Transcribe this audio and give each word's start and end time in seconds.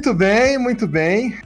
Muito 0.00 0.14
bem, 0.14 0.56
muito 0.56 0.86
bem. 0.88 1.38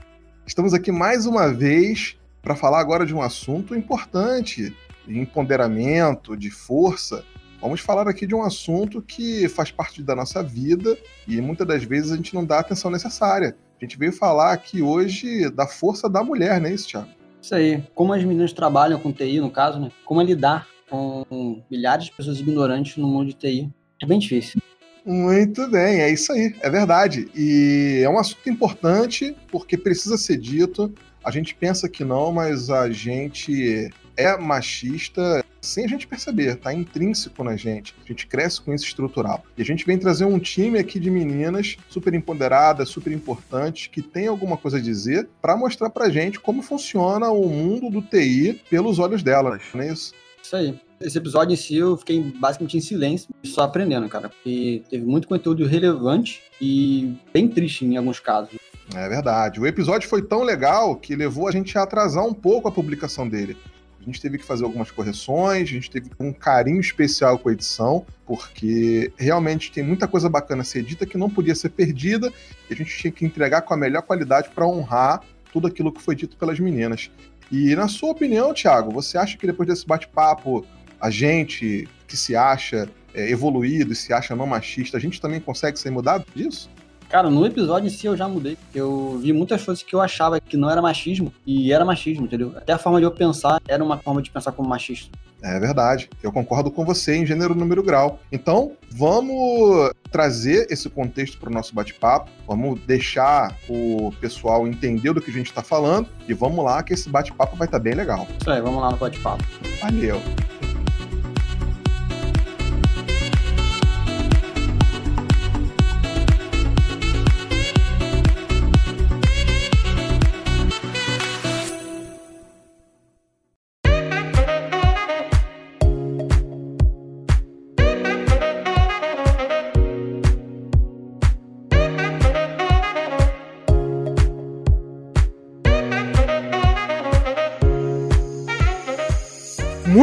Estamos 0.47 0.73
aqui 0.73 0.89
mais 0.89 1.25
uma 1.25 1.51
vez 1.51 2.15
para 2.41 2.55
falar 2.55 2.79
agora 2.79 3.05
de 3.05 3.13
um 3.13 3.21
assunto 3.21 3.75
importante 3.75 4.73
de 5.05 5.19
empoderamento, 5.19 6.37
de 6.37 6.49
força. 6.49 7.25
Vamos 7.59 7.81
falar 7.81 8.07
aqui 8.07 8.25
de 8.25 8.33
um 8.33 8.41
assunto 8.41 9.01
que 9.01 9.49
faz 9.49 9.71
parte 9.71 10.01
da 10.01 10.15
nossa 10.15 10.41
vida 10.41 10.97
e 11.27 11.41
muitas 11.41 11.67
das 11.67 11.83
vezes 11.83 12.13
a 12.13 12.15
gente 12.15 12.33
não 12.33 12.45
dá 12.45 12.55
a 12.55 12.59
atenção 12.61 12.89
necessária. 12.89 13.57
A 13.77 13.83
gente 13.83 13.99
veio 13.99 14.13
falar 14.13 14.53
aqui 14.53 14.81
hoje 14.81 15.49
da 15.49 15.67
força 15.67 16.07
da 16.09 16.23
mulher, 16.23 16.61
não 16.61 16.69
é 16.69 16.73
isso, 16.75 16.87
Thiago? 16.87 17.09
Isso 17.41 17.53
aí. 17.53 17.83
Como 17.93 18.13
as 18.13 18.23
meninas 18.23 18.53
trabalham 18.53 18.97
com 19.01 19.11
TI, 19.11 19.41
no 19.41 19.51
caso, 19.51 19.81
né? 19.81 19.91
Como 20.05 20.21
é 20.21 20.23
lidar 20.23 20.65
com 20.89 21.61
milhares 21.69 22.05
de 22.05 22.13
pessoas 22.13 22.39
ignorantes 22.39 22.95
no 22.95 23.09
mundo 23.09 23.27
de 23.27 23.33
TI. 23.33 23.69
É 24.01 24.05
bem 24.05 24.17
difícil. 24.17 24.61
Muito 25.05 25.67
bem, 25.69 26.01
é 26.01 26.09
isso 26.09 26.33
aí, 26.33 26.55
é 26.61 26.69
verdade. 26.69 27.29
E 27.35 28.01
é 28.03 28.09
um 28.09 28.17
assunto 28.17 28.49
importante 28.49 29.35
porque 29.51 29.77
precisa 29.77 30.17
ser 30.17 30.37
dito. 30.37 30.91
A 31.23 31.29
gente 31.29 31.53
pensa 31.53 31.87
que 31.87 32.03
não, 32.03 32.31
mas 32.31 32.71
a 32.71 32.89
gente 32.89 33.91
é 34.17 34.35
machista 34.37 35.43
sem 35.61 35.85
a 35.85 35.87
gente 35.87 36.07
perceber, 36.07 36.55
tá 36.55 36.73
intrínseco 36.73 37.43
na 37.43 37.55
gente. 37.55 37.95
A 38.03 38.07
gente 38.07 38.27
cresce 38.27 38.61
com 38.61 38.73
isso 38.73 38.85
estrutural. 38.85 39.43
E 39.57 39.61
a 39.61 39.65
gente 39.65 39.85
vem 39.85 39.97
trazer 39.97 40.25
um 40.25 40.39
time 40.39 40.79
aqui 40.79 40.99
de 40.99 41.09
meninas 41.09 41.77
super 41.89 42.13
empoderadas, 42.13 42.89
super 42.89 43.11
importantes, 43.11 43.87
que 43.87 44.01
tem 44.01 44.27
alguma 44.27 44.57
coisa 44.57 44.77
a 44.77 44.81
dizer 44.81 45.27
para 45.41 45.57
mostrar 45.57 45.89
pra 45.89 46.09
gente 46.09 46.39
como 46.39 46.61
funciona 46.61 47.29
o 47.29 47.49
mundo 47.49 47.89
do 47.89 48.01
TI 48.01 48.61
pelos 48.69 48.99
olhos 48.99 49.23
delas, 49.23 49.61
não 49.73 49.81
é 49.81 49.91
isso? 49.91 50.13
Isso 50.41 50.55
aí. 50.55 50.79
Esse 50.99 51.17
episódio 51.17 51.53
em 51.53 51.57
si 51.57 51.75
eu 51.75 51.97
fiquei 51.97 52.21
basicamente 52.21 52.77
em 52.77 52.81
silêncio, 52.81 53.29
só 53.43 53.63
aprendendo, 53.63 54.07
cara. 54.07 54.29
Porque 54.29 54.83
teve 54.89 55.05
muito 55.05 55.27
conteúdo 55.27 55.65
relevante 55.65 56.41
e 56.61 57.15
bem 57.33 57.47
triste 57.47 57.85
em 57.85 57.97
alguns 57.97 58.19
casos. 58.19 58.55
É 58.93 59.09
verdade. 59.09 59.59
O 59.59 59.67
episódio 59.67 60.07
foi 60.07 60.21
tão 60.21 60.43
legal 60.43 60.95
que 60.95 61.15
levou 61.15 61.47
a 61.47 61.51
gente 61.51 61.77
a 61.77 61.83
atrasar 61.83 62.23
um 62.23 62.33
pouco 62.33 62.67
a 62.67 62.71
publicação 62.71 63.27
dele. 63.27 63.57
A 63.99 64.05
gente 64.05 64.21
teve 64.21 64.37
que 64.37 64.45
fazer 64.45 64.63
algumas 64.63 64.91
correções, 64.91 65.63
a 65.63 65.71
gente 65.71 65.89
teve 65.89 66.11
um 66.19 66.31
carinho 66.31 66.79
especial 66.79 67.39
com 67.39 67.49
a 67.49 67.51
edição, 67.51 68.05
porque 68.23 69.11
realmente 69.17 69.71
tem 69.71 69.83
muita 69.83 70.07
coisa 70.07 70.29
bacana 70.29 70.61
a 70.61 70.65
ser 70.65 70.83
dita 70.83 71.07
que 71.07 71.17
não 71.17 71.27
podia 71.27 71.55
ser 71.55 71.69
perdida 71.69 72.31
e 72.69 72.73
a 72.73 72.77
gente 72.77 72.95
tinha 72.95 73.11
que 73.11 73.25
entregar 73.25 73.63
com 73.63 73.73
a 73.73 73.77
melhor 73.77 74.03
qualidade 74.03 74.49
para 74.53 74.67
honrar 74.67 75.21
tudo 75.51 75.65
aquilo 75.65 75.91
que 75.91 76.03
foi 76.03 76.15
dito 76.15 76.37
pelas 76.37 76.59
meninas. 76.59 77.09
E 77.51 77.75
na 77.75 77.87
sua 77.87 78.11
opinião, 78.11 78.53
Thiago, 78.53 78.91
você 78.91 79.17
acha 79.17 79.37
que 79.37 79.47
depois 79.47 79.67
desse 79.67 79.87
bate-papo, 79.87 80.63
a 81.05 81.09
gente 81.11 81.87
que 82.07 82.17
se 82.17 82.35
acha 82.35 82.89
é, 83.13 83.29
evoluído 83.29 83.93
e 83.93 83.95
se 83.95 84.11
acha 84.11 84.35
não 84.35 84.47
machista, 84.47 84.97
a 84.97 84.99
gente 84.99 85.21
também 85.21 85.39
consegue 85.39 85.77
ser 85.77 85.91
mudado 85.91 86.25
disso? 86.35 86.67
Cara, 87.07 87.29
no 87.29 87.45
episódio 87.45 87.85
em 87.85 87.91
si 87.91 88.07
eu 88.07 88.17
já 88.17 88.27
mudei. 88.27 88.57
Eu 88.73 89.19
vi 89.21 89.31
muitas 89.31 89.63
coisas 89.63 89.83
que 89.83 89.93
eu 89.93 90.01
achava 90.01 90.39
que 90.39 90.57
não 90.57 90.67
era 90.67 90.81
machismo 90.81 91.31
e 91.45 91.71
era 91.71 91.85
machismo, 91.85 92.25
entendeu? 92.25 92.53
Até 92.55 92.73
a 92.73 92.79
forma 92.79 92.97
de 92.99 93.05
eu 93.05 93.11
pensar 93.11 93.61
era 93.67 93.83
uma 93.83 93.99
forma 93.99 94.19
de 94.19 94.31
pensar 94.31 94.51
como 94.51 94.67
machista. 94.67 95.11
É 95.43 95.59
verdade. 95.59 96.09
Eu 96.23 96.31
concordo 96.31 96.71
com 96.71 96.83
você 96.83 97.15
em 97.15 97.25
gênero, 97.25 97.53
número, 97.53 97.83
grau. 97.83 98.19
Então, 98.31 98.71
vamos 98.89 99.91
trazer 100.11 100.65
esse 100.71 100.89
contexto 100.89 101.37
para 101.37 101.49
o 101.49 101.53
nosso 101.53 101.75
bate-papo. 101.75 102.31
Vamos 102.47 102.79
deixar 102.81 103.55
o 103.69 104.11
pessoal 104.19 104.67
entender 104.67 105.13
do 105.13 105.21
que 105.21 105.29
a 105.29 105.33
gente 105.33 105.47
está 105.47 105.61
falando. 105.61 106.09
E 106.27 106.33
vamos 106.33 106.65
lá, 106.65 106.81
que 106.81 106.93
esse 106.93 107.07
bate-papo 107.07 107.55
vai 107.55 107.67
estar 107.67 107.77
tá 107.77 107.83
bem 107.83 107.93
legal. 107.93 108.27
Isso 108.41 108.49
aí, 108.49 108.59
vamos 108.59 108.81
lá 108.81 108.89
no 108.89 108.97
bate-papo. 108.97 109.43
Valeu. 109.79 110.19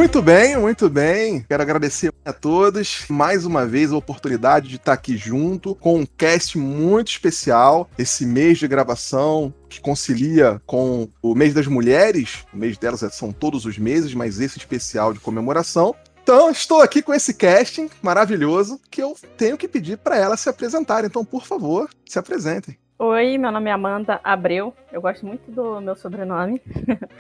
Muito 0.03 0.21
bem, 0.21 0.57
muito 0.57 0.91
bem. 0.91 1.47
Quero 1.49 1.63
agradecer 1.63 2.13
a 2.25 2.33
todos 2.33 3.05
mais 3.09 3.47
uma 3.47 3.65
vez 3.65 3.93
a 3.93 3.97
oportunidade 3.97 4.69
de 4.69 4.75
estar 4.75 4.95
aqui 4.95 5.17
junto 5.17 5.77
com 5.77 6.01
um 6.01 6.05
cast 6.05 6.59
muito 6.59 7.13
especial. 7.13 7.89
Esse 7.97 8.27
mês 8.27 8.59
de 8.59 8.67
gravação 8.67 9.55
que 9.69 9.81
concilia 9.81 10.61
com 10.67 11.09
o 11.23 11.37
mês 11.37 11.55
das 11.55 11.69
mulheres. 11.69 12.45
O 12.53 12.57
mês 12.57 12.77
delas 12.77 13.05
são 13.13 13.31
todos 13.31 13.65
os 13.65 13.79
meses, 13.79 14.13
mas 14.13 14.41
esse 14.41 14.59
especial 14.59 15.13
de 15.13 15.21
comemoração. 15.21 15.95
Então, 16.21 16.51
estou 16.51 16.83
aqui 16.83 17.01
com 17.01 17.15
esse 17.15 17.35
casting 17.35 17.89
maravilhoso 18.03 18.81
que 18.91 19.01
eu 19.01 19.17
tenho 19.37 19.57
que 19.57 19.69
pedir 19.69 19.99
para 19.99 20.17
elas 20.17 20.41
se 20.41 20.49
apresentarem. 20.49 21.07
Então, 21.07 21.25
por 21.25 21.47
favor, 21.47 21.89
se 22.05 22.19
apresentem. 22.19 22.77
Oi, 23.05 23.37
meu 23.37 23.51
nome 23.51 23.69
é 23.69 23.73
Amanda 23.73 24.21
Abreu. 24.23 24.73
Eu 24.93 25.03
gosto 25.03 25.27
muito 25.27 25.51
do 25.51 25.81
meu 25.81 25.97
sobrenome. 25.97 26.63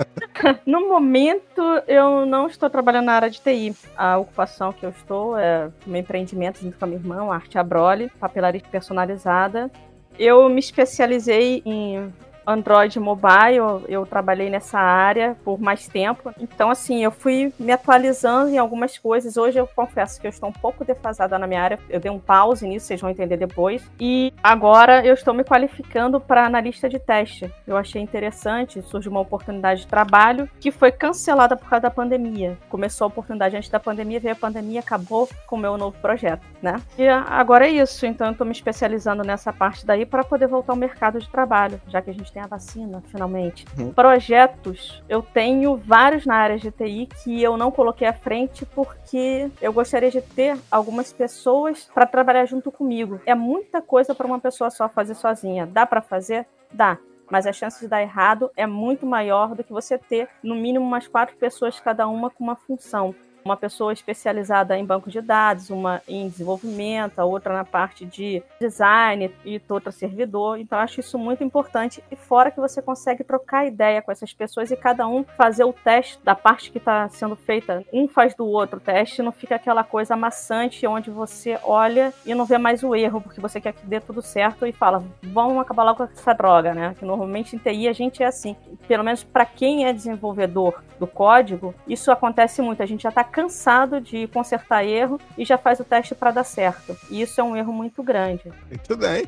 no 0.64 0.88
momento, 0.88 1.60
eu 1.88 2.24
não 2.24 2.46
estou 2.46 2.70
trabalhando 2.70 3.06
na 3.06 3.14
área 3.14 3.28
de 3.28 3.40
TI. 3.40 3.74
A 3.96 4.16
ocupação 4.16 4.72
que 4.72 4.86
eu 4.86 4.90
estou 4.90 5.36
é 5.36 5.72
meu 5.84 6.00
empreendimento 6.00 6.60
junto 6.60 6.78
com 6.78 6.84
a 6.84 6.86
minha 6.86 7.00
irmã, 7.00 7.28
Arte 7.34 7.58
Abroli, 7.58 8.08
papelaria 8.20 8.62
personalizada. 8.70 9.72
Eu 10.16 10.48
me 10.48 10.60
especializei 10.60 11.64
em 11.66 12.14
Android 12.46 12.98
Mobile, 12.98 13.84
eu 13.88 14.04
trabalhei 14.06 14.50
nessa 14.50 14.78
área 14.78 15.36
por 15.44 15.60
mais 15.60 15.86
tempo. 15.86 16.32
Então, 16.38 16.70
assim, 16.70 17.02
eu 17.02 17.10
fui 17.10 17.52
me 17.58 17.72
atualizando 17.72 18.50
em 18.50 18.58
algumas 18.58 18.98
coisas. 18.98 19.36
Hoje 19.36 19.58
eu 19.58 19.66
confesso 19.66 20.20
que 20.20 20.26
eu 20.26 20.30
estou 20.30 20.48
um 20.48 20.52
pouco 20.52 20.84
defasada 20.84 21.38
na 21.38 21.46
minha 21.46 21.62
área. 21.62 21.78
Eu 21.88 22.00
dei 22.00 22.10
um 22.10 22.18
pause 22.18 22.66
nisso, 22.66 22.86
vocês 22.86 23.00
vão 23.00 23.10
entender 23.10 23.36
depois. 23.36 23.88
E 23.98 24.32
agora 24.42 25.04
eu 25.04 25.14
estou 25.14 25.34
me 25.34 25.44
qualificando 25.44 26.20
para 26.20 26.46
analista 26.46 26.88
de 26.88 26.98
teste. 26.98 27.52
Eu 27.66 27.76
achei 27.76 28.00
interessante, 28.00 28.82
surgiu 28.82 29.10
uma 29.10 29.20
oportunidade 29.20 29.82
de 29.82 29.86
trabalho 29.86 30.48
que 30.60 30.70
foi 30.70 30.90
cancelada 30.90 31.56
por 31.56 31.68
causa 31.68 31.82
da 31.82 31.90
pandemia. 31.90 32.58
Começou 32.68 33.06
a 33.06 33.08
oportunidade 33.08 33.56
antes 33.56 33.68
da 33.68 33.80
pandemia, 33.80 34.20
veio 34.20 34.34
a 34.34 34.36
pandemia, 34.38 34.80
acabou 34.80 35.28
com 35.46 35.56
o 35.56 35.58
meu 35.58 35.76
novo 35.76 35.96
projeto, 36.00 36.42
né? 36.60 36.76
E 36.98 37.08
agora 37.08 37.66
é 37.66 37.70
isso. 37.70 38.06
Então, 38.06 38.28
eu 38.28 38.32
estou 38.32 38.46
me 38.46 38.52
especializando 38.52 39.22
nessa 39.22 39.52
parte 39.52 39.86
daí 39.86 40.04
para 40.04 40.24
poder 40.24 40.46
voltar 40.46 40.72
ao 40.72 40.76
mercado 40.76 41.18
de 41.18 41.28
trabalho, 41.28 41.80
já 41.88 42.00
que 42.00 42.10
a 42.10 42.14
gente 42.14 42.31
tem 42.32 42.42
a 42.42 42.46
vacina, 42.46 43.02
finalmente. 43.08 43.64
Uhum. 43.78 43.92
Projetos, 43.92 45.02
eu 45.08 45.22
tenho 45.22 45.76
vários 45.76 46.24
na 46.24 46.36
área 46.36 46.58
de 46.58 46.70
TI 46.70 47.08
que 47.22 47.42
eu 47.42 47.56
não 47.56 47.70
coloquei 47.70 48.06
à 48.06 48.12
frente 48.12 48.64
porque 48.66 49.50
eu 49.60 49.72
gostaria 49.72 50.10
de 50.10 50.20
ter 50.20 50.58
algumas 50.70 51.12
pessoas 51.12 51.88
para 51.94 52.06
trabalhar 52.06 52.46
junto 52.46 52.72
comigo. 52.72 53.20
É 53.26 53.34
muita 53.34 53.82
coisa 53.82 54.14
para 54.14 54.26
uma 54.26 54.40
pessoa 54.40 54.70
só 54.70 54.88
fazer 54.88 55.14
sozinha. 55.14 55.66
Dá 55.66 55.86
para 55.86 56.00
fazer? 56.00 56.46
Dá 56.72 56.98
mas 57.30 57.46
a 57.46 57.52
chance 57.52 57.80
de 57.80 57.88
dar 57.88 58.02
errado 58.02 58.50
é 58.54 58.66
muito 58.66 59.06
maior 59.06 59.54
do 59.54 59.64
que 59.64 59.72
você 59.72 59.96
ter 59.96 60.28
no 60.42 60.54
mínimo 60.54 60.84
umas 60.84 61.08
quatro 61.08 61.34
pessoas 61.36 61.80
cada 61.80 62.06
uma 62.06 62.28
com 62.28 62.44
uma 62.44 62.56
função 62.56 63.14
uma 63.44 63.56
pessoa 63.56 63.92
especializada 63.92 64.76
em 64.76 64.84
banco 64.84 65.10
de 65.10 65.20
dados, 65.20 65.70
uma 65.70 66.02
em 66.06 66.28
desenvolvimento, 66.28 67.18
a 67.18 67.24
outra 67.24 67.54
na 67.54 67.64
parte 67.64 68.04
de 68.04 68.42
design 68.60 69.32
e 69.44 69.60
outra 69.68 69.92
servidor. 69.92 70.58
Então 70.58 70.78
acho 70.78 71.00
isso 71.00 71.18
muito 71.18 71.42
importante 71.42 72.02
e 72.10 72.16
fora 72.16 72.50
que 72.50 72.60
você 72.60 72.80
consegue 72.80 73.24
trocar 73.24 73.66
ideia 73.66 74.02
com 74.02 74.12
essas 74.12 74.32
pessoas 74.32 74.70
e 74.70 74.76
cada 74.76 75.06
um 75.06 75.24
fazer 75.24 75.64
o 75.64 75.72
teste 75.72 76.18
da 76.24 76.34
parte 76.34 76.70
que 76.70 76.78
está 76.78 77.08
sendo 77.08 77.36
feita, 77.36 77.84
um 77.92 78.08
faz 78.08 78.34
do 78.34 78.46
outro 78.46 78.78
o 78.78 78.80
teste, 78.80 79.22
não 79.22 79.32
fica 79.32 79.56
aquela 79.56 79.84
coisa 79.84 80.14
amassante 80.14 80.86
onde 80.86 81.10
você 81.10 81.58
olha 81.62 82.12
e 82.24 82.34
não 82.34 82.44
vê 82.44 82.58
mais 82.58 82.82
o 82.82 82.94
erro 82.94 83.20
porque 83.20 83.40
você 83.40 83.60
quer 83.60 83.72
que 83.72 83.86
dê 83.86 84.00
tudo 84.00 84.22
certo 84.22 84.66
e 84.66 84.72
fala, 84.72 85.04
vamos 85.22 85.58
acabar 85.58 85.84
logo 85.84 85.98
com 85.98 86.04
essa 86.04 86.32
droga, 86.32 86.74
né? 86.74 86.94
Que 86.98 87.04
normalmente 87.04 87.56
em 87.56 87.58
TI 87.58 87.88
a 87.88 87.92
gente 87.92 88.22
é 88.22 88.26
assim, 88.26 88.56
pelo 88.86 89.04
menos 89.04 89.22
para 89.22 89.44
quem 89.44 89.86
é 89.86 89.92
desenvolvedor 89.92 90.82
do 90.98 91.06
código, 91.06 91.74
isso 91.86 92.12
acontece 92.12 92.62
muito. 92.62 92.82
A 92.82 92.86
gente 92.86 93.02
já 93.02 93.08
está 93.08 93.24
cansado 93.32 94.00
de 94.00 94.28
consertar 94.28 94.84
erro 94.84 95.18
e 95.36 95.44
já 95.44 95.56
faz 95.58 95.80
o 95.80 95.84
teste 95.84 96.14
para 96.14 96.30
dar 96.30 96.44
certo. 96.44 96.96
E 97.10 97.22
isso 97.22 97.40
é 97.40 97.44
um 97.44 97.56
erro 97.56 97.72
muito 97.72 98.02
grande. 98.02 98.52
Muito 98.68 98.96
bem. 98.96 99.26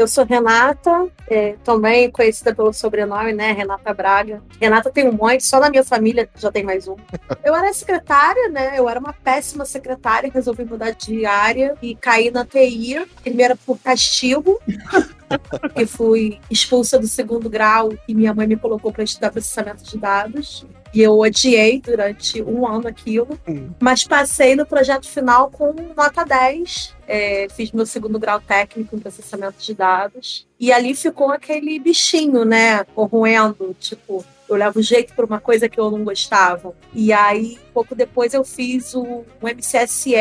Eu 0.00 0.08
sou 0.08 0.24
Renata, 0.24 1.08
é, 1.28 1.56
também 1.62 2.10
conhecida 2.10 2.54
pelo 2.54 2.72
sobrenome, 2.72 3.34
né? 3.34 3.52
Renata 3.52 3.92
Braga. 3.92 4.42
Renata 4.58 4.90
tem 4.90 5.06
um 5.06 5.12
monte, 5.12 5.44
só 5.44 5.60
na 5.60 5.68
minha 5.68 5.84
família 5.84 6.26
já 6.36 6.50
tem 6.50 6.62
mais 6.64 6.88
um. 6.88 6.96
Eu 7.44 7.54
era 7.54 7.70
secretária, 7.74 8.48
né? 8.48 8.78
Eu 8.78 8.88
era 8.88 8.98
uma 8.98 9.12
péssima 9.12 9.66
secretária, 9.66 10.30
resolvi 10.32 10.64
mudar 10.64 10.92
de 10.92 11.26
área 11.26 11.76
e 11.82 11.94
cair 11.94 12.32
na 12.32 12.46
TI, 12.46 13.06
primeiro 13.22 13.56
por 13.58 13.78
castigo. 13.78 14.58
porque 15.50 15.86
fui 15.86 16.40
expulsa 16.50 16.98
do 16.98 17.06
segundo 17.06 17.48
grau 17.48 17.92
e 18.08 18.14
minha 18.14 18.34
mãe 18.34 18.46
me 18.46 18.56
colocou 18.56 18.92
para 18.92 19.04
estudar 19.04 19.30
processamento 19.30 19.84
de 19.84 19.98
dados. 19.98 20.66
E 20.92 21.00
eu 21.02 21.18
odiei 21.18 21.80
durante 21.80 22.42
um 22.42 22.66
ano 22.66 22.88
aquilo, 22.88 23.38
Hum. 23.46 23.70
mas 23.80 24.04
passei 24.04 24.56
no 24.56 24.66
projeto 24.66 25.08
final 25.08 25.50
com 25.50 25.72
nota 25.96 26.24
10. 26.24 26.96
É, 27.06 27.46
fiz 27.50 27.70
meu 27.72 27.86
segundo 27.86 28.18
grau 28.18 28.40
técnico 28.40 28.94
em 28.96 28.98
processamento 28.98 29.56
de 29.60 29.74
dados. 29.74 30.46
E 30.58 30.72
ali 30.72 30.94
ficou 30.94 31.30
aquele 31.30 31.78
bichinho, 31.78 32.44
né? 32.44 32.84
Corroendo, 32.94 33.74
tipo, 33.78 34.24
eu 34.48 34.56
levo 34.56 34.82
jeito 34.82 35.14
para 35.14 35.24
uma 35.24 35.40
coisa 35.40 35.68
que 35.68 35.78
eu 35.78 35.90
não 35.90 36.02
gostava. 36.04 36.74
E 36.92 37.12
aí, 37.12 37.56
pouco 37.72 37.94
depois, 37.94 38.34
eu 38.34 38.44
fiz 38.44 38.94
o, 38.94 39.02
o 39.40 39.46
MCSE 39.48 40.14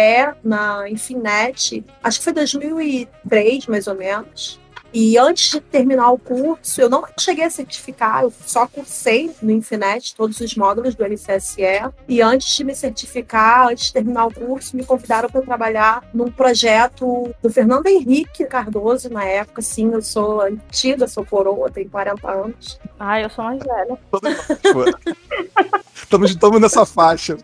na 0.43 0.87
Infinet, 0.89 1.83
acho 2.03 2.19
que 2.19 2.23
foi 2.23 2.33
2003, 2.33 3.67
mais 3.67 3.87
ou 3.87 3.95
menos. 3.95 4.59
E 4.93 5.17
antes 5.17 5.51
de 5.51 5.59
terminar 5.59 6.11
o 6.11 6.17
curso, 6.17 6.81
eu 6.81 6.89
não 6.89 7.03
cheguei 7.19 7.45
a 7.45 7.49
certificar, 7.49 8.23
eu 8.23 8.33
só 8.45 8.65
cursei 8.67 9.31
no 9.41 9.51
Infinet 9.51 10.15
todos 10.15 10.39
os 10.39 10.55
módulos 10.55 10.95
do 10.95 11.03
MCSE. 11.03 11.61
E 12.07 12.21
antes 12.21 12.55
de 12.55 12.63
me 12.63 12.75
certificar, 12.75 13.67
antes 13.67 13.87
de 13.87 13.93
terminar 13.93 14.25
o 14.25 14.33
curso, 14.33 14.75
me 14.75 14.83
convidaram 14.83 15.29
para 15.29 15.41
trabalhar 15.41 16.03
num 16.13 16.31
projeto 16.31 17.33
do 17.41 17.49
Fernando 17.49 17.87
Henrique 17.87 18.45
Cardoso, 18.45 19.09
na 19.09 19.23
época. 19.23 19.61
Sim, 19.61 19.91
eu 19.93 20.01
sou 20.01 20.41
antiga, 20.41 21.07
sou 21.07 21.25
coroa, 21.25 21.69
tenho 21.69 21.89
40 21.89 22.31
anos. 22.31 22.79
Ah, 22.99 23.21
eu 23.21 23.29
sou 23.29 23.45
mais 23.45 23.59
velha. 23.59 23.97
Estamos, 25.93 26.31
estamos 26.31 26.59
nessa 26.59 26.85
faixa. 26.85 27.37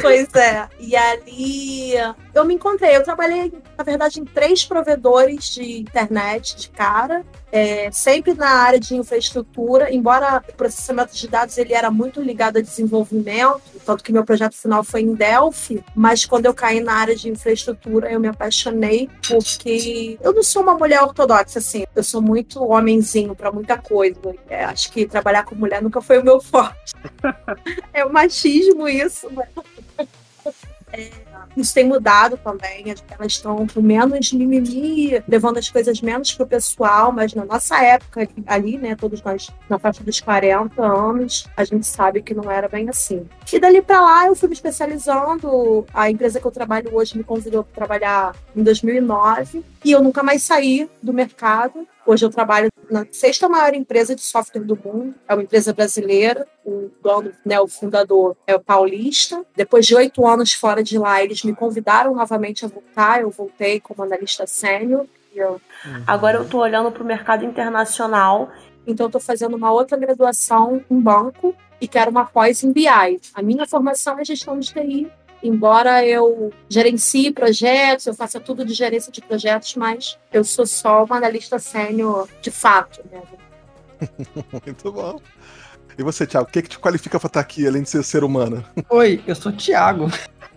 Pois 0.00 0.32
é. 0.34 0.68
E 0.78 0.94
ali 0.94 1.94
eu 2.38 2.44
me 2.44 2.54
encontrei. 2.54 2.96
Eu 2.96 3.02
trabalhei, 3.02 3.52
na 3.76 3.84
verdade, 3.84 4.20
em 4.20 4.24
três 4.24 4.64
provedores 4.64 5.50
de 5.50 5.80
internet 5.80 6.56
de 6.56 6.70
cara, 6.70 7.24
é, 7.50 7.90
sempre 7.90 8.34
na 8.34 8.48
área 8.48 8.78
de 8.78 8.94
infraestrutura, 8.94 9.92
embora 9.92 10.42
o 10.48 10.52
processamento 10.54 11.14
de 11.14 11.28
dados 11.28 11.56
ele 11.58 11.72
era 11.72 11.90
muito 11.90 12.20
ligado 12.20 12.58
a 12.58 12.60
desenvolvimento, 12.60 13.62
tanto 13.84 14.04
que 14.04 14.12
meu 14.12 14.24
projeto 14.24 14.54
final 14.54 14.84
foi 14.84 15.02
em 15.02 15.14
Delphi, 15.14 15.82
mas 15.94 16.24
quando 16.26 16.46
eu 16.46 16.54
caí 16.54 16.80
na 16.80 16.94
área 16.94 17.16
de 17.16 17.28
infraestrutura, 17.28 18.10
eu 18.10 18.20
me 18.20 18.28
apaixonei 18.28 19.08
porque 19.26 20.18
eu 20.20 20.32
não 20.32 20.42
sou 20.42 20.62
uma 20.62 20.74
mulher 20.74 21.02
ortodoxa, 21.02 21.58
assim, 21.58 21.84
eu 21.94 22.02
sou 22.02 22.20
muito 22.20 22.62
homenzinho 22.62 23.34
para 23.34 23.50
muita 23.50 23.78
coisa. 23.78 24.18
É, 24.48 24.64
acho 24.64 24.90
que 24.92 25.06
trabalhar 25.06 25.44
com 25.44 25.54
mulher 25.54 25.82
nunca 25.82 26.00
foi 26.00 26.18
o 26.18 26.24
meu 26.24 26.40
forte. 26.40 26.94
é 27.92 28.04
o 28.04 28.12
machismo 28.12 28.88
isso, 28.88 29.28
mas 29.32 29.48
é, 30.92 31.10
isso 31.60 31.74
tem 31.74 31.86
mudado 31.86 32.36
também. 32.36 32.84
Elas 33.10 33.32
estão 33.32 33.66
com 33.66 33.80
menos 33.80 34.32
mimimi, 34.32 35.22
levando 35.28 35.58
as 35.58 35.68
coisas 35.68 36.00
menos 36.00 36.32
pro 36.32 36.46
pessoal, 36.46 37.12
mas 37.12 37.34
na 37.34 37.44
nossa 37.44 37.82
época 37.82 38.28
ali, 38.46 38.78
né, 38.78 38.94
todos 38.94 39.22
nós 39.22 39.50
na 39.68 39.78
faixa 39.78 40.02
dos 40.02 40.20
40 40.20 40.82
anos, 40.82 41.46
a 41.56 41.64
gente 41.64 41.86
sabe 41.86 42.22
que 42.22 42.34
não 42.34 42.50
era 42.50 42.68
bem 42.68 42.88
assim. 42.88 43.26
E 43.52 43.58
dali 43.58 43.80
para 43.82 44.00
lá 44.00 44.26
eu 44.26 44.34
fui 44.34 44.48
me 44.48 44.54
especializando. 44.54 45.86
A 45.92 46.10
empresa 46.10 46.40
que 46.40 46.46
eu 46.46 46.50
trabalho 46.50 46.94
hoje 46.94 47.16
me 47.16 47.24
convidou 47.24 47.64
para 47.64 47.74
trabalhar 47.74 48.36
em 48.54 48.62
2009 48.62 49.64
e 49.84 49.92
eu 49.92 50.02
nunca 50.02 50.22
mais 50.22 50.42
saí 50.42 50.88
do 51.02 51.12
mercado. 51.12 51.86
Hoje 52.08 52.24
eu 52.24 52.30
trabalho 52.30 52.70
na 52.90 53.04
sexta 53.12 53.50
maior 53.50 53.74
empresa 53.74 54.14
de 54.14 54.22
software 54.22 54.62
do 54.62 54.74
mundo, 54.82 55.14
é 55.28 55.34
uma 55.34 55.42
empresa 55.42 55.74
brasileira. 55.74 56.48
O 56.64 56.90
dono, 57.02 57.32
né, 57.44 57.60
o 57.60 57.68
fundador 57.68 58.34
é 58.46 58.54
o 58.54 58.60
paulista. 58.60 59.44
Depois 59.54 59.84
de 59.84 59.94
oito 59.94 60.26
anos 60.26 60.54
fora 60.54 60.82
de 60.82 60.96
lá, 60.96 61.22
eles 61.22 61.44
me 61.44 61.54
convidaram 61.54 62.14
novamente 62.14 62.64
a 62.64 62.68
voltar. 62.68 63.20
Eu 63.20 63.28
voltei 63.28 63.78
como 63.78 64.02
analista 64.02 64.46
sênior. 64.46 65.04
Eu... 65.34 65.60
Agora 66.06 66.38
eu 66.38 66.44
estou 66.44 66.62
olhando 66.62 66.90
para 66.90 67.02
o 67.02 67.06
mercado 67.06 67.44
internacional. 67.44 68.50
Então, 68.86 69.04
estou 69.04 69.20
fazendo 69.20 69.54
uma 69.54 69.70
outra 69.70 69.98
graduação 69.98 70.82
em 70.90 70.98
banco 70.98 71.54
e 71.78 71.86
quero 71.86 72.10
uma 72.10 72.24
pós 72.24 72.64
em 72.64 72.72
BI. 72.72 73.20
A 73.34 73.42
minha 73.42 73.66
formação 73.66 74.18
é 74.18 74.24
gestão 74.24 74.58
de 74.58 74.72
TI, 74.72 75.12
embora 75.42 76.04
eu 76.04 76.52
gerencie 76.68 77.32
projetos, 77.32 78.06
eu 78.06 78.14
faça 78.14 78.40
tudo 78.40 78.64
de 78.64 78.74
gerência 78.74 79.12
de 79.12 79.20
projetos, 79.20 79.74
mas 79.76 80.18
eu 80.32 80.44
sou 80.44 80.66
só 80.66 81.04
uma 81.04 81.16
analista 81.16 81.58
sênior 81.58 82.28
de 82.40 82.50
fato. 82.50 83.00
Né? 83.10 83.22
Muito 84.64 84.92
bom. 84.92 85.20
E 85.96 86.02
você, 86.02 86.26
Thiago, 86.26 86.48
o 86.48 86.52
que, 86.52 86.62
que 86.62 86.68
te 86.68 86.78
qualifica 86.78 87.18
para 87.18 87.26
estar 87.26 87.40
aqui, 87.40 87.66
além 87.66 87.82
de 87.82 87.90
ser 87.90 88.04
ser 88.04 88.22
humano? 88.22 88.64
Oi, 88.88 89.20
eu 89.26 89.34
sou 89.34 89.50
Thiago. 89.50 90.08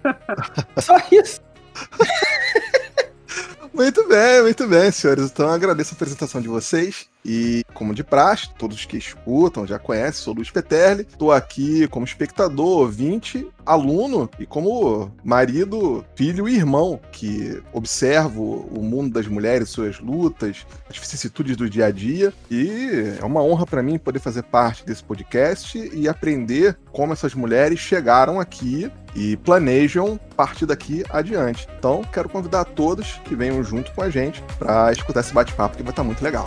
Só 0.77 0.97
isso. 1.11 1.41
Muito 3.73 4.05
bem, 4.07 4.41
muito 4.41 4.67
bem, 4.67 4.91
senhores. 4.91 5.31
Então 5.31 5.47
eu 5.47 5.53
agradeço 5.53 5.93
a 5.93 5.95
apresentação 5.95 6.41
de 6.41 6.49
vocês. 6.49 7.07
E, 7.23 7.63
como 7.73 7.93
de 7.93 8.03
praxe, 8.03 8.49
todos 8.57 8.85
que 8.85 8.97
escutam 8.97 9.67
já 9.67 9.77
conhecem, 9.77 10.23
sou 10.23 10.33
Luiz 10.33 10.49
Peterli. 10.49 11.01
Estou 11.01 11.31
aqui 11.31 11.87
como 11.87 12.05
espectador, 12.05 12.79
ouvinte, 12.79 13.47
aluno 13.65 14.29
e 14.39 14.45
como 14.45 15.11
marido, 15.23 16.03
filho 16.15 16.49
e 16.49 16.55
irmão, 16.55 16.99
que 17.11 17.61
observo 17.73 18.67
o 18.71 18.81
mundo 18.81 19.13
das 19.13 19.27
mulheres, 19.27 19.69
suas 19.69 19.99
lutas, 19.99 20.65
as 20.89 20.97
vicissitudes 20.97 21.55
do 21.55 21.69
dia 21.69 21.85
a 21.85 21.91
dia. 21.91 22.33
E 22.49 23.15
é 23.19 23.25
uma 23.25 23.43
honra 23.43 23.65
para 23.65 23.83
mim 23.83 23.97
poder 23.97 24.19
fazer 24.19 24.43
parte 24.43 24.85
desse 24.85 25.03
podcast 25.03 25.77
e 25.93 26.07
aprender 26.07 26.77
como 26.91 27.13
essas 27.13 27.33
mulheres 27.33 27.79
chegaram 27.79 28.39
aqui 28.39 28.91
e 29.15 29.37
planejam 29.37 30.19
partir 30.35 30.65
daqui 30.65 31.03
adiante. 31.09 31.67
Então, 31.77 32.01
quero 32.03 32.29
convidar 32.29 32.65
todos 32.65 33.19
que 33.25 33.35
venham 33.35 33.63
junto 33.63 33.91
com 33.91 34.01
a 34.01 34.09
gente 34.09 34.41
para 34.57 34.91
escutar 34.91 35.19
esse 35.19 35.33
bate-papo 35.33 35.77
que 35.77 35.83
vai 35.83 35.91
estar 35.91 36.03
muito 36.03 36.23
legal. 36.23 36.45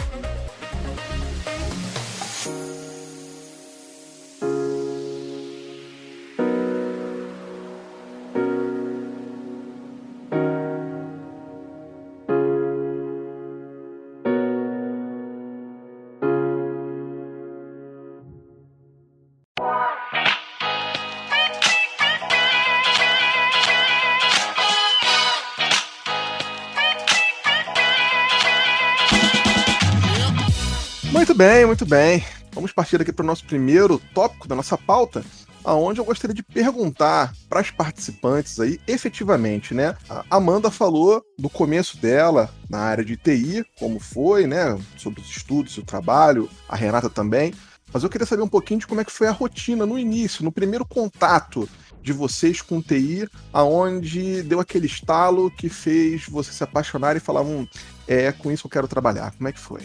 Muito 31.74 31.86
bem. 31.86 32.24
Vamos 32.52 32.70
partir 32.70 33.02
aqui 33.02 33.12
para 33.12 33.24
o 33.24 33.26
nosso 33.26 33.44
primeiro 33.44 34.00
tópico 34.14 34.46
da 34.46 34.54
nossa 34.54 34.78
pauta, 34.78 35.24
aonde 35.64 35.98
eu 35.98 36.04
gostaria 36.04 36.32
de 36.32 36.40
perguntar 36.40 37.34
para 37.48 37.58
as 37.58 37.69
participantes 37.72 38.60
aí, 38.60 38.78
efetivamente, 38.86 39.74
né? 39.74 39.96
A 40.08 40.24
Amanda 40.31 40.70
falou 40.70 41.20
do 41.36 41.50
começo 41.50 41.96
dela 41.96 42.48
na 42.70 42.78
área 42.78 43.04
de 43.04 43.16
TI, 43.16 43.66
como 43.76 43.98
foi, 43.98 44.46
né? 44.46 44.78
Sobre 44.96 45.20
os 45.20 45.28
estudos, 45.28 45.76
o 45.76 45.82
trabalho, 45.82 46.48
a 46.69 46.76
Renata 46.76 47.10
também. 47.10 47.52
Mas 47.93 48.04
eu 48.04 48.08
queria 48.08 48.24
saber 48.24 48.44
um 48.44 48.48
pouquinho 48.48 48.78
de 48.78 48.86
como 48.86 49.00
é 49.00 49.04
que 49.04 49.10
foi 49.10 49.26
a 49.26 49.32
rotina 49.32 49.84
no 49.84 49.98
início, 49.98 50.44
no 50.44 50.52
primeiro 50.52 50.86
contato 50.86 51.69
de 52.00 52.12
vocês 52.12 52.62
com 52.62 52.81
TI, 52.81 53.28
aonde 53.52 54.44
deu 54.44 54.60
aquele 54.60 54.86
estalo 54.86 55.50
que 55.50 55.69
fez 55.69 56.24
você 56.28 56.52
se 56.52 56.62
apaixonar 56.62 57.16
e 57.16 57.20
falar, 57.20 57.43
hum, 57.43 57.66
é 58.06 58.31
com 58.31 58.52
isso 58.52 58.62
que 58.62 58.66
eu 58.69 58.78
quero 58.78 58.86
trabalhar. 58.86 59.32
Como 59.32 59.48
é 59.48 59.52
que 59.52 59.58
foi? 59.58 59.81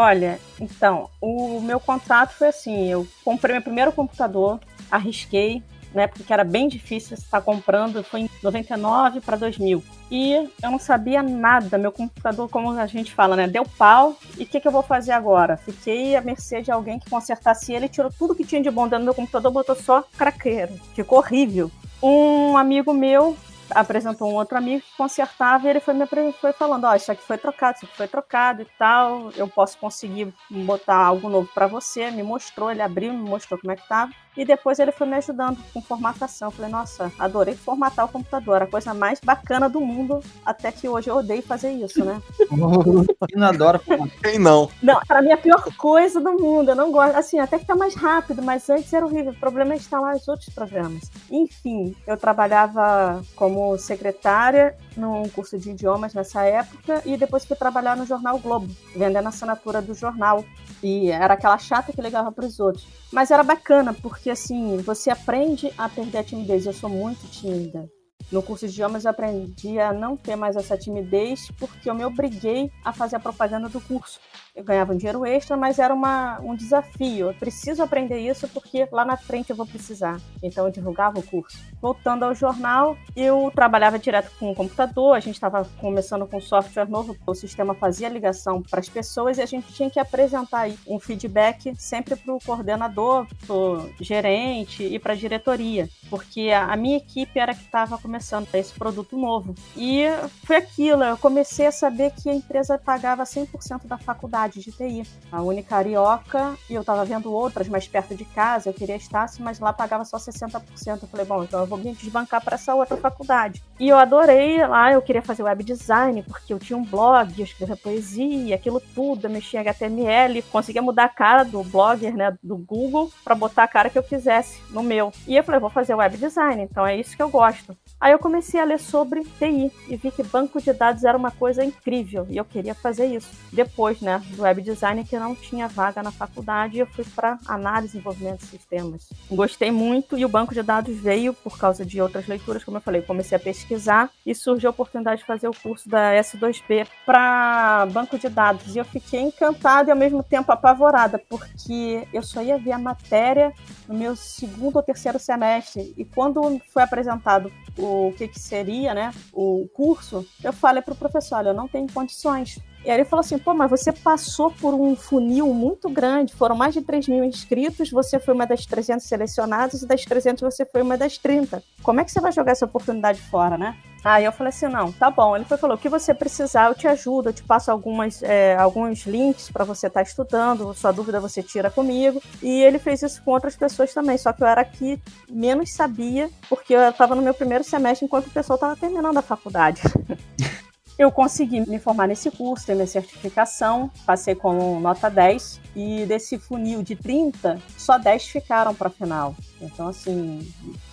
Olha, 0.00 0.38
então, 0.60 1.10
o 1.20 1.60
meu 1.60 1.80
contrato 1.80 2.32
foi 2.34 2.46
assim: 2.46 2.86
eu 2.86 3.04
comprei 3.24 3.54
meu 3.54 3.62
primeiro 3.62 3.90
computador, 3.90 4.60
arrisquei, 4.88 5.60
na 5.92 6.02
época 6.02 6.22
que 6.22 6.32
era 6.32 6.44
bem 6.44 6.68
difícil 6.68 7.16
estar 7.16 7.40
comprando, 7.40 8.04
foi 8.04 8.20
em 8.20 8.30
99 8.40 9.20
para 9.20 9.36
2000. 9.36 9.82
E 10.08 10.34
eu 10.62 10.70
não 10.70 10.78
sabia 10.78 11.20
nada, 11.20 11.76
meu 11.76 11.90
computador, 11.90 12.48
como 12.48 12.70
a 12.78 12.86
gente 12.86 13.12
fala, 13.12 13.34
né? 13.34 13.48
Deu 13.48 13.64
pau, 13.76 14.16
e 14.38 14.44
o 14.44 14.46
que, 14.46 14.60
que 14.60 14.68
eu 14.68 14.72
vou 14.72 14.84
fazer 14.84 15.10
agora? 15.10 15.56
Fiquei 15.56 16.14
à 16.14 16.20
mercê 16.20 16.62
de 16.62 16.70
alguém 16.70 17.00
que 17.00 17.10
consertasse 17.10 17.72
ele, 17.72 17.88
tirou 17.88 18.12
tudo 18.16 18.36
que 18.36 18.44
tinha 18.44 18.62
de 18.62 18.70
bom 18.70 18.84
dentro 18.84 19.00
do 19.00 19.04
meu 19.06 19.14
computador, 19.14 19.50
botou 19.50 19.74
só 19.74 20.04
craqueiro. 20.16 20.74
Ficou 20.94 21.18
horrível. 21.18 21.72
Um 22.00 22.56
amigo 22.56 22.94
meu 22.94 23.36
apresentou 23.70 24.30
um 24.30 24.34
outro 24.34 24.56
amigo 24.56 24.82
que 24.82 24.96
consertava 24.96 25.66
e 25.66 25.70
ele 25.70 25.80
foi 25.80 25.94
me 25.94 26.06
foi 26.40 26.52
falando, 26.52 26.84
ó, 26.84 26.92
oh, 26.92 26.94
isso 26.94 27.10
aqui 27.10 27.22
foi 27.22 27.38
trocado, 27.38 27.76
isso 27.76 27.86
aqui 27.86 27.96
foi 27.96 28.08
trocado 28.08 28.62
e 28.62 28.66
tal, 28.78 29.30
eu 29.36 29.48
posso 29.48 29.78
conseguir 29.78 30.32
botar 30.50 30.96
algo 30.96 31.28
novo 31.28 31.48
para 31.54 31.66
você, 31.66 32.10
me 32.10 32.22
mostrou, 32.22 32.70
ele 32.70 32.82
abriu, 32.82 33.12
me 33.12 33.28
mostrou 33.28 33.58
como 33.60 33.72
é 33.72 33.76
que 33.76 33.86
tava, 33.88 34.12
e 34.38 34.44
depois 34.44 34.78
ele 34.78 34.92
foi 34.92 35.04
me 35.08 35.16
ajudando 35.16 35.58
com 35.74 35.82
formatação. 35.82 36.46
Eu 36.46 36.52
falei, 36.52 36.70
nossa, 36.70 37.10
adorei 37.18 37.56
formatar 37.56 38.04
o 38.04 38.08
computador, 38.08 38.54
era 38.54 38.64
a 38.66 38.68
coisa 38.68 38.94
mais 38.94 39.18
bacana 39.20 39.68
do 39.68 39.80
mundo, 39.80 40.20
até 40.46 40.70
que 40.70 40.88
hoje 40.88 41.10
eu 41.10 41.16
odeio 41.16 41.42
fazer 41.42 41.72
isso, 41.72 42.04
né? 42.04 42.22
Quem 43.28 43.36
não 43.36 43.48
adora 43.48 43.80
Quem 44.22 44.38
não? 44.38 44.70
Não, 44.80 45.00
pra 45.00 45.20
mim 45.20 45.30
é 45.30 45.34
a 45.34 45.36
pior 45.36 45.60
coisa 45.76 46.20
do 46.20 46.34
mundo, 46.34 46.70
eu 46.70 46.76
não 46.76 46.92
gosto, 46.92 47.16
assim, 47.16 47.40
até 47.40 47.58
que 47.58 47.66
tá 47.66 47.74
mais 47.74 47.96
rápido, 47.96 48.40
mas 48.40 48.70
antes 48.70 48.92
era 48.92 49.04
horrível, 49.04 49.32
o 49.32 49.40
problema 49.40 49.74
é 49.74 49.76
instalar 49.76 50.14
os 50.14 50.28
outros 50.28 50.48
programas. 50.54 51.10
Enfim, 51.28 51.96
eu 52.06 52.16
trabalhava 52.16 53.20
como 53.34 53.76
secretária 53.76 54.76
num 54.96 55.28
curso 55.28 55.58
de 55.58 55.70
idiomas 55.70 56.14
nessa 56.14 56.44
época 56.44 57.02
e 57.04 57.16
depois 57.16 57.44
fui 57.44 57.56
trabalhar 57.56 57.96
no 57.96 58.06
jornal 58.06 58.38
Globo, 58.38 58.68
vendendo 58.94 59.26
assinatura 59.26 59.82
do 59.82 59.94
jornal. 59.94 60.44
E 60.82 61.10
era 61.10 61.34
aquela 61.34 61.58
chata 61.58 61.92
que 61.92 62.00
ligava 62.00 62.30
para 62.30 62.46
os 62.46 62.60
outros. 62.60 62.86
Mas 63.12 63.30
era 63.30 63.42
bacana, 63.42 63.92
porque 63.94 64.27
porque 64.28 64.32
assim, 64.32 64.76
você 64.78 65.08
aprende 65.08 65.72
a 65.78 65.88
perder 65.88 66.18
a 66.18 66.24
timidez. 66.24 66.66
Eu 66.66 66.74
sou 66.74 66.90
muito 66.90 67.26
tímida. 67.30 67.88
No 68.30 68.42
curso 68.42 68.66
de 68.66 68.72
idiomas 68.74 69.06
eu 69.06 69.10
aprendi 69.10 69.80
a 69.80 69.90
não 69.90 70.18
ter 70.18 70.36
mais 70.36 70.54
essa 70.54 70.76
timidez 70.76 71.50
porque 71.58 71.88
eu 71.88 71.94
me 71.94 72.04
obriguei 72.04 72.70
a 72.84 72.92
fazer 72.92 73.16
a 73.16 73.20
propaganda 73.20 73.70
do 73.70 73.80
curso 73.80 74.20
eu 74.58 74.64
ganhava 74.64 74.92
um 74.92 74.96
dinheiro 74.96 75.24
extra, 75.24 75.56
mas 75.56 75.78
era 75.78 75.94
uma, 75.94 76.40
um 76.40 76.54
desafio. 76.56 77.28
Eu 77.28 77.34
preciso 77.34 77.80
aprender 77.80 78.18
isso 78.18 78.48
porque 78.48 78.88
lá 78.90 79.04
na 79.04 79.16
frente 79.16 79.50
eu 79.50 79.56
vou 79.56 79.64
precisar. 79.64 80.20
Então 80.42 80.66
eu 80.66 80.72
divulgava 80.72 81.20
o 81.20 81.22
curso. 81.22 81.56
Voltando 81.80 82.24
ao 82.24 82.34
jornal, 82.34 82.96
eu 83.14 83.52
trabalhava 83.54 84.00
direto 84.00 84.32
com 84.36 84.50
o 84.50 84.54
computador, 84.56 85.14
a 85.14 85.20
gente 85.20 85.36
estava 85.36 85.64
começando 85.80 86.26
com 86.26 86.40
software 86.40 86.88
novo, 86.88 87.16
o 87.24 87.34
sistema 87.34 87.72
fazia 87.72 88.08
ligação 88.08 88.60
para 88.60 88.80
as 88.80 88.88
pessoas 88.88 89.38
e 89.38 89.42
a 89.42 89.46
gente 89.46 89.72
tinha 89.72 89.88
que 89.88 90.00
apresentar 90.00 90.68
um 90.88 90.98
feedback 90.98 91.72
sempre 91.76 92.16
para 92.16 92.34
o 92.34 92.40
coordenador, 92.44 93.28
para 93.46 93.54
o 93.54 93.90
gerente 94.00 94.82
e 94.82 94.98
para 94.98 95.12
a 95.12 95.16
diretoria, 95.16 95.88
porque 96.10 96.50
a, 96.50 96.72
a 96.72 96.76
minha 96.76 96.96
equipe 96.96 97.38
era 97.38 97.54
que 97.54 97.62
estava 97.62 97.96
começando 97.96 98.48
esse 98.54 98.72
produto 98.74 99.16
novo. 99.16 99.54
E 99.76 100.02
foi 100.44 100.56
aquilo, 100.56 101.04
eu 101.04 101.16
comecei 101.16 101.66
a 101.66 101.72
saber 101.72 102.10
que 102.10 102.28
a 102.28 102.34
empresa 102.34 102.76
pagava 102.76 103.22
100% 103.22 103.86
da 103.86 103.98
faculdade 103.98 104.47
faculdade 104.48 104.60
de 104.60 104.72
TI. 104.72 105.02
A 105.30 105.42
Unicarioca, 105.42 106.56
e 106.68 106.74
eu 106.74 106.80
estava 106.80 107.04
vendo 107.04 107.32
outras 107.32 107.68
mais 107.68 107.86
perto 107.86 108.14
de 108.14 108.24
casa, 108.24 108.68
eu 108.68 108.74
queria 108.74 108.96
estar, 108.96 109.28
mas 109.40 109.60
lá 109.60 109.72
pagava 109.72 110.04
só 110.04 110.16
60%. 110.16 111.02
Eu 111.02 111.08
falei, 111.08 111.26
bom, 111.26 111.44
então 111.44 111.60
eu 111.60 111.66
vou 111.66 111.78
me 111.78 111.92
desbancar 111.92 112.42
para 112.42 112.54
essa 112.54 112.74
outra 112.74 112.96
faculdade. 112.96 113.62
E 113.78 113.88
eu 113.88 113.96
adorei 113.96 114.66
lá, 114.66 114.92
eu 114.92 115.02
queria 115.02 115.22
fazer 115.22 115.42
web 115.42 115.62
design, 115.62 116.22
porque 116.22 116.52
eu 116.52 116.58
tinha 116.58 116.76
um 116.76 116.84
blog, 116.84 117.32
eu 117.38 117.44
escrevia 117.44 117.76
poesia, 117.76 118.54
aquilo 118.54 118.80
tudo, 118.94 119.26
eu 119.26 119.30
mexia 119.30 119.60
em 119.60 119.62
HTML, 119.62 120.42
conseguia 120.42 120.82
mudar 120.82 121.04
a 121.04 121.08
cara 121.08 121.44
do 121.44 121.62
blogger, 121.62 122.16
né, 122.16 122.36
do 122.42 122.56
Google, 122.56 123.12
para 123.22 123.34
botar 123.34 123.64
a 123.64 123.68
cara 123.68 123.90
que 123.90 123.98
eu 123.98 124.02
quisesse 124.02 124.60
no 124.70 124.82
meu. 124.82 125.12
E 125.26 125.36
eu 125.36 125.44
falei, 125.44 125.60
vou 125.60 125.70
fazer 125.70 125.94
web 125.94 126.16
design, 126.16 126.62
então 126.62 126.86
é 126.86 126.96
isso 126.96 127.16
que 127.16 127.22
eu 127.22 127.28
gosto. 127.28 127.76
Aí 128.00 128.12
eu 128.12 128.18
comecei 128.18 128.60
a 128.60 128.64
ler 128.64 128.78
sobre 128.78 129.24
TI 129.24 129.72
e 129.88 129.96
vi 129.96 130.10
que 130.10 130.22
banco 130.22 130.60
de 130.60 130.72
dados 130.72 131.04
era 131.04 131.18
uma 131.18 131.32
coisa 131.32 131.64
incrível 131.64 132.26
e 132.30 132.36
eu 132.36 132.44
queria 132.44 132.74
fazer 132.74 133.06
isso. 133.06 133.28
Depois, 133.52 134.00
né, 134.00 134.22
do 134.38 134.44
web 134.44 134.62
design 134.62 135.04
que 135.04 135.18
não 135.18 135.34
tinha 135.34 135.68
vaga 135.68 136.02
na 136.02 136.12
faculdade 136.12 136.76
e 136.76 136.80
eu 136.80 136.86
fui 136.86 137.04
para 137.04 137.38
análise 137.46 137.88
e 137.88 137.98
desenvolvimento 137.98 138.40
de 138.40 138.46
sistemas. 138.46 139.08
Gostei 139.30 139.70
muito 139.70 140.16
e 140.16 140.24
o 140.24 140.28
banco 140.28 140.54
de 140.54 140.62
dados 140.62 140.96
veio 140.96 141.34
por 141.34 141.58
causa 141.58 141.84
de 141.84 142.00
outras 142.00 142.26
leituras, 142.26 142.64
como 142.64 142.76
eu 142.76 142.80
falei, 142.80 143.02
comecei 143.02 143.36
a 143.36 143.40
pesquisar 143.40 144.10
e 144.24 144.34
surgiu 144.34 144.70
a 144.70 144.70
oportunidade 144.70 145.20
de 145.20 145.26
fazer 145.26 145.48
o 145.48 145.52
curso 145.52 145.88
da 145.88 146.12
S2B 146.14 146.86
para 147.04 147.86
banco 147.90 148.18
de 148.18 148.28
dados 148.28 148.74
e 148.74 148.78
eu 148.78 148.84
fiquei 148.84 149.20
encantada 149.20 149.90
e 149.90 149.92
ao 149.92 149.98
mesmo 149.98 150.22
tempo 150.22 150.52
apavorada 150.52 151.20
porque 151.28 152.06
eu 152.12 152.22
só 152.22 152.40
ia 152.42 152.58
ver 152.58 152.72
a 152.72 152.78
matéria 152.78 153.52
no 153.88 153.94
meu 153.94 154.14
segundo 154.14 154.76
ou 154.76 154.82
terceiro 154.82 155.18
semestre 155.18 155.92
e 155.96 156.04
quando 156.04 156.60
foi 156.72 156.82
apresentado 156.82 157.50
o 157.76 158.12
que, 158.16 158.28
que 158.28 158.38
seria 158.38 158.94
né, 158.94 159.12
o 159.32 159.68
curso, 159.72 160.26
eu 160.42 160.52
falei 160.52 160.82
para 160.82 160.92
o 160.92 160.96
professor: 160.96 161.36
olha, 161.36 161.48
eu 161.48 161.54
não 161.54 161.68
tenho 161.68 161.90
condições. 161.92 162.58
E 162.88 162.90
aí 162.90 162.96
ele 162.96 163.04
falou 163.04 163.20
assim: 163.20 163.36
pô, 163.36 163.52
mas 163.52 163.68
você 163.68 163.92
passou 163.92 164.50
por 164.50 164.72
um 164.72 164.96
funil 164.96 165.52
muito 165.52 165.90
grande, 165.90 166.34
foram 166.34 166.56
mais 166.56 166.72
de 166.72 166.80
3 166.80 167.06
mil 167.06 167.22
inscritos, 167.22 167.90
você 167.90 168.18
foi 168.18 168.32
uma 168.32 168.46
das 168.46 168.64
300 168.64 169.06
selecionadas 169.06 169.82
e 169.82 169.86
das 169.86 170.06
300 170.06 170.40
você 170.40 170.64
foi 170.64 170.80
uma 170.80 170.96
das 170.96 171.18
30. 171.18 171.62
Como 171.82 172.00
é 172.00 172.04
que 172.04 172.10
você 172.10 172.18
vai 172.18 172.32
jogar 172.32 172.52
essa 172.52 172.64
oportunidade 172.64 173.20
fora, 173.20 173.58
né? 173.58 173.76
Aí 174.02 174.24
eu 174.24 174.32
falei 174.32 174.48
assim, 174.48 174.68
não, 174.68 174.90
tá 174.90 175.10
bom. 175.10 175.36
Ele 175.36 175.44
foi, 175.44 175.58
falou, 175.58 175.76
o 175.76 175.78
que 175.78 175.88
você 175.90 176.14
precisar, 176.14 176.68
eu 176.68 176.74
te 176.74 176.88
ajudo, 176.88 177.28
eu 177.28 177.32
te 177.34 177.42
passo 177.42 177.70
algumas, 177.70 178.22
é, 178.22 178.56
alguns 178.56 179.04
links 179.04 179.50
para 179.50 179.64
você 179.64 179.88
estar 179.88 180.00
tá 180.02 180.08
estudando, 180.08 180.72
sua 180.72 180.90
dúvida 180.90 181.20
você 181.20 181.42
tira 181.42 181.70
comigo. 181.70 182.22
E 182.42 182.62
ele 182.62 182.78
fez 182.78 183.02
isso 183.02 183.22
com 183.22 183.32
outras 183.32 183.54
pessoas 183.54 183.92
também, 183.92 184.16
só 184.16 184.32
que 184.32 184.42
eu 184.42 184.46
era 184.46 184.62
aqui 184.62 184.98
menos 185.28 185.74
sabia, 185.74 186.30
porque 186.48 186.74
eu 186.74 186.88
estava 186.88 187.14
no 187.14 187.20
meu 187.20 187.34
primeiro 187.34 187.64
semestre 187.64 188.06
enquanto 188.06 188.28
o 188.28 188.30
pessoal 188.30 188.54
estava 188.54 188.76
terminando 188.76 189.18
a 189.18 189.22
faculdade. 189.22 189.82
Eu 190.98 191.12
consegui 191.12 191.60
me 191.60 191.78
formar 191.78 192.08
nesse 192.08 192.28
curso, 192.28 192.66
ter 192.66 192.74
minha 192.74 192.86
certificação, 192.86 193.88
passei 194.04 194.34
com 194.34 194.80
nota 194.80 195.08
10 195.08 195.60
e 195.76 196.04
desse 196.06 196.38
funil 196.38 196.82
de 196.82 196.96
30, 196.96 197.62
só 197.76 197.98
10 197.98 198.26
ficaram 198.26 198.74
para 198.74 198.90
final. 198.90 199.36
Então, 199.60 199.86
assim, 199.86 200.40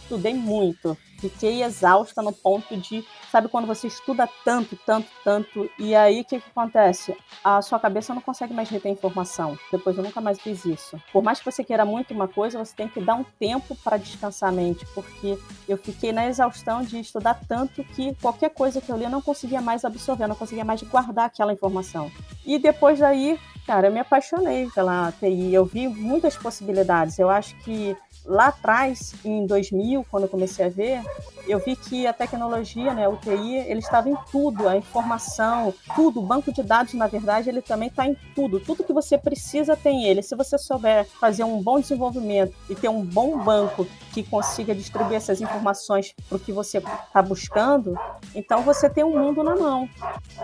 estudei 0.05 0.33
muito. 0.33 0.97
Fiquei 1.17 1.63
exausta 1.63 2.21
no 2.21 2.31
ponto 2.31 2.75
de, 2.77 3.03
sabe, 3.31 3.47
quando 3.47 3.65
você 3.65 3.87
estuda 3.87 4.29
tanto, 4.43 4.77
tanto, 4.85 5.07
tanto, 5.23 5.69
e 5.79 5.95
aí 5.95 6.21
o 6.21 6.25
que, 6.25 6.39
que 6.39 6.49
acontece? 6.49 7.15
A 7.43 7.61
sua 7.61 7.79
cabeça 7.79 8.13
não 8.13 8.21
consegue 8.21 8.53
mais 8.53 8.69
reter 8.69 8.91
informação. 8.91 9.57
Depois 9.71 9.97
eu 9.97 10.03
nunca 10.03 10.21
mais 10.21 10.39
fiz 10.39 10.65
isso. 10.65 11.01
Por 11.11 11.23
mais 11.23 11.39
que 11.39 11.45
você 11.45 11.63
queira 11.63 11.85
muito 11.85 12.13
uma 12.13 12.27
coisa, 12.27 12.59
você 12.59 12.75
tem 12.75 12.87
que 12.87 13.01
dar 13.01 13.15
um 13.15 13.23
tempo 13.39 13.75
para 13.83 13.97
descansar 13.97 14.49
a 14.49 14.51
mente, 14.51 14.85
porque 14.93 15.37
eu 15.67 15.77
fiquei 15.77 16.11
na 16.11 16.27
exaustão 16.27 16.83
de 16.83 16.99
estudar 16.99 17.39
tanto 17.47 17.83
que 17.83 18.13
qualquer 18.15 18.49
coisa 18.49 18.81
que 18.81 18.91
eu 18.91 18.97
li 18.97 19.05
eu 19.05 19.09
não 19.09 19.21
conseguia 19.21 19.61
mais 19.61 19.85
absorver, 19.85 20.27
não 20.27 20.35
conseguia 20.35 20.65
mais 20.65 20.81
guardar 20.83 21.25
aquela 21.25 21.53
informação. 21.53 22.11
E 22.45 22.59
depois 22.59 22.99
daí, 22.99 23.39
cara, 23.65 23.87
eu 23.87 23.91
me 23.91 23.99
apaixonei 23.99 24.69
pela 24.75 25.11
TI. 25.13 25.53
Eu 25.53 25.65
vi 25.65 25.87
muitas 25.87 26.35
possibilidades. 26.35 27.17
Eu 27.17 27.29
acho 27.29 27.55
que 27.59 27.95
lá 28.25 28.47
atrás, 28.47 29.13
em 29.23 29.45
2000, 29.45 30.05
quando 30.09 30.23
eu 30.23 30.29
comecei 30.29 30.65
a 30.65 30.69
ver, 30.69 31.01
eu 31.47 31.59
vi 31.59 31.75
que 31.75 32.07
a 32.07 32.13
tecnologia, 32.13 32.93
né, 32.93 33.07
o 33.07 33.17
TI, 33.17 33.55
ele 33.67 33.79
estava 33.79 34.09
em 34.09 34.17
tudo, 34.31 34.67
a 34.67 34.75
informação, 34.75 35.73
tudo, 35.95 36.19
o 36.19 36.25
banco 36.25 36.51
de 36.51 36.63
dados, 36.63 36.93
na 36.93 37.07
verdade, 37.07 37.49
ele 37.49 37.61
também 37.61 37.87
está 37.87 38.07
em 38.07 38.15
tudo. 38.33 38.59
Tudo 38.59 38.83
que 38.83 38.93
você 38.93 39.17
precisa 39.17 39.75
tem 39.75 40.05
ele. 40.05 40.23
Se 40.23 40.35
você 40.35 40.57
souber 40.57 41.05
fazer 41.19 41.43
um 41.43 41.61
bom 41.61 41.79
desenvolvimento 41.79 42.53
e 42.69 42.75
ter 42.75 42.89
um 42.89 43.05
bom 43.05 43.37
banco 43.37 43.87
que 44.11 44.23
consiga 44.23 44.73
distribuir 44.73 45.17
essas 45.17 45.41
informações 45.41 46.13
para 46.27 46.37
o 46.37 46.39
que 46.39 46.51
você 46.51 46.79
está 46.79 47.21
buscando, 47.21 47.97
então 48.33 48.61
você 48.63 48.89
tem 48.89 49.03
um 49.03 49.17
mundo 49.17 49.43
na 49.43 49.55
mão. 49.55 49.87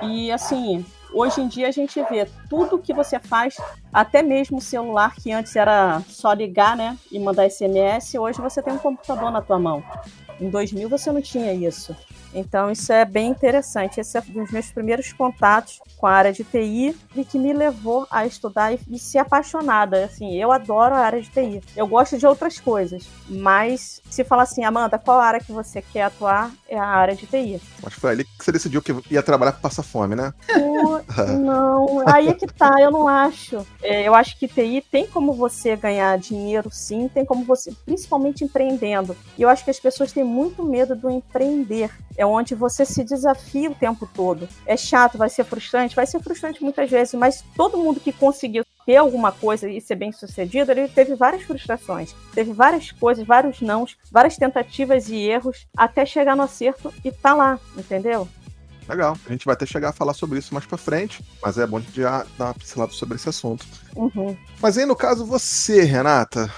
E 0.04 0.32
assim, 0.32 0.86
Hoje 1.14 1.42
em 1.42 1.48
dia 1.48 1.68
a 1.68 1.72
gente 1.72 2.02
vê 2.04 2.26
tudo 2.50 2.80
que 2.80 2.94
você 2.94 3.20
faz, 3.20 3.58
até 3.92 4.22
mesmo 4.24 4.60
o 4.60 4.62
celular 4.62 5.14
que 5.16 5.32
antes 5.32 5.56
era 5.56 6.02
só 6.08 6.32
ligar, 6.32 6.78
né, 6.78 6.98
e 7.12 7.20
mandar 7.20 7.50
SMS, 7.50 8.16
hoje 8.18 8.40
você 8.40 8.62
tem 8.62 8.74
um 8.74 8.78
computador 8.78 9.30
na 9.30 9.42
tua 9.42 9.60
mão. 9.60 9.84
Em 10.40 10.50
2000 10.50 10.88
você 10.88 11.12
não 11.12 11.22
tinha 11.22 11.54
isso. 11.54 11.96
Então 12.34 12.72
isso 12.72 12.92
é 12.92 13.06
bem 13.06 13.30
interessante. 13.30 14.00
Esse 14.00 14.18
é 14.18 14.24
um 14.30 14.44
dos 14.44 14.52
meus 14.52 14.72
primeiros 14.72 15.12
contatos 15.14 15.80
com 15.98 16.08
a 16.08 16.12
área 16.12 16.34
de 16.34 16.44
TI 16.44 16.96
e 17.16 17.24
que 17.24 17.38
me 17.38 17.54
levou 17.54 18.08
a 18.10 18.26
estudar 18.26 18.74
e, 18.74 19.00
ser 19.00 19.20
apaixonada. 19.20 20.06
Assim, 20.06 20.36
eu 20.36 20.52
adoro 20.52 20.96
a 20.96 21.00
área 21.00 21.22
de 21.22 21.30
TI. 21.30 21.62
Eu 21.76 21.88
gosto 21.88 22.18
de 22.18 22.26
outras 22.26 22.60
coisas, 22.60 23.08
mas 23.30 24.02
se 24.10 24.24
falar 24.24 24.44
assim, 24.44 24.64
Amanda, 24.64 24.98
qual 24.98 25.20
área 25.20 25.40
que 25.40 25.52
você 25.52 25.82
quer 25.82 26.04
atuar? 26.04 26.52
É 26.68 26.78
a 26.78 26.86
área 26.86 27.16
de 27.16 27.26
TI. 27.28 27.62
Mas 27.84 27.94
foi 27.94 28.12
ali 28.12 28.24
que 28.24 28.44
você 28.44 28.52
decidiu 28.52 28.82
que 28.82 28.96
ia 29.10 29.22
trabalhar 29.22 29.52
com 29.52 29.62
passar 29.62 29.84
fome, 29.84 30.16
né? 30.16 30.34
não, 31.40 32.04
aí 32.08 32.30
é 32.30 32.34
que 32.34 32.48
tá, 32.48 32.72
eu 32.80 32.92
não 32.92 33.08
acho. 33.08 33.66
É, 33.82 34.08
eu 34.08 34.16
acho 34.16 34.38
que 34.40 34.48
TI 34.48 34.84
tem 34.90 35.06
como 35.06 35.34
você 35.34 35.76
ganhar 35.76 36.18
dinheiro, 36.18 36.70
sim, 36.72 37.08
tem 37.08 37.26
como 37.26 37.44
você, 37.44 37.72
principalmente 37.86 38.44
empreendendo. 38.44 39.16
E 39.38 39.42
eu 39.42 39.50
acho 39.50 39.64
que 39.64 39.72
as 39.72 39.80
pessoas 39.80 40.12
têm 40.12 40.24
muito 40.24 40.64
medo 40.64 40.96
do 40.96 41.10
empreender 41.10 41.92
é 42.22 42.26
onde 42.26 42.54
você 42.54 42.86
se 42.86 43.04
desafia 43.04 43.72
o 43.72 43.76
tempo 43.76 44.08
todo. 44.14 44.48
É 44.66 44.78
chato, 44.78 45.18
vai 45.18 45.30
ser 45.30 45.44
frustrante, 45.44 45.96
vai 45.96 46.06
ser 46.06 46.22
frustrante 46.22 46.64
muitas 46.64 46.90
vezes, 46.90 47.16
mas 47.16 47.44
todo 47.56 47.78
mundo 47.78 48.00
que 48.00 48.14
conseguiu 48.14 48.64
ter 48.86 48.98
alguma 48.98 49.32
coisa 49.32 49.68
e 49.68 49.82
ser 49.82 49.96
bem 49.96 50.12
sucedido, 50.12 50.72
ele 50.72 50.88
teve 50.88 51.16
várias 51.16 51.44
frustrações, 51.44 52.16
teve 52.34 52.54
várias 52.54 52.92
coisas, 52.92 53.26
vários 53.26 53.62
nãos, 53.62 53.98
várias 54.12 54.38
tentativas 54.38 55.10
e 55.10 55.16
erros 55.16 55.68
até 55.76 56.06
chegar 56.06 56.36
no 56.36 56.44
acerto 56.44 56.94
e 57.04 57.12
tá 57.12 57.34
lá, 57.34 57.60
entendeu? 57.76 58.28
Legal. 58.88 59.18
A 59.26 59.32
gente 59.32 59.46
vai 59.46 59.54
até 59.54 59.66
chegar 59.66 59.90
a 59.90 59.94
falar 59.94 60.14
sobre 60.14 60.38
isso 60.38 60.54
mais 60.54 60.66
pra 60.66 60.78
frente, 60.78 61.24
mas 61.42 61.58
é 61.58 61.66
bom 61.66 61.78
a 61.78 61.80
gente 61.80 61.96
já 61.96 62.26
dar 62.38 62.46
uma 62.46 62.54
pincelada 62.54 62.92
sobre 62.92 63.16
esse 63.16 63.30
assunto. 63.30 63.66
Uhum. 63.96 64.36
Mas 64.60 64.78
aí, 64.78 64.86
no 64.86 64.96
caso, 64.96 65.26
você, 65.26 65.84
Renata, 65.84 66.52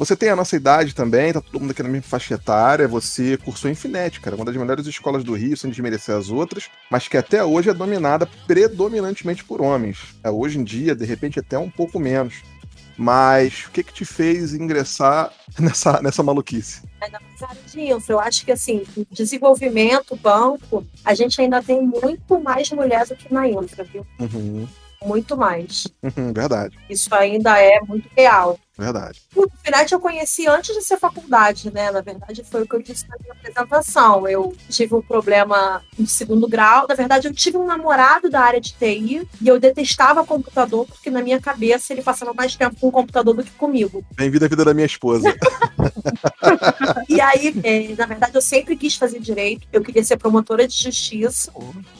você 0.00 0.16
tem 0.16 0.30
a 0.30 0.36
nossa 0.36 0.56
idade 0.56 0.94
também, 0.94 1.30
tá 1.30 1.42
todo 1.42 1.60
mundo 1.60 1.72
aqui 1.72 1.82
na 1.82 1.88
mesma 1.90 2.08
faixa 2.08 2.32
etária. 2.32 2.88
Você 2.88 3.36
cursou 3.36 3.70
Infinet, 3.70 4.18
cara, 4.18 4.34
uma 4.34 4.46
das 4.46 4.56
melhores 4.56 4.86
escolas 4.86 5.22
do 5.22 5.34
Rio, 5.34 5.54
sem 5.58 5.68
desmerecer 5.68 6.16
as 6.16 6.30
outras, 6.30 6.70
mas 6.90 7.06
que 7.06 7.18
até 7.18 7.44
hoje 7.44 7.68
é 7.68 7.74
dominada 7.74 8.26
predominantemente 8.46 9.44
por 9.44 9.60
homens. 9.60 9.98
É, 10.24 10.30
hoje 10.30 10.58
em 10.58 10.64
dia, 10.64 10.94
de 10.94 11.04
repente, 11.04 11.38
até 11.38 11.58
um 11.58 11.68
pouco 11.68 12.00
menos. 12.00 12.36
Mas 12.96 13.66
o 13.66 13.70
que 13.70 13.82
que 13.82 13.92
te 13.92 14.06
fez 14.06 14.54
ingressar 14.54 15.34
nessa, 15.60 16.00
nessa 16.00 16.22
maluquice? 16.22 16.80
Disso, 17.66 18.12
eu 18.12 18.20
acho 18.20 18.42
que 18.42 18.52
assim, 18.52 18.84
desenvolvimento, 19.10 20.16
banco, 20.16 20.82
a 21.04 21.12
gente 21.12 21.38
ainda 21.42 21.62
tem 21.62 21.82
muito 21.82 22.40
mais 22.40 22.70
mulheres 22.70 23.10
do 23.10 23.16
que 23.16 23.32
na 23.32 23.46
infra, 23.46 23.84
viu? 23.84 24.06
Uhum. 24.18 24.66
Muito 25.04 25.36
mais. 25.36 25.86
Uhum, 26.02 26.32
verdade. 26.32 26.78
Isso 26.88 27.14
ainda 27.14 27.58
é 27.58 27.80
muito 27.80 28.08
real. 28.14 28.58
Verdade. 28.80 29.20
O 29.36 29.46
eu 29.92 30.00
conheci 30.00 30.48
antes 30.48 30.74
de 30.74 30.82
ser 30.82 30.98
faculdade, 30.98 31.72
né? 31.72 31.90
Na 31.90 32.00
verdade, 32.00 32.42
foi 32.44 32.62
o 32.62 32.66
que 32.66 32.74
eu 32.74 32.82
disse 32.82 33.06
na 33.08 33.16
minha 33.20 33.32
apresentação. 33.32 34.26
Eu 34.26 34.52
tive 34.68 34.94
um 34.94 35.02
problema 35.02 35.82
de 35.96 36.06
segundo 36.10 36.48
grau. 36.48 36.86
Na 36.88 36.94
verdade, 36.94 37.28
eu 37.28 37.32
tive 37.32 37.56
um 37.56 37.66
namorado 37.66 38.28
da 38.28 38.40
área 38.40 38.60
de 38.60 38.72
TI 38.72 39.28
e 39.40 39.48
eu 39.48 39.60
detestava 39.60 40.26
computador 40.26 40.86
porque 40.86 41.08
na 41.08 41.22
minha 41.22 41.40
cabeça 41.40 41.92
ele 41.92 42.02
passava 42.02 42.34
mais 42.34 42.56
tempo 42.56 42.76
com 42.80 42.88
o 42.88 42.92
computador 42.92 43.34
do 43.34 43.44
que 43.44 43.50
comigo. 43.52 44.04
Bem-vindo 44.16 44.44
à 44.44 44.48
vida 44.48 44.64
da 44.64 44.74
minha 44.74 44.86
esposa. 44.86 45.28
e 47.08 47.20
aí, 47.20 47.54
é, 47.62 47.94
na 47.96 48.06
verdade, 48.06 48.34
eu 48.34 48.42
sempre 48.42 48.76
quis 48.76 48.96
fazer 48.96 49.20
direito. 49.20 49.68
Eu 49.72 49.82
queria 49.82 50.02
ser 50.02 50.16
promotora 50.16 50.66
de 50.66 50.74
justiça, 50.74 51.52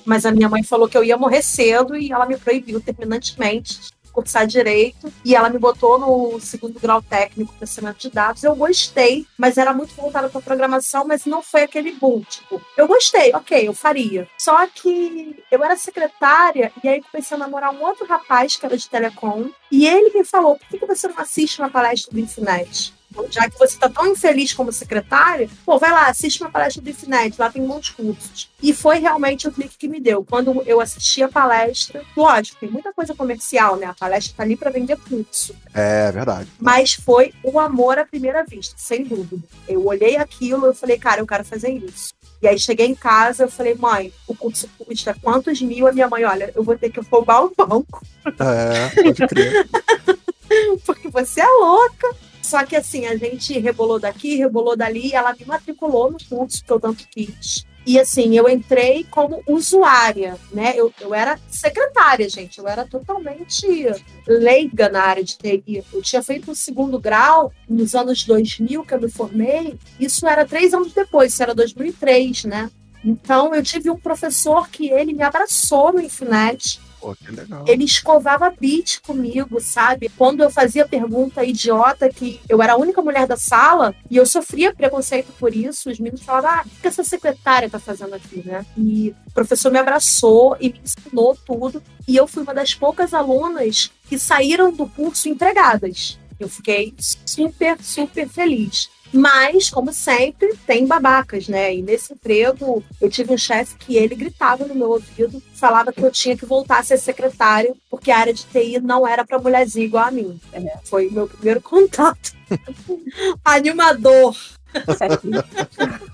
mas 0.05 0.27
a 0.27 0.33
minha 0.33 0.49
mãe 0.49 0.63
falou 0.63 0.89
que 0.89 0.97
eu 0.97 1.05
ia 1.05 1.17
morrer 1.17 1.43
cedo 1.43 1.97
e 1.97 2.13
ela 2.13 2.27
me 2.27 2.37
proibiu 2.37 2.81
terminantemente 2.81 4.00
cursar 4.11 4.47
direito 4.47 5.13
e 5.25 5.35
ela 5.35 5.49
me 5.49 5.59
botou 5.59 5.99
no 5.99 6.41
segundo 6.41 6.79
grau 6.81 7.03
técnico 7.03 7.55
processamento 7.55 7.99
de 7.99 8.11
dados. 8.11 8.43
Eu 8.43 8.55
gostei, 8.55 9.27
mas 9.39 9.59
era 9.59 9.73
muito 9.73 9.95
voltada 9.95 10.29
para 10.29 10.41
programação, 10.41 11.07
mas 11.07 11.27
não 11.27 11.43
foi 11.43 11.63
aquele 11.63 11.93
boom. 11.93 12.23
Tipo, 12.23 12.61
eu 12.77 12.87
gostei, 12.87 13.33
ok, 13.35 13.69
eu 13.69 13.73
faria. 13.73 14.29
Só 14.39 14.67
que 14.67 15.43
eu 15.51 15.63
era 15.63 15.77
secretária 15.77 16.73
e 16.83 16.89
aí 16.89 17.03
comecei 17.03 17.37
a 17.37 17.41
namorar 17.41 17.75
um 17.75 17.83
outro 17.83 18.07
rapaz 18.07 18.57
que 18.57 18.67
era 18.67 18.77
de 18.77 18.89
telecom 18.89 19.49
e 19.71 19.87
ele 19.87 20.11
me 20.17 20.25
falou: 20.25 20.59
por 20.59 20.79
que 20.79 20.87
você 20.87 21.09
não 21.09 21.19
assiste 21.19 21.61
uma 21.61 21.71
palestra 21.71 22.13
do 22.13 22.21
Infinet? 22.21 23.00
Já 23.31 23.49
que 23.49 23.59
você 23.59 23.75
está 23.75 23.89
tão 23.89 24.07
infeliz 24.07 24.53
como 24.53 24.73
secretária, 24.73 25.49
pô, 25.65 25.79
vai 25.79 25.91
lá, 25.91 26.09
assiste 26.09 26.41
uma 26.41 26.51
palestra 26.51 26.83
do 26.83 26.91
Infinet, 26.91 27.37
lá 27.39 27.51
tem 27.51 27.63
muitos 27.63 27.91
cursos. 27.91 28.51
E 28.63 28.73
foi 28.73 28.99
realmente 28.99 29.49
o 29.49 29.53
clique 29.53 29.77
que 29.79 29.89
me 29.89 30.01
deu. 30.01 30.25
Quando 30.25 30.63
eu 30.67 30.81
assisti 30.81 31.23
a 31.23 31.29
palestra, 31.29 32.03
lógico, 32.17 32.61
tem 32.61 32.71
muita 32.71 32.93
coisa 32.93 33.15
comercial, 33.15 33.77
né? 33.77 33.87
A 33.87 33.95
palestra 33.95 34.35
tá 34.37 34.43
ali 34.43 34.57
para 34.57 34.71
vender 34.71 34.97
curso. 34.97 35.55
É, 35.75 36.11
verdade. 36.13 36.49
Mas 36.61 36.95
foi 36.95 37.33
o 37.43 37.59
amor 37.59 37.99
à 37.99 38.05
primeira 38.05 38.45
vista, 38.45 38.75
sem 38.77 39.05
dúvida. 39.05 39.43
Eu 39.69 39.87
olhei 39.87 40.17
aquilo 40.17 40.71
e 40.71 40.75
falei, 40.75 40.99
cara, 40.99 41.21
eu 41.21 41.27
quero 41.27 41.45
fazer 41.45 41.71
isso. 41.71 42.15
E 42.43 42.49
aí 42.49 42.59
cheguei 42.59 42.87
em 42.87 42.95
casa, 42.95 43.45
eu 43.45 43.51
falei, 43.51 43.75
mãe, 43.75 44.13
o 44.27 44.35
curso 44.35 44.69
custa 44.79 45.15
quantos 45.21 45.61
mil? 45.61 45.87
A 45.87 45.93
minha 45.93 46.09
mãe, 46.09 46.25
olha, 46.25 46.51
eu 46.55 46.63
vou 46.63 46.77
ter 46.77 46.91
que 46.91 47.01
roubar 47.01 47.45
o 47.45 47.53
banco. 47.55 48.03
É, 48.27 49.03
pode 49.03 49.27
crer. 49.27 49.69
Porque 50.87 51.09
você 51.09 51.41
é 51.41 51.47
louca. 51.47 52.17
Só 52.51 52.67
que 52.67 52.75
assim, 52.75 53.07
a 53.07 53.17
gente 53.17 53.57
rebolou 53.61 54.01
daqui, 54.01 54.35
rebolou 54.35 54.77
dali, 54.77 55.15
ela 55.15 55.33
me 55.33 55.45
matriculou 55.45 56.11
no 56.11 56.19
curso 56.29 56.65
que 56.65 56.73
eu 56.73 56.81
tanto 56.81 57.07
quis. 57.09 57.65
E 57.87 57.97
assim, 57.97 58.37
eu 58.37 58.49
entrei 58.49 59.07
como 59.09 59.41
usuária, 59.47 60.37
né? 60.53 60.73
Eu, 60.75 60.93
eu 61.01 61.15
era 61.15 61.39
secretária, 61.49 62.29
gente. 62.29 62.59
Eu 62.59 62.67
era 62.67 62.85
totalmente 62.85 63.87
leiga 64.27 64.89
na 64.89 65.01
área 65.01 65.23
de 65.23 65.39
TI. 65.39 65.85
Eu 65.93 66.03
tinha 66.03 66.25
feito 66.25 66.51
o 66.51 66.57
segundo 66.57 66.99
grau 66.99 67.53
nos 67.69 67.95
anos 67.95 68.25
2000, 68.25 68.85
que 68.85 68.95
eu 68.95 69.01
me 69.01 69.09
formei. 69.09 69.79
Isso 70.01 70.27
era 70.27 70.45
três 70.45 70.75
anos 70.75 70.93
depois, 70.93 71.33
isso 71.33 71.45
era 71.45 71.55
2003, 71.55 72.47
né? 72.47 72.69
Então, 73.05 73.55
eu 73.55 73.63
tive 73.63 73.91
um 73.91 73.97
professor 73.97 74.69
que 74.69 74.91
ele 74.91 75.13
me 75.13 75.23
abraçou 75.23 75.93
no 75.93 76.01
Infinet 76.01 76.81
Pô, 77.01 77.15
que 77.15 77.33
legal. 77.33 77.65
Ele 77.67 77.85
escovava 77.85 78.53
beat 78.61 79.01
comigo, 79.01 79.61
sabe? 79.61 80.11
Quando 80.17 80.43
eu 80.43 80.51
fazia 80.51 80.87
pergunta 80.87 81.45
idiota, 81.45 82.09
que 82.09 82.41
eu 82.49 82.63
era 82.63 82.75
a 82.75 82.77
única 82.77 83.01
mulher 83.01 83.27
da 83.27 83.37
sala, 83.37 83.95
e 84.11 84.17
eu 84.17 84.27
sofria 84.27 84.75
preconceito 84.75 85.33
por 85.39 85.55
isso, 85.55 85.91
os 85.91 85.99
meninos 85.99 86.23
falavam, 86.23 86.51
ah, 86.51 86.65
o 86.67 86.81
que 86.81 86.89
essa 86.89 87.03
secretária 87.03 87.71
tá 87.71 87.79
fazendo 87.79 88.15
aqui, 88.15 88.43
né? 88.47 88.65
E 88.77 89.15
o 89.27 89.33
professor 89.33 89.73
me 89.73 89.79
abraçou 89.79 90.57
e 90.61 90.69
me 90.71 90.81
ensinou 90.85 91.37
tudo, 91.47 91.83
e 92.07 92.17
eu 92.17 92.27
fui 92.27 92.43
uma 92.43 92.55
das 92.55 92.75
poucas 92.75 93.15
alunas 93.15 93.91
que 94.09 94.19
saíram 94.19 94.73
do 94.73 94.87
curso 94.87 95.29
empregadas. 95.29 96.19
Eu 96.39 96.49
fiquei 96.49 96.95
super, 96.99 97.77
super 97.83 98.29
feliz. 98.29 98.89
Mas, 99.13 99.69
como 99.69 99.93
sempre, 99.93 100.57
tem 100.67 100.87
babacas, 100.87 101.49
né? 101.49 101.75
E 101.75 101.83
nesse 101.83 102.13
emprego, 102.13 102.83
eu 103.01 103.11
tive 103.11 103.33
um 103.33 103.39
chefe 103.39 103.77
que 103.77 103.97
ele 103.97 104.15
gritava 104.15 104.65
no 104.65 104.75
meu 104.75 104.91
ouvido, 104.91 105.43
falava 105.55 105.93
que 105.93 106.03
eu 106.03 106.11
tinha 106.11 106.37
que 106.37 106.47
voltar 106.47 106.79
a 106.79 106.83
ser 106.83 106.99
secretário, 106.99 107.77
porque 107.91 108.11
a 108.11 108.19
área 108.19 108.33
de 108.33 108.45
TI 108.45 108.81
não 108.81 109.07
era 109.07 109.25
para 109.25 109.39
mulherzinha 109.39 109.85
igual 109.85 110.07
a 110.07 110.11
mim. 110.11 110.41
É, 110.53 110.79
foi 110.85 111.11
meu 111.11 111.27
primeiro 111.27 111.61
contato. 111.63 112.33
Animador. 113.45 114.37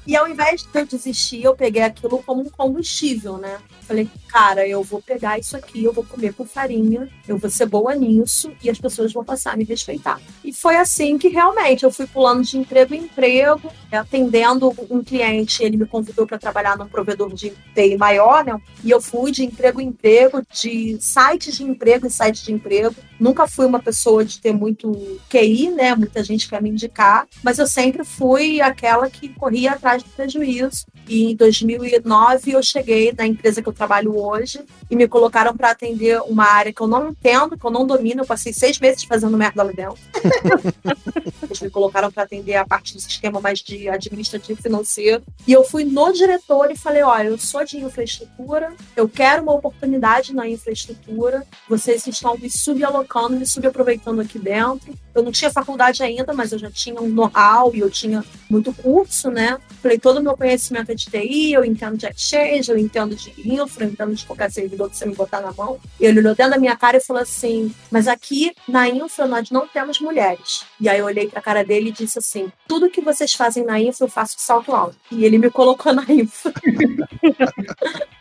E 0.06 0.16
ao 0.16 0.28
invés 0.28 0.62
de 0.62 0.78
eu 0.78 0.86
desistir, 0.86 1.42
eu 1.42 1.54
peguei 1.54 1.82
aquilo 1.82 2.22
como 2.22 2.42
um 2.42 2.50
combustível, 2.50 3.38
né? 3.38 3.58
Falei, 3.82 4.08
cara, 4.28 4.66
eu 4.66 4.82
vou 4.82 5.00
pegar 5.00 5.38
isso 5.38 5.56
aqui, 5.56 5.84
eu 5.84 5.92
vou 5.92 6.04
comer 6.04 6.32
com 6.34 6.44
farinha, 6.44 7.08
eu 7.26 7.38
vou 7.38 7.50
ser 7.50 7.66
boa 7.66 7.94
nisso 7.94 8.52
e 8.62 8.68
as 8.68 8.78
pessoas 8.78 9.12
vão 9.12 9.24
passar 9.24 9.54
a 9.54 9.56
me 9.56 9.64
respeitar. 9.64 10.20
E 10.44 10.52
foi 10.52 10.76
assim 10.76 11.18
que 11.18 11.28
realmente 11.28 11.84
eu 11.84 11.90
fui 11.90 12.06
pulando 12.06 12.42
de 12.42 12.58
emprego 12.58 12.94
em 12.94 13.04
emprego, 13.04 13.72
atendendo 13.96 14.72
um 14.90 15.02
cliente, 15.02 15.62
ele 15.62 15.76
me 15.76 15.86
convidou 15.86 16.26
para 16.26 16.38
trabalhar 16.38 16.76
num 16.76 16.88
provedor 16.88 17.32
de 17.32 17.52
TI 17.74 17.96
maior, 17.96 18.44
né? 18.44 18.58
E 18.84 18.90
eu 18.90 19.00
fui 19.00 19.30
de 19.32 19.44
emprego 19.44 19.80
em 19.80 19.88
emprego, 19.88 20.42
de 20.52 20.98
sites 21.00 21.56
de 21.56 21.64
emprego 21.64 22.06
em 22.06 22.10
sites 22.10 22.42
de 22.42 22.52
emprego. 22.52 22.94
Nunca 23.18 23.46
fui 23.46 23.66
uma 23.66 23.80
pessoa 23.80 24.24
de 24.24 24.40
ter 24.40 24.52
muito 24.52 24.92
QI, 25.28 25.70
né? 25.70 25.94
Muita 25.94 26.22
gente 26.22 26.48
quer 26.48 26.62
me 26.62 26.70
indicar, 26.70 27.26
mas 27.42 27.58
eu 27.58 27.66
sempre 27.66 28.04
fui 28.04 28.60
aquela 28.60 29.08
que 29.08 29.28
corria 29.30 29.72
atrás 29.72 30.02
do 30.02 30.10
prejuízo. 30.10 30.86
E 31.08 31.30
em 31.30 31.36
2009 31.36 32.52
eu 32.52 32.62
cheguei 32.62 33.12
na 33.16 33.26
empresa 33.26 33.62
que 33.62 33.68
eu 33.68 33.72
trabalho 33.72 34.16
hoje 34.16 34.60
e 34.90 34.96
me 34.96 35.06
colocaram 35.06 35.56
para 35.56 35.70
atender 35.70 36.20
uma 36.22 36.44
área 36.44 36.72
que 36.72 36.80
eu 36.80 36.86
não 36.86 37.10
entendo, 37.10 37.56
que 37.56 37.64
eu 37.64 37.70
não 37.70 37.86
domino. 37.86 38.22
Eu 38.22 38.26
passei 38.26 38.52
seis 38.52 38.78
meses 38.78 39.04
fazendo 39.04 39.36
merda 39.36 39.62
ali 39.62 39.74
dentro. 39.74 39.98
Eles 41.42 41.60
me 41.60 41.70
colocaram 41.70 42.10
para 42.10 42.24
atender 42.24 42.56
a 42.56 42.66
parte 42.66 42.94
do 42.94 43.00
sistema 43.00 43.40
mais 43.40 43.60
de 43.60 43.85
administrativo 43.88 44.60
financeiro. 44.60 45.22
E 45.46 45.52
eu 45.52 45.64
fui 45.64 45.84
no 45.84 46.12
diretor 46.12 46.70
e 46.70 46.76
falei: 46.76 47.02
olha, 47.02 47.28
eu 47.28 47.38
sou 47.38 47.64
de 47.64 47.78
infraestrutura, 47.78 48.74
eu 48.96 49.08
quero 49.08 49.42
uma 49.42 49.54
oportunidade 49.54 50.34
na 50.34 50.48
infraestrutura, 50.48 51.46
vocês 51.68 52.06
estão 52.06 52.36
me 52.36 52.50
subalocando, 52.50 53.36
me 53.36 53.46
subaproveitando 53.46 54.20
aqui 54.20 54.38
dentro. 54.38 54.94
Eu 55.14 55.22
não 55.22 55.32
tinha 55.32 55.50
faculdade 55.50 56.02
ainda, 56.02 56.34
mas 56.34 56.52
eu 56.52 56.58
já 56.58 56.70
tinha 56.70 57.00
um 57.00 57.08
know-how 57.08 57.74
e 57.74 57.80
eu 57.80 57.90
tinha 57.90 58.22
muito 58.50 58.72
curso, 58.74 59.30
né? 59.30 59.58
Falei, 59.82 59.98
todo 59.98 60.18
o 60.18 60.22
meu 60.22 60.36
conhecimento 60.36 60.90
é 60.90 60.94
de 60.94 61.06
TI, 61.06 61.52
eu 61.52 61.64
entendo 61.64 61.96
de 61.96 62.06
Exchange, 62.06 62.70
eu 62.70 62.78
entendo 62.78 63.16
de 63.16 63.32
infra, 63.50 63.84
eu 63.84 63.90
entendo 63.90 64.14
de 64.14 64.26
qualquer 64.26 64.50
servidor 64.50 64.90
que 64.90 64.96
você 64.96 65.06
me 65.06 65.14
botar 65.14 65.40
na 65.40 65.52
mão. 65.52 65.78
Ele 65.98 66.20
olhou 66.20 66.34
dentro 66.34 66.52
da 66.52 66.58
minha 66.58 66.76
cara 66.76 66.98
e 66.98 67.00
falou 67.00 67.22
assim, 67.22 67.74
mas 67.90 68.06
aqui 68.06 68.54
na 68.68 68.88
infra 68.88 69.26
nós 69.26 69.50
não 69.50 69.66
temos 69.66 70.00
mulheres. 70.00 70.64
E 70.80 70.88
aí 70.88 70.98
eu 70.98 71.06
olhei 71.06 71.28
pra 71.28 71.40
cara 71.40 71.64
dele 71.64 71.88
e 71.88 71.92
disse 71.92 72.18
assim, 72.18 72.52
tudo 72.68 72.90
que 72.90 73.00
vocês 73.00 73.32
fazem 73.32 73.64
na 73.66 73.80
infra 73.80 74.06
eu 74.06 74.10
faço 74.10 74.36
salto 74.38 74.74
alto. 74.74 74.96
E 75.10 75.24
ele 75.24 75.36
me 75.38 75.50
colocou 75.50 75.92
na 75.92 76.04
infra. 76.08 76.52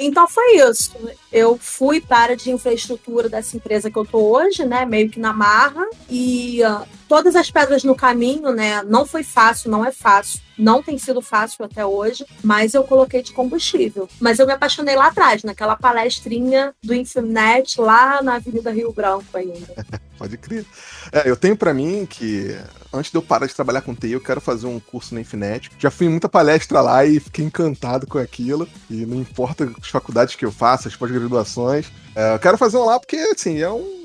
Então 0.00 0.28
foi 0.28 0.58
isso. 0.58 0.96
Eu 1.32 1.58
fui 1.58 2.00
para 2.00 2.36
de 2.36 2.52
infraestrutura 2.52 3.28
dessa 3.28 3.56
empresa 3.56 3.90
que 3.90 3.98
eu 3.98 4.06
tô 4.06 4.18
hoje, 4.36 4.64
né? 4.64 4.84
Meio 4.84 5.10
que 5.10 5.18
na 5.18 5.32
marra. 5.32 5.84
E 6.08 6.60
uh, 6.62 6.86
todas 7.08 7.34
as 7.34 7.50
pedras 7.50 7.82
no 7.82 7.94
caminho, 7.94 8.52
né? 8.52 8.82
Não 8.82 9.06
foi 9.06 9.24
fácil, 9.24 9.70
não 9.70 9.84
é 9.84 9.90
fácil. 9.90 10.40
Não 10.58 10.82
tem 10.82 10.98
sido 10.98 11.22
fácil 11.22 11.64
até 11.64 11.86
hoje, 11.86 12.26
mas 12.42 12.74
eu 12.74 12.82
coloquei 12.82 13.22
de 13.22 13.32
combustível. 13.32 14.08
Mas 14.20 14.38
eu 14.38 14.46
me 14.46 14.52
apaixonei 14.52 14.96
lá 14.96 15.06
atrás, 15.06 15.44
naquela 15.44 15.76
palestrinha 15.76 16.74
do 16.82 16.92
Infinet, 16.92 17.80
lá 17.80 18.20
na 18.22 18.34
Avenida 18.34 18.70
Rio 18.72 18.92
Branco 18.92 19.36
ainda. 19.36 19.86
Pode 20.18 20.36
crer. 20.36 20.66
É, 21.12 21.30
eu 21.30 21.36
tenho 21.36 21.56
para 21.56 21.72
mim 21.72 22.04
que 22.04 22.58
antes 22.92 23.10
de 23.10 23.16
eu 23.16 23.22
parar 23.22 23.46
de 23.46 23.54
trabalhar 23.54 23.82
com 23.82 23.94
TI, 23.94 24.12
eu 24.12 24.20
quero 24.20 24.40
fazer 24.40 24.66
um 24.66 24.80
curso 24.80 25.14
na 25.14 25.20
Infinet. 25.20 25.70
Já 25.78 25.92
fui 25.92 26.08
em 26.08 26.10
muita 26.10 26.28
palestra 26.28 26.80
lá 26.80 27.04
e 27.04 27.20
fiquei 27.20 27.44
encantado 27.44 28.04
com 28.04 28.18
aquilo. 28.18 28.68
E 28.90 29.06
não 29.06 29.16
importa 29.16 29.70
as 29.80 29.88
faculdades 29.88 30.34
que 30.34 30.44
eu 30.44 30.50
faço, 30.50 30.88
as 30.88 30.96
pós-graduações. 30.96 31.86
É, 32.16 32.34
eu 32.34 32.38
quero 32.40 32.58
fazer 32.58 32.78
um 32.78 32.84
lá 32.84 32.98
porque, 32.98 33.16
assim, 33.16 33.60
é 33.60 33.70
um 33.70 33.97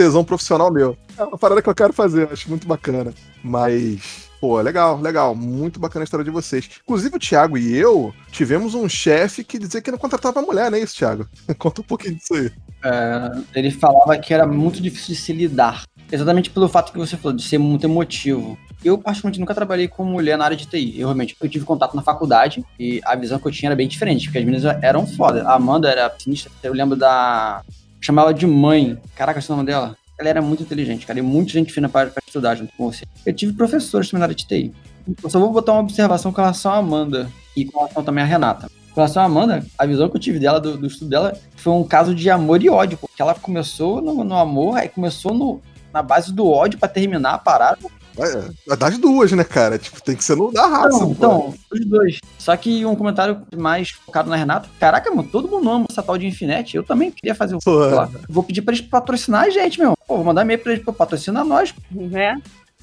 tesão 0.00 0.24
profissional 0.24 0.72
meu. 0.72 0.96
É 1.18 1.22
uma 1.22 1.36
parada 1.36 1.60
que 1.60 1.68
eu 1.68 1.74
quero 1.74 1.92
fazer, 1.92 2.26
acho 2.32 2.48
muito 2.48 2.66
bacana. 2.66 3.12
Mas 3.44 4.30
Pô, 4.40 4.58
legal, 4.58 4.98
legal. 4.98 5.34
Muito 5.34 5.78
bacana 5.78 6.02
a 6.02 6.04
história 6.04 6.24
de 6.24 6.30
vocês. 6.30 6.70
Inclusive, 6.82 7.14
o 7.14 7.18
Thiago 7.18 7.58
e 7.58 7.76
eu 7.76 8.14
tivemos 8.32 8.74
um 8.74 8.88
chefe 8.88 9.44
que 9.44 9.58
dizia 9.58 9.82
que 9.82 9.90
não 9.90 9.98
contratava 9.98 10.40
mulher, 10.40 10.70
não 10.70 10.78
é 10.78 10.80
isso, 10.80 10.96
Thiago? 10.96 11.28
Conta 11.58 11.82
um 11.82 11.84
pouquinho 11.84 12.14
disso 12.14 12.32
aí. 12.32 12.50
É, 12.82 13.30
ele 13.54 13.70
falava 13.70 14.16
que 14.16 14.32
era 14.32 14.46
muito 14.46 14.80
difícil 14.80 15.14
de 15.14 15.20
se 15.20 15.32
lidar. 15.34 15.84
Exatamente 16.10 16.48
pelo 16.48 16.70
fato 16.70 16.90
que 16.90 16.98
você 16.98 17.18
falou, 17.18 17.36
de 17.36 17.42
ser 17.42 17.58
muito 17.58 17.84
emotivo. 17.84 18.56
Eu, 18.82 18.96
particularmente, 18.96 19.38
nunca 19.38 19.54
trabalhei 19.54 19.88
com 19.88 20.04
mulher 20.04 20.38
na 20.38 20.46
área 20.46 20.56
de 20.56 20.66
TI. 20.66 20.98
Eu 20.98 21.08
realmente 21.08 21.36
eu 21.38 21.48
tive 21.48 21.66
contato 21.66 21.94
na 21.94 22.00
faculdade 22.00 22.64
e 22.78 22.98
a 23.04 23.14
visão 23.14 23.38
que 23.38 23.46
eu 23.46 23.52
tinha 23.52 23.68
era 23.68 23.76
bem 23.76 23.86
diferente, 23.86 24.24
porque 24.24 24.38
as 24.38 24.44
meninas 24.46 24.64
eram 24.82 25.06
foda. 25.06 25.46
A 25.46 25.54
Amanda 25.54 25.90
era 25.90 26.10
sinistra. 26.18 26.50
Eu 26.62 26.72
lembro 26.72 26.96
da. 26.96 27.62
Chamava 28.00 28.32
de 28.32 28.46
mãe. 28.46 28.98
Caraca, 29.14 29.38
esse 29.38 29.50
é 29.50 29.54
o 29.54 29.56
nome 29.56 29.66
dela? 29.66 29.96
ela 30.20 30.28
era 30.28 30.42
muito 30.42 30.62
inteligente, 30.62 31.06
cara, 31.06 31.18
e 31.18 31.22
muita 31.22 31.52
gente 31.52 31.72
fina 31.72 31.88
para, 31.88 32.12
estudar 32.26 32.54
junto 32.54 32.72
com 32.76 32.92
você. 32.92 33.04
Eu 33.24 33.32
tive 33.32 33.54
professores 33.54 34.12
na 34.12 34.20
área 34.20 34.34
de 34.34 34.46
TI. 34.46 34.72
Eu 35.22 35.30
só 35.30 35.40
vou 35.40 35.50
botar 35.50 35.72
uma 35.72 35.80
observação 35.80 36.30
com 36.30 36.40
relação 36.40 36.72
à 36.72 36.76
Amanda 36.76 37.28
e 37.56 37.64
com 37.64 37.78
relação 37.78 38.04
também 38.04 38.22
à 38.22 38.26
Renata. 38.26 38.68
Com 38.90 39.00
relação 39.00 39.22
à 39.22 39.26
Amanda, 39.26 39.64
a 39.78 39.86
visão 39.86 40.08
que 40.08 40.16
eu 40.16 40.20
tive 40.20 40.38
dela, 40.38 40.60
do, 40.60 40.76
do 40.76 40.86
estudo 40.86 41.08
dela, 41.08 41.32
foi 41.56 41.72
um 41.72 41.82
caso 41.82 42.14
de 42.14 42.28
amor 42.28 42.62
e 42.62 42.68
ódio, 42.68 42.98
porque 42.98 43.20
ela 43.20 43.34
começou 43.34 44.02
no, 44.02 44.22
no 44.22 44.36
amor, 44.36 44.76
aí 44.76 44.88
começou 44.88 45.32
no, 45.32 45.62
na 45.92 46.02
base 46.02 46.32
do 46.32 46.46
ódio 46.46 46.78
para 46.78 46.88
terminar 46.88 47.34
a 47.34 47.38
parada. 47.38 47.80
É, 48.18 48.76
das 48.76 48.98
duas, 48.98 49.32
né, 49.32 49.44
cara? 49.44 49.78
Tipo, 49.78 50.02
tem 50.02 50.16
que 50.16 50.24
ser 50.24 50.36
no 50.36 50.52
da 50.52 50.66
raça. 50.66 50.98
Não, 50.98 51.10
então, 51.12 51.54
os 51.72 51.86
dois. 51.86 52.18
Só 52.38 52.56
que 52.56 52.84
um 52.84 52.96
comentário 52.96 53.42
mais 53.56 53.90
focado 53.90 54.28
na 54.28 54.36
Renata. 54.36 54.68
Caraca, 54.78 55.10
mano, 55.10 55.28
todo 55.30 55.48
mundo 55.48 55.70
ama 55.70 55.86
essa 55.90 56.02
tal 56.02 56.18
de 56.18 56.26
Infinite. 56.26 56.76
Eu 56.76 56.82
também 56.82 57.10
queria 57.10 57.34
fazer 57.34 57.54
o. 57.54 57.60
Vou 58.28 58.42
pedir 58.42 58.62
pra 58.62 58.74
eles 58.74 58.86
patrocinar 58.86 59.44
a 59.44 59.50
gente, 59.50 59.78
meu. 59.78 59.96
Pô, 60.06 60.16
vou 60.16 60.24
mandar 60.24 60.42
e-mail 60.42 60.58
pra 60.58 60.72
eles, 60.72 60.84
pô, 60.84 60.92
patrocina 60.92 61.44
nós. 61.44 61.74
Né? 61.90 62.40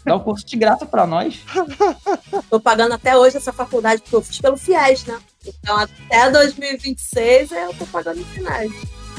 Dá 0.08 0.16
um 0.16 0.20
curso 0.20 0.46
de 0.46 0.56
graça 0.56 0.86
pra 0.86 1.06
nós. 1.06 1.42
Tô 2.50 2.60
pagando 2.60 2.94
até 2.94 3.18
hoje 3.18 3.36
essa 3.36 3.52
faculdade, 3.52 4.02
porque 4.02 4.16
eu 4.16 4.22
fiz 4.22 4.40
pelo 4.40 4.56
FIES, 4.56 5.06
né? 5.06 5.20
Então 5.46 5.78
até 5.78 6.32
2026 6.32 7.52
eu 7.52 7.74
tô 7.74 7.86
pagando 7.88 8.22
em 8.22 8.26
finais. 8.26 8.72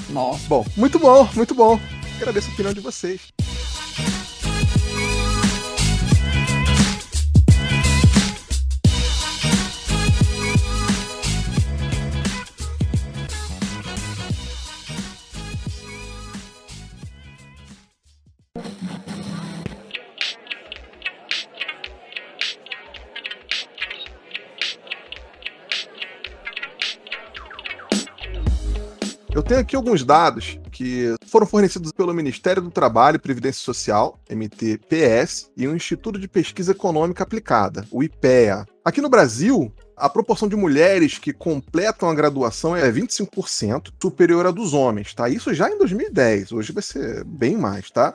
Nossa. 0.09 0.49
Bom, 0.49 0.65
muito 0.77 0.99
bom, 0.99 1.29
muito 1.35 1.55
bom. 1.55 1.79
Agradeço 2.17 2.49
a 2.49 2.53
opinião 2.53 2.73
de 2.73 2.81
vocês. 2.81 3.21
Tenho 29.49 29.61
aqui 29.61 29.75
alguns 29.75 30.05
dados 30.05 30.61
que 30.71 31.15
foram 31.27 31.47
fornecidos 31.47 31.91
pelo 31.91 32.13
Ministério 32.13 32.61
do 32.61 32.71
Trabalho 32.71 33.17
e 33.17 33.19
Previdência 33.19 33.63
Social, 33.63 34.21
MTPS, 34.29 35.51
e 35.57 35.67
o 35.67 35.75
Instituto 35.75 36.19
de 36.19 36.29
Pesquisa 36.29 36.73
Econômica 36.73 37.23
Aplicada, 37.23 37.87
o 37.91 38.03
IPEA. 38.03 38.67
Aqui 38.85 39.01
no 39.01 39.09
Brasil, 39.09 39.73
a 39.97 40.07
proporção 40.07 40.49
de 40.49 40.55
mulheres 40.55 41.17
que 41.17 41.33
completam 41.33 42.11
a 42.11 42.15
graduação 42.15 42.77
é 42.77 42.93
25%, 42.93 43.91
superior 44.03 44.47
à 44.47 44.51
dos 44.51 44.75
homens, 44.75 45.15
tá? 45.15 45.31
Isso 45.31 45.55
já 45.55 45.71
em 45.71 45.79
2010, 45.79 46.53
hoje 46.53 46.71
vai 46.71 46.83
ser 46.83 47.25
bem 47.25 47.57
mais, 47.57 47.91
tá? 47.91 48.15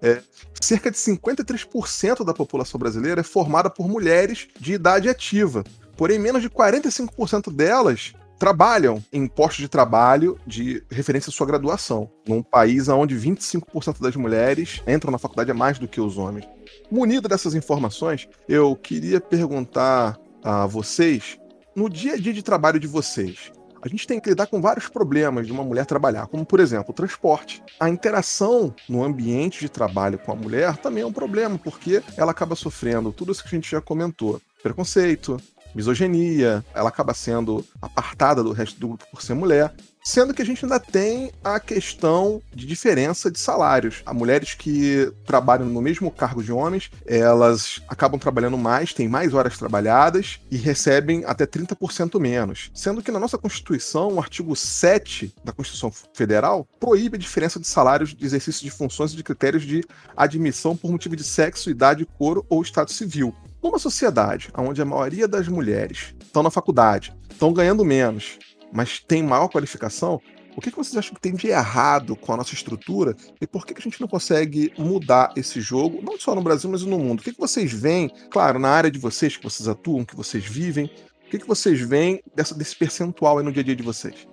É, 0.00 0.22
cerca 0.62 0.90
de 0.90 0.96
53% 0.96 2.24
da 2.24 2.32
população 2.32 2.80
brasileira 2.80 3.20
é 3.20 3.24
formada 3.24 3.68
por 3.68 3.86
mulheres 3.86 4.48
de 4.58 4.72
idade 4.72 5.10
ativa, 5.10 5.62
porém 5.94 6.18
menos 6.18 6.40
de 6.40 6.48
45% 6.48 7.52
delas 7.52 8.14
trabalham 8.40 9.04
em 9.12 9.26
postos 9.26 9.58
de 9.58 9.68
trabalho 9.68 10.40
de 10.46 10.82
referência 10.90 11.28
à 11.28 11.32
sua 11.32 11.46
graduação, 11.46 12.10
num 12.26 12.42
país 12.42 12.88
onde 12.88 13.14
25% 13.14 14.00
das 14.00 14.16
mulheres 14.16 14.82
entram 14.88 15.12
na 15.12 15.18
faculdade 15.18 15.50
a 15.50 15.54
mais 15.54 15.78
do 15.78 15.86
que 15.86 16.00
os 16.00 16.16
homens. 16.16 16.48
Munido 16.90 17.28
dessas 17.28 17.54
informações, 17.54 18.26
eu 18.48 18.74
queria 18.74 19.20
perguntar 19.20 20.18
a 20.42 20.64
vocês, 20.66 21.38
no 21.76 21.90
dia 21.90 22.14
a 22.14 22.16
dia 22.16 22.32
de 22.32 22.42
trabalho 22.42 22.80
de 22.80 22.86
vocês, 22.86 23.52
a 23.82 23.88
gente 23.88 24.06
tem 24.06 24.18
que 24.18 24.30
lidar 24.30 24.46
com 24.46 24.58
vários 24.58 24.88
problemas 24.88 25.46
de 25.46 25.52
uma 25.52 25.62
mulher 25.62 25.84
trabalhar, 25.84 26.26
como 26.26 26.44
por 26.44 26.60
exemplo 26.60 26.92
o 26.92 26.94
transporte. 26.94 27.62
A 27.78 27.90
interação 27.90 28.74
no 28.88 29.04
ambiente 29.04 29.60
de 29.60 29.68
trabalho 29.68 30.18
com 30.18 30.32
a 30.32 30.34
mulher 30.34 30.78
também 30.78 31.02
é 31.02 31.06
um 31.06 31.12
problema, 31.12 31.58
porque 31.58 32.02
ela 32.16 32.30
acaba 32.30 32.56
sofrendo 32.56 33.12
tudo 33.12 33.32
isso 33.32 33.42
que 33.42 33.48
a 33.48 33.58
gente 33.58 33.70
já 33.70 33.82
comentou: 33.82 34.40
preconceito, 34.62 35.38
misoginia, 35.74 36.64
ela 36.74 36.88
acaba 36.88 37.14
sendo 37.14 37.64
apartada 37.80 38.42
do 38.42 38.52
resto 38.52 38.78
do 38.78 38.88
grupo 38.88 39.06
por 39.10 39.22
ser 39.22 39.34
mulher. 39.34 39.72
Sendo 40.02 40.32
que 40.32 40.40
a 40.40 40.44
gente 40.46 40.64
ainda 40.64 40.80
tem 40.80 41.30
a 41.44 41.60
questão 41.60 42.40
de 42.54 42.66
diferença 42.66 43.30
de 43.30 43.38
salários. 43.38 44.02
Há 44.06 44.14
mulheres 44.14 44.54
que 44.54 45.12
trabalham 45.26 45.66
no 45.66 45.82
mesmo 45.82 46.10
cargo 46.10 46.42
de 46.42 46.50
homens, 46.50 46.90
elas 47.04 47.82
acabam 47.86 48.18
trabalhando 48.18 48.56
mais, 48.56 48.94
têm 48.94 49.08
mais 49.08 49.34
horas 49.34 49.58
trabalhadas 49.58 50.40
e 50.50 50.56
recebem 50.56 51.22
até 51.26 51.46
30% 51.46 52.18
menos. 52.18 52.70
Sendo 52.74 53.02
que 53.02 53.12
na 53.12 53.20
nossa 53.20 53.36
Constituição, 53.36 54.14
o 54.14 54.20
artigo 54.20 54.56
7 54.56 55.34
da 55.44 55.52
Constituição 55.52 55.92
Federal 56.14 56.66
proíbe 56.80 57.16
a 57.16 57.20
diferença 57.20 57.60
de 57.60 57.66
salários 57.66 58.14
de 58.14 58.24
exercício 58.24 58.64
de 58.64 58.70
funções 58.70 59.12
e 59.12 59.16
de 59.16 59.22
critérios 59.22 59.64
de 59.64 59.84
admissão 60.16 60.74
por 60.74 60.90
motivo 60.90 61.14
de 61.14 61.24
sexo, 61.24 61.68
idade, 61.68 62.08
cor 62.18 62.44
ou 62.48 62.62
estado 62.62 62.90
civil. 62.90 63.34
Numa 63.62 63.78
sociedade 63.78 64.48
onde 64.56 64.80
a 64.80 64.84
maioria 64.84 65.28
das 65.28 65.46
mulheres 65.46 66.14
estão 66.22 66.42
na 66.42 66.50
faculdade, 66.50 67.14
estão 67.30 67.52
ganhando 67.52 67.84
menos, 67.84 68.38
mas 68.72 69.00
têm 69.00 69.22
maior 69.22 69.48
qualificação, 69.48 70.20
o 70.56 70.60
que, 70.60 70.70
que 70.70 70.76
vocês 70.76 70.96
acham 70.96 71.14
que 71.14 71.20
tem 71.20 71.34
de 71.34 71.48
errado 71.48 72.16
com 72.16 72.32
a 72.32 72.36
nossa 72.36 72.54
estrutura 72.54 73.14
e 73.40 73.46
por 73.46 73.64
que, 73.64 73.74
que 73.74 73.80
a 73.80 73.82
gente 73.82 74.00
não 74.00 74.08
consegue 74.08 74.72
mudar 74.76 75.32
esse 75.36 75.60
jogo, 75.60 76.02
não 76.02 76.18
só 76.18 76.34
no 76.34 76.42
Brasil, 76.42 76.68
mas 76.70 76.82
no 76.82 76.98
mundo? 76.98 77.20
O 77.20 77.22
que, 77.22 77.32
que 77.32 77.40
vocês 77.40 77.72
veem, 77.72 78.10
claro, 78.30 78.58
na 78.58 78.68
área 78.68 78.90
de 78.90 78.98
vocês 78.98 79.36
que 79.36 79.44
vocês 79.44 79.68
atuam, 79.68 80.04
que 80.04 80.16
vocês 80.16 80.44
vivem, 80.44 80.90
o 81.26 81.30
que, 81.30 81.38
que 81.38 81.46
vocês 81.46 81.80
veem 81.80 82.20
dessa, 82.34 82.54
desse 82.54 82.74
percentual 82.74 83.38
aí 83.38 83.44
no 83.44 83.52
dia 83.52 83.62
a 83.62 83.64
dia 83.64 83.76
de 83.76 83.82
vocês? 83.82 84.26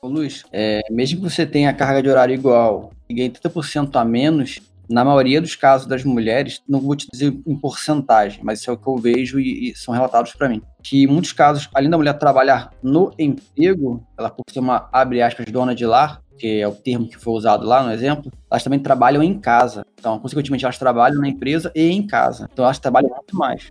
Ô, 0.00 0.08
Luiz, 0.08 0.44
é, 0.52 0.82
mesmo 0.90 1.20
que 1.20 1.30
você 1.30 1.44
tenha 1.44 1.70
a 1.70 1.74
carga 1.74 2.02
de 2.02 2.08
horário 2.08 2.34
igual 2.34 2.92
e 3.08 3.14
ganhe 3.14 3.30
30% 3.30 3.96
a 3.96 4.04
menos, 4.04 4.60
na 4.88 5.04
maioria 5.04 5.40
dos 5.40 5.56
casos 5.56 5.86
das 5.86 6.04
mulheres, 6.04 6.62
não 6.68 6.80
vou 6.80 6.96
te 6.96 7.06
dizer 7.12 7.36
em 7.46 7.56
porcentagem, 7.56 8.40
mas 8.42 8.60
isso 8.60 8.70
é 8.70 8.72
o 8.72 8.76
que 8.76 8.88
eu 8.88 8.96
vejo 8.96 9.40
e, 9.40 9.70
e 9.70 9.74
são 9.76 9.94
relatados 9.94 10.32
para 10.32 10.48
mim. 10.48 10.62
Que 10.82 11.04
em 11.04 11.06
muitos 11.06 11.32
casos, 11.32 11.68
além 11.74 11.90
da 11.90 11.96
mulher 11.96 12.14
trabalhar 12.14 12.70
no 12.82 13.12
emprego, 13.18 14.04
ela 14.18 14.30
por 14.30 14.44
ser 14.50 14.60
uma, 14.60 14.88
abre 14.92 15.22
aspas, 15.22 15.46
dona 15.46 15.74
de 15.74 15.86
lar, 15.86 16.20
que 16.38 16.60
é 16.60 16.68
o 16.68 16.72
termo 16.72 17.08
que 17.08 17.16
foi 17.16 17.32
usado 17.34 17.66
lá 17.66 17.82
no 17.82 17.92
exemplo, 17.92 18.32
elas 18.50 18.62
também 18.62 18.78
trabalham 18.78 19.22
em 19.22 19.38
casa. 19.38 19.84
Então, 19.98 20.18
consequentemente, 20.18 20.64
elas 20.64 20.78
trabalham 20.78 21.20
na 21.20 21.28
empresa 21.28 21.70
e 21.74 21.90
em 21.90 22.06
casa. 22.06 22.48
Então, 22.52 22.64
elas 22.64 22.78
trabalham 22.78 23.10
muito 23.10 23.36
mais. 23.36 23.70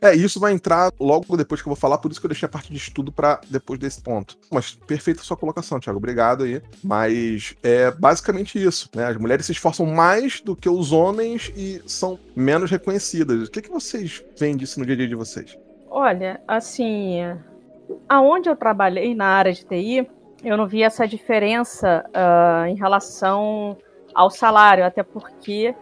É, 0.00 0.14
isso 0.14 0.38
vai 0.38 0.52
entrar 0.52 0.92
logo 0.98 1.36
depois 1.36 1.60
que 1.60 1.68
eu 1.68 1.70
vou 1.70 1.80
falar, 1.80 1.98
por 1.98 2.10
isso 2.10 2.20
que 2.20 2.26
eu 2.26 2.30
deixei 2.30 2.46
a 2.46 2.50
parte 2.50 2.72
de 2.72 2.78
estudo 2.78 3.10
para 3.10 3.40
depois 3.48 3.78
desse 3.78 4.00
ponto. 4.00 4.36
Mas 4.50 4.72
perfeita 4.86 5.22
sua 5.22 5.36
colocação, 5.36 5.80
Thiago. 5.80 5.98
Obrigado 5.98 6.44
aí. 6.44 6.62
Mas 6.82 7.56
é 7.62 7.90
basicamente 7.90 8.62
isso, 8.62 8.88
né? 8.94 9.06
As 9.06 9.16
mulheres 9.16 9.46
se 9.46 9.52
esforçam 9.52 9.86
mais 9.86 10.40
do 10.40 10.54
que 10.54 10.68
os 10.68 10.92
homens 10.92 11.52
e 11.56 11.82
são 11.86 12.18
menos 12.34 12.70
reconhecidas. 12.70 13.48
O 13.48 13.50
que, 13.50 13.62
que 13.62 13.70
vocês 13.70 14.24
veem 14.38 14.56
disso 14.56 14.78
no 14.78 14.86
dia 14.86 14.94
a 14.94 14.98
dia 14.98 15.08
de 15.08 15.14
vocês? 15.14 15.58
Olha, 15.90 16.40
assim, 16.46 17.18
aonde 18.08 18.48
eu 18.48 18.56
trabalhei 18.56 19.14
na 19.14 19.26
área 19.26 19.52
de 19.52 19.64
TI, 19.64 20.08
eu 20.44 20.56
não 20.56 20.66
vi 20.66 20.82
essa 20.82 21.06
diferença 21.06 22.04
uh, 22.08 22.66
em 22.66 22.76
relação 22.76 23.76
ao 24.14 24.30
salário, 24.30 24.84
até 24.84 25.02
porque 25.02 25.74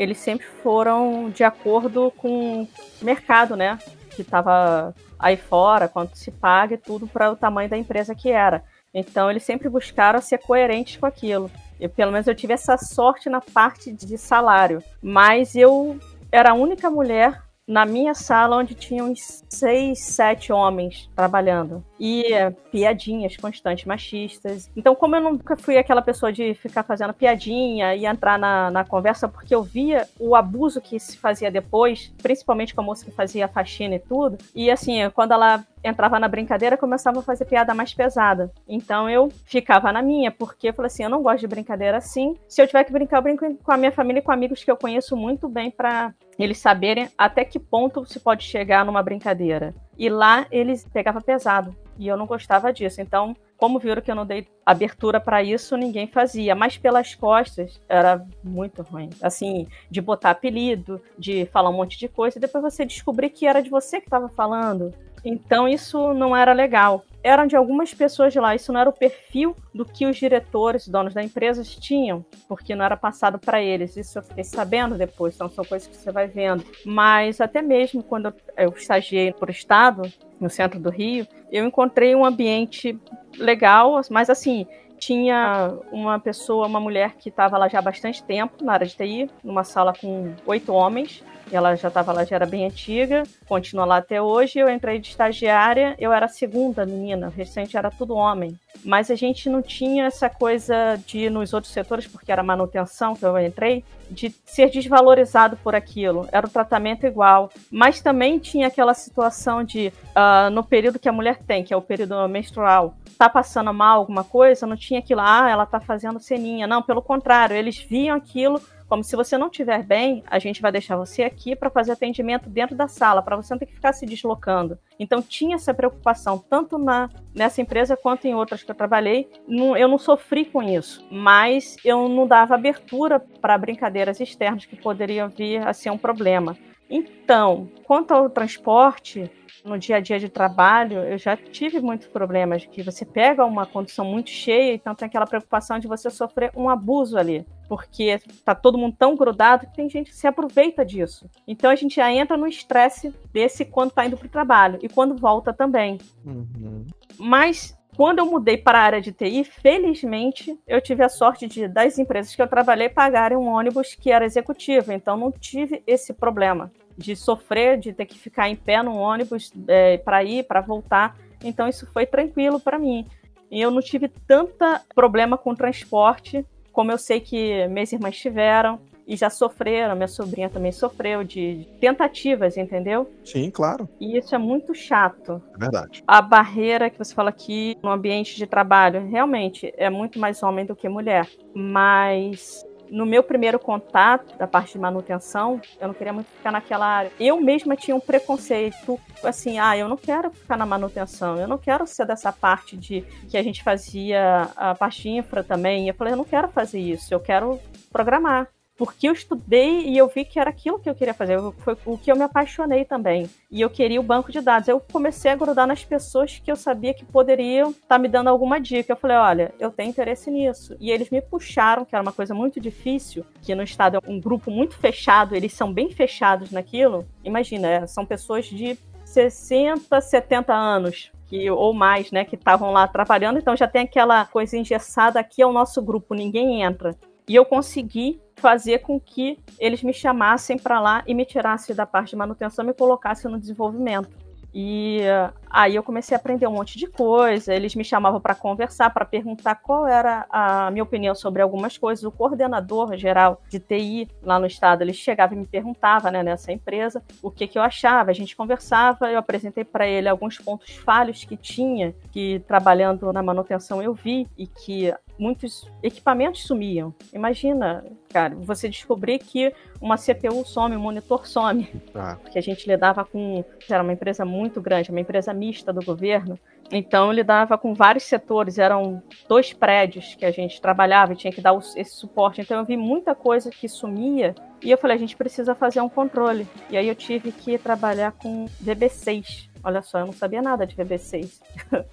eles 0.00 0.16
sempre 0.16 0.46
foram 0.62 1.28
de 1.28 1.44
acordo 1.44 2.10
com 2.16 2.62
o 2.62 2.68
mercado, 3.02 3.54
né? 3.54 3.78
Que 4.16 4.22
estava 4.22 4.94
aí 5.18 5.36
fora, 5.36 5.88
quanto 5.88 6.16
se 6.16 6.30
paga 6.30 6.72
e 6.72 6.78
tudo 6.78 7.06
para 7.06 7.30
o 7.30 7.36
tamanho 7.36 7.68
da 7.68 7.76
empresa 7.76 8.14
que 8.14 8.30
era. 8.30 8.64
Então 8.94 9.30
eles 9.30 9.42
sempre 9.42 9.68
buscaram 9.68 10.18
ser 10.22 10.38
coerentes 10.38 10.96
com 10.96 11.04
aquilo. 11.04 11.50
Eu, 11.78 11.90
pelo 11.90 12.12
menos 12.12 12.26
eu 12.26 12.34
tive 12.34 12.54
essa 12.54 12.78
sorte 12.78 13.28
na 13.28 13.42
parte 13.42 13.92
de 13.92 14.16
salário. 14.16 14.82
Mas 15.02 15.54
eu 15.54 15.98
era 16.32 16.52
a 16.52 16.54
única 16.54 16.88
mulher 16.88 17.42
na 17.66 17.86
minha 17.86 18.14
sala 18.14 18.56
onde 18.56 18.74
tinham 18.74 19.10
uns 19.10 19.44
seis, 19.48 20.00
sete 20.00 20.52
homens 20.52 21.08
trabalhando. 21.14 21.84
E 21.98 22.32
é, 22.32 22.50
piadinhas 22.50 23.36
constantes 23.36 23.84
machistas. 23.84 24.70
Então, 24.74 24.94
como 24.94 25.14
eu 25.16 25.22
nunca 25.22 25.56
fui 25.56 25.76
aquela 25.78 26.02
pessoa 26.02 26.32
de 26.32 26.54
ficar 26.54 26.82
fazendo 26.82 27.14
piadinha 27.14 27.94
e 27.94 28.06
entrar 28.06 28.38
na, 28.38 28.70
na 28.70 28.84
conversa, 28.84 29.28
porque 29.28 29.54
eu 29.54 29.62
via 29.62 30.08
o 30.18 30.34
abuso 30.34 30.80
que 30.80 30.98
se 30.98 31.16
fazia 31.16 31.50
depois, 31.50 32.12
principalmente 32.20 32.74
com 32.74 32.80
a 32.80 32.84
moça 32.84 33.04
que 33.04 33.10
fazia 33.10 33.46
faxina 33.46 33.94
e 33.94 34.00
tudo. 34.00 34.38
E 34.54 34.70
assim, 34.70 35.08
quando 35.10 35.32
ela 35.32 35.64
entrava 35.82 36.18
na 36.18 36.28
brincadeira, 36.28 36.76
começava 36.76 37.20
a 37.20 37.22
fazer 37.22 37.44
piada 37.44 37.74
mais 37.74 37.94
pesada. 37.94 38.50
Então 38.68 39.08
eu 39.08 39.28
ficava 39.44 39.92
na 39.92 40.02
minha, 40.02 40.30
porque 40.30 40.68
eu 40.68 40.74
falei 40.74 40.86
assim, 40.86 41.04
eu 41.04 41.10
não 41.10 41.22
gosto 41.22 41.40
de 41.40 41.46
brincadeira 41.46 41.98
assim. 41.98 42.36
Se 42.48 42.60
eu 42.60 42.66
tiver 42.66 42.84
que 42.84 42.92
brincar, 42.92 43.18
eu 43.18 43.22
brinco 43.22 43.54
com 43.62 43.72
a 43.72 43.76
minha 43.76 43.92
família 43.92 44.20
e 44.20 44.22
com 44.22 44.32
amigos 44.32 44.62
que 44.62 44.70
eu 44.70 44.76
conheço 44.76 45.16
muito 45.16 45.48
bem 45.48 45.70
para 45.70 46.14
eles 46.38 46.58
saberem 46.58 47.08
até 47.18 47.44
que 47.44 47.58
ponto 47.58 48.04
se 48.06 48.18
pode 48.18 48.44
chegar 48.44 48.84
numa 48.84 49.02
brincadeira. 49.02 49.74
E 49.98 50.08
lá 50.08 50.46
eles 50.50 50.86
pegavam 50.90 51.20
pesado. 51.20 51.76
E 51.98 52.08
eu 52.08 52.16
não 52.16 52.24
gostava 52.24 52.72
disso. 52.72 53.02
Então, 53.02 53.36
como 53.58 53.78
viram 53.78 54.00
que 54.00 54.10
eu 54.10 54.14
não 54.14 54.24
dei 54.24 54.48
abertura 54.64 55.20
para 55.20 55.42
isso, 55.42 55.76
ninguém 55.76 56.06
fazia. 56.06 56.54
Mas 56.54 56.78
pelas 56.78 57.14
costas 57.14 57.78
era 57.86 58.26
muito 58.42 58.80
ruim. 58.80 59.10
Assim, 59.20 59.66
de 59.90 60.00
botar 60.00 60.30
apelido, 60.30 60.98
de 61.18 61.44
falar 61.52 61.68
um 61.68 61.74
monte 61.74 61.98
de 61.98 62.08
coisa, 62.08 62.38
e 62.38 62.40
depois 62.40 62.64
você 62.64 62.86
descobrir 62.86 63.28
que 63.28 63.46
era 63.46 63.62
de 63.62 63.68
você 63.68 64.00
que 64.00 64.06
estava 64.06 64.30
falando. 64.30 64.94
Então 65.24 65.68
isso 65.68 66.14
não 66.14 66.36
era 66.36 66.52
legal. 66.52 67.04
Eram 67.22 67.46
de 67.46 67.54
algumas 67.54 67.92
pessoas 67.92 68.32
de 68.32 68.40
lá, 68.40 68.54
isso 68.54 68.72
não 68.72 68.80
era 68.80 68.88
o 68.88 68.94
perfil 68.94 69.54
do 69.74 69.84
que 69.84 70.06
os 70.06 70.16
diretores, 70.16 70.88
donos 70.88 71.12
da 71.12 71.22
empresa 71.22 71.62
tinham, 71.62 72.24
porque 72.48 72.74
não 72.74 72.84
era 72.84 72.96
passado 72.96 73.38
para 73.38 73.62
eles. 73.62 73.96
Isso 73.96 74.18
eu 74.18 74.22
fiquei 74.22 74.42
sabendo 74.42 74.96
depois, 74.96 75.34
então 75.34 75.50
são 75.50 75.64
coisas 75.64 75.86
que 75.86 75.96
você 75.96 76.10
vai 76.10 76.26
vendo. 76.26 76.64
Mas 76.84 77.40
até 77.40 77.60
mesmo 77.60 78.02
quando 78.02 78.32
eu 78.56 78.70
estagiei 78.70 79.32
por 79.32 79.50
estado, 79.50 80.10
no 80.40 80.48
centro 80.48 80.80
do 80.80 80.88
Rio, 80.88 81.26
eu 81.52 81.66
encontrei 81.66 82.14
um 82.14 82.24
ambiente 82.24 82.98
legal, 83.38 84.00
mas 84.08 84.30
assim, 84.30 84.66
tinha 84.98 85.74
uma 85.92 86.18
pessoa, 86.18 86.66
uma 86.66 86.80
mulher 86.80 87.16
que 87.18 87.28
estava 87.28 87.58
lá 87.58 87.68
já 87.68 87.78
há 87.78 87.82
bastante 87.82 88.22
tempo 88.22 88.64
na 88.64 88.72
área 88.72 88.86
de 88.86 88.96
TI, 88.96 89.30
numa 89.44 89.64
sala 89.64 89.92
com 89.92 90.34
oito 90.46 90.72
homens, 90.72 91.22
ela 91.50 91.74
já 91.74 91.88
estava 91.88 92.12
lá, 92.12 92.24
já 92.24 92.36
era 92.36 92.46
bem 92.46 92.66
antiga, 92.66 93.22
continua 93.48 93.84
lá 93.84 93.96
até 93.96 94.20
hoje. 94.20 94.58
Eu 94.58 94.68
entrei 94.68 94.98
de 94.98 95.08
estagiária, 95.08 95.94
eu 95.98 96.12
era 96.12 96.26
a 96.26 96.28
segunda 96.28 96.86
menina, 96.86 97.28
o 97.28 97.30
restante 97.30 97.76
era 97.76 97.90
tudo 97.90 98.14
homem. 98.14 98.58
Mas 98.84 99.10
a 99.10 99.14
gente 99.14 99.48
não 99.48 99.60
tinha 99.60 100.06
essa 100.06 100.30
coisa 100.30 100.98
de 101.06 101.28
nos 101.28 101.52
outros 101.52 101.72
setores, 101.72 102.06
porque 102.06 102.30
era 102.30 102.42
manutenção 102.42 103.14
que 103.14 103.24
eu 103.24 103.38
entrei, 103.38 103.84
de 104.10 104.34
ser 104.44 104.70
desvalorizado 104.70 105.56
por 105.56 105.74
aquilo. 105.74 106.28
Era 106.32 106.46
o 106.46 106.50
tratamento 106.50 107.06
igual. 107.06 107.50
Mas 107.70 108.00
também 108.00 108.38
tinha 108.38 108.68
aquela 108.68 108.94
situação 108.94 109.62
de, 109.62 109.92
uh, 110.16 110.50
no 110.50 110.64
período 110.64 110.98
que 110.98 111.08
a 111.08 111.12
mulher 111.12 111.38
tem, 111.46 111.62
que 111.62 111.74
é 111.74 111.76
o 111.76 111.82
período 111.82 112.28
menstrual, 112.28 112.94
tá 113.18 113.28
passando 113.28 113.72
mal 113.74 113.98
alguma 113.98 114.24
coisa, 114.24 114.66
não 114.66 114.76
tinha 114.76 115.00
aquilo, 115.00 115.20
ah, 115.20 115.48
ela 115.50 115.66
tá 115.66 115.78
fazendo 115.78 116.18
ceninha. 116.18 116.66
Não, 116.66 116.80
pelo 116.80 117.02
contrário, 117.02 117.54
eles 117.54 117.76
viam 117.76 118.16
aquilo 118.16 118.60
como 118.90 119.04
se 119.04 119.14
você 119.14 119.38
não 119.38 119.46
estiver 119.46 119.84
bem, 119.84 120.24
a 120.26 120.40
gente 120.40 120.60
vai 120.60 120.72
deixar 120.72 120.96
você 120.96 121.22
aqui 121.22 121.54
para 121.54 121.70
fazer 121.70 121.92
atendimento 121.92 122.50
dentro 122.50 122.74
da 122.74 122.88
sala, 122.88 123.22
para 123.22 123.36
você 123.36 123.54
não 123.54 123.58
ter 123.60 123.66
que 123.66 123.74
ficar 123.74 123.92
se 123.92 124.04
deslocando. 124.04 124.76
Então 124.98 125.22
tinha 125.22 125.54
essa 125.54 125.72
preocupação, 125.72 126.36
tanto 126.38 126.76
na, 126.76 127.08
nessa 127.32 127.62
empresa 127.62 127.96
quanto 127.96 128.24
em 128.24 128.34
outras 128.34 128.64
que 128.64 128.70
eu 128.70 128.74
trabalhei. 128.74 129.30
eu 129.48 129.86
não 129.86 129.96
sofri 129.96 130.44
com 130.44 130.60
isso, 130.60 131.06
mas 131.08 131.76
eu 131.84 132.08
não 132.08 132.26
dava 132.26 132.56
abertura 132.56 133.20
para 133.40 133.56
brincadeiras 133.56 134.18
externas 134.18 134.66
que 134.66 134.74
poderiam 134.74 135.28
vir 135.28 135.64
a 135.64 135.72
ser 135.72 135.90
um 135.90 135.98
problema. 135.98 136.56
Então, 136.90 137.68
quanto 137.84 138.12
ao 138.12 138.28
transporte, 138.28 139.30
no 139.64 139.78
dia 139.78 139.96
a 139.96 140.00
dia 140.00 140.18
de 140.18 140.28
trabalho, 140.28 140.98
eu 140.98 141.18
já 141.18 141.36
tive 141.36 141.80
muitos 141.80 142.08
problemas, 142.08 142.64
que 142.66 142.82
você 142.82 143.04
pega 143.04 143.44
uma 143.44 143.64
condição 143.64 144.04
muito 144.04 144.30
cheia, 144.30 144.74
então 144.74 144.94
tem 144.94 145.06
aquela 145.06 145.26
preocupação 145.26 145.78
de 145.78 145.86
você 145.86 146.10
sofrer 146.10 146.50
um 146.56 146.68
abuso 146.68 147.16
ali, 147.16 147.46
porque 147.68 148.18
tá 148.44 148.54
todo 148.54 148.78
mundo 148.78 148.96
tão 148.98 149.14
grudado 149.14 149.66
que 149.66 149.76
tem 149.76 149.88
gente 149.88 150.10
que 150.10 150.16
se 150.16 150.26
aproveita 150.26 150.84
disso. 150.84 151.28
Então 151.46 151.70
a 151.70 151.76
gente 151.76 151.96
já 151.96 152.12
entra 152.12 152.36
no 152.36 152.46
estresse 152.46 153.14
desse 153.32 153.64
quando 153.64 153.92
tá 153.92 154.04
indo 154.04 154.16
pro 154.16 154.28
trabalho 154.28 154.78
e 154.82 154.88
quando 154.88 155.16
volta 155.16 155.52
também. 155.52 155.98
Uhum. 156.24 156.86
Mas 157.18 157.78
quando 158.00 158.20
eu 158.20 158.24
mudei 158.24 158.56
para 158.56 158.78
a 158.78 158.82
área 158.82 159.00
de 159.02 159.12
TI, 159.12 159.44
felizmente 159.44 160.58
eu 160.66 160.80
tive 160.80 161.04
a 161.04 161.08
sorte 161.10 161.46
de 161.46 161.68
das 161.68 161.98
empresas 161.98 162.34
que 162.34 162.40
eu 162.40 162.48
trabalhei 162.48 162.88
pagarem 162.88 163.36
um 163.36 163.46
ônibus 163.46 163.94
que 163.94 164.10
era 164.10 164.24
executivo, 164.24 164.90
então 164.90 165.18
não 165.18 165.30
tive 165.30 165.82
esse 165.86 166.14
problema 166.14 166.72
de 166.96 167.14
sofrer, 167.14 167.78
de 167.78 167.92
ter 167.92 168.06
que 168.06 168.18
ficar 168.18 168.48
em 168.48 168.56
pé 168.56 168.82
no 168.82 168.96
ônibus 168.96 169.52
é, 169.68 169.98
para 169.98 170.24
ir, 170.24 170.44
para 170.44 170.62
voltar. 170.62 171.14
Então 171.44 171.68
isso 171.68 171.86
foi 171.92 172.06
tranquilo 172.06 172.58
para 172.58 172.78
mim. 172.78 173.06
E 173.50 173.60
eu 173.60 173.70
não 173.70 173.82
tive 173.82 174.08
tanta 174.08 174.80
problema 174.94 175.36
com 175.36 175.54
transporte, 175.54 176.42
como 176.72 176.90
eu 176.90 176.96
sei 176.96 177.20
que 177.20 177.68
minhas 177.68 177.92
irmãs 177.92 178.16
tiveram 178.16 178.80
e 179.10 179.16
já 179.16 179.28
sofreram, 179.28 179.96
minha 179.96 180.06
sobrinha 180.06 180.48
também 180.48 180.70
sofreu 180.70 181.24
de 181.24 181.66
tentativas, 181.80 182.56
entendeu? 182.56 183.10
Sim, 183.24 183.50
claro. 183.50 183.88
E 184.00 184.16
isso 184.16 184.32
é 184.36 184.38
muito 184.38 184.72
chato. 184.72 185.42
É 185.52 185.58
verdade. 185.58 186.04
A 186.06 186.22
barreira 186.22 186.88
que 186.88 186.96
você 186.96 187.12
fala 187.12 187.30
aqui 187.30 187.76
no 187.82 187.90
ambiente 187.90 188.36
de 188.36 188.46
trabalho, 188.46 189.04
realmente 189.08 189.74
é 189.76 189.90
muito 189.90 190.20
mais 190.20 190.44
homem 190.44 190.64
do 190.64 190.76
que 190.76 190.88
mulher, 190.88 191.28
mas 191.52 192.64
no 192.88 193.04
meu 193.04 193.24
primeiro 193.24 193.58
contato 193.58 194.38
da 194.38 194.46
parte 194.46 194.74
de 194.74 194.78
manutenção, 194.78 195.60
eu 195.80 195.88
não 195.88 195.94
queria 195.94 196.12
muito 196.12 196.28
ficar 196.28 196.52
naquela 196.52 196.86
área. 196.86 197.10
Eu 197.18 197.40
mesma 197.40 197.74
tinha 197.74 197.96
um 197.96 198.00
preconceito, 198.00 198.96
assim, 199.24 199.58
ah, 199.58 199.76
eu 199.76 199.88
não 199.88 199.96
quero 199.96 200.30
ficar 200.30 200.56
na 200.56 200.66
manutenção, 200.66 201.36
eu 201.36 201.48
não 201.48 201.58
quero 201.58 201.84
ser 201.84 202.06
dessa 202.06 202.32
parte 202.32 202.76
de 202.76 203.00
que 203.28 203.36
a 203.36 203.42
gente 203.42 203.62
fazia 203.64 204.50
a 204.54 204.72
parte 204.72 205.08
infra 205.08 205.42
também. 205.42 205.88
Eu 205.88 205.94
falei, 205.94 206.12
eu 206.12 206.16
não 206.16 206.24
quero 206.24 206.46
fazer 206.46 206.78
isso, 206.78 207.12
eu 207.12 207.18
quero 207.18 207.58
programar 207.90 208.48
porque 208.80 209.06
eu 209.06 209.12
estudei 209.12 209.90
e 209.90 209.98
eu 209.98 210.08
vi 210.08 210.24
que 210.24 210.40
era 210.40 210.48
aquilo 210.48 210.78
que 210.78 210.88
eu 210.88 210.94
queria 210.94 211.12
fazer, 211.12 211.38
foi 211.58 211.76
o 211.84 211.98
que 211.98 212.10
eu 212.10 212.16
me 212.16 212.22
apaixonei 212.22 212.82
também. 212.82 213.28
E 213.50 213.60
eu 213.60 213.68
queria 213.68 214.00
o 214.00 214.02
banco 214.02 214.32
de 214.32 214.40
dados. 214.40 214.68
Eu 214.68 214.80
comecei 214.80 215.30
a 215.30 215.36
grudar 215.36 215.66
nas 215.66 215.84
pessoas 215.84 216.40
que 216.42 216.50
eu 216.50 216.56
sabia 216.56 216.94
que 216.94 217.04
poderiam 217.04 217.72
estar 217.72 217.86
tá 217.86 217.98
me 217.98 218.08
dando 218.08 218.28
alguma 218.28 218.58
dica. 218.58 218.90
Eu 218.90 218.96
falei, 218.96 219.18
olha, 219.18 219.54
eu 219.60 219.70
tenho 219.70 219.90
interesse 219.90 220.30
nisso. 220.30 220.78
E 220.80 220.90
eles 220.90 221.10
me 221.10 221.20
puxaram, 221.20 221.84
que 221.84 221.94
era 221.94 222.00
uma 222.00 222.10
coisa 222.10 222.32
muito 222.32 222.58
difícil, 222.58 223.22
que 223.42 223.54
no 223.54 223.62
estado 223.62 223.98
é 223.98 224.10
um 224.10 224.18
grupo 224.18 224.50
muito 224.50 224.74
fechado, 224.78 225.36
eles 225.36 225.52
são 225.52 225.70
bem 225.70 225.90
fechados 225.90 226.50
naquilo. 226.50 227.06
Imagina, 227.22 227.68
é, 227.68 227.86
são 227.86 228.06
pessoas 228.06 228.46
de 228.46 228.78
60, 229.04 230.00
70 230.00 230.54
anos, 230.54 231.12
que, 231.26 231.50
ou 231.50 231.74
mais, 231.74 232.10
né, 232.10 232.24
que 232.24 232.34
estavam 232.34 232.72
lá 232.72 232.88
trabalhando, 232.88 233.38
então 233.38 233.54
já 233.54 233.68
tem 233.68 233.82
aquela 233.82 234.24
coisa 234.24 234.56
engessada 234.56 235.20
aqui 235.20 235.42
é 235.42 235.46
o 235.46 235.52
nosso 235.52 235.82
grupo, 235.82 236.14
ninguém 236.14 236.62
entra. 236.62 236.96
E 237.30 237.36
eu 237.36 237.44
consegui 237.44 238.20
fazer 238.34 238.80
com 238.80 238.98
que 238.98 239.38
eles 239.56 239.84
me 239.84 239.92
chamassem 239.92 240.58
para 240.58 240.80
lá 240.80 241.04
e 241.06 241.14
me 241.14 241.24
tirassem 241.24 241.76
da 241.76 241.86
parte 241.86 242.10
de 242.10 242.16
manutenção 242.16 242.64
e 242.64 242.66
me 242.66 242.74
colocassem 242.74 243.30
no 243.30 243.38
desenvolvimento. 243.38 244.10
E 244.52 245.02
uh, 245.02 245.32
aí 245.48 245.76
eu 245.76 245.82
comecei 245.84 246.16
a 246.16 246.18
aprender 246.18 246.48
um 246.48 246.54
monte 246.54 246.76
de 246.76 246.88
coisa. 246.88 247.54
Eles 247.54 247.76
me 247.76 247.84
chamavam 247.84 248.20
para 248.20 248.34
conversar, 248.34 248.90
para 248.90 249.04
perguntar 249.04 249.54
qual 249.54 249.86
era 249.86 250.26
a 250.28 250.72
minha 250.72 250.82
opinião 250.82 251.14
sobre 251.14 251.40
algumas 251.40 251.78
coisas. 251.78 252.04
O 252.04 252.10
coordenador 252.10 252.96
geral 252.96 253.40
de 253.48 253.60
TI 253.60 254.08
lá 254.24 254.40
no 254.40 254.46
estado, 254.46 254.82
ele 254.82 254.92
chegava 254.92 255.32
e 255.32 255.36
me 255.36 255.46
perguntava, 255.46 256.10
né, 256.10 256.24
nessa 256.24 256.50
empresa, 256.50 257.00
o 257.22 257.30
que, 257.30 257.46
que 257.46 257.56
eu 257.56 257.62
achava. 257.62 258.10
A 258.10 258.14
gente 258.14 258.34
conversava, 258.34 259.08
eu 259.08 259.20
apresentei 259.20 259.62
para 259.62 259.86
ele 259.86 260.08
alguns 260.08 260.36
pontos 260.36 260.74
falhos 260.78 261.22
que 261.22 261.36
tinha, 261.36 261.94
que 262.10 262.40
trabalhando 262.40 263.12
na 263.12 263.22
manutenção 263.22 263.80
eu 263.80 263.94
vi 263.94 264.26
e 264.36 264.48
que 264.48 264.92
muitos 265.20 265.70
equipamentos 265.82 266.46
sumiam. 266.46 266.94
Imagina, 267.12 267.84
cara, 268.08 268.34
você 268.34 268.68
descobrir 268.68 269.18
que 269.18 269.52
uma 269.80 269.96
CPU 269.96 270.44
some, 270.44 270.74
um 270.74 270.80
monitor 270.80 271.28
some. 271.28 271.68
Ah. 271.94 272.16
Porque 272.20 272.38
a 272.38 272.42
gente 272.42 272.66
lidava 272.66 273.04
com. 273.04 273.44
Era 273.68 273.82
uma 273.82 273.92
empresa 273.92 274.24
muito 274.24 274.60
grande, 274.60 274.90
uma 274.90 275.00
empresa 275.00 275.34
mista 275.34 275.72
do 275.72 275.84
governo. 275.84 276.38
Então 276.72 277.12
lidava 277.12 277.58
com 277.58 277.74
vários 277.74 278.04
setores, 278.04 278.56
eram 278.56 279.02
dois 279.28 279.52
prédios 279.52 280.14
que 280.14 280.24
a 280.24 280.30
gente 280.30 280.60
trabalhava 280.60 281.12
e 281.12 281.16
tinha 281.16 281.32
que 281.32 281.40
dar 281.40 281.56
esse 281.76 281.96
suporte. 281.96 282.40
Então 282.40 282.58
eu 282.58 282.64
vi 282.64 282.76
muita 282.76 283.14
coisa 283.14 283.50
que 283.50 283.68
sumia 283.68 284.34
e 284.62 284.70
eu 284.70 284.78
falei, 284.78 284.96
a 284.96 285.00
gente 285.00 285.16
precisa 285.16 285.54
fazer 285.54 285.80
um 285.80 285.88
controle. 285.88 286.46
E 286.70 286.76
aí 286.76 286.86
eu 286.86 286.94
tive 286.94 287.32
que 287.32 287.58
trabalhar 287.58 288.12
com 288.12 288.46
VB6. 288.64 289.49
Olha 289.62 289.82
só, 289.82 289.98
eu 289.98 290.06
não 290.06 290.12
sabia 290.12 290.40
nada 290.40 290.66
de 290.66 290.74
VB6. 290.74 291.40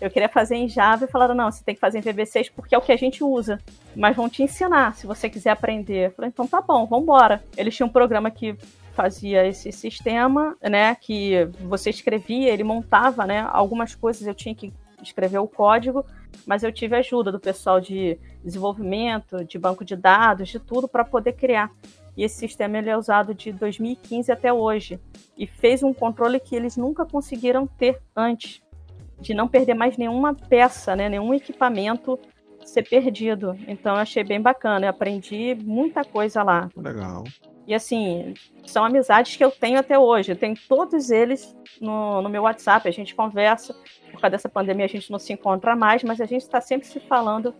eu 0.00 0.10
queria 0.10 0.28
fazer 0.28 0.56
em 0.56 0.68
Java 0.68 1.04
e 1.04 1.08
falaram, 1.08 1.34
não, 1.34 1.50
você 1.50 1.64
tem 1.64 1.74
que 1.74 1.80
fazer 1.80 1.98
em 1.98 2.02
VB6 2.02 2.52
porque 2.54 2.74
é 2.74 2.78
o 2.78 2.82
que 2.82 2.92
a 2.92 2.96
gente 2.96 3.24
usa. 3.24 3.58
Mas 3.96 4.16
vão 4.16 4.28
te 4.28 4.42
ensinar 4.42 4.94
se 4.94 5.06
você 5.06 5.28
quiser 5.28 5.50
aprender. 5.50 6.06
Eu 6.06 6.10
falei, 6.12 6.28
então 6.28 6.46
tá 6.46 6.60
bom, 6.60 6.86
vamos 6.86 7.04
embora. 7.04 7.42
Eles 7.56 7.74
tinham 7.74 7.88
um 7.88 7.92
programa 7.92 8.30
que 8.30 8.56
fazia 8.92 9.46
esse 9.46 9.72
sistema, 9.72 10.56
né, 10.62 10.94
que 10.94 11.48
você 11.60 11.90
escrevia, 11.90 12.52
ele 12.52 12.64
montava, 12.64 13.24
né, 13.24 13.48
algumas 13.50 13.94
coisas 13.94 14.26
eu 14.26 14.34
tinha 14.34 14.54
que 14.54 14.72
escrever 15.02 15.38
o 15.38 15.48
código, 15.48 16.04
mas 16.44 16.62
eu 16.62 16.72
tive 16.72 16.96
ajuda 16.96 17.32
do 17.32 17.40
pessoal 17.40 17.80
de 17.80 18.18
desenvolvimento, 18.44 19.44
de 19.44 19.58
banco 19.58 19.84
de 19.84 19.96
dados, 19.96 20.48
de 20.48 20.58
tudo 20.58 20.86
para 20.86 21.04
poder 21.04 21.32
criar. 21.32 21.70
E 22.16 22.24
esse 22.24 22.36
sistema 22.36 22.78
ele 22.78 22.90
é 22.90 22.96
usado 22.96 23.34
de 23.34 23.52
2015 23.52 24.30
até 24.30 24.52
hoje 24.52 25.00
e 25.36 25.46
fez 25.46 25.82
um 25.82 25.92
controle 25.92 26.40
que 26.40 26.54
eles 26.54 26.76
nunca 26.76 27.04
conseguiram 27.04 27.66
ter 27.66 28.00
antes, 28.14 28.62
de 29.20 29.34
não 29.34 29.48
perder 29.48 29.74
mais 29.74 29.96
nenhuma 29.96 30.34
peça, 30.34 30.96
né, 30.96 31.08
nenhum 31.08 31.32
equipamento 31.34 32.18
ser 32.64 32.82
perdido. 32.88 33.56
Então 33.66 33.94
eu 33.94 34.00
achei 34.00 34.24
bem 34.24 34.40
bacana, 34.40 34.86
eu 34.86 34.90
aprendi 34.90 35.54
muita 35.54 36.04
coisa 36.04 36.42
lá. 36.42 36.68
Legal. 36.76 37.24
E 37.66 37.74
assim, 37.74 38.34
são 38.66 38.84
amizades 38.84 39.36
que 39.36 39.44
eu 39.44 39.50
tenho 39.50 39.78
até 39.78 39.98
hoje. 39.98 40.32
Eu 40.32 40.36
tenho 40.36 40.56
todos 40.68 41.10
eles 41.10 41.56
no, 41.80 42.20
no 42.20 42.28
meu 42.28 42.42
WhatsApp, 42.42 42.88
a 42.88 42.92
gente 42.92 43.14
conversa. 43.14 43.74
Por 44.10 44.20
causa 44.20 44.30
dessa 44.30 44.48
pandemia 44.48 44.86
a 44.86 44.88
gente 44.88 45.10
não 45.10 45.18
se 45.18 45.32
encontra 45.32 45.76
mais, 45.76 46.02
mas 46.02 46.20
a 46.20 46.24
gente 46.24 46.42
está 46.42 46.60
sempre 46.60 46.86
se 46.86 46.98
falando 46.98 47.54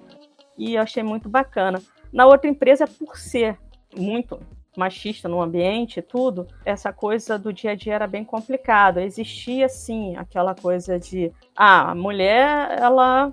e 0.58 0.74
eu 0.74 0.82
achei 0.82 1.02
muito 1.02 1.28
bacana. 1.28 1.80
Na 2.12 2.26
outra 2.26 2.50
empresa, 2.50 2.86
por 2.86 3.16
ser 3.16 3.56
muito 3.96 4.40
machista 4.76 5.29
no 5.29 5.42
ambiente 5.42 5.98
e 5.98 6.03
tudo, 6.03 6.46
essa 6.64 6.92
coisa 6.92 7.38
do 7.38 7.53
dia 7.53 7.72
a 7.72 7.74
dia 7.74 7.94
era 7.94 8.07
bem 8.07 8.24
complicada. 8.24 9.03
Existia, 9.03 9.68
sim, 9.68 10.16
aquela 10.16 10.55
coisa 10.55 10.98
de, 10.98 11.33
ah, 11.57 11.90
a 11.90 11.94
mulher, 11.94 12.79
ela 12.79 13.33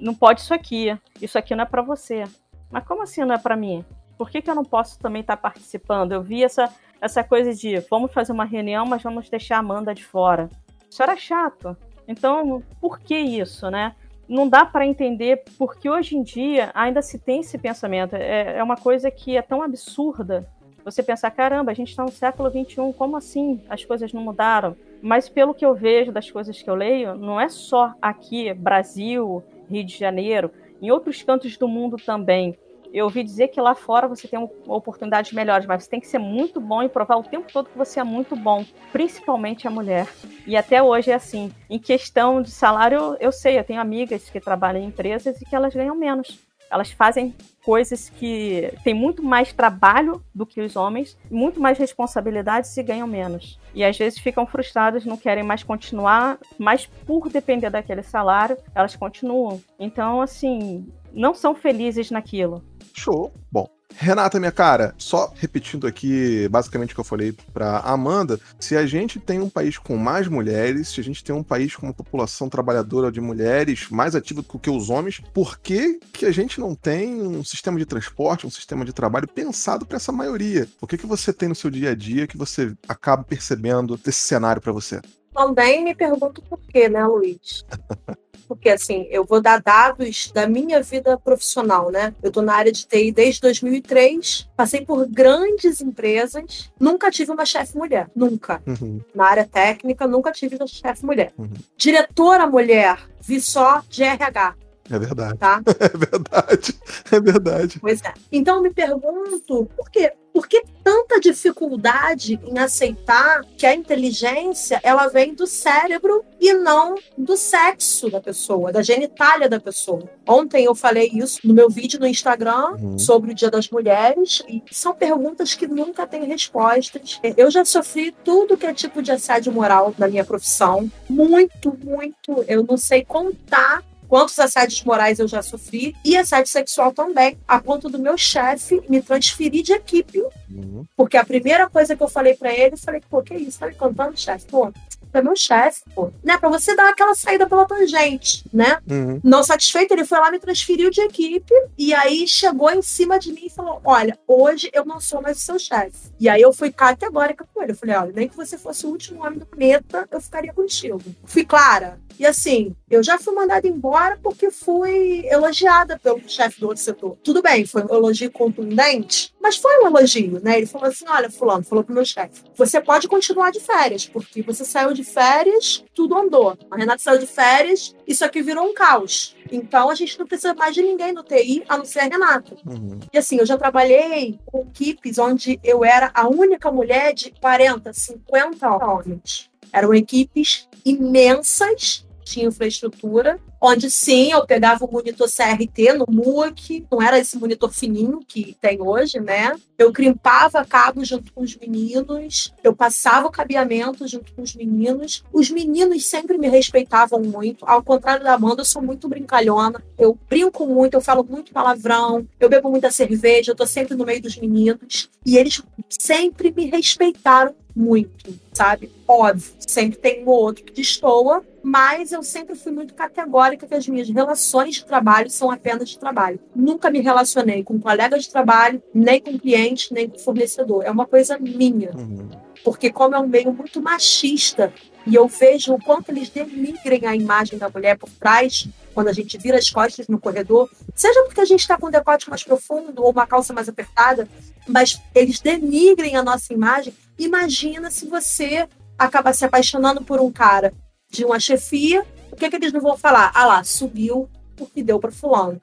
não 0.00 0.14
pode 0.14 0.40
isso 0.40 0.54
aqui, 0.54 0.96
isso 1.20 1.38
aqui 1.38 1.54
não 1.54 1.62
é 1.62 1.66
para 1.66 1.82
você. 1.82 2.24
Mas 2.70 2.84
como 2.84 3.02
assim 3.02 3.24
não 3.24 3.34
é 3.34 3.38
para 3.38 3.56
mim? 3.56 3.84
Por 4.16 4.30
que, 4.30 4.42
que 4.42 4.50
eu 4.50 4.54
não 4.54 4.64
posso 4.64 4.98
também 4.98 5.20
estar 5.20 5.36
tá 5.36 5.42
participando? 5.42 6.12
Eu 6.12 6.22
vi 6.22 6.42
essa, 6.42 6.72
essa 7.00 7.22
coisa 7.22 7.54
de 7.54 7.78
vamos 7.90 8.12
fazer 8.12 8.32
uma 8.32 8.44
reunião, 8.44 8.84
mas 8.84 9.02
vamos 9.02 9.28
deixar 9.28 9.56
a 9.56 9.60
Amanda 9.60 9.94
de 9.94 10.04
fora. 10.04 10.48
Isso 10.90 11.02
era 11.02 11.16
chato. 11.16 11.76
Então, 12.06 12.62
por 12.80 12.98
que 12.98 13.16
isso, 13.16 13.70
né? 13.70 13.94
Não 14.28 14.48
dá 14.48 14.66
para 14.66 14.86
entender 14.86 15.42
porque 15.56 15.88
hoje 15.88 16.16
em 16.16 16.22
dia 16.22 16.70
ainda 16.74 17.00
se 17.00 17.18
tem 17.18 17.40
esse 17.40 17.56
pensamento. 17.56 18.14
É, 18.14 18.58
é 18.58 18.62
uma 18.62 18.76
coisa 18.76 19.10
que 19.10 19.36
é 19.36 19.42
tão 19.42 19.62
absurda. 19.62 20.46
Você 20.84 21.02
pensar, 21.02 21.30
caramba, 21.30 21.70
a 21.70 21.74
gente 21.74 21.88
está 21.90 22.02
no 22.02 22.10
século 22.10 22.50
XXI, 22.50 22.92
como 22.96 23.16
assim 23.16 23.60
as 23.68 23.84
coisas 23.84 24.12
não 24.12 24.22
mudaram? 24.22 24.76
Mas 25.02 25.28
pelo 25.28 25.54
que 25.54 25.64
eu 25.64 25.74
vejo 25.74 26.12
das 26.12 26.30
coisas 26.30 26.60
que 26.60 26.68
eu 26.68 26.74
leio, 26.74 27.14
não 27.14 27.40
é 27.40 27.48
só 27.48 27.94
aqui, 28.00 28.52
Brasil, 28.54 29.42
Rio 29.70 29.84
de 29.84 29.96
Janeiro, 29.96 30.50
em 30.80 30.90
outros 30.90 31.22
cantos 31.22 31.56
do 31.56 31.68
mundo 31.68 31.96
também 31.96 32.56
Eu 32.92 33.04
ouvi 33.04 33.22
dizer 33.22 33.48
que 33.48 33.60
lá 33.60 33.74
fora 33.74 34.08
você 34.08 34.26
tem 34.26 34.38
oportunidades 34.66 35.32
melhores, 35.32 35.66
mas 35.66 35.84
você 35.84 35.90
tem 35.90 36.00
que 36.00 36.06
ser 36.06 36.18
muito 36.18 36.60
bom 36.60 36.82
e 36.82 36.88
provar 36.88 37.16
o 37.16 37.22
tempo 37.22 37.52
todo 37.52 37.68
que 37.68 37.78
você 37.78 38.00
é 38.00 38.04
muito 38.04 38.34
bom, 38.34 38.64
principalmente 38.92 39.66
a 39.66 39.70
mulher. 39.70 40.06
E 40.46 40.56
até 40.56 40.82
hoje 40.82 41.10
é 41.10 41.14
assim. 41.14 41.52
Em 41.68 41.78
questão 41.78 42.40
de 42.40 42.50
salário, 42.50 43.16
eu 43.20 43.30
sei, 43.30 43.58
eu 43.58 43.64
tenho 43.64 43.80
amigas 43.80 44.30
que 44.30 44.40
trabalham 44.40 44.82
em 44.82 44.86
empresas 44.86 45.40
e 45.40 45.44
que 45.44 45.54
elas 45.54 45.74
ganham 45.74 45.94
menos. 45.94 46.38
Elas 46.70 46.90
fazem 46.90 47.34
coisas 47.64 48.10
que 48.10 48.72
têm 48.84 48.94
muito 48.94 49.22
mais 49.22 49.52
trabalho 49.52 50.22
do 50.34 50.44
que 50.44 50.60
os 50.60 50.76
homens, 50.76 51.16
muito 51.30 51.60
mais 51.60 51.78
responsabilidades 51.78 52.76
e 52.76 52.82
ganham 52.82 53.06
menos. 53.06 53.58
E 53.74 53.84
às 53.84 53.96
vezes 53.96 54.18
ficam 54.18 54.46
frustradas, 54.46 55.04
não 55.04 55.16
querem 55.16 55.42
mais 55.42 55.62
continuar, 55.62 56.38
mas 56.58 56.86
por 56.86 57.28
depender 57.28 57.70
daquele 57.70 58.02
salário, 58.02 58.56
elas 58.74 58.96
continuam. 58.96 59.60
Então, 59.78 60.20
assim, 60.20 60.86
não 61.12 61.34
são 61.34 61.54
felizes 61.54 62.10
naquilo. 62.10 62.62
Show. 62.94 63.32
Bom, 63.50 63.68
Renata, 64.00 64.38
minha 64.38 64.52
cara, 64.52 64.94
só 64.96 65.32
repetindo 65.34 65.86
aqui 65.86 66.46
basicamente 66.48 66.92
o 66.92 66.94
que 66.94 67.00
eu 67.00 67.04
falei 67.04 67.34
para 67.52 67.78
Amanda, 67.80 68.38
se 68.60 68.76
a 68.76 68.86
gente 68.86 69.18
tem 69.18 69.40
um 69.40 69.48
país 69.48 69.76
com 69.76 69.96
mais 69.96 70.28
mulheres, 70.28 70.88
se 70.88 71.00
a 71.00 71.04
gente 71.04 71.24
tem 71.24 71.34
um 71.34 71.42
país 71.42 71.74
com 71.74 71.86
uma 71.86 71.92
população 71.92 72.48
trabalhadora 72.48 73.10
de 73.10 73.20
mulheres 73.20 73.88
mais 73.90 74.14
ativa 74.14 74.42
do 74.42 74.58
que 74.58 74.70
os 74.70 74.88
homens, 74.88 75.20
por 75.32 75.58
que, 75.58 75.98
que 76.12 76.26
a 76.26 76.30
gente 76.30 76.60
não 76.60 76.74
tem 76.74 77.20
um 77.20 77.42
sistema 77.42 77.78
de 77.78 77.86
transporte, 77.86 78.46
um 78.46 78.50
sistema 78.50 78.84
de 78.84 78.92
trabalho 78.92 79.26
pensado 79.26 79.84
para 79.84 79.96
essa 79.96 80.12
maioria? 80.12 80.68
O 80.80 80.86
que, 80.86 80.98
que 80.98 81.06
você 81.06 81.32
tem 81.32 81.48
no 81.48 81.54
seu 81.54 81.70
dia 81.70 81.90
a 81.90 81.94
dia 81.94 82.26
que 82.26 82.36
você 82.36 82.72
acaba 82.86 83.24
percebendo 83.24 83.96
desse 83.96 84.20
cenário 84.20 84.62
para 84.62 84.72
você? 84.72 85.00
Também 85.34 85.82
me 85.82 85.94
pergunto 85.94 86.42
por 86.42 86.60
quê, 86.60 86.88
né, 86.88 87.04
Luiz? 87.04 87.64
porque 88.48 88.70
assim, 88.70 89.06
eu 89.10 89.24
vou 89.24 89.40
dar 89.40 89.60
dados 89.60 90.32
da 90.32 90.48
minha 90.48 90.82
vida 90.82 91.18
profissional, 91.18 91.90
né? 91.90 92.14
Eu 92.22 92.32
tô 92.32 92.40
na 92.40 92.54
área 92.54 92.72
de 92.72 92.86
TI 92.86 93.12
desde 93.12 93.40
2003, 93.42 94.48
passei 94.56 94.80
por 94.80 95.06
grandes 95.06 95.80
empresas, 95.80 96.72
nunca 96.80 97.10
tive 97.10 97.30
uma 97.30 97.44
chefe 97.44 97.76
mulher, 97.76 98.08
nunca. 98.16 98.62
Uhum. 98.66 99.00
Na 99.14 99.26
área 99.26 99.46
técnica, 99.46 100.06
nunca 100.06 100.32
tive 100.32 100.56
uma 100.56 100.66
chefe 100.66 101.04
mulher. 101.04 101.32
Uhum. 101.36 101.50
Diretora 101.76 102.46
mulher, 102.46 102.98
vi 103.20 103.40
só 103.40 103.82
de 103.88 104.02
RH. 104.02 104.54
É 104.90 104.98
verdade. 104.98 105.38
Tá? 105.38 105.62
É 105.80 105.96
verdade. 105.96 106.74
É 107.10 107.20
verdade. 107.20 107.78
Pois 107.80 108.02
é. 108.02 108.12
Então 108.32 108.56
eu 108.56 108.62
me 108.62 108.72
pergunto, 108.72 109.68
por 109.76 109.90
quê? 109.90 110.12
Por 110.32 110.46
que 110.46 110.62
tanta 110.84 111.18
dificuldade 111.18 112.38
em 112.44 112.58
aceitar 112.60 113.44
que 113.56 113.66
a 113.66 113.74
inteligência 113.74 114.78
ela 114.84 115.08
vem 115.08 115.34
do 115.34 115.48
cérebro 115.48 116.24
e 116.40 116.52
não 116.52 116.94
do 117.16 117.36
sexo 117.36 118.08
da 118.08 118.20
pessoa, 118.20 118.70
da 118.70 118.80
genitália 118.80 119.48
da 119.48 119.58
pessoa? 119.58 120.08
Ontem 120.26 120.64
eu 120.64 120.76
falei 120.76 121.10
isso 121.12 121.40
no 121.42 121.52
meu 121.52 121.68
vídeo 121.68 121.98
no 121.98 122.06
Instagram 122.06 122.76
uhum. 122.80 122.98
sobre 122.98 123.32
o 123.32 123.34
Dia 123.34 123.50
das 123.50 123.68
Mulheres 123.68 124.42
e 124.48 124.62
são 124.70 124.94
perguntas 124.94 125.54
que 125.54 125.66
nunca 125.66 126.06
têm 126.06 126.24
respostas. 126.24 127.18
Eu 127.36 127.50
já 127.50 127.64
sofri 127.64 128.14
tudo 128.24 128.56
que 128.56 128.66
é 128.66 128.72
tipo 128.72 129.02
de 129.02 129.10
assédio 129.10 129.52
moral 129.52 129.92
na 129.98 130.06
minha 130.06 130.24
profissão, 130.24 130.88
muito, 131.08 131.76
muito. 131.82 132.44
Eu 132.46 132.62
não 132.62 132.76
sei 132.76 133.04
contar 133.04 133.82
quantos 134.08 134.38
assédios 134.38 134.82
morais 134.82 135.18
eu 135.18 135.28
já 135.28 135.42
sofri 135.42 135.94
e 136.04 136.16
assédio 136.16 136.50
sexual 136.50 136.92
também, 136.92 137.38
a 137.46 137.60
ponto 137.60 137.88
do 137.88 137.98
meu 137.98 138.16
chefe 138.16 138.82
me 138.88 139.02
transferir 139.02 139.62
de 139.62 139.72
equipe. 139.72 140.20
Uhum. 140.50 140.84
Porque 140.96 141.16
a 141.16 141.24
primeira 141.24 141.68
coisa 141.68 141.94
que 141.94 142.02
eu 142.02 142.08
falei 142.08 142.34
para 142.34 142.52
ele, 142.52 142.74
eu 142.74 142.78
falei, 142.78 143.02
pô, 143.08 143.22
que 143.22 143.34
isso? 143.34 143.58
Tá 143.58 143.66
me 143.66 143.74
contando, 143.74 144.18
chefe? 144.18 144.46
Pô, 144.46 144.72
é 145.12 145.22
meu 145.22 145.36
chefe, 145.36 145.82
pô. 145.94 146.10
Né? 146.22 146.36
Pra 146.36 146.48
você 146.48 146.74
dar 146.74 146.90
aquela 146.90 147.14
saída 147.14 147.46
pela 147.46 147.66
tangente, 147.66 148.44
né? 148.52 148.78
Uhum. 148.88 149.20
Não 149.22 149.42
satisfeito, 149.42 149.92
ele 149.92 150.04
foi 150.04 150.18
lá, 150.18 150.30
me 150.30 150.38
transferiu 150.38 150.90
de 150.90 151.00
equipe 151.00 151.52
e 151.76 151.94
aí 151.94 152.26
chegou 152.26 152.70
em 152.70 152.82
cima 152.82 153.18
de 153.18 153.32
mim 153.32 153.46
e 153.46 153.50
falou: 153.50 153.80
Olha, 153.84 154.18
hoje 154.26 154.70
eu 154.72 154.84
não 154.84 155.00
sou 155.00 155.22
mais 155.22 155.38
o 155.38 155.40
seu 155.40 155.58
chefe. 155.58 156.10
E 156.18 156.28
aí 156.28 156.42
eu 156.42 156.52
fui 156.52 156.72
categórica 156.72 157.46
com 157.52 157.62
ele. 157.62 157.72
Eu 157.72 157.76
falei: 157.76 157.96
Olha, 157.96 158.12
nem 158.12 158.28
que 158.28 158.36
você 158.36 158.58
fosse 158.58 158.86
o 158.86 158.90
último 158.90 159.24
homem 159.24 159.38
do 159.38 159.46
planeta, 159.46 160.08
eu 160.10 160.20
ficaria 160.20 160.52
contigo. 160.52 161.00
Fui 161.24 161.44
clara. 161.44 161.98
E 162.18 162.26
assim, 162.26 162.74
eu 162.90 163.00
já 163.00 163.16
fui 163.16 163.32
mandada 163.32 163.68
embora 163.68 164.18
porque 164.20 164.50
fui 164.50 165.24
elogiada 165.28 165.98
pelo 165.98 166.20
chefe 166.28 166.58
do 166.58 166.66
outro 166.66 166.82
setor. 166.82 167.16
Tudo 167.22 167.40
bem, 167.40 167.64
foi 167.64 167.84
um 167.84 167.94
elogio 167.94 168.30
contundente, 168.32 169.32
mas 169.40 169.56
foi 169.56 169.78
um 169.78 169.86
elogio, 169.86 170.40
né? 170.42 170.56
Ele 170.56 170.66
falou 170.66 170.88
assim: 170.88 171.04
olha, 171.06 171.30
Fulano, 171.30 171.62
falou 171.62 171.84
pro 171.84 171.94
meu 171.94 172.04
chefe, 172.04 172.42
você 172.56 172.80
pode 172.80 173.06
continuar 173.06 173.52
de 173.52 173.60
férias, 173.60 174.04
porque 174.04 174.42
você 174.42 174.64
saiu 174.64 174.92
de 174.98 175.04
férias, 175.04 175.84
tudo 175.94 176.16
andou. 176.16 176.58
A 176.70 176.76
Renata 176.76 177.00
saiu 177.00 177.18
de 177.18 177.26
férias, 177.26 177.94
isso 178.06 178.24
aqui 178.24 178.42
virou 178.42 178.64
um 178.64 178.74
caos. 178.74 179.36
Então 179.50 179.88
a 179.88 179.94
gente 179.94 180.18
não 180.18 180.26
precisa 180.26 180.54
mais 180.54 180.74
de 180.74 180.82
ninguém 180.82 181.12
no 181.12 181.22
TI, 181.22 181.64
a 181.68 181.76
não 181.76 181.84
ser 181.84 182.00
a 182.00 182.04
Renata. 182.04 182.56
Uhum. 182.66 182.98
E 183.12 183.18
assim, 183.18 183.38
eu 183.38 183.46
já 183.46 183.56
trabalhei 183.56 184.38
com 184.44 184.62
equipes 184.62 185.18
onde 185.18 185.60
eu 185.62 185.84
era 185.84 186.10
a 186.12 186.28
única 186.28 186.70
mulher 186.70 187.14
de 187.14 187.30
40, 187.40 187.92
50 187.92 188.68
homens. 188.68 189.50
Eram 189.72 189.94
equipes 189.94 190.68
imensas 190.84 192.06
tinha 192.28 192.46
infraestrutura, 192.46 193.40
onde 193.60 193.90
sim, 193.90 194.32
eu 194.32 194.46
pegava 194.46 194.84
o 194.84 194.92
monitor 194.92 195.28
CRT 195.28 195.94
no 195.94 196.06
MUC, 196.08 196.86
não 196.90 197.02
era 197.02 197.18
esse 197.18 197.36
monitor 197.38 197.72
fininho 197.72 198.20
que 198.26 198.56
tem 198.60 198.80
hoje, 198.80 199.20
né? 199.20 199.52
Eu 199.76 199.92
crimpava 199.92 200.64
cabo 200.64 201.04
junto 201.04 201.32
com 201.32 201.42
os 201.42 201.56
meninos, 201.56 202.52
eu 202.62 202.74
passava 202.74 203.26
o 203.26 203.30
cabeamento 203.30 204.06
junto 204.06 204.32
com 204.32 204.42
os 204.42 204.54
meninos. 204.54 205.24
Os 205.32 205.50
meninos 205.50 206.06
sempre 206.06 206.38
me 206.38 206.48
respeitavam 206.48 207.20
muito, 207.20 207.64
ao 207.66 207.82
contrário 207.82 208.24
da 208.24 208.34
Amanda, 208.34 208.62
eu 208.62 208.66
sou 208.66 208.82
muito 208.82 209.08
brincalhona, 209.08 209.82
eu 209.98 210.18
brinco 210.28 210.66
muito, 210.66 210.94
eu 210.94 211.00
falo 211.00 211.24
muito 211.24 211.52
palavrão, 211.52 212.26
eu 212.38 212.48
bebo 212.48 212.70
muita 212.70 212.90
cerveja, 212.90 213.52
eu 213.52 213.56
tô 213.56 213.66
sempre 213.66 213.96
no 213.96 214.04
meio 214.04 214.22
dos 214.22 214.36
meninos, 214.36 215.10
e 215.24 215.36
eles 215.36 215.62
sempre 215.88 216.52
me 216.52 216.66
respeitaram 216.66 217.54
muito, 217.78 218.34
sabe? 218.52 218.90
Óbvio, 219.06 219.52
sempre 219.60 219.96
tem 219.98 220.24
um 220.24 220.28
ou 220.28 220.40
outro 220.42 220.64
que 220.64 220.72
destoa, 220.72 221.44
mas 221.62 222.10
eu 222.10 222.24
sempre 222.24 222.56
fui 222.56 222.72
muito 222.72 222.92
categórica 222.92 223.68
que 223.68 223.74
as 223.74 223.86
minhas 223.86 224.08
relações 224.10 224.74
de 224.74 224.84
trabalho 224.84 225.30
são 225.30 225.48
apenas 225.48 225.88
de 225.88 225.98
trabalho. 225.98 226.40
Nunca 226.56 226.90
me 226.90 227.00
relacionei 227.00 227.62
com 227.62 227.74
um 227.74 227.80
colega 227.80 228.18
de 228.18 228.28
trabalho, 228.28 228.82
nem 228.92 229.20
com 229.20 229.38
cliente, 229.38 229.94
nem 229.94 230.08
com 230.08 230.18
fornecedor. 230.18 230.84
É 230.84 230.90
uma 230.90 231.06
coisa 231.06 231.38
minha. 231.38 231.92
Uhum. 231.94 232.28
Porque 232.64 232.90
como 232.90 233.14
é 233.14 233.18
um 233.20 233.28
meio 233.28 233.52
muito 233.52 233.80
machista, 233.80 234.72
e 235.06 235.14
eu 235.14 235.26
vejo 235.26 235.74
o 235.74 235.82
quanto 235.82 236.10
eles 236.10 236.28
denigrem 236.28 237.06
a 237.06 237.14
imagem 237.14 237.58
da 237.58 237.68
mulher 237.68 237.96
por 237.96 238.10
trás, 238.10 238.68
quando 238.94 239.08
a 239.08 239.12
gente 239.12 239.38
vira 239.38 239.56
as 239.56 239.70
costas 239.70 240.08
no 240.08 240.18
corredor, 240.18 240.68
seja 240.94 241.22
porque 241.24 241.40
a 241.40 241.44
gente 241.44 241.60
está 241.60 241.78
com 241.78 241.86
um 241.86 241.90
decote 241.90 242.28
mais 242.28 242.42
profundo 242.42 243.02
ou 243.02 243.10
uma 243.10 243.26
calça 243.26 243.52
mais 243.52 243.68
apertada, 243.68 244.28
mas 244.66 245.00
eles 245.14 245.40
denigrem 245.40 246.16
a 246.16 246.22
nossa 246.22 246.52
imagem. 246.52 246.92
Imagina 247.18 247.90
se 247.90 248.06
você 248.06 248.68
acaba 248.98 249.32
se 249.32 249.44
apaixonando 249.44 250.02
por 250.02 250.20
um 250.20 250.30
cara 250.30 250.74
de 251.08 251.24
uma 251.24 251.40
chefia, 251.40 252.04
o 252.30 252.36
que, 252.36 252.44
é 252.44 252.50
que 252.50 252.56
eles 252.56 252.72
não 252.72 252.80
vão 252.80 252.96
falar? 252.96 253.30
Ah 253.34 253.46
lá, 253.46 253.64
subiu 253.64 254.28
porque 254.56 254.82
deu 254.82 254.98
para 254.98 255.12
fulano. 255.12 255.60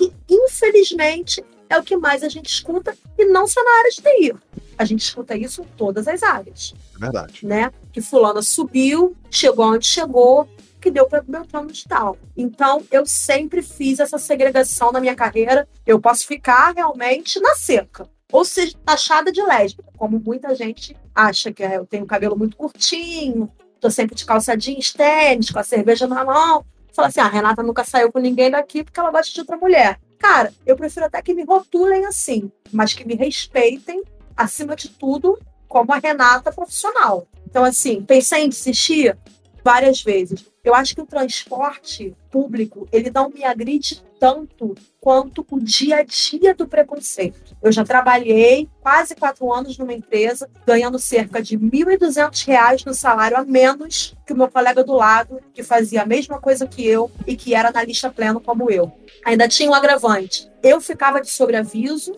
E, 0.00 0.12
infelizmente, 0.28 1.44
é 1.68 1.78
o 1.78 1.82
que 1.82 1.96
mais 1.96 2.22
a 2.22 2.28
gente 2.28 2.48
escuta, 2.48 2.96
e 3.16 3.24
não 3.24 3.46
só 3.46 3.62
na 3.62 3.78
área 3.78 3.90
de 3.90 3.96
TI. 3.96 4.34
A 4.76 4.84
gente 4.84 5.02
escuta 5.02 5.36
isso 5.36 5.62
em 5.62 5.66
todas 5.76 6.06
as 6.06 6.22
áreas. 6.22 6.74
É 6.96 6.98
verdade. 6.98 7.44
Né? 7.44 7.70
Que 7.92 8.00
fulano 8.00 8.42
subiu, 8.42 9.16
chegou 9.30 9.72
onde 9.72 9.86
chegou, 9.86 10.48
que 10.80 10.90
deu 10.90 11.06
para 11.06 11.24
meu 11.26 11.44
plano 11.44 11.72
de 11.72 11.84
tal. 11.84 12.16
Então, 12.36 12.82
eu 12.90 13.04
sempre 13.04 13.62
fiz 13.62 13.98
essa 13.98 14.18
segregação 14.18 14.92
na 14.92 15.00
minha 15.00 15.14
carreira. 15.14 15.68
Eu 15.84 16.00
posso 16.00 16.26
ficar 16.26 16.72
realmente 16.74 17.40
na 17.40 17.54
seca. 17.56 18.08
Ou 18.30 18.44
seja, 18.44 18.76
taxada 18.84 19.32
de 19.32 19.42
lésbica, 19.42 19.90
como 19.96 20.20
muita 20.20 20.54
gente 20.54 20.96
acha 21.14 21.52
que 21.52 21.62
eu 21.62 21.86
tenho 21.86 22.06
cabelo 22.06 22.36
muito 22.36 22.56
curtinho, 22.56 23.50
tô 23.80 23.90
sempre 23.90 24.14
de 24.14 24.24
calça 24.24 24.56
jeans, 24.56 24.92
tênis, 24.92 25.50
com 25.50 25.58
a 25.58 25.62
cerveja 25.62 26.06
na 26.06 26.24
mão. 26.24 26.64
Fala 26.92 27.08
assim: 27.08 27.20
ah, 27.20 27.26
a 27.26 27.28
Renata 27.28 27.62
nunca 27.62 27.84
saiu 27.84 28.12
com 28.12 28.18
ninguém 28.18 28.50
daqui 28.50 28.84
porque 28.84 29.00
ela 29.00 29.10
gosta 29.10 29.32
de 29.32 29.40
outra 29.40 29.56
mulher. 29.56 29.98
Cara, 30.18 30.52
eu 30.66 30.76
prefiro 30.76 31.06
até 31.06 31.22
que 31.22 31.34
me 31.34 31.44
rotulem 31.44 32.04
assim, 32.06 32.50
mas 32.72 32.92
que 32.92 33.06
me 33.06 33.14
respeitem, 33.14 34.02
acima 34.36 34.74
de 34.74 34.88
tudo, 34.88 35.38
como 35.68 35.92
a 35.92 35.98
Renata 35.98 36.52
profissional. 36.52 37.26
Então, 37.46 37.64
assim, 37.64 38.02
pensei 38.02 38.44
em 38.44 38.48
desistir 38.48 39.16
várias 39.64 40.02
vezes. 40.02 40.44
Eu 40.64 40.74
acho 40.74 40.94
que 40.94 41.00
o 41.00 41.06
transporte 41.06 42.14
público, 42.30 42.88
ele 42.90 43.10
não 43.10 43.30
me 43.30 43.44
agride 43.44 44.02
tanto 44.18 44.74
quanto 45.00 45.46
o 45.50 45.60
dia 45.60 45.98
a 45.98 46.02
dia 46.02 46.54
do 46.54 46.66
preconceito. 46.66 47.56
Eu 47.62 47.72
já 47.72 47.84
trabalhei 47.84 48.68
quase 48.80 49.14
quatro 49.14 49.52
anos 49.52 49.78
numa 49.78 49.92
empresa, 49.92 50.48
ganhando 50.66 50.98
cerca 50.98 51.40
de 51.40 51.56
R$ 51.56 51.70
1.200 51.70 52.84
no 52.84 52.94
salário 52.94 53.36
a 53.36 53.44
menos 53.44 54.14
que 54.26 54.32
o 54.32 54.36
meu 54.36 54.48
colega 54.48 54.84
do 54.84 54.92
lado, 54.92 55.40
que 55.54 55.62
fazia 55.62 56.02
a 56.02 56.06
mesma 56.06 56.40
coisa 56.40 56.66
que 56.66 56.86
eu 56.86 57.10
e 57.26 57.36
que 57.36 57.54
era 57.54 57.68
analista 57.68 58.10
pleno 58.10 58.40
como 58.40 58.70
eu. 58.70 58.92
Ainda 59.24 59.48
tinha 59.48 59.70
um 59.70 59.74
agravante. 59.74 60.50
Eu 60.62 60.80
ficava 60.80 61.20
de 61.20 61.30
sobreaviso 61.30 62.16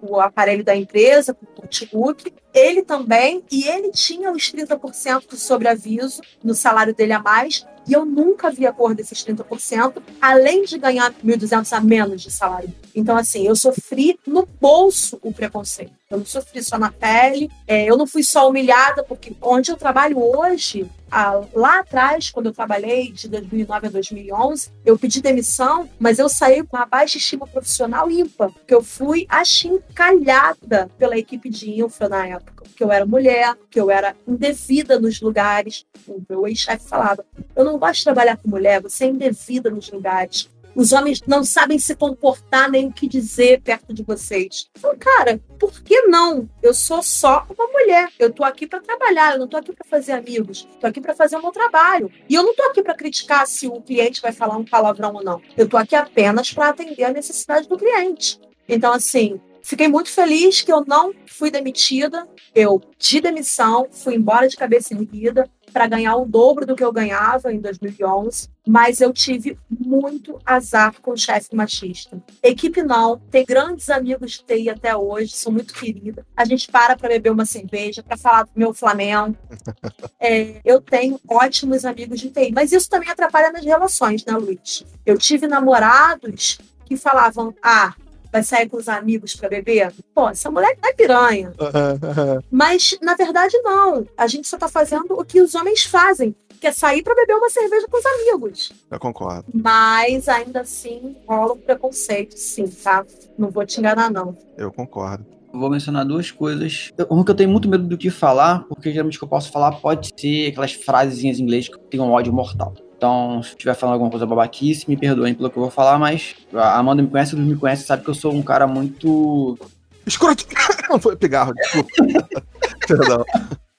o 0.00 0.20
aparelho 0.20 0.64
da 0.64 0.74
empresa, 0.74 1.34
com 1.34 1.44
o 1.44 1.62
notebook. 1.62 2.32
Ele 2.54 2.82
também, 2.82 3.42
e 3.50 3.66
ele 3.66 3.90
tinha 3.90 4.30
os 4.30 4.52
30% 4.52 5.28
de 5.28 5.36
sobreaviso 5.36 6.20
no 6.42 6.54
salário 6.54 6.94
dele 6.94 7.12
a 7.12 7.18
mais, 7.18 7.66
e 7.86 7.92
eu 7.92 8.04
nunca 8.04 8.50
vi 8.50 8.66
a 8.66 8.72
cor 8.72 8.94
desses 8.94 9.24
30%, 9.24 10.02
além 10.20 10.64
de 10.64 10.78
ganhar 10.78 11.12
1.200 11.24 11.72
a 11.72 11.80
menos 11.80 12.22
de 12.22 12.30
salário. 12.30 12.72
Então, 12.94 13.16
assim, 13.16 13.46
eu 13.46 13.56
sofri 13.56 14.18
no 14.26 14.46
bolso 14.60 15.18
o 15.22 15.32
preconceito. 15.32 15.92
Eu 16.10 16.18
não 16.18 16.26
sofri 16.26 16.62
só 16.62 16.78
na 16.78 16.90
pele, 16.90 17.50
é, 17.66 17.86
eu 17.88 17.96
não 17.96 18.06
fui 18.06 18.22
só 18.22 18.48
humilhada, 18.48 19.02
porque 19.02 19.34
onde 19.40 19.70
eu 19.70 19.76
trabalho 19.76 20.18
hoje, 20.18 20.86
ah, 21.10 21.42
lá 21.54 21.80
atrás, 21.80 22.30
quando 22.30 22.46
eu 22.46 22.52
trabalhei, 22.52 23.10
de 23.10 23.28
2009 23.28 23.86
a 23.86 23.90
2011, 23.90 24.70
eu 24.84 24.98
pedi 24.98 25.22
demissão, 25.22 25.88
mas 25.98 26.18
eu 26.18 26.28
saí 26.28 26.62
com 26.62 26.76
uma 26.76 26.86
baixa 26.86 27.16
estima 27.16 27.46
profissional 27.46 28.10
ímpar, 28.10 28.50
porque 28.50 28.74
eu 28.74 28.82
fui 28.82 29.26
achincalhada 29.28 30.90
pela 30.98 31.16
equipe 31.16 31.48
de 31.48 31.82
infra 31.82 32.08
na 32.08 32.26
época, 32.26 32.61
que 32.82 32.84
eu 32.84 32.90
era 32.90 33.06
mulher, 33.06 33.56
que 33.70 33.80
eu 33.80 33.90
era 33.90 34.16
indevida 34.26 34.98
nos 34.98 35.20
lugares. 35.20 35.86
O 36.08 36.20
meu 36.28 36.48
ex-chefe 36.48 36.88
falava: 36.88 37.24
Eu 37.54 37.64
não 37.64 37.78
gosto 37.78 37.98
de 37.98 38.04
trabalhar 38.04 38.36
com 38.36 38.48
mulher, 38.48 38.82
você 38.82 39.04
é 39.04 39.08
indevida 39.08 39.70
nos 39.70 39.90
lugares. 39.90 40.50
Os 40.74 40.90
homens 40.90 41.22
não 41.26 41.44
sabem 41.44 41.78
se 41.78 41.94
comportar 41.94 42.70
nem 42.70 42.88
o 42.88 42.92
que 42.92 43.06
dizer 43.06 43.60
perto 43.60 43.92
de 43.92 44.02
vocês. 44.02 44.70
Então, 44.76 44.96
cara, 44.98 45.38
por 45.60 45.82
que 45.82 46.00
não? 46.06 46.48
Eu 46.62 46.72
sou 46.72 47.02
só 47.02 47.46
uma 47.56 47.66
mulher. 47.66 48.08
Eu 48.18 48.32
tô 48.32 48.42
aqui 48.42 48.66
para 48.66 48.80
trabalhar, 48.80 49.34
eu 49.34 49.38
não 49.38 49.46
tô 49.46 49.58
aqui 49.58 49.70
para 49.70 49.86
fazer 49.86 50.12
amigos. 50.12 50.66
Tô 50.80 50.86
aqui 50.86 50.98
para 50.98 51.14
fazer 51.14 51.36
o 51.36 51.42
meu 51.42 51.52
trabalho. 51.52 52.10
E 52.26 52.34
eu 52.34 52.42
não 52.42 52.56
tô 52.56 52.62
aqui 52.62 52.82
para 52.82 52.94
criticar 52.94 53.46
se 53.46 53.68
o 53.68 53.82
cliente 53.82 54.22
vai 54.22 54.32
falar 54.32 54.56
um 54.56 54.64
palavrão 54.64 55.12
ou 55.12 55.22
não. 55.22 55.42
Eu 55.58 55.68
tô 55.68 55.76
aqui 55.76 55.94
apenas 55.94 56.50
para 56.50 56.70
atender 56.70 57.04
a 57.04 57.12
necessidade 57.12 57.68
do 57.68 57.76
cliente. 57.76 58.40
Então, 58.66 58.94
assim, 58.94 59.38
Fiquei 59.62 59.88
muito 59.88 60.10
feliz 60.10 60.60
que 60.60 60.72
eu 60.72 60.84
não 60.86 61.12
fui 61.26 61.50
demitida. 61.50 62.26
Eu 62.54 62.80
de 62.98 63.20
demissão, 63.20 63.86
fui 63.90 64.16
embora 64.16 64.48
de 64.48 64.56
cabeça 64.56 64.92
erguida 64.94 65.48
para 65.72 65.86
ganhar 65.86 66.16
o 66.16 66.26
dobro 66.26 66.66
do 66.66 66.76
que 66.76 66.84
eu 66.84 66.92
ganhava 66.92 67.52
em 67.52 67.58
2011, 67.58 68.48
mas 68.66 69.00
eu 69.00 69.12
tive 69.12 69.58
muito 69.70 70.38
azar 70.44 71.00
com 71.00 71.12
o 71.12 71.16
chefe 71.16 71.56
machista. 71.56 72.22
Equipe 72.42 72.82
não, 72.82 73.18
tem 73.30 73.44
grandes 73.44 73.88
amigos 73.88 74.32
de 74.32 74.44
TI 74.44 74.68
até 74.68 74.94
hoje, 74.94 75.32
sou 75.34 75.50
muito 75.50 75.72
querida. 75.72 76.26
A 76.36 76.44
gente 76.44 76.70
para 76.70 76.96
para 76.96 77.08
beber 77.08 77.32
uma 77.32 77.46
cerveja, 77.46 78.02
para 78.02 78.16
falar 78.16 78.44
do 78.44 78.50
meu 78.54 78.74
Flamengo. 78.74 79.36
É, 80.24 80.60
eu 80.64 80.80
tenho 80.80 81.18
ótimos 81.28 81.84
amigos 81.84 82.20
de 82.20 82.30
TI, 82.30 82.52
mas 82.52 82.70
isso 82.70 82.88
também 82.88 83.08
atrapalha 83.08 83.50
nas 83.50 83.64
relações, 83.64 84.24
né, 84.24 84.32
Luiz? 84.34 84.84
Eu 85.04 85.18
tive 85.18 85.48
namorados 85.48 86.58
que 86.84 86.96
falavam: 86.96 87.52
ah, 87.60 87.92
vai 88.32 88.42
sair 88.42 88.68
com 88.68 88.78
os 88.78 88.88
amigos 88.88 89.36
para 89.36 89.50
beber? 89.50 89.92
Pô, 90.14 90.30
essa 90.30 90.50
mulher 90.50 90.76
é 90.82 90.92
piranha. 90.94 91.52
Mas, 92.50 92.98
na 93.02 93.14
verdade, 93.14 93.56
não. 93.62 94.06
A 94.16 94.26
gente 94.26 94.48
só 94.48 94.56
tá 94.56 94.68
fazendo 94.68 95.12
o 95.12 95.24
que 95.24 95.40
os 95.40 95.54
homens 95.54 95.82
fazem, 95.84 96.34
que 96.58 96.66
é 96.66 96.72
sair 96.72 97.02
para 97.02 97.14
beber 97.14 97.34
uma 97.34 97.50
cerveja 97.50 97.86
com 97.88 97.98
os 97.98 98.06
amigos. 98.06 98.72
Eu 98.90 98.98
concordo. 98.98 99.44
Mas, 99.52 100.28
ainda 100.28 100.62
assim, 100.62 101.16
rola 101.28 101.52
um 101.52 101.58
preconceito, 101.58 102.36
sim, 102.36 102.66
tá? 102.66 103.04
Não 103.36 103.50
vou 103.50 103.66
te 103.66 103.78
enganar, 103.78 104.10
não. 104.10 104.36
Eu 104.56 104.72
concordo. 104.72 105.26
Vou 105.52 105.68
mencionar 105.68 106.06
duas 106.06 106.30
coisas. 106.30 106.90
Um 107.10 107.22
que 107.22 107.30
eu 107.30 107.34
tenho 107.34 107.50
muito 107.50 107.68
medo 107.68 107.84
do 107.84 107.98
que 107.98 108.08
falar, 108.08 108.64
porque 108.68 108.90
geralmente 108.90 109.16
o 109.16 109.18
que 109.18 109.24
eu 109.24 109.28
posso 109.28 109.52
falar 109.52 109.72
pode 109.72 110.10
ser 110.18 110.46
aquelas 110.46 110.72
frasezinhas 110.72 111.38
em 111.38 111.42
inglês 111.42 111.68
que 111.68 111.78
tem 111.78 112.00
um 112.00 112.10
ódio 112.10 112.32
mortal. 112.32 112.72
Então, 113.02 113.42
se 113.42 113.48
estiver 113.48 113.74
falando 113.74 113.94
alguma 113.94 114.12
coisa 114.12 114.24
babaquice, 114.24 114.88
me 114.88 114.96
perdoem 114.96 115.34
pelo 115.34 115.50
que 115.50 115.56
eu 115.56 115.62
vou 115.62 115.72
falar, 115.72 115.98
mas 115.98 116.36
a 116.54 116.78
Amanda 116.78 117.02
me 117.02 117.08
conhece, 117.08 117.32
todo 117.32 117.42
me 117.42 117.56
conhece, 117.56 117.82
sabe 117.82 118.04
que 118.04 118.10
eu 118.10 118.14
sou 118.14 118.32
um 118.32 118.42
cara 118.42 118.64
muito. 118.64 119.58
Escroto! 120.06 120.46
Não 120.88 121.00
foi 121.00 121.16
pigarro, 121.16 121.52
desculpa. 121.52 121.90
Perdão. 122.86 123.24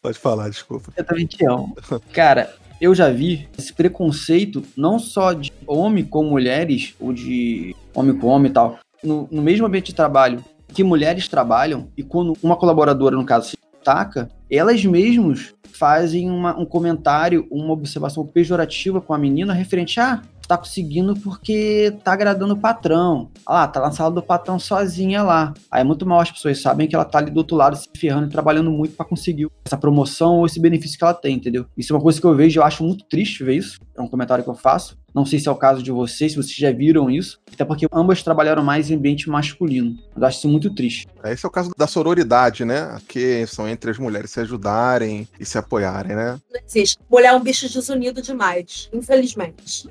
Pode 0.01 0.19
falar, 0.19 0.49
desculpa. 0.49 0.91
Eu 0.97 1.05
também 1.05 1.25
te 1.25 1.45
amo. 1.45 1.73
Cara, 2.11 2.53
eu 2.81 2.93
já 2.93 3.09
vi 3.09 3.47
esse 3.57 3.71
preconceito 3.71 4.61
não 4.75 4.99
só 4.99 5.31
de 5.31 5.53
homem 5.65 6.03
com 6.03 6.25
mulheres, 6.25 6.93
ou 6.99 7.13
de 7.13 7.73
homem 7.95 8.17
com 8.17 8.27
homem 8.27 8.51
e 8.51 8.53
tal, 8.53 8.77
no, 9.01 9.29
no 9.31 9.41
mesmo 9.41 9.65
ambiente 9.65 9.85
de 9.85 9.95
trabalho 9.95 10.43
que 10.67 10.83
mulheres 10.83 11.29
trabalham, 11.29 11.87
e 11.95 12.03
quando 12.03 12.35
uma 12.43 12.57
colaboradora, 12.57 13.15
no 13.15 13.25
caso, 13.25 13.51
se 13.51 13.57
destaca, 13.73 14.29
elas 14.51 14.83
mesmas 14.83 15.53
fazem 15.77 16.29
uma, 16.29 16.57
um 16.57 16.65
comentário, 16.65 17.47
uma 17.51 17.73
observação 17.73 18.25
pejorativa 18.25 19.01
com 19.01 19.13
a 19.13 19.17
menina 19.17 19.53
referente 19.53 19.99
a 19.99 20.21
tá 20.47 20.57
conseguindo 20.57 21.15
porque 21.15 21.95
tá 22.03 22.13
agradando 22.13 22.53
o 22.53 22.57
patrão. 22.57 23.29
Ah 23.45 23.53
lá, 23.53 23.67
tá 23.67 23.79
na 23.79 23.91
sala 23.91 24.11
do 24.11 24.21
patrão 24.21 24.59
sozinha 24.59 25.23
lá. 25.23 25.53
Aí 25.71 25.81
é 25.81 25.83
muito 25.83 26.05
mal 26.05 26.19
as 26.19 26.31
pessoas 26.31 26.61
sabem 26.61 26.87
que 26.87 26.95
ela 26.95 27.05
tá 27.05 27.19
ali 27.19 27.31
do 27.31 27.37
outro 27.37 27.55
lado 27.55 27.75
se 27.75 27.87
ferrando 27.97 28.27
e 28.27 28.29
trabalhando 28.29 28.71
muito 28.71 28.95
para 28.95 29.05
conseguir 29.05 29.47
essa 29.65 29.77
promoção 29.77 30.39
ou 30.39 30.45
esse 30.45 30.59
benefício 30.59 30.97
que 30.97 31.03
ela 31.03 31.13
tem, 31.13 31.35
entendeu? 31.35 31.65
Isso 31.77 31.93
é 31.93 31.95
uma 31.95 32.01
coisa 32.01 32.19
que 32.19 32.27
eu 32.27 32.35
vejo, 32.35 32.59
eu 32.59 32.63
acho 32.63 32.83
muito 32.83 33.05
triste 33.05 33.43
ver 33.43 33.55
isso. 33.55 33.79
É 33.97 34.01
um 34.01 34.07
comentário 34.07 34.43
que 34.43 34.49
eu 34.49 34.55
faço. 34.55 34.97
Não 35.13 35.25
sei 35.25 35.39
se 35.39 35.47
é 35.47 35.51
o 35.51 35.55
caso 35.55 35.83
de 35.83 35.91
vocês, 35.91 36.31
se 36.31 36.37
vocês 36.37 36.55
já 36.55 36.71
viram 36.71 37.09
isso, 37.09 37.39
até 37.51 37.63
porque 37.63 37.87
ambas 37.91 38.23
trabalharam 38.23 38.63
mais 38.63 38.89
em 38.89 38.95
ambiente 38.95 39.29
masculino. 39.29 39.97
Eu 40.15 40.25
acho 40.25 40.39
isso 40.39 40.49
muito 40.49 40.73
triste. 40.73 41.07
Esse 41.23 41.45
é 41.45 41.47
o 41.47 41.51
caso 41.51 41.71
da 41.77 41.85
sororidade, 41.85 42.65
né? 42.65 42.99
Que 43.07 43.45
são 43.45 43.67
entre 43.69 43.91
as 43.91 43.97
mulheres 43.97 44.31
se 44.31 44.39
ajudarem 44.39 45.27
e 45.39 45.45
se 45.45 45.57
apoiarem, 45.57 46.15
né? 46.15 46.39
Não 46.51 46.61
existe. 46.65 46.97
Mulher 47.09 47.29
é 47.29 47.33
um 47.33 47.41
bicho 47.41 47.71
desunido 47.71 48.21
demais, 48.21 48.89
infelizmente. 48.91 49.87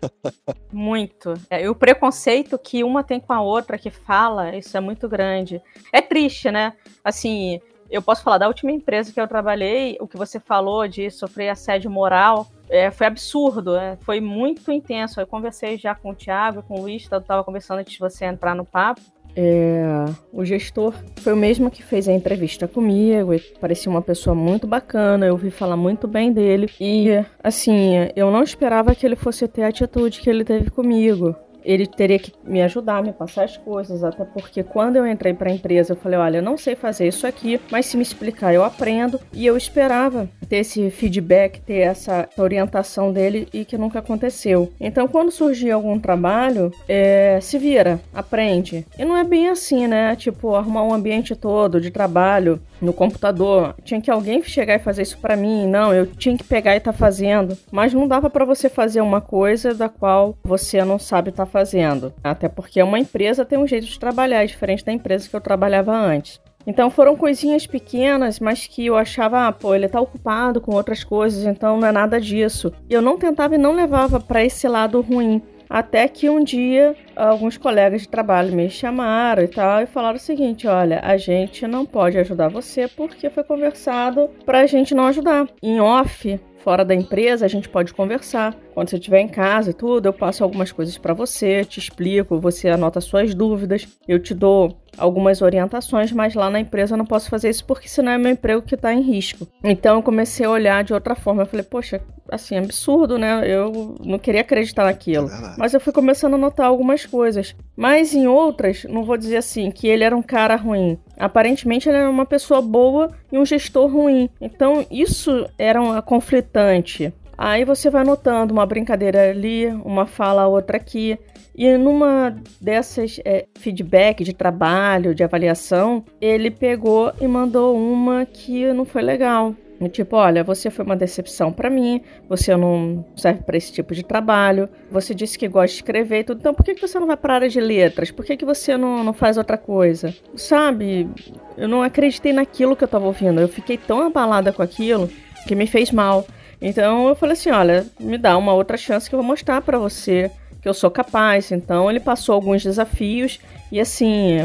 muito. 0.72 1.34
É, 1.50 1.64
e 1.64 1.68
o 1.68 1.74
preconceito 1.74 2.58
que 2.58 2.84
uma 2.84 3.02
tem 3.02 3.20
com 3.20 3.32
a 3.32 3.40
outra 3.40 3.76
que 3.76 3.90
fala, 3.90 4.56
isso 4.56 4.76
é 4.76 4.80
muito 4.80 5.08
grande. 5.08 5.60
É 5.92 6.00
triste, 6.00 6.50
né? 6.50 6.72
Assim, 7.04 7.60
eu 7.90 8.00
posso 8.00 8.22
falar 8.22 8.38
da 8.38 8.48
última 8.48 8.70
empresa 8.70 9.12
que 9.12 9.20
eu 9.20 9.26
trabalhei, 9.26 9.96
o 10.00 10.06
que 10.06 10.16
você 10.16 10.38
falou 10.38 10.86
de 10.86 11.10
sofrer 11.10 11.48
assédio 11.48 11.90
moral 11.90 12.46
é, 12.68 12.90
foi 12.90 13.06
absurdo, 13.06 13.76
é, 13.76 13.96
foi 14.02 14.20
muito 14.20 14.70
intenso. 14.70 15.20
Eu 15.20 15.26
conversei 15.26 15.76
já 15.76 15.94
com 15.94 16.10
o 16.10 16.14
Thiago, 16.14 16.62
com 16.62 16.78
o 16.78 16.82
Luiz, 16.82 17.02
estava 17.02 17.42
conversando 17.42 17.80
antes 17.80 17.92
de 17.92 17.98
você 17.98 18.24
entrar 18.24 18.54
no 18.54 18.64
papo. 18.64 19.00
É, 19.34 20.06
o 20.32 20.44
gestor 20.44 20.92
foi 21.18 21.32
o 21.32 21.36
mesmo 21.36 21.70
que 21.70 21.82
fez 21.82 22.08
a 22.08 22.12
entrevista 22.12 22.66
comigo, 22.66 23.30
parecia 23.60 23.90
uma 23.90 24.02
pessoa 24.02 24.34
muito 24.34 24.66
bacana, 24.66 25.26
eu 25.26 25.32
ouvi 25.32 25.50
falar 25.50 25.76
muito 25.76 26.08
bem 26.08 26.32
dele. 26.32 26.68
E, 26.80 27.08
assim, 27.42 27.92
eu 28.16 28.30
não 28.30 28.42
esperava 28.42 28.94
que 28.94 29.06
ele 29.06 29.16
fosse 29.16 29.46
ter 29.46 29.62
a 29.62 29.68
atitude 29.68 30.20
que 30.20 30.28
ele 30.28 30.44
teve 30.44 30.70
comigo 30.70 31.36
ele 31.64 31.86
teria 31.86 32.18
que 32.18 32.32
me 32.44 32.62
ajudar, 32.62 33.02
me 33.02 33.12
passar 33.12 33.44
as 33.44 33.56
coisas, 33.56 34.02
até 34.02 34.24
porque 34.24 34.62
quando 34.62 34.96
eu 34.96 35.06
entrei 35.06 35.34
para 35.34 35.50
a 35.50 35.52
empresa, 35.52 35.92
eu 35.92 35.96
falei, 35.96 36.18
olha, 36.18 36.38
eu 36.38 36.42
não 36.42 36.56
sei 36.56 36.74
fazer 36.74 37.08
isso 37.08 37.26
aqui, 37.26 37.60
mas 37.70 37.86
se 37.86 37.96
me 37.96 38.02
explicar, 38.02 38.52
eu 38.52 38.64
aprendo. 38.64 39.20
E 39.32 39.46
eu 39.46 39.56
esperava 39.56 40.28
ter 40.48 40.56
esse 40.56 40.90
feedback, 40.90 41.60
ter 41.60 41.78
essa 41.78 42.28
orientação 42.36 43.12
dele 43.12 43.48
e 43.52 43.64
que 43.64 43.78
nunca 43.78 43.98
aconteceu. 43.98 44.72
Então, 44.80 45.06
quando 45.06 45.30
surgia 45.30 45.74
algum 45.74 45.98
trabalho, 45.98 46.72
é, 46.88 47.38
se 47.40 47.58
vira, 47.58 48.00
aprende. 48.12 48.86
E 48.98 49.04
não 49.04 49.16
é 49.16 49.24
bem 49.24 49.48
assim, 49.48 49.86
né? 49.86 50.16
Tipo, 50.16 50.54
arrumar 50.54 50.82
um 50.82 50.94
ambiente 50.94 51.34
todo 51.36 51.80
de 51.80 51.90
trabalho 51.90 52.60
no 52.80 52.92
computador. 52.92 53.74
Tinha 53.84 54.00
que 54.00 54.10
alguém 54.10 54.42
chegar 54.42 54.76
e 54.76 54.78
fazer 54.78 55.02
isso 55.02 55.18
para 55.18 55.36
mim. 55.36 55.66
Não, 55.66 55.92
eu 55.92 56.06
tinha 56.06 56.36
que 56.36 56.44
pegar 56.44 56.76
e 56.76 56.80
tá 56.80 56.92
fazendo. 56.92 57.56
Mas 57.70 57.92
não 57.92 58.08
dava 58.08 58.30
para 58.30 58.44
você 58.44 58.68
fazer 58.68 59.00
uma 59.00 59.20
coisa 59.20 59.74
da 59.74 59.88
qual 59.88 60.36
você 60.42 60.84
não 60.84 60.98
sabe 60.98 61.30
estar 61.30 61.46
tá 61.46 61.50
fazendo. 61.50 62.12
Até 62.22 62.48
porque 62.48 62.82
uma 62.82 62.98
empresa 62.98 63.44
tem 63.44 63.58
um 63.58 63.66
jeito 63.66 63.86
de 63.86 63.98
trabalhar 63.98 64.44
diferente 64.46 64.84
da 64.84 64.92
empresa 64.92 65.28
que 65.28 65.36
eu 65.36 65.40
trabalhava 65.40 65.92
antes. 65.92 66.40
Então 66.66 66.90
foram 66.90 67.16
coisinhas 67.16 67.66
pequenas, 67.66 68.38
mas 68.38 68.66
que 68.66 68.86
eu 68.86 68.96
achava, 68.96 69.46
ah, 69.46 69.52
pô, 69.52 69.74
ele 69.74 69.88
tá 69.88 70.00
ocupado 70.00 70.60
com 70.60 70.74
outras 70.74 71.02
coisas, 71.02 71.44
então 71.44 71.80
não 71.80 71.88
é 71.88 71.92
nada 71.92 72.20
disso. 72.20 72.72
Eu 72.88 73.00
não 73.00 73.18
tentava 73.18 73.54
e 73.54 73.58
não 73.58 73.72
levava 73.72 74.20
para 74.20 74.44
esse 74.44 74.68
lado 74.68 75.00
ruim. 75.00 75.42
Até 75.70 76.08
que 76.08 76.28
um 76.28 76.42
dia 76.42 76.96
alguns 77.14 77.56
colegas 77.56 78.02
de 78.02 78.08
trabalho 78.08 78.52
me 78.52 78.68
chamaram 78.68 79.44
e 79.44 79.48
tal 79.48 79.80
e 79.80 79.86
falaram 79.86 80.16
o 80.16 80.20
seguinte: 80.20 80.66
olha, 80.66 80.98
a 81.00 81.16
gente 81.16 81.64
não 81.64 81.86
pode 81.86 82.18
ajudar 82.18 82.48
você 82.48 82.88
porque 82.88 83.30
foi 83.30 83.44
conversado 83.44 84.28
para 84.44 84.62
a 84.62 84.66
gente 84.66 84.96
não 84.96 85.06
ajudar. 85.06 85.46
Em 85.62 85.80
off, 85.80 86.40
fora 86.56 86.84
da 86.84 86.94
empresa, 86.94 87.44
a 87.44 87.48
gente 87.48 87.68
pode 87.68 87.94
conversar. 87.94 88.56
Quando 88.74 88.90
você 88.90 88.96
estiver 88.96 89.20
em 89.20 89.28
casa 89.28 89.70
e 89.70 89.74
tudo, 89.74 90.06
eu 90.06 90.12
passo 90.12 90.42
algumas 90.42 90.72
coisas 90.72 90.98
para 90.98 91.14
você, 91.14 91.64
te 91.64 91.78
explico, 91.78 92.40
você 92.40 92.68
anota 92.68 93.00
suas 93.00 93.32
dúvidas, 93.32 93.86
eu 94.08 94.18
te 94.18 94.34
dou 94.34 94.76
algumas 94.96 95.42
orientações, 95.42 96.12
mas 96.12 96.34
lá 96.34 96.50
na 96.50 96.60
empresa 96.60 96.94
eu 96.94 96.98
não 96.98 97.06
posso 97.06 97.28
fazer 97.28 97.50
isso 97.50 97.64
porque 97.64 97.88
senão 97.88 98.12
é 98.12 98.18
meu 98.18 98.32
emprego 98.32 98.62
que 98.62 98.74
está 98.74 98.92
em 98.92 99.00
risco. 99.00 99.46
Então 99.62 99.96
eu 99.96 100.02
comecei 100.02 100.44
a 100.44 100.50
olhar 100.50 100.84
de 100.84 100.92
outra 100.92 101.14
forma. 101.14 101.42
Eu 101.42 101.46
falei, 101.46 101.64
poxa, 101.64 102.00
assim, 102.30 102.56
absurdo, 102.56 103.18
né? 103.18 103.42
Eu 103.44 103.96
não 104.04 104.18
queria 104.18 104.40
acreditar 104.42 104.84
naquilo. 104.84 105.28
É 105.28 105.54
mas 105.56 105.74
eu 105.74 105.80
fui 105.80 105.92
começando 105.92 106.34
a 106.34 106.38
notar 106.38 106.66
algumas 106.66 107.04
coisas. 107.06 107.54
Mas 107.76 108.14
em 108.14 108.26
outras, 108.26 108.84
não 108.84 109.04
vou 109.04 109.16
dizer 109.16 109.38
assim, 109.38 109.70
que 109.70 109.86
ele 109.86 110.04
era 110.04 110.16
um 110.16 110.22
cara 110.22 110.56
ruim. 110.56 110.98
Aparentemente 111.18 111.88
ele 111.88 111.98
era 111.98 112.10
uma 112.10 112.26
pessoa 112.26 112.62
boa 112.62 113.10
e 113.32 113.38
um 113.38 113.44
gestor 113.44 113.90
ruim. 113.90 114.28
Então 114.40 114.86
isso 114.90 115.48
era 115.58 115.80
um 115.80 116.00
conflitante. 116.02 117.12
Aí 117.42 117.64
você 117.64 117.88
vai 117.88 118.04
notando 118.04 118.52
uma 118.52 118.66
brincadeira 118.66 119.30
ali, 119.30 119.66
uma 119.82 120.04
fala 120.04 120.46
outra 120.46 120.76
aqui. 120.76 121.18
E 121.60 121.76
numa 121.76 122.34
dessas 122.58 123.20
é, 123.22 123.44
feedback 123.58 124.24
de 124.24 124.32
trabalho, 124.32 125.14
de 125.14 125.22
avaliação, 125.22 126.02
ele 126.18 126.50
pegou 126.50 127.12
e 127.20 127.28
mandou 127.28 127.76
uma 127.76 128.24
que 128.24 128.72
não 128.72 128.86
foi 128.86 129.02
legal. 129.02 129.54
Tipo, 129.92 130.16
olha, 130.16 130.42
você 130.42 130.70
foi 130.70 130.86
uma 130.86 130.96
decepção 130.96 131.52
para 131.52 131.68
mim, 131.68 132.00
você 132.26 132.56
não 132.56 133.04
serve 133.14 133.42
para 133.42 133.58
esse 133.58 133.70
tipo 133.74 133.94
de 133.94 134.02
trabalho, 134.02 134.70
você 134.90 135.14
disse 135.14 135.38
que 135.38 135.46
gosta 135.48 135.66
de 135.66 135.74
escrever 135.74 136.20
e 136.20 136.24
tudo, 136.24 136.38
então 136.38 136.54
por 136.54 136.64
que, 136.64 136.74
que 136.74 136.80
você 136.80 136.98
não 136.98 137.06
vai 137.06 137.16
para 137.16 137.34
a 137.34 137.36
área 137.36 137.48
de 137.50 137.60
letras? 137.60 138.10
Por 138.10 138.24
que, 138.24 138.38
que 138.38 138.44
você 138.46 138.78
não, 138.78 139.04
não 139.04 139.12
faz 139.12 139.36
outra 139.36 139.58
coisa? 139.58 140.14
Sabe, 140.34 141.10
eu 141.58 141.68
não 141.68 141.82
acreditei 141.82 142.32
naquilo 142.32 142.74
que 142.74 142.84
eu 142.84 142.88
tava 142.88 143.04
ouvindo, 143.04 143.38
eu 143.38 143.48
fiquei 143.48 143.76
tão 143.76 144.00
abalada 144.00 144.50
com 144.50 144.62
aquilo 144.62 145.10
que 145.46 145.54
me 145.54 145.66
fez 145.66 145.90
mal. 145.90 146.26
Então 146.60 147.08
eu 147.08 147.14
falei 147.14 147.34
assim, 147.34 147.50
olha, 147.50 147.86
me 147.98 148.16
dá 148.16 148.36
uma 148.38 148.54
outra 148.54 148.78
chance 148.78 149.08
que 149.08 149.14
eu 149.14 149.18
vou 149.18 149.26
mostrar 149.26 149.60
para 149.60 149.78
você 149.78 150.30
que 150.60 150.68
eu 150.68 150.74
sou 150.74 150.90
capaz. 150.90 151.50
Então 151.52 151.90
ele 151.90 152.00
passou 152.00 152.34
alguns 152.34 152.62
desafios 152.62 153.40
e 153.70 153.80
assim, 153.80 154.36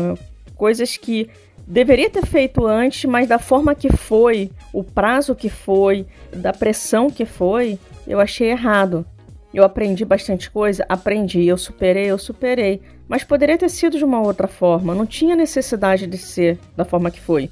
coisas 0.55 0.97
que 0.97 1.30
deveria 1.68 2.09
ter 2.09 2.26
feito 2.26 2.66
antes, 2.66 3.05
mas 3.05 3.28
da 3.28 3.39
forma 3.39 3.74
que 3.74 3.89
foi, 3.89 4.51
o 4.72 4.84
prazo 4.84 5.36
que 5.36 5.49
foi, 5.49 6.05
da 6.32 6.53
pressão 6.53 7.09
que 7.09 7.26
foi, 7.26 7.80
eu 8.07 8.20
achei 8.20 8.51
errado. 8.51 9.05
Eu 9.53 9.63
aprendi 9.63 10.03
bastante 10.03 10.51
coisa, 10.51 10.86
aprendi, 10.89 11.45
eu 11.45 11.57
superei, 11.57 12.05
eu 12.07 12.18
superei, 12.18 12.82
mas 13.07 13.24
poderia 13.24 13.57
ter 13.57 13.70
sido 13.70 13.97
de 13.97 14.03
uma 14.03 14.22
outra 14.22 14.47
forma, 14.47 14.93
não 14.93 15.05
tinha 15.05 15.36
necessidade 15.36 16.05
de 16.05 16.18
ser 16.18 16.59
da 16.76 16.84
forma 16.84 17.09
que 17.09 17.22
foi. 17.22 17.49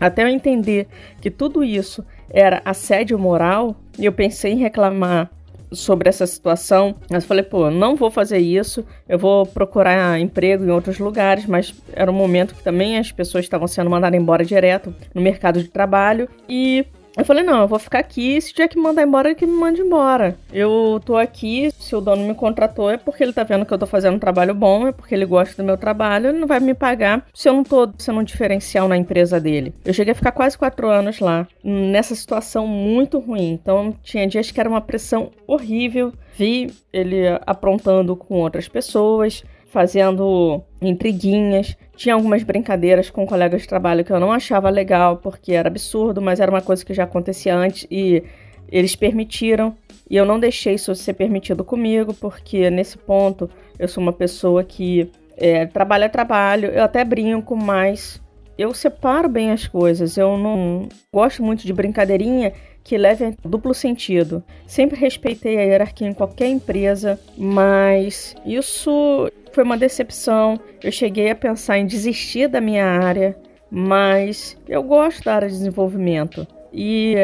Até 0.00 0.24
eu 0.24 0.28
entender 0.28 0.88
que 1.20 1.30
tudo 1.30 1.62
isso 1.62 2.04
era 2.28 2.60
assédio 2.64 3.18
moral, 3.18 3.76
e 3.96 4.04
eu 4.04 4.12
pensei 4.12 4.52
em 4.52 4.58
reclamar 4.58 5.30
sobre 5.74 6.08
essa 6.08 6.26
situação. 6.26 6.94
Mas 7.10 7.24
falei, 7.24 7.42
pô, 7.42 7.70
não 7.70 7.96
vou 7.96 8.10
fazer 8.10 8.38
isso, 8.38 8.84
eu 9.08 9.18
vou 9.18 9.46
procurar 9.46 10.18
emprego 10.18 10.64
em 10.64 10.70
outros 10.70 10.98
lugares, 10.98 11.46
mas 11.46 11.74
era 11.92 12.10
um 12.10 12.14
momento 12.14 12.54
que 12.54 12.62
também 12.62 12.98
as 12.98 13.12
pessoas 13.12 13.44
estavam 13.44 13.66
sendo 13.66 13.90
mandadas 13.90 14.20
embora 14.20 14.44
direto 14.44 14.94
no 15.14 15.20
mercado 15.20 15.62
de 15.62 15.68
trabalho 15.68 16.28
e 16.48 16.86
eu 17.16 17.24
falei, 17.24 17.44
não, 17.44 17.62
eu 17.62 17.68
vou 17.68 17.78
ficar 17.78 18.00
aqui, 18.00 18.40
se 18.40 18.52
tiver 18.52 18.68
que 18.68 18.78
mandar 18.78 19.02
embora, 19.02 19.34
que 19.34 19.46
me 19.46 19.52
mande 19.52 19.80
embora. 19.80 20.36
Eu 20.52 21.00
tô 21.04 21.16
aqui, 21.16 21.70
se 21.78 21.94
o 21.94 22.00
dono 22.00 22.26
me 22.26 22.34
contratou 22.34 22.90
é 22.90 22.96
porque 22.96 23.22
ele 23.22 23.32
tá 23.32 23.44
vendo 23.44 23.64
que 23.64 23.72
eu 23.72 23.78
tô 23.78 23.86
fazendo 23.86 24.16
um 24.16 24.18
trabalho 24.18 24.54
bom, 24.54 24.88
é 24.88 24.92
porque 24.92 25.14
ele 25.14 25.24
gosta 25.24 25.62
do 25.62 25.66
meu 25.66 25.76
trabalho, 25.76 26.28
ele 26.28 26.38
não 26.38 26.46
vai 26.46 26.58
me 26.60 26.74
pagar 26.74 27.24
se 27.32 27.48
eu 27.48 27.52
não 27.52 27.62
tô 27.62 27.88
sendo 27.98 28.20
um 28.20 28.24
diferencial 28.24 28.88
na 28.88 28.96
empresa 28.96 29.40
dele. 29.40 29.72
Eu 29.84 29.94
cheguei 29.94 30.12
a 30.12 30.16
ficar 30.16 30.32
quase 30.32 30.58
quatro 30.58 30.88
anos 30.88 31.20
lá, 31.20 31.46
nessa 31.62 32.14
situação 32.14 32.66
muito 32.66 33.18
ruim. 33.18 33.52
Então 33.52 33.94
tinha 34.02 34.26
dias 34.26 34.50
que 34.50 34.58
era 34.58 34.68
uma 34.68 34.80
pressão 34.80 35.30
horrível. 35.46 36.12
Vi 36.36 36.72
ele 36.92 37.28
aprontando 37.46 38.16
com 38.16 38.34
outras 38.40 38.66
pessoas, 38.66 39.44
fazendo 39.74 40.62
intriguinhas. 40.80 41.76
Tinha 41.96 42.14
algumas 42.14 42.42
brincadeiras 42.42 43.08
com 43.10 43.26
colegas 43.26 43.62
de 43.62 43.68
trabalho 43.68 44.04
que 44.04 44.12
eu 44.12 44.18
não 44.18 44.32
achava 44.32 44.68
legal, 44.68 45.18
porque 45.18 45.52
era 45.52 45.68
absurdo, 45.68 46.20
mas 46.20 46.40
era 46.40 46.50
uma 46.50 46.62
coisa 46.62 46.84
que 46.84 46.92
já 46.92 47.04
acontecia 47.04 47.54
antes 47.54 47.86
e 47.90 48.22
eles 48.68 48.96
permitiram. 48.96 49.76
E 50.08 50.16
eu 50.16 50.24
não 50.24 50.38
deixei 50.38 50.74
isso 50.74 50.94
ser 50.94 51.14
permitido 51.14 51.64
comigo, 51.64 52.12
porque 52.14 52.68
nesse 52.68 52.98
ponto 52.98 53.48
eu 53.78 53.88
sou 53.88 54.02
uma 54.02 54.12
pessoa 54.12 54.64
que 54.64 55.10
é, 55.36 55.66
trabalho 55.66 56.04
é 56.04 56.08
trabalho, 56.08 56.68
eu 56.70 56.82
até 56.82 57.04
brinco, 57.04 57.56
mas 57.56 58.20
eu 58.56 58.72
separo 58.74 59.28
bem 59.28 59.50
as 59.50 59.66
coisas. 59.66 60.16
Eu 60.16 60.36
não 60.36 60.88
gosto 61.12 61.42
muito 61.42 61.64
de 61.64 61.72
brincadeirinha 61.72 62.52
que 62.84 62.98
leve 62.98 63.34
duplo 63.42 63.72
sentido. 63.72 64.44
Sempre 64.66 65.00
respeitei 65.00 65.58
a 65.58 65.62
hierarquia 65.62 66.06
em 66.06 66.12
qualquer 66.12 66.48
empresa, 66.48 67.18
mas 67.36 68.36
isso 68.44 69.32
foi 69.52 69.64
uma 69.64 69.78
decepção. 69.78 70.60
Eu 70.82 70.92
cheguei 70.92 71.30
a 71.30 71.34
pensar 71.34 71.78
em 71.78 71.86
desistir 71.86 72.46
da 72.46 72.60
minha 72.60 72.84
área, 72.84 73.36
mas 73.70 74.56
eu 74.68 74.82
gosto 74.82 75.24
da 75.24 75.34
área 75.34 75.48
de 75.48 75.54
desenvolvimento. 75.54 76.46
E 76.76 77.14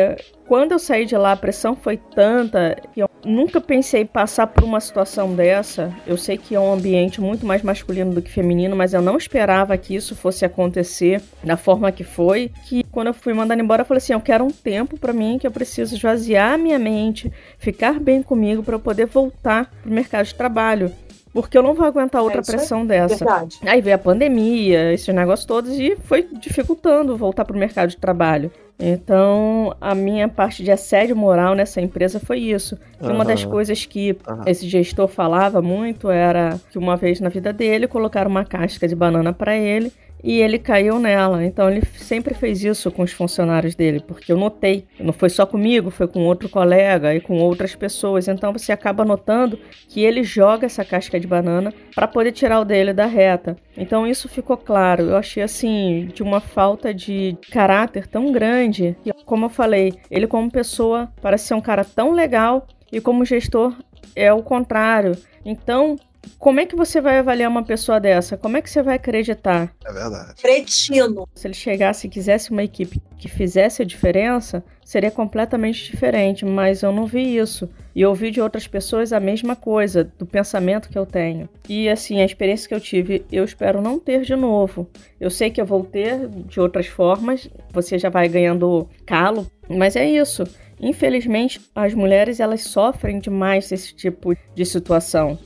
quando 0.46 0.70
eu 0.70 0.78
saí 0.78 1.05
de 1.05 1.16
lá, 1.16 1.32
a 1.32 1.36
pressão 1.36 1.74
foi 1.74 1.96
tanta 1.96 2.76
que 2.94 3.01
eu 3.01 3.11
nunca 3.24 3.61
pensei 3.61 4.05
passar 4.05 4.46
por 4.46 4.62
uma 4.62 4.80
situação 4.80 5.34
dessa. 5.34 5.92
Eu 6.07 6.16
sei 6.16 6.38
que 6.38 6.55
é 6.55 6.61
um 6.61 6.72
ambiente 6.72 7.20
muito 7.20 7.44
mais 7.44 7.61
masculino 7.62 8.14
do 8.14 8.22
que 8.22 8.30
feminino, 8.30 8.76
mas 8.76 8.94
eu 8.94 9.03
não 9.03 9.16
esperava 9.16 9.76
que 9.76 9.94
isso 9.94 10.14
fosse 10.14 10.44
acontecer 10.44 11.20
da 11.42 11.57
forma 11.57 11.90
que 11.90 12.05
foi. 12.05 12.53
Que 12.66 12.84
quando 12.84 13.09
eu 13.09 13.14
fui 13.14 13.34
mandando 13.34 13.61
embora, 13.61 13.82
eu 13.82 13.86
falei 13.86 13.98
assim: 13.98 14.12
eu 14.12 14.20
quero 14.20 14.44
um 14.44 14.51
tempo 14.51 14.96
para 14.96 15.12
mim 15.12 15.36
que 15.36 15.46
eu 15.46 15.51
preciso 15.51 15.96
esvaziar 15.96 16.57
minha 16.57 16.78
mente, 16.78 17.32
ficar 17.59 17.98
bem 17.98 18.22
comigo 18.22 18.62
para 18.62 18.76
eu 18.76 18.80
poder 18.80 19.07
voltar 19.07 19.68
pro 19.82 19.90
mercado 19.90 20.26
de 20.26 20.34
trabalho. 20.34 20.92
Porque 21.32 21.56
eu 21.56 21.62
não 21.62 21.74
vou 21.74 21.86
aguentar 21.86 22.22
outra 22.22 22.40
é 22.40 22.44
pressão 22.44 22.84
dessa. 22.84 23.24
Verdade. 23.24 23.58
Aí 23.64 23.80
veio 23.80 23.94
a 23.94 23.98
pandemia, 23.98 24.92
esses 24.92 25.14
negócios 25.14 25.46
todos, 25.46 25.78
e 25.78 25.96
foi 25.96 26.26
dificultando 26.40 27.16
voltar 27.16 27.44
para 27.44 27.56
o 27.56 27.58
mercado 27.58 27.90
de 27.90 27.96
trabalho. 27.96 28.50
Então, 28.82 29.76
a 29.80 29.94
minha 29.94 30.26
parte 30.26 30.64
de 30.64 30.70
assédio 30.70 31.14
moral 31.14 31.54
nessa 31.54 31.80
empresa 31.80 32.18
foi 32.18 32.38
isso. 32.38 32.78
Uhum. 33.00 33.14
Uma 33.14 33.24
das 33.24 33.44
coisas 33.44 33.84
que 33.84 34.16
uhum. 34.26 34.42
esse 34.46 34.66
gestor 34.66 35.06
falava 35.06 35.60
muito 35.60 36.10
era 36.10 36.58
que 36.70 36.78
uma 36.78 36.96
vez 36.96 37.20
na 37.20 37.28
vida 37.28 37.52
dele 37.52 37.86
colocaram 37.86 38.30
uma 38.30 38.44
casca 38.44 38.88
de 38.88 38.96
banana 38.96 39.32
para 39.32 39.56
ele 39.56 39.92
e 40.22 40.40
ele 40.40 40.58
caiu 40.58 40.98
nela. 40.98 41.44
Então 41.44 41.70
ele 41.70 41.82
sempre 41.96 42.34
fez 42.34 42.62
isso 42.64 42.90
com 42.90 43.02
os 43.02 43.12
funcionários 43.12 43.74
dele, 43.74 44.02
porque 44.06 44.32
eu 44.32 44.36
notei. 44.36 44.86
Não 44.98 45.12
foi 45.12 45.28
só 45.28 45.46
comigo, 45.46 45.90
foi 45.90 46.06
com 46.06 46.20
outro 46.20 46.48
colega 46.48 47.14
e 47.14 47.20
com 47.20 47.38
outras 47.38 47.74
pessoas. 47.74 48.28
Então 48.28 48.52
você 48.52 48.72
acaba 48.72 49.04
notando 49.04 49.58
que 49.88 50.02
ele 50.02 50.22
joga 50.22 50.66
essa 50.66 50.84
casca 50.84 51.18
de 51.18 51.26
banana 51.26 51.72
para 51.94 52.08
poder 52.08 52.32
tirar 52.32 52.60
o 52.60 52.64
dele 52.64 52.92
da 52.92 53.06
reta. 53.06 53.56
Então 53.76 54.06
isso 54.06 54.28
ficou 54.28 54.56
claro. 54.56 55.04
Eu 55.04 55.16
achei 55.16 55.42
assim 55.42 56.08
de 56.14 56.22
uma 56.22 56.40
falta 56.40 56.92
de 56.92 57.36
caráter 57.50 58.06
tão 58.06 58.32
grande. 58.32 58.96
E 59.04 59.12
como 59.24 59.46
eu 59.46 59.50
falei, 59.50 59.94
ele 60.10 60.26
como 60.26 60.50
pessoa 60.50 61.10
parece 61.20 61.46
ser 61.46 61.54
um 61.54 61.60
cara 61.60 61.84
tão 61.84 62.12
legal 62.12 62.66
e 62.92 63.00
como 63.00 63.24
gestor 63.24 63.74
é 64.14 64.32
o 64.32 64.42
contrário. 64.42 65.16
Então, 65.44 65.96
como 66.38 66.60
é 66.60 66.66
que 66.66 66.76
você 66.76 67.00
vai 67.00 67.18
avaliar 67.18 67.50
uma 67.50 67.62
pessoa 67.62 68.00
dessa? 68.00 68.36
Como 68.36 68.56
é 68.56 68.62
que 68.62 68.70
você 68.70 68.82
vai 68.82 68.96
acreditar? 68.96 69.74
É 69.84 69.92
verdade. 69.92 70.34
Cretino. 70.40 71.28
Se 71.34 71.46
ele 71.46 71.54
chegasse 71.54 72.06
e 72.06 72.10
quisesse 72.10 72.50
uma 72.50 72.62
equipe 72.62 73.00
que 73.18 73.28
fizesse 73.28 73.82
a 73.82 73.84
diferença, 73.84 74.64
seria 74.82 75.10
completamente 75.10 75.90
diferente, 75.90 76.44
mas 76.44 76.82
eu 76.82 76.92
não 76.92 77.06
vi 77.06 77.36
isso. 77.36 77.68
E 77.94 78.04
ouvi 78.06 78.30
de 78.30 78.40
outras 78.40 78.66
pessoas 78.66 79.12
a 79.12 79.20
mesma 79.20 79.54
coisa, 79.54 80.04
do 80.18 80.24
pensamento 80.24 80.88
que 80.88 80.98
eu 80.98 81.04
tenho. 81.04 81.48
E 81.68 81.88
assim, 81.88 82.20
a 82.20 82.24
experiência 82.24 82.68
que 82.68 82.74
eu 82.74 82.80
tive, 82.80 83.24
eu 83.30 83.44
espero 83.44 83.82
não 83.82 83.98
ter 83.98 84.22
de 84.22 84.34
novo. 84.34 84.88
Eu 85.20 85.30
sei 85.30 85.50
que 85.50 85.60
eu 85.60 85.66
vou 85.66 85.84
ter 85.84 86.26
de 86.26 86.60
outras 86.60 86.86
formas, 86.86 87.50
você 87.70 87.98
já 87.98 88.08
vai 88.08 88.28
ganhando 88.28 88.88
calo, 89.04 89.46
mas 89.68 89.96
é 89.96 90.08
isso. 90.08 90.44
Infelizmente, 90.80 91.60
as 91.74 91.92
mulheres 91.92 92.40
elas 92.40 92.62
sofrem 92.62 93.18
demais 93.18 93.68
desse 93.68 93.94
tipo 93.94 94.34
de 94.54 94.64
situação 94.64 95.38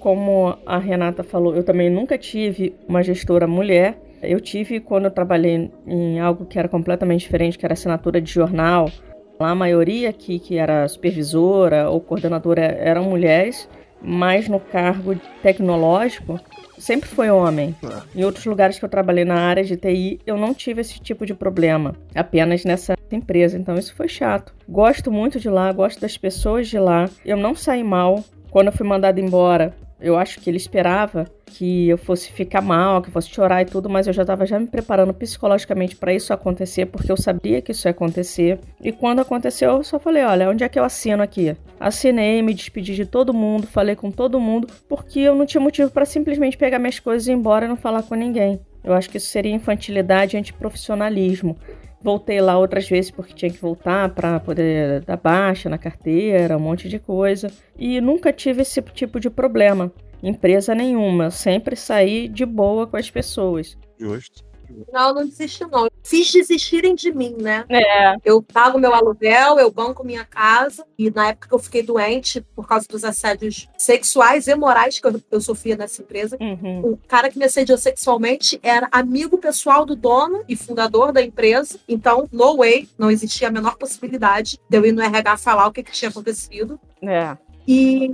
como 0.00 0.58
a 0.66 0.78
Renata 0.78 1.22
falou, 1.22 1.54
eu 1.54 1.62
também 1.62 1.90
nunca 1.90 2.18
tive 2.18 2.74
uma 2.88 3.02
gestora 3.02 3.46
mulher. 3.46 4.00
Eu 4.22 4.40
tive 4.40 4.80
quando 4.80 5.04
eu 5.04 5.10
trabalhei 5.10 5.70
em 5.86 6.18
algo 6.18 6.44
que 6.44 6.58
era 6.58 6.68
completamente 6.68 7.20
diferente, 7.20 7.58
que 7.58 7.64
era 7.64 7.74
assinatura 7.74 8.20
de 8.20 8.30
jornal. 8.30 8.90
Lá 9.38 9.50
a 9.50 9.54
maioria 9.54 10.10
aqui 10.10 10.38
que 10.38 10.56
era 10.56 10.86
supervisora 10.88 11.88
ou 11.88 12.00
coordenadora 12.00 12.60
eram 12.60 13.04
mulheres, 13.04 13.68
mas 14.02 14.48
no 14.48 14.60
cargo 14.60 15.14
tecnológico 15.42 16.40
sempre 16.78 17.08
foi 17.08 17.30
homem. 17.30 17.74
É. 17.82 18.20
Em 18.20 18.24
outros 18.24 18.44
lugares 18.46 18.78
que 18.78 18.84
eu 18.84 18.88
trabalhei 18.88 19.24
na 19.24 19.36
área 19.36 19.62
de 19.62 19.76
TI, 19.76 20.20
eu 20.26 20.36
não 20.36 20.52
tive 20.52 20.80
esse 20.80 20.98
tipo 21.00 21.24
de 21.24 21.34
problema, 21.34 21.94
apenas 22.14 22.64
nessa 22.64 22.94
empresa. 23.10 23.56
Então 23.56 23.76
isso 23.76 23.94
foi 23.94 24.08
chato. 24.08 24.54
Gosto 24.68 25.10
muito 25.10 25.38
de 25.38 25.48
lá, 25.48 25.72
gosto 25.72 26.00
das 26.00 26.16
pessoas 26.16 26.68
de 26.68 26.78
lá. 26.78 27.08
Eu 27.24 27.36
não 27.36 27.54
saí 27.54 27.84
mal. 27.84 28.24
Quando 28.50 28.66
eu 28.66 28.72
fui 28.72 28.86
mandada 28.86 29.20
embora, 29.20 29.74
eu 30.00 30.16
acho 30.16 30.40
que 30.40 30.48
ele 30.48 30.56
esperava 30.56 31.26
que 31.46 31.88
eu 31.88 31.98
fosse 31.98 32.32
ficar 32.32 32.60
mal, 32.60 33.02
que 33.02 33.08
eu 33.08 33.12
fosse 33.12 33.28
chorar 33.28 33.62
e 33.62 33.64
tudo, 33.64 33.88
mas 33.88 34.06
eu 34.06 34.12
já 34.12 34.22
estava 34.22 34.46
já 34.46 34.58
me 34.58 34.66
preparando 34.66 35.12
psicologicamente 35.12 35.96
para 35.96 36.14
isso 36.14 36.32
acontecer, 36.32 36.86
porque 36.86 37.10
eu 37.10 37.16
sabia 37.16 37.60
que 37.60 37.72
isso 37.72 37.86
ia 37.86 37.90
acontecer. 37.90 38.58
E 38.80 38.92
quando 38.92 39.20
aconteceu, 39.20 39.72
eu 39.72 39.84
só 39.84 39.98
falei: 39.98 40.22
olha, 40.22 40.48
onde 40.48 40.64
é 40.64 40.68
que 40.68 40.78
eu 40.78 40.84
assino 40.84 41.22
aqui? 41.22 41.56
Assinei, 41.78 42.40
me 42.40 42.54
despedi 42.54 42.94
de 42.94 43.04
todo 43.04 43.34
mundo, 43.34 43.66
falei 43.66 43.96
com 43.96 44.10
todo 44.10 44.40
mundo, 44.40 44.68
porque 44.88 45.20
eu 45.20 45.34
não 45.34 45.44
tinha 45.44 45.60
motivo 45.60 45.90
para 45.90 46.04
simplesmente 46.04 46.56
pegar 46.56 46.78
minhas 46.78 46.98
coisas 46.98 47.26
e 47.26 47.32
ir 47.32 47.34
embora 47.34 47.66
e 47.66 47.68
não 47.68 47.76
falar 47.76 48.02
com 48.02 48.14
ninguém. 48.14 48.60
Eu 48.82 48.94
acho 48.94 49.10
que 49.10 49.18
isso 49.18 49.28
seria 49.28 49.52
infantilidade 49.52 50.36
e 50.36 50.38
antiprofissionalismo. 50.38 51.58
Voltei 52.02 52.40
lá 52.40 52.58
outras 52.58 52.88
vezes 52.88 53.10
porque 53.10 53.34
tinha 53.34 53.50
que 53.50 53.60
voltar 53.60 54.08
para 54.14 54.40
poder 54.40 55.02
dar 55.02 55.16
baixa 55.16 55.68
na 55.68 55.76
carteira, 55.76 56.56
um 56.56 56.60
monte 56.60 56.88
de 56.88 56.98
coisa. 56.98 57.50
E 57.78 58.00
nunca 58.00 58.32
tive 58.32 58.62
esse 58.62 58.80
tipo 58.80 59.20
de 59.20 59.28
problema. 59.28 59.92
Empresa 60.22 60.74
nenhuma. 60.74 61.30
Sempre 61.30 61.76
saí 61.76 62.28
de 62.28 62.46
boa 62.46 62.86
com 62.86 62.96
as 62.96 63.10
pessoas. 63.10 63.76
Justo. 63.98 64.49
Não, 64.92 65.14
não 65.14 65.26
desisti, 65.26 65.64
não. 65.66 65.88
Fiz 66.02 66.32
desistirem 66.32 66.94
de 66.94 67.12
mim, 67.12 67.36
né? 67.38 67.64
É. 67.68 68.14
Eu 68.24 68.42
pago 68.42 68.78
meu 68.78 68.94
aluguel, 68.94 69.58
eu 69.58 69.70
banco 69.70 70.04
minha 70.04 70.24
casa. 70.24 70.84
E 70.98 71.10
na 71.10 71.28
época 71.28 71.48
que 71.48 71.54
eu 71.54 71.58
fiquei 71.58 71.82
doente, 71.82 72.40
por 72.54 72.66
causa 72.66 72.86
dos 72.88 73.04
assédios 73.04 73.68
sexuais 73.78 74.46
e 74.48 74.54
morais 74.54 74.98
que 74.98 75.06
eu, 75.06 75.20
eu 75.30 75.40
sofria 75.40 75.76
nessa 75.76 76.02
empresa, 76.02 76.36
Uhum. 76.40 76.92
o 76.92 76.98
cara 77.08 77.30
que 77.30 77.38
me 77.38 77.44
assediou 77.44 77.76
sexualmente 77.78 78.58
era 78.62 78.88
amigo 78.90 79.38
pessoal 79.38 79.84
do 79.84 79.94
dono 79.94 80.42
e 80.48 80.56
fundador 80.56 81.12
da 81.12 81.22
empresa. 81.22 81.78
Então, 81.88 82.28
no 82.32 82.56
way, 82.56 82.88
não 82.98 83.10
existia 83.10 83.48
a 83.48 83.50
menor 83.50 83.76
possibilidade 83.76 84.58
de 84.68 84.76
eu 84.76 84.84
ir 84.86 84.92
no 84.92 85.02
RH 85.02 85.36
falar 85.36 85.66
o 85.66 85.72
que, 85.72 85.82
que 85.82 85.92
tinha 85.92 86.08
acontecido. 86.10 86.78
É. 87.02 87.36
E 87.66 88.10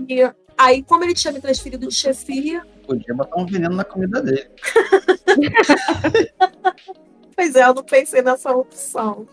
aí, 0.57 0.83
como 0.83 1.05
ele 1.05 1.15
tinha 1.15 1.33
me 1.33 1.41
transferido 1.41 1.87
de 1.87 1.95
chefia, 1.95 2.63
Podia 2.87 3.15
botar 3.15 3.41
um 3.41 3.47
veneno 3.47 3.75
na 3.75 3.85
comida 3.85 4.23
dele. 4.23 4.49
Pois 7.37 7.55
é, 7.55 7.65
eu 7.65 7.75
não 7.75 7.85
pensei 7.85 8.23
nessa 8.23 8.51
opção. 8.51 9.29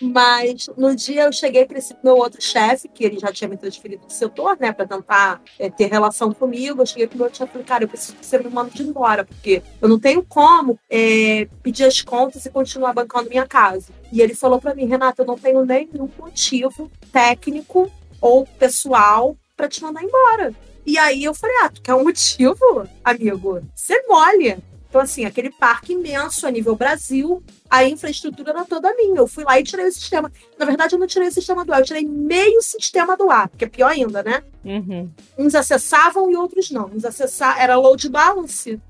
Mas 0.00 0.68
no 0.76 0.94
dia 0.94 1.22
eu 1.22 1.32
cheguei 1.32 1.64
para 1.64 1.78
esse 1.78 1.96
meu 2.04 2.16
outro 2.16 2.42
chefe, 2.42 2.88
que 2.88 3.04
ele 3.04 3.18
já 3.18 3.32
tinha 3.32 3.48
me 3.48 3.56
transferido 3.56 4.06
do 4.06 4.12
setor, 4.12 4.58
né, 4.60 4.72
para 4.72 4.86
tentar 4.86 5.40
é, 5.58 5.70
ter 5.70 5.86
relação 5.86 6.32
comigo. 6.32 6.82
Eu 6.82 6.86
cheguei 6.86 7.06
pro 7.06 7.16
meu 7.16 7.24
outro 7.24 7.38
chefe 7.38 7.50
e 7.50 7.52
falei, 7.52 7.66
cara, 7.66 7.84
eu 7.84 7.88
preciso 7.88 8.16
que 8.16 8.26
você 8.26 8.38
me 8.38 8.50
mande 8.50 8.82
embora, 8.82 9.24
porque 9.24 9.62
eu 9.80 9.88
não 9.88 9.98
tenho 9.98 10.22
como 10.22 10.78
é, 10.90 11.48
pedir 11.62 11.84
as 11.84 12.02
contas 12.02 12.44
e 12.44 12.50
continuar 12.50 12.92
bancando 12.92 13.30
minha 13.30 13.46
casa. 13.46 13.92
E 14.12 14.20
ele 14.20 14.34
falou 14.34 14.60
para 14.60 14.74
mim, 14.74 14.86
Renata, 14.86 15.22
eu 15.22 15.26
não 15.26 15.38
tenho 15.38 15.64
nenhum 15.64 16.10
motivo 16.18 16.90
técnico 17.10 17.90
ou 18.20 18.44
pessoal 18.44 19.36
para 19.56 19.68
te 19.68 19.82
mandar 19.82 20.02
embora. 20.02 20.52
E 20.86 20.98
aí 20.98 21.24
eu 21.24 21.34
falei, 21.34 21.56
ah, 21.62 21.70
tu 21.70 21.82
quer 21.82 21.94
um 21.94 22.04
motivo, 22.04 22.88
amigo? 23.04 23.62
Você 23.74 24.02
mole. 24.06 24.58
Então, 24.94 25.02
assim, 25.02 25.24
aquele 25.24 25.50
parque 25.50 25.92
imenso 25.92 26.46
a 26.46 26.50
nível 26.52 26.76
Brasil, 26.76 27.42
a 27.68 27.84
infraestrutura 27.84 28.50
era 28.50 28.64
toda 28.64 28.94
minha. 28.94 29.16
Eu 29.16 29.26
fui 29.26 29.42
lá 29.42 29.58
e 29.58 29.64
tirei 29.64 29.88
o 29.88 29.92
sistema. 29.92 30.30
Na 30.56 30.64
verdade, 30.64 30.94
eu 30.94 31.00
não 31.00 31.06
tirei 31.08 31.26
o 31.26 31.32
sistema 31.32 31.64
do 31.64 31.72
ar, 31.72 31.80
eu 31.80 31.84
tirei 31.84 32.06
meio 32.06 32.62
sistema 32.62 33.16
do 33.16 33.28
ar, 33.28 33.50
que 33.58 33.64
é 33.64 33.68
pior 33.68 33.88
ainda, 33.88 34.22
né? 34.22 34.44
Uhum. 34.64 35.10
Uns 35.36 35.56
acessavam 35.56 36.30
e 36.30 36.36
outros 36.36 36.70
não. 36.70 36.86
Uns 36.94 37.04
acessavam, 37.04 37.60
era 37.60 37.76
load 37.76 38.08
balance. 38.08 38.80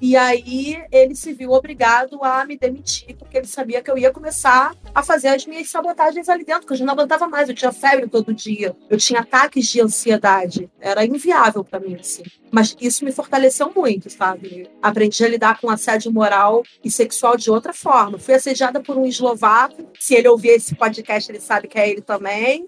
E 0.00 0.16
aí 0.16 0.82
ele 0.92 1.14
se 1.14 1.32
viu 1.32 1.50
obrigado 1.52 2.22
a 2.22 2.44
me 2.44 2.56
demitir, 2.56 3.16
porque 3.16 3.36
ele 3.36 3.46
sabia 3.46 3.82
que 3.82 3.90
eu 3.90 3.98
ia 3.98 4.12
começar 4.12 4.74
a 4.94 5.02
fazer 5.02 5.28
as 5.28 5.44
minhas 5.44 5.68
sabotagens 5.68 6.28
ali 6.28 6.44
dentro, 6.44 6.66
que 6.66 6.72
eu 6.72 6.76
já 6.76 6.84
não 6.84 6.94
aguentava 6.94 7.26
mais. 7.26 7.48
Eu 7.48 7.54
tinha 7.54 7.72
febre 7.72 8.08
todo 8.08 8.32
dia, 8.32 8.76
eu 8.88 8.96
tinha 8.96 9.20
ataques 9.20 9.66
de 9.66 9.80
ansiedade. 9.80 10.70
Era 10.80 11.04
inviável 11.04 11.64
para 11.64 11.80
mim, 11.80 11.96
assim. 11.96 12.22
Mas 12.50 12.76
isso 12.80 13.04
me 13.04 13.12
fortaleceu 13.12 13.72
muito, 13.74 14.08
sabe? 14.08 14.70
Aprendi 14.80 15.24
a 15.24 15.28
lidar 15.28 15.60
com 15.60 15.68
assédio 15.68 16.12
moral 16.12 16.62
e 16.82 16.90
sexual 16.90 17.36
de 17.36 17.50
outra 17.50 17.72
forma. 17.72 18.18
Fui 18.18 18.34
assediada 18.34 18.80
por 18.80 18.96
um 18.96 19.04
eslovaco. 19.04 19.90
Se 19.98 20.14
ele 20.14 20.28
ouvir 20.28 20.50
esse 20.50 20.74
podcast, 20.74 21.30
ele 21.30 21.40
sabe 21.40 21.68
que 21.68 21.78
é 21.78 21.90
ele 21.90 22.00
também. 22.00 22.66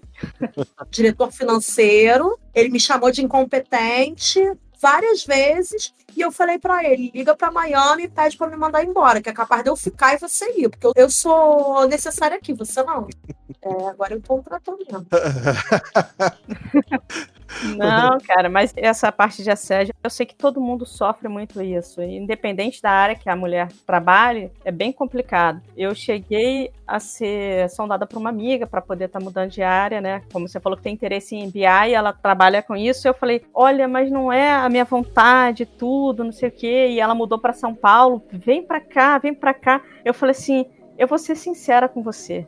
Diretor 0.89 1.31
financeiro. 1.31 2.37
Ele 2.53 2.69
me 2.69 2.79
chamou 2.79 3.11
de 3.11 3.23
incompetente 3.23 4.39
várias 4.81 5.23
vezes 5.23 5.93
e 6.15 6.21
eu 6.21 6.31
falei 6.31 6.59
para 6.59 6.83
ele, 6.83 7.11
liga 7.13 7.35
para 7.35 7.51
Miami 7.51 8.03
e 8.03 8.09
pede 8.09 8.37
para 8.37 8.47
me 8.47 8.57
mandar 8.57 8.83
embora, 8.83 9.21
que 9.21 9.29
é 9.29 9.33
capaz 9.33 9.63
de 9.63 9.69
eu 9.69 9.75
ficar 9.75 10.13
e 10.13 10.17
você 10.17 10.45
ir, 10.57 10.69
porque 10.69 10.87
eu, 10.87 10.93
eu 10.95 11.09
sou 11.09 11.87
necessária 11.87 12.37
aqui, 12.37 12.53
você 12.53 12.83
não. 12.83 13.07
É, 13.63 13.89
agora 13.89 14.15
eu 14.15 14.21
tô 14.21 14.37
um 14.37 14.41
tratamento. 14.41 15.05
Não, 17.77 18.17
cara, 18.19 18.49
mas 18.49 18.73
essa 18.75 19.11
parte 19.11 19.43
de 19.43 19.51
assédio, 19.51 19.93
eu 20.03 20.09
sei 20.09 20.25
que 20.25 20.35
todo 20.35 20.61
mundo 20.61 20.85
sofre 20.85 21.27
muito 21.27 21.61
isso. 21.61 22.01
E 22.01 22.17
Independente 22.17 22.81
da 22.81 22.91
área 22.91 23.15
que 23.15 23.29
a 23.29 23.35
mulher 23.35 23.69
trabalhe, 23.85 24.51
é 24.63 24.71
bem 24.71 24.91
complicado. 24.91 25.61
Eu 25.75 25.93
cheguei 25.93 26.71
a 26.87 26.99
ser 26.99 27.69
sondada 27.69 28.05
por 28.05 28.17
uma 28.17 28.29
amiga 28.29 28.65
para 28.65 28.81
poder 28.81 29.05
estar 29.05 29.19
mudando 29.19 29.49
de 29.49 29.61
área, 29.61 30.01
né? 30.01 30.21
Como 30.31 30.47
você 30.47 30.59
falou 30.59 30.77
que 30.77 30.83
tem 30.83 30.93
interesse 30.93 31.35
em 31.35 31.49
BI, 31.49 31.65
ela 31.65 32.13
trabalha 32.13 32.61
com 32.61 32.75
isso. 32.75 33.07
Eu 33.07 33.13
falei: 33.13 33.43
"Olha, 33.53 33.87
mas 33.87 34.11
não 34.11 34.31
é 34.31 34.53
a 34.53 34.69
minha 34.69 34.85
vontade, 34.85 35.65
tudo, 35.65 36.00
não 36.23 36.31
sei 36.31 36.49
o 36.49 36.51
quê". 36.51 36.87
E 36.89 36.99
ela 36.99 37.15
mudou 37.15 37.39
para 37.39 37.53
São 37.53 37.73
Paulo. 37.75 38.23
Vem 38.31 38.63
para 38.63 38.79
cá, 38.79 39.17
vem 39.17 39.33
para 39.33 39.53
cá. 39.53 39.81
Eu 40.03 40.13
falei 40.13 40.31
assim: 40.31 40.65
"Eu 40.97 41.07
vou 41.07 41.17
ser 41.17 41.35
sincera 41.35 41.87
com 41.87 42.01
você 42.03 42.47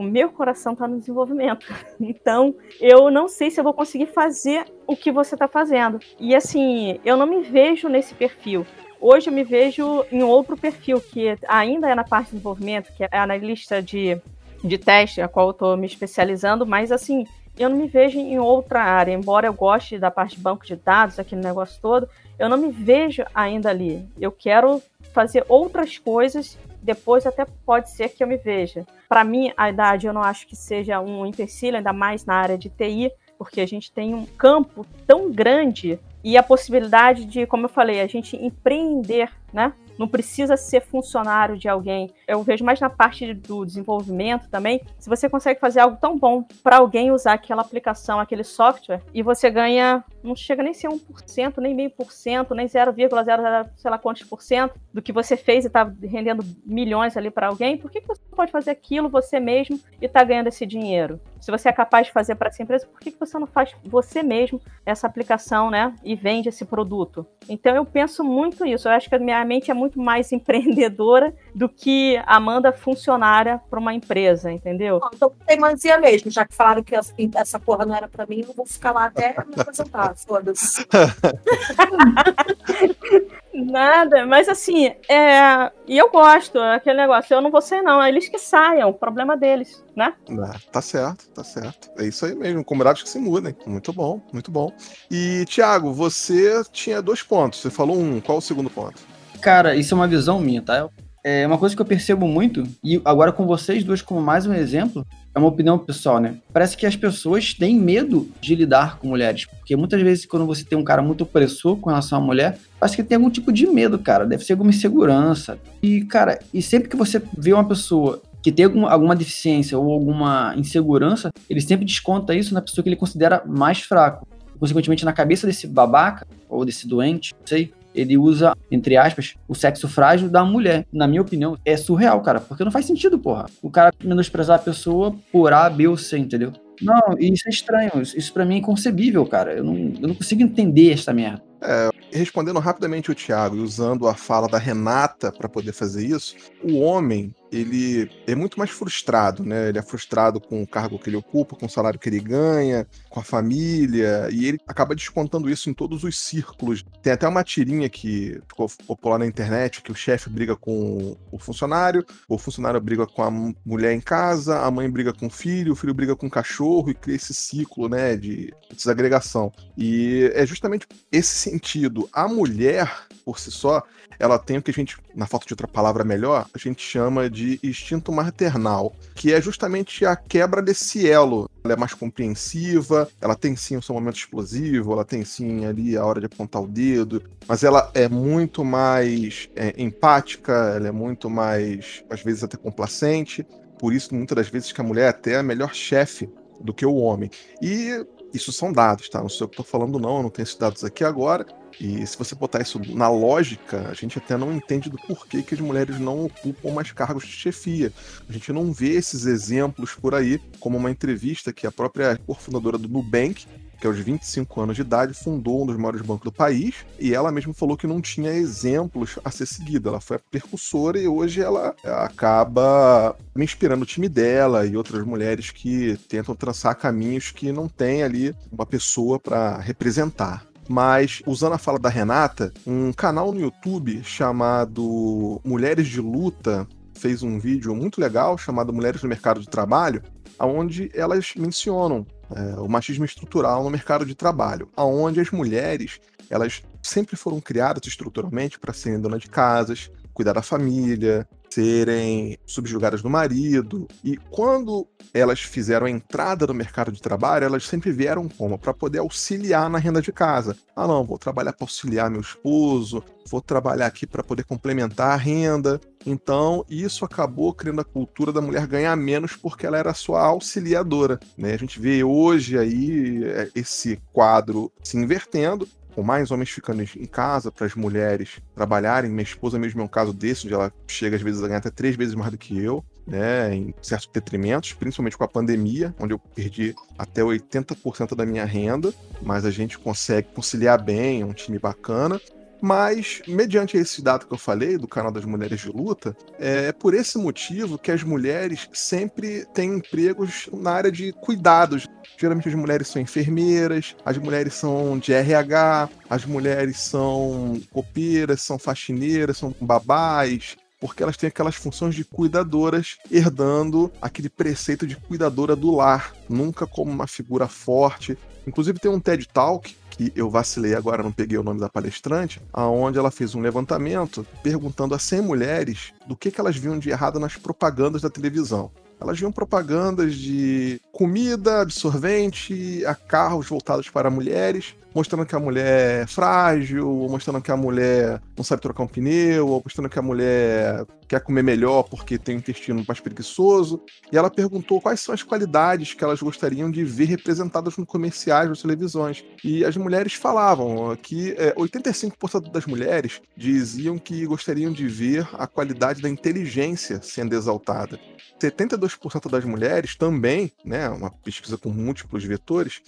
o 0.00 0.02
meu 0.02 0.30
coração 0.30 0.72
está 0.72 0.88
no 0.88 0.98
desenvolvimento. 0.98 1.66
Então, 2.00 2.54
eu 2.80 3.10
não 3.10 3.28
sei 3.28 3.50
se 3.50 3.60
eu 3.60 3.64
vou 3.64 3.74
conseguir 3.74 4.06
fazer 4.06 4.64
o 4.86 4.96
que 4.96 5.12
você 5.12 5.34
está 5.34 5.46
fazendo. 5.46 5.98
E 6.18 6.34
assim, 6.34 6.98
eu 7.04 7.16
não 7.16 7.26
me 7.26 7.42
vejo 7.42 7.88
nesse 7.88 8.14
perfil. 8.14 8.66
Hoje 9.00 9.28
eu 9.28 9.34
me 9.34 9.44
vejo 9.44 10.04
em 10.10 10.22
outro 10.22 10.56
perfil, 10.56 11.00
que 11.00 11.36
ainda 11.46 11.88
é 11.88 11.94
na 11.94 12.04
parte 12.04 12.26
de 12.26 12.32
desenvolvimento, 12.32 12.92
que 12.94 13.04
é 13.04 13.08
analista 13.12 13.82
de, 13.82 14.20
de 14.64 14.78
teste, 14.78 15.20
a 15.20 15.28
qual 15.28 15.48
eu 15.48 15.52
estou 15.52 15.76
me 15.76 15.86
especializando, 15.86 16.66
mas 16.66 16.90
assim, 16.90 17.26
eu 17.62 17.68
não 17.68 17.76
me 17.76 17.86
vejo 17.86 18.18
em 18.18 18.38
outra 18.38 18.82
área. 18.82 19.12
Embora 19.12 19.46
eu 19.46 19.52
goste 19.52 19.98
da 19.98 20.10
parte 20.10 20.36
de 20.36 20.42
banco 20.42 20.64
de 20.64 20.76
dados, 20.76 21.18
aquele 21.18 21.42
negócio 21.42 21.80
todo, 21.80 22.08
eu 22.38 22.48
não 22.48 22.56
me 22.56 22.70
vejo 22.70 23.24
ainda 23.34 23.70
ali. 23.70 24.08
Eu 24.18 24.32
quero 24.32 24.82
fazer 25.12 25.44
outras 25.48 25.98
coisas 25.98 26.58
depois 26.82 27.26
até 27.26 27.44
pode 27.64 27.90
ser 27.90 28.08
que 28.08 28.22
eu 28.22 28.28
me 28.28 28.36
veja. 28.36 28.86
Para 29.08 29.24
mim, 29.24 29.52
a 29.56 29.68
idade 29.68 30.06
eu 30.06 30.12
não 30.12 30.22
acho 30.22 30.46
que 30.46 30.56
seja 30.56 31.00
um 31.00 31.26
empecilho, 31.26 31.76
ainda 31.76 31.92
mais 31.92 32.24
na 32.24 32.34
área 32.34 32.56
de 32.56 32.68
TI, 32.70 33.12
porque 33.38 33.60
a 33.60 33.66
gente 33.66 33.92
tem 33.92 34.14
um 34.14 34.24
campo 34.24 34.86
tão 35.06 35.30
grande 35.30 35.98
e 36.22 36.36
a 36.36 36.42
possibilidade 36.42 37.24
de, 37.24 37.46
como 37.46 37.66
eu 37.66 37.68
falei, 37.68 38.00
a 38.00 38.06
gente 38.06 38.36
empreender, 38.36 39.30
né? 39.52 39.72
Não 40.00 40.08
precisa 40.08 40.56
ser 40.56 40.80
funcionário 40.80 41.58
de 41.58 41.68
alguém. 41.68 42.10
Eu 42.26 42.42
vejo 42.42 42.64
mais 42.64 42.80
na 42.80 42.88
parte 42.88 43.34
do 43.34 43.66
desenvolvimento 43.66 44.48
também. 44.48 44.80
Se 44.98 45.10
você 45.10 45.28
consegue 45.28 45.60
fazer 45.60 45.80
algo 45.80 45.98
tão 46.00 46.18
bom 46.18 46.42
para 46.62 46.78
alguém 46.78 47.10
usar 47.10 47.34
aquela 47.34 47.60
aplicação, 47.60 48.18
aquele 48.18 48.42
software, 48.42 49.02
e 49.12 49.22
você 49.22 49.50
ganha, 49.50 50.02
não 50.22 50.34
chega 50.34 50.62
nem 50.62 50.70
a 50.70 50.74
ser 50.74 50.88
1%, 50.88 51.58
nem 51.58 51.74
meio 51.74 51.90
por 51.90 52.10
cento, 52.10 52.54
nem 52.54 52.66
0,00, 52.66 53.68
sei 53.76 53.90
lá 53.90 53.98
quantos 53.98 54.22
por 54.22 54.40
cento 54.40 54.80
do 54.90 55.02
que 55.02 55.12
você 55.12 55.36
fez 55.36 55.64
e 55.64 55.66
está 55.66 55.92
rendendo 56.02 56.42
milhões 56.64 57.14
ali 57.14 57.30
para 57.30 57.48
alguém, 57.48 57.76
por 57.76 57.90
que, 57.90 58.00
que 58.00 58.08
você 58.08 58.22
pode 58.34 58.50
fazer 58.50 58.70
aquilo 58.70 59.10
você 59.10 59.38
mesmo 59.38 59.78
e 60.00 60.06
está 60.06 60.24
ganhando 60.24 60.46
esse 60.46 60.64
dinheiro? 60.64 61.20
Se 61.40 61.50
você 61.50 61.68
é 61.68 61.72
capaz 61.72 62.06
de 62.06 62.12
fazer 62.12 62.34
para 62.34 62.48
essa 62.48 62.62
empresa, 62.62 62.86
por 62.86 63.00
que, 63.00 63.10
que 63.10 63.18
você 63.18 63.38
não 63.38 63.46
faz 63.46 63.74
você 63.84 64.22
mesmo 64.22 64.60
essa 64.84 65.06
aplicação, 65.06 65.70
né? 65.70 65.94
E 66.04 66.14
vende 66.14 66.48
esse 66.48 66.64
produto? 66.64 67.26
Então 67.48 67.74
eu 67.74 67.84
penso 67.84 68.22
muito 68.22 68.66
isso. 68.66 68.88
Eu 68.88 68.92
acho 68.92 69.08
que 69.08 69.14
a 69.14 69.18
minha 69.18 69.44
mente 69.44 69.70
é 69.70 69.74
muito 69.74 70.00
mais 70.00 70.30
empreendedora 70.32 71.34
do 71.54 71.68
que 71.68 72.20
Amanda 72.26 72.72
funcionária 72.72 73.60
para 73.70 73.80
uma 73.80 73.94
empresa, 73.94 74.52
entendeu? 74.52 75.00
Não, 75.00 75.10
então 75.12 75.32
teimosia 75.46 75.98
mesmo, 75.98 76.30
já 76.30 76.44
que 76.44 76.54
falaram 76.54 76.82
que 76.82 76.94
essa, 76.94 77.14
essa 77.34 77.58
porra 77.58 77.86
não 77.86 77.94
era 77.94 78.08
pra 78.08 78.26
mim, 78.26 78.44
eu 78.46 78.54
vou 78.54 78.66
ficar 78.66 78.92
lá 78.92 79.06
até 79.06 79.34
me 79.46 79.60
apresentar, 79.60 80.14
foda-se. 80.16 80.86
Nada, 83.52 84.24
mas 84.26 84.48
assim, 84.48 84.86
é... 85.08 85.70
e 85.86 85.98
eu 85.98 86.08
gosto, 86.10 86.58
aquele 86.58 86.98
negócio, 86.98 87.34
eu 87.34 87.40
não 87.40 87.50
vou 87.50 87.60
ser 87.60 87.82
não, 87.82 88.04
eles 88.04 88.28
que 88.28 88.38
saiam, 88.38 88.92
problema 88.92 89.36
deles, 89.36 89.84
né? 89.94 90.14
Ah, 90.38 90.56
tá 90.70 90.80
certo, 90.80 91.28
tá 91.30 91.42
certo. 91.42 91.90
É 91.98 92.06
isso 92.06 92.24
aí 92.24 92.34
mesmo, 92.34 92.64
comunidades 92.64 93.02
que 93.02 93.08
se 93.08 93.18
mudem. 93.18 93.56
Muito 93.66 93.92
bom, 93.92 94.20
muito 94.32 94.50
bom. 94.50 94.72
E, 95.10 95.44
Thiago, 95.46 95.92
você 95.92 96.62
tinha 96.70 97.02
dois 97.02 97.22
pontos, 97.22 97.60
você 97.60 97.70
falou 97.70 97.98
um, 97.98 98.20
qual 98.20 98.38
o 98.38 98.42
segundo 98.42 98.70
ponto? 98.70 99.02
Cara, 99.40 99.74
isso 99.74 99.94
é 99.94 99.96
uma 99.96 100.06
visão 100.06 100.38
minha, 100.38 100.62
tá? 100.62 100.88
É 101.22 101.46
uma 101.46 101.58
coisa 101.58 101.76
que 101.76 101.82
eu 101.82 101.86
percebo 101.86 102.26
muito, 102.26 102.62
e 102.82 103.00
agora 103.04 103.30
com 103.30 103.46
vocês 103.46 103.84
dois 103.84 104.00
como 104.00 104.22
mais 104.22 104.46
um 104.46 104.54
exemplo, 104.54 105.06
é 105.34 105.38
uma 105.38 105.48
opinião 105.48 105.78
pessoal, 105.78 106.18
né? 106.18 106.36
Parece 106.52 106.76
que 106.76 106.86
as 106.86 106.96
pessoas 106.96 107.52
têm 107.52 107.76
medo 107.76 108.28
de 108.40 108.54
lidar 108.54 108.98
com 108.98 109.08
mulheres. 109.08 109.44
Porque 109.44 109.76
muitas 109.76 110.00
vezes, 110.00 110.24
quando 110.24 110.46
você 110.46 110.64
tem 110.64 110.78
um 110.78 110.82
cara 110.82 111.02
muito 111.02 111.22
opressor 111.22 111.76
com 111.76 111.90
relação 111.90 112.18
à 112.18 112.20
mulher, 112.20 112.58
parece 112.78 112.96
que 112.96 113.02
tem 113.04 113.16
algum 113.16 113.30
tipo 113.30 113.52
de 113.52 113.66
medo, 113.66 113.98
cara. 113.98 114.26
Deve 114.26 114.44
ser 114.44 114.54
alguma 114.54 114.70
insegurança. 114.70 115.58
E, 115.82 116.02
cara, 116.04 116.40
e 116.52 116.62
sempre 116.62 116.88
que 116.88 116.96
você 116.96 117.22
vê 117.36 117.52
uma 117.52 117.68
pessoa 117.68 118.22
que 118.42 118.50
tem 118.50 118.64
alguma, 118.64 118.90
alguma 118.90 119.14
deficiência 119.14 119.78
ou 119.78 119.92
alguma 119.92 120.54
insegurança, 120.56 121.30
ele 121.48 121.60
sempre 121.60 121.84
desconta 121.84 122.34
isso 122.34 122.54
na 122.54 122.62
pessoa 122.62 122.82
que 122.82 122.88
ele 122.88 122.96
considera 122.96 123.42
mais 123.46 123.80
fraco. 123.80 124.26
Consequentemente, 124.58 125.04
na 125.04 125.12
cabeça 125.12 125.46
desse 125.46 125.66
babaca, 125.66 126.26
ou 126.48 126.64
desse 126.64 126.88
doente, 126.88 127.34
não 127.38 127.46
sei, 127.46 127.72
ele 128.00 128.16
usa, 128.16 128.54
entre 128.70 128.96
aspas, 128.96 129.34
o 129.48 129.54
sexo 129.54 129.88
frágil 129.88 130.28
da 130.28 130.44
mulher. 130.44 130.86
Na 130.92 131.06
minha 131.06 131.22
opinião, 131.22 131.56
é 131.64 131.76
surreal, 131.76 132.20
cara, 132.22 132.40
porque 132.40 132.64
não 132.64 132.70
faz 132.70 132.86
sentido, 132.86 133.18
porra. 133.18 133.46
O 133.62 133.70
cara 133.70 133.92
menosprezar 134.02 134.56
a 134.56 134.62
pessoa 134.62 135.14
por 135.32 135.52
A, 135.52 135.68
B 135.68 135.88
ou 135.88 135.96
C, 135.96 136.18
entendeu? 136.18 136.52
Não, 136.80 137.16
isso 137.18 137.46
é 137.46 137.50
estranho. 137.50 138.00
Isso, 138.00 138.16
isso 138.16 138.32
pra 138.32 138.44
mim 138.44 138.54
é 138.54 138.58
inconcebível, 138.58 139.24
cara. 139.26 139.52
Eu 139.52 139.64
não, 139.64 139.76
eu 139.76 140.08
não 140.08 140.14
consigo 140.14 140.42
entender 140.42 140.92
essa 140.92 141.12
merda. 141.12 141.42
É, 141.62 141.90
respondendo 142.12 142.58
rapidamente 142.58 143.10
o 143.10 143.14
Thiago 143.14 143.56
e 143.56 143.60
usando 143.60 144.08
a 144.08 144.14
fala 144.14 144.48
da 144.48 144.58
Renata 144.58 145.30
para 145.30 145.48
poder 145.48 145.72
fazer 145.72 146.06
isso, 146.06 146.34
o 146.62 146.78
homem 146.80 147.34
ele 147.52 148.08
é 148.26 148.34
muito 148.34 148.58
mais 148.58 148.70
frustrado, 148.70 149.44
né? 149.44 149.68
Ele 149.68 149.78
é 149.78 149.82
frustrado 149.82 150.40
com 150.40 150.62
o 150.62 150.66
cargo 150.66 150.98
que 150.98 151.10
ele 151.10 151.16
ocupa, 151.16 151.56
com 151.56 151.66
o 151.66 151.70
salário 151.70 151.98
que 151.98 152.08
ele 152.08 152.20
ganha, 152.20 152.86
com 153.08 153.18
a 153.18 153.24
família, 153.24 154.28
e 154.30 154.46
ele 154.46 154.58
acaba 154.66 154.94
descontando 154.94 155.50
isso 155.50 155.68
em 155.68 155.74
todos 155.74 156.04
os 156.04 156.16
círculos. 156.18 156.84
Tem 157.02 157.12
até 157.12 157.26
uma 157.26 157.42
tirinha 157.42 157.88
que 157.88 158.40
ficou 158.48 158.70
popular 158.86 159.18
na 159.18 159.26
internet, 159.26 159.82
que 159.82 159.90
o 159.90 159.96
chefe 159.96 160.30
briga 160.30 160.54
com 160.54 161.16
o 161.30 161.38
funcionário, 161.38 162.04
o 162.28 162.38
funcionário 162.38 162.80
briga 162.80 163.06
com 163.06 163.22
a 163.22 163.30
mulher 163.64 163.92
em 163.92 164.00
casa, 164.00 164.60
a 164.60 164.70
mãe 164.70 164.88
briga 164.88 165.12
com 165.12 165.26
o 165.26 165.30
filho, 165.30 165.72
o 165.72 165.76
filho 165.76 165.94
briga 165.94 166.14
com 166.14 166.28
o 166.28 166.30
cachorro 166.30 166.90
e 166.90 166.94
cria 166.94 167.16
esse 167.16 167.34
ciclo, 167.34 167.88
né, 167.88 168.16
de 168.16 168.54
desagregação. 168.72 169.52
E 169.76 170.30
é 170.34 170.46
justamente 170.46 170.86
esse 171.10 171.49
sentido. 171.50 172.08
A 172.12 172.28
mulher, 172.28 173.06
por 173.24 173.38
si 173.38 173.50
só, 173.50 173.82
ela 174.18 174.38
tem 174.38 174.58
o 174.58 174.62
que 174.62 174.70
a 174.70 174.74
gente, 174.74 174.98
na 175.14 175.26
falta 175.26 175.46
de 175.46 175.54
outra 175.54 175.66
palavra 175.66 176.04
melhor, 176.04 176.46
a 176.52 176.58
gente 176.58 176.82
chama 176.82 177.28
de 177.28 177.58
instinto 177.62 178.12
maternal, 178.12 178.94
que 179.14 179.32
é 179.32 179.40
justamente 179.40 180.04
a 180.04 180.14
quebra 180.14 180.60
desse 180.60 181.08
elo. 181.08 181.48
Ela 181.64 181.72
é 181.72 181.76
mais 181.76 181.94
compreensiva, 181.94 183.08
ela 183.20 183.34
tem 183.34 183.56
sim 183.56 183.76
o 183.76 183.82
seu 183.82 183.94
momento 183.94 184.16
explosivo, 184.16 184.92
ela 184.92 185.04
tem 185.04 185.24
sim 185.24 185.64
ali 185.64 185.96
a 185.96 186.04
hora 186.04 186.20
de 186.20 186.26
apontar 186.26 186.62
o 186.62 186.68
dedo, 186.68 187.22
mas 187.48 187.64
ela 187.64 187.90
é 187.94 188.08
muito 188.08 188.62
mais 188.62 189.48
é, 189.56 189.74
empática, 189.78 190.52
ela 190.76 190.88
é 190.88 190.92
muito 190.92 191.30
mais, 191.30 192.04
às 192.10 192.22
vezes, 192.22 192.44
até 192.44 192.58
complacente. 192.58 193.46
Por 193.78 193.94
isso, 193.94 194.14
muitas 194.14 194.36
das 194.36 194.48
vezes, 194.48 194.70
que 194.70 194.80
a 194.82 194.84
mulher 194.84 195.06
é 195.06 195.08
até 195.08 195.36
a 195.36 195.42
melhor 195.42 195.74
chefe 195.74 196.28
do 196.60 196.74
que 196.74 196.84
o 196.84 196.96
homem. 196.96 197.30
E 197.62 198.04
isso 198.32 198.52
são 198.52 198.72
dados, 198.72 199.08
tá? 199.08 199.20
Não 199.20 199.28
sei 199.28 199.44
o 199.44 199.48
que 199.48 199.60
eu 199.60 199.64
tô 199.64 199.70
falando, 199.70 199.98
não, 199.98 200.18
eu 200.18 200.22
não 200.24 200.30
tenho 200.30 200.44
esses 200.44 200.56
dados 200.56 200.84
aqui 200.84 201.04
agora. 201.04 201.46
E 201.80 202.06
se 202.06 202.18
você 202.18 202.34
botar 202.34 202.60
isso 202.60 202.78
na 202.94 203.08
lógica, 203.08 203.88
a 203.88 203.94
gente 203.94 204.18
até 204.18 204.36
não 204.36 204.52
entende 204.52 204.90
do 204.90 204.98
porquê 204.98 205.42
que 205.42 205.54
as 205.54 205.60
mulheres 205.60 205.98
não 205.98 206.26
ocupam 206.26 206.72
mais 206.72 206.92
cargos 206.92 207.24
de 207.24 207.32
chefia. 207.32 207.92
A 208.28 208.32
gente 208.32 208.52
não 208.52 208.72
vê 208.72 208.90
esses 208.90 209.24
exemplos 209.24 209.94
por 209.94 210.14
aí, 210.14 210.38
como 210.58 210.76
uma 210.76 210.90
entrevista 210.90 211.52
que 211.52 211.66
a 211.66 211.72
própria 211.72 212.18
cofundadora 212.26 212.76
do 212.76 212.88
Nubank 212.88 213.46
que 213.80 213.86
aos 213.86 213.98
25 213.98 214.60
anos 214.60 214.76
de 214.76 214.82
idade 214.82 215.14
fundou 215.14 215.62
um 215.62 215.66
dos 215.66 215.76
maiores 215.76 216.02
bancos 216.02 216.24
do 216.24 216.32
país, 216.32 216.84
e 216.98 217.14
ela 217.14 217.32
mesma 217.32 217.54
falou 217.54 217.76
que 217.76 217.86
não 217.86 218.00
tinha 218.00 218.30
exemplos 218.30 219.18
a 219.24 219.30
ser 219.30 219.46
seguido. 219.46 219.88
Ela 219.88 220.00
foi 220.00 220.18
a 220.18 220.20
percussora 220.30 220.98
e 220.98 221.08
hoje 221.08 221.40
ela 221.40 221.74
acaba 221.84 223.16
me 223.34 223.44
inspirando 223.44 223.82
o 223.82 223.86
time 223.86 224.08
dela 224.08 224.66
e 224.66 224.76
outras 224.76 225.04
mulheres 225.04 225.50
que 225.50 225.96
tentam 226.08 226.34
traçar 226.34 226.76
caminhos 226.76 227.30
que 227.30 227.50
não 227.50 227.68
tem 227.68 228.02
ali 228.02 228.34
uma 228.52 228.66
pessoa 228.66 229.18
para 229.18 229.58
representar. 229.58 230.44
Mas, 230.68 231.20
usando 231.26 231.54
a 231.54 231.58
fala 231.58 231.80
da 231.80 231.88
Renata, 231.88 232.52
um 232.64 232.92
canal 232.92 233.32
no 233.32 233.40
YouTube 233.40 234.04
chamado 234.04 235.40
Mulheres 235.44 235.88
de 235.88 236.00
Luta 236.00 236.68
fez 236.94 237.22
um 237.22 237.40
vídeo 237.40 237.74
muito 237.74 238.00
legal 238.00 238.38
chamado 238.38 238.72
Mulheres 238.72 239.02
no 239.02 239.08
Mercado 239.08 239.40
de 239.40 239.48
Trabalho, 239.48 240.02
onde 240.38 240.90
elas 240.94 241.32
mencionam 241.36 242.06
é, 242.34 242.60
o 242.60 242.68
machismo 242.68 243.04
estrutural 243.04 243.62
no 243.64 243.70
mercado 243.70 244.04
de 244.04 244.14
trabalho, 244.14 244.68
aonde 244.76 245.20
as 245.20 245.30
mulheres 245.30 246.00
elas 246.28 246.62
sempre 246.82 247.16
foram 247.16 247.40
criadas 247.40 247.86
estruturalmente 247.86 248.58
para 248.58 248.72
serem 248.72 249.00
donas 249.00 249.20
de 249.20 249.28
casas, 249.28 249.90
cuidar 250.14 250.32
da 250.32 250.42
família, 250.42 251.28
serem 251.50 252.38
subjugadas 252.46 253.02
do 253.02 253.10
marido. 253.10 253.88
E 254.04 254.16
quando 254.16 254.86
elas 255.12 255.40
fizeram 255.40 255.86
a 255.86 255.90
entrada 255.90 256.46
no 256.46 256.54
mercado 256.54 256.92
de 256.92 257.02
trabalho, 257.02 257.44
elas 257.44 257.66
sempre 257.66 257.90
vieram 257.90 258.28
como? 258.28 258.58
Para 258.58 258.72
poder 258.72 258.98
auxiliar 258.98 259.68
na 259.68 259.78
renda 259.78 260.00
de 260.00 260.12
casa. 260.12 260.56
Ah, 260.74 260.86
não, 260.86 261.04
vou 261.04 261.18
trabalhar 261.18 261.52
para 261.52 261.64
auxiliar 261.64 262.10
meu 262.10 262.20
esposo, 262.20 263.02
vou 263.26 263.40
trabalhar 263.40 263.86
aqui 263.86 264.06
para 264.06 264.22
poder 264.22 264.44
complementar 264.44 265.10
a 265.10 265.16
renda. 265.16 265.80
Então, 266.06 266.64
isso 266.68 267.04
acabou 267.04 267.52
criando 267.52 267.80
a 267.80 267.84
cultura 267.84 268.32
da 268.32 268.40
mulher 268.40 268.66
ganhar 268.66 268.96
menos 268.96 269.36
porque 269.36 269.66
ela 269.66 269.76
era 269.76 269.92
sua 269.92 270.22
auxiliadora. 270.22 271.18
Né? 271.36 271.52
A 271.52 271.58
gente 271.58 271.78
vê 271.80 272.02
hoje 272.02 272.58
aí 272.58 273.24
é, 273.24 273.50
esse 273.54 274.00
quadro 274.12 274.72
se 274.82 274.96
invertendo 274.96 275.68
com 276.00 276.02
mais 276.02 276.30
homens 276.30 276.48
ficando 276.48 276.82
em 276.82 277.06
casa 277.06 277.52
para 277.52 277.66
as 277.66 277.74
mulheres 277.74 278.40
trabalharem. 278.54 279.10
Minha 279.10 279.22
esposa 279.22 279.58
mesmo 279.58 279.82
é 279.82 279.84
um 279.84 279.88
caso 279.88 280.14
desse, 280.14 280.46
onde 280.46 280.54
ela 280.54 280.72
chega 280.88 281.14
às 281.14 281.20
vezes 281.20 281.42
a 281.42 281.46
ganhar 281.46 281.58
até 281.58 281.70
três 281.70 281.94
vezes 281.94 282.14
mais 282.14 282.30
do 282.30 282.38
que 282.38 282.58
eu, 282.58 282.82
né, 283.06 283.54
em 283.54 283.74
certos 283.82 284.08
detrimentos, 284.10 284.72
principalmente 284.72 285.18
com 285.18 285.24
a 285.24 285.28
pandemia, 285.28 285.94
onde 286.00 286.14
eu 286.14 286.18
perdi 286.18 286.74
até 286.96 287.20
80% 287.20 288.16
da 288.16 288.24
minha 288.24 288.46
renda, 288.46 288.94
mas 289.20 289.44
a 289.44 289.50
gente 289.50 289.78
consegue 289.78 290.28
conciliar 290.34 290.82
bem, 290.82 291.20
é 291.20 291.26
um 291.26 291.34
time 291.34 291.58
bacana. 291.58 292.18
Mas, 292.60 293.22
mediante 293.26 293.76
esse 293.76 294.02
dado 294.02 294.26
que 294.26 294.34
eu 294.34 294.38
falei, 294.38 294.76
do 294.76 294.86
canal 294.86 295.10
das 295.10 295.24
Mulheres 295.24 295.60
de 295.60 295.68
Luta, 295.68 296.16
é 296.38 296.72
por 296.72 296.92
esse 296.92 297.16
motivo 297.16 297.78
que 297.78 297.90
as 297.90 298.02
mulheres 298.02 298.68
sempre 298.72 299.46
têm 299.54 299.74
empregos 299.76 300.48
na 300.52 300.72
área 300.72 300.92
de 300.92 301.12
cuidados. 301.12 301.86
Geralmente 302.18 302.48
as 302.48 302.54
mulheres 302.54 302.88
são 302.88 303.00
enfermeiras, 303.00 303.96
as 304.04 304.18
mulheres 304.18 304.54
são 304.54 304.98
de 304.98 305.12
RH, 305.12 305.88
as 306.08 306.24
mulheres 306.26 306.78
são 306.78 307.60
copeiras, 307.70 308.42
são 308.42 308.58
faxineiras, 308.58 309.38
são 309.38 309.54
babás, 309.58 310.56
porque 310.78 311.02
elas 311.02 311.16
têm 311.16 311.28
aquelas 311.28 311.54
funções 311.54 311.94
de 311.94 312.04
cuidadoras, 312.04 312.96
herdando 313.10 313.90
aquele 314.00 314.28
preceito 314.28 314.86
de 314.86 314.96
cuidadora 314.96 315.56
do 315.56 315.74
lar, 315.74 316.14
nunca 316.28 316.66
como 316.66 316.90
uma 316.90 317.06
figura 317.06 317.46
forte. 317.46 318.18
Inclusive 318.46 318.78
tem 318.78 318.90
um 318.90 318.98
TED 318.98 319.28
Talk 319.28 319.76
que 320.00 320.10
eu 320.16 320.30
vacilei 320.30 320.74
agora, 320.74 321.02
não 321.02 321.12
peguei 321.12 321.36
o 321.36 321.42
nome 321.42 321.60
da 321.60 321.68
palestrante, 321.68 322.40
aonde 322.54 322.98
ela 322.98 323.10
fez 323.10 323.34
um 323.34 323.40
levantamento 323.42 324.26
perguntando 324.42 324.94
a 324.94 324.98
100 324.98 325.20
mulheres 325.20 325.92
do 326.06 326.16
que, 326.16 326.30
que 326.30 326.40
elas 326.40 326.56
viam 326.56 326.78
de 326.78 326.88
errado 326.88 327.20
nas 327.20 327.36
propagandas 327.36 328.00
da 328.00 328.08
televisão. 328.08 328.70
Elas 328.98 329.18
viam 329.18 329.30
propagandas 329.30 330.14
de 330.14 330.80
comida, 330.90 331.60
absorvente, 331.60 332.82
a 332.86 332.94
carros 332.94 333.46
voltados 333.46 333.90
para 333.90 334.08
mulheres, 334.08 334.74
mostrando 334.94 335.26
que 335.26 335.34
a 335.34 335.40
mulher 335.40 336.02
é 336.02 336.06
frágil, 336.06 336.88
ou 336.88 337.08
mostrando 337.08 337.40
que 337.40 337.50
a 337.50 337.56
mulher 337.56 338.20
não 338.36 338.44
sabe 338.44 338.62
trocar 338.62 338.82
um 338.82 338.88
pneu, 338.88 339.48
ou 339.48 339.62
mostrando 339.64 339.88
que 339.88 339.98
a 339.98 340.02
mulher 340.02 340.84
quer 341.08 341.20
comer 341.20 341.42
melhor 341.42 341.82
porque 341.82 342.16
tem 342.16 342.36
um 342.36 342.38
intestino 342.38 342.84
mais 342.86 343.00
preguiçoso. 343.00 343.82
E 344.12 344.16
ela 344.16 344.30
perguntou 344.30 344.80
quais 344.80 345.00
são 345.00 345.14
as 345.14 345.22
qualidades 345.22 345.92
que 345.92 346.04
elas 346.04 346.22
gostariam 346.22 346.70
de 346.70 346.84
ver 346.84 347.06
representadas 347.06 347.76
no 347.76 347.84
comerciais, 347.84 348.48
nas 348.48 348.62
televisões. 348.62 349.24
E 349.44 349.64
as 349.64 349.76
mulheres 349.76 350.14
falavam 350.14 350.96
que 350.96 351.32
é, 351.32 351.52
85% 351.54 352.52
das 352.52 352.66
mulheres 352.66 353.20
diziam 353.36 353.98
que 353.98 354.24
gostariam 354.26 354.72
de 354.72 354.86
ver 354.86 355.28
a 355.34 355.46
qualidade 355.46 356.00
da 356.00 356.08
inteligência 356.08 357.00
sendo 357.02 357.34
exaltada. 357.34 357.98
72% 358.40 359.30
das 359.30 359.44
mulheres 359.44 359.96
também, 359.96 360.52
né, 360.64 360.88
uma 360.88 361.10
pesquisa 361.10 361.58
com 361.58 361.70
múltiplos 361.70 362.24
vetores, 362.24 362.80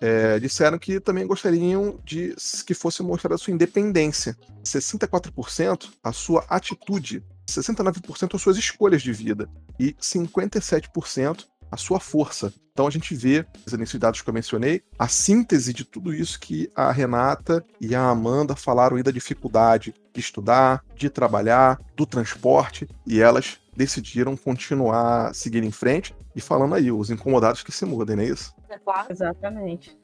é, 0.00 0.38
disseram 0.38 0.78
que 0.78 1.00
também 1.00 1.26
gostariam 1.26 1.98
de 2.04 2.34
que 2.66 2.74
fosse 2.74 3.02
mostrada 3.02 3.34
a 3.34 3.38
sua 3.38 3.52
independência. 3.52 4.36
64% 4.64 5.88
a 6.02 6.12
sua 6.12 6.44
atitude, 6.48 7.22
69% 7.48 8.34
as 8.34 8.42
suas 8.42 8.56
escolhas 8.56 9.02
de 9.02 9.12
vida 9.12 9.48
e 9.78 9.92
57% 9.94 11.44
a 11.70 11.76
sua 11.76 11.98
força. 11.98 12.52
Então 12.72 12.86
a 12.86 12.90
gente 12.90 13.14
vê, 13.14 13.46
nesses 13.78 14.00
dados 14.00 14.20
que 14.20 14.28
eu 14.28 14.34
mencionei, 14.34 14.82
a 14.98 15.06
síntese 15.06 15.72
de 15.72 15.84
tudo 15.84 16.12
isso 16.12 16.40
que 16.40 16.68
a 16.74 16.90
Renata 16.90 17.64
e 17.80 17.94
a 17.94 18.02
Amanda 18.02 18.56
falaram 18.56 18.96
aí 18.96 19.02
da 19.02 19.12
dificuldade 19.12 19.94
de 20.12 20.20
estudar, 20.20 20.84
de 20.96 21.08
trabalhar, 21.08 21.80
do 21.96 22.04
transporte, 22.04 22.88
e 23.06 23.20
elas 23.20 23.58
decidiram 23.76 24.36
continuar 24.36 25.34
seguindo 25.34 25.66
em 25.66 25.70
frente 25.70 26.14
e 26.34 26.40
falando 26.40 26.74
aí, 26.74 26.90
os 26.90 27.10
incomodados 27.10 27.62
que 27.62 27.70
se 27.70 27.84
mudem, 27.84 28.16
não 28.16 28.22
é 28.24 28.26
isso? 28.26 28.52
É 28.68 28.78
claro. 28.78 29.06
Exatamente. 29.10 29.96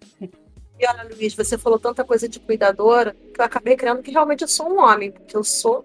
E 0.80 0.86
olha, 0.86 1.06
Luiz, 1.14 1.34
você 1.34 1.58
falou 1.58 1.78
tanta 1.78 2.02
coisa 2.04 2.26
de 2.26 2.40
cuidadora 2.40 3.14
que 3.34 3.40
eu 3.40 3.44
acabei 3.44 3.76
criando 3.76 4.02
que 4.02 4.10
realmente 4.10 4.40
eu 4.40 4.48
sou 4.48 4.72
um 4.72 4.80
homem, 4.80 5.10
porque 5.10 5.36
eu 5.36 5.44
sou 5.44 5.84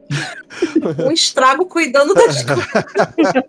um 1.06 1.12
estrago 1.12 1.66
cuidando 1.66 2.14
das 2.14 2.44
coisas. 2.46 3.44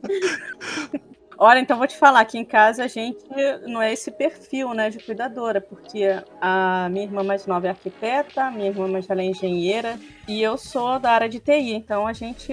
Olha, 1.38 1.60
então 1.60 1.76
vou 1.76 1.86
te 1.86 1.96
falar, 1.96 2.20
aqui 2.20 2.38
em 2.38 2.44
casa 2.44 2.84
a 2.84 2.88
gente 2.88 3.22
não 3.66 3.80
é 3.80 3.92
esse 3.92 4.10
perfil, 4.10 4.72
né, 4.72 4.88
de 4.88 4.98
cuidadora, 4.98 5.60
porque 5.60 6.02
a 6.40 6.88
minha 6.90 7.04
irmã 7.04 7.22
mais 7.22 7.46
nova 7.46 7.66
é 7.66 7.70
arquiteta, 7.70 8.44
a 8.44 8.50
minha 8.50 8.68
irmã 8.68 8.88
mais 8.88 9.06
velha 9.06 9.20
é 9.20 9.26
engenheira 9.26 10.00
e 10.26 10.42
eu 10.42 10.56
sou 10.56 10.98
da 10.98 11.12
área 11.12 11.28
de 11.28 11.38
TI, 11.38 11.74
então 11.74 12.06
a 12.06 12.12
gente 12.12 12.52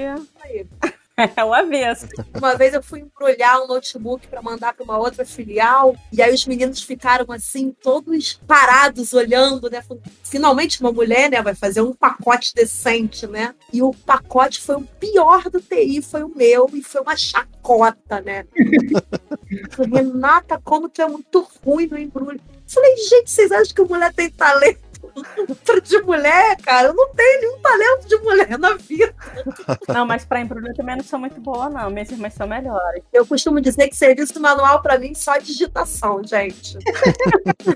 É 1.36 1.44
o 1.44 1.54
avesso. 1.54 2.08
Uma 2.36 2.56
vez 2.56 2.74
eu 2.74 2.82
fui 2.82 3.00
embrulhar 3.02 3.62
um 3.62 3.68
notebook 3.68 4.28
para 4.28 4.42
mandar 4.42 4.74
para 4.74 4.84
uma 4.84 4.98
outra 4.98 5.26
filial, 5.26 5.96
e 6.12 6.22
aí 6.22 6.34
os 6.34 6.46
meninos 6.46 6.82
ficaram 6.82 7.26
assim, 7.32 7.72
todos 7.72 8.40
parados, 8.48 9.14
olhando, 9.14 9.70
né? 9.70 9.84
Finalmente 10.24 10.82
uma 10.82 10.92
mulher, 10.92 11.30
né, 11.30 11.42
vai 11.42 11.56
fazer 11.56 11.82
um 11.82 11.94
pacote 11.94 12.54
decente, 12.54 13.28
né? 13.28 13.54
E 13.72 13.82
o 13.82 13.94
pacote 13.94 14.60
foi 14.62 14.76
o 14.76 14.88
pior 15.00 15.50
do 15.50 15.62
TI, 15.62 16.02
foi 16.02 16.24
o 16.24 16.36
meu, 16.36 16.70
e 16.74 16.82
foi 16.82 17.02
uma 17.02 17.16
chacota, 17.16 18.22
né? 18.22 18.46
Renata, 19.94 20.60
como 20.64 20.90
tu 20.90 21.02
é 21.02 21.08
muito 21.08 21.48
ruim 21.64 21.88
no 21.88 21.98
embrulho. 21.98 22.42
Falei, 22.68 22.98
gente, 22.98 23.30
vocês 23.30 23.52
acham 23.52 23.76
que 23.76 23.82
a 23.82 23.86
mulher 23.86 24.14
tem 24.14 24.30
talento? 24.32 24.83
De 25.84 26.02
mulher, 26.02 26.58
cara. 26.58 26.88
Eu 26.90 26.94
não 26.94 27.10
tenho 27.14 27.42
nenhum 27.42 27.60
talento 27.60 28.08
de 28.08 28.18
mulher 28.18 28.58
na 28.58 28.76
vida. 28.76 29.14
Não, 29.88 30.06
mas 30.06 30.26
pra 30.26 30.42
embrulho 30.42 30.68
eu 30.68 30.76
também 30.76 30.96
não 30.98 31.04
sou 31.04 31.20
muito 31.20 31.40
boa, 31.40 31.70
não. 31.70 31.90
Minhas 31.90 32.12
irmãs 32.12 32.34
são 32.34 32.48
melhores. 32.48 33.04
Eu 33.12 33.26
costumo 33.26 33.62
dizer 33.62 33.88
que 33.88 33.96
serviço 33.96 34.40
manual 34.40 34.82
pra 34.82 34.98
mim 34.98 35.14
só 35.14 35.38
digitação, 35.38 36.24
gente. 36.24 36.78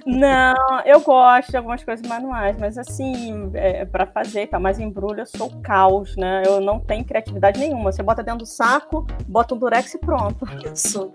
Não, 0.06 0.82
eu 0.86 1.00
gosto 1.02 1.52
de 1.52 1.58
algumas 1.58 1.84
coisas 1.84 2.08
manuais, 2.08 2.58
mas 2.60 2.78
assim, 2.78 3.52
é, 3.54 3.86
para 3.86 4.06
fazer 4.08 4.44
e 4.44 4.48
tal, 4.48 4.60
mas 4.60 4.80
embrulho 4.80 5.22
eu 5.22 5.26
sou 5.26 5.50
caos, 5.62 6.16
né? 6.16 6.44
Eu 6.46 6.60
não 6.60 6.80
tenho 6.80 7.06
criatividade 7.06 7.60
nenhuma. 7.60 7.92
Você 7.92 8.04
bota 8.04 8.24
dentro 8.24 8.40
do 8.40 8.46
saco, 8.46 9.06
bota 9.28 9.56
um 9.56 9.58
durex 9.58 9.94
e 9.94 9.98
pronto. 9.98 10.46
Isso. 10.74 11.12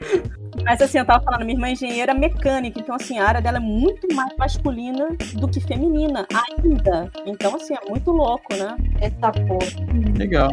Mas 0.64 0.80
assim, 0.80 0.98
eu 0.98 1.06
tava 1.06 1.22
falando, 1.24 1.44
minha 1.44 1.54
irmã 1.54 1.68
é 1.68 1.72
engenheira 1.72 2.14
mecânica, 2.14 2.78
então 2.78 2.94
assim, 2.94 3.18
a 3.18 3.26
área 3.26 3.40
dela 3.40 3.56
é 3.56 3.60
muito 3.60 4.06
mais 4.14 4.34
masculina 4.36 5.08
do 5.34 5.48
que 5.48 5.60
feminina, 5.60 6.11
ainda. 6.32 7.10
Então, 7.26 7.54
assim, 7.56 7.74
é 7.74 7.88
muito 7.88 8.10
louco, 8.10 8.54
né? 8.54 8.76
Eita 9.00 9.32
porra. 9.32 10.18
Legal. 10.18 10.50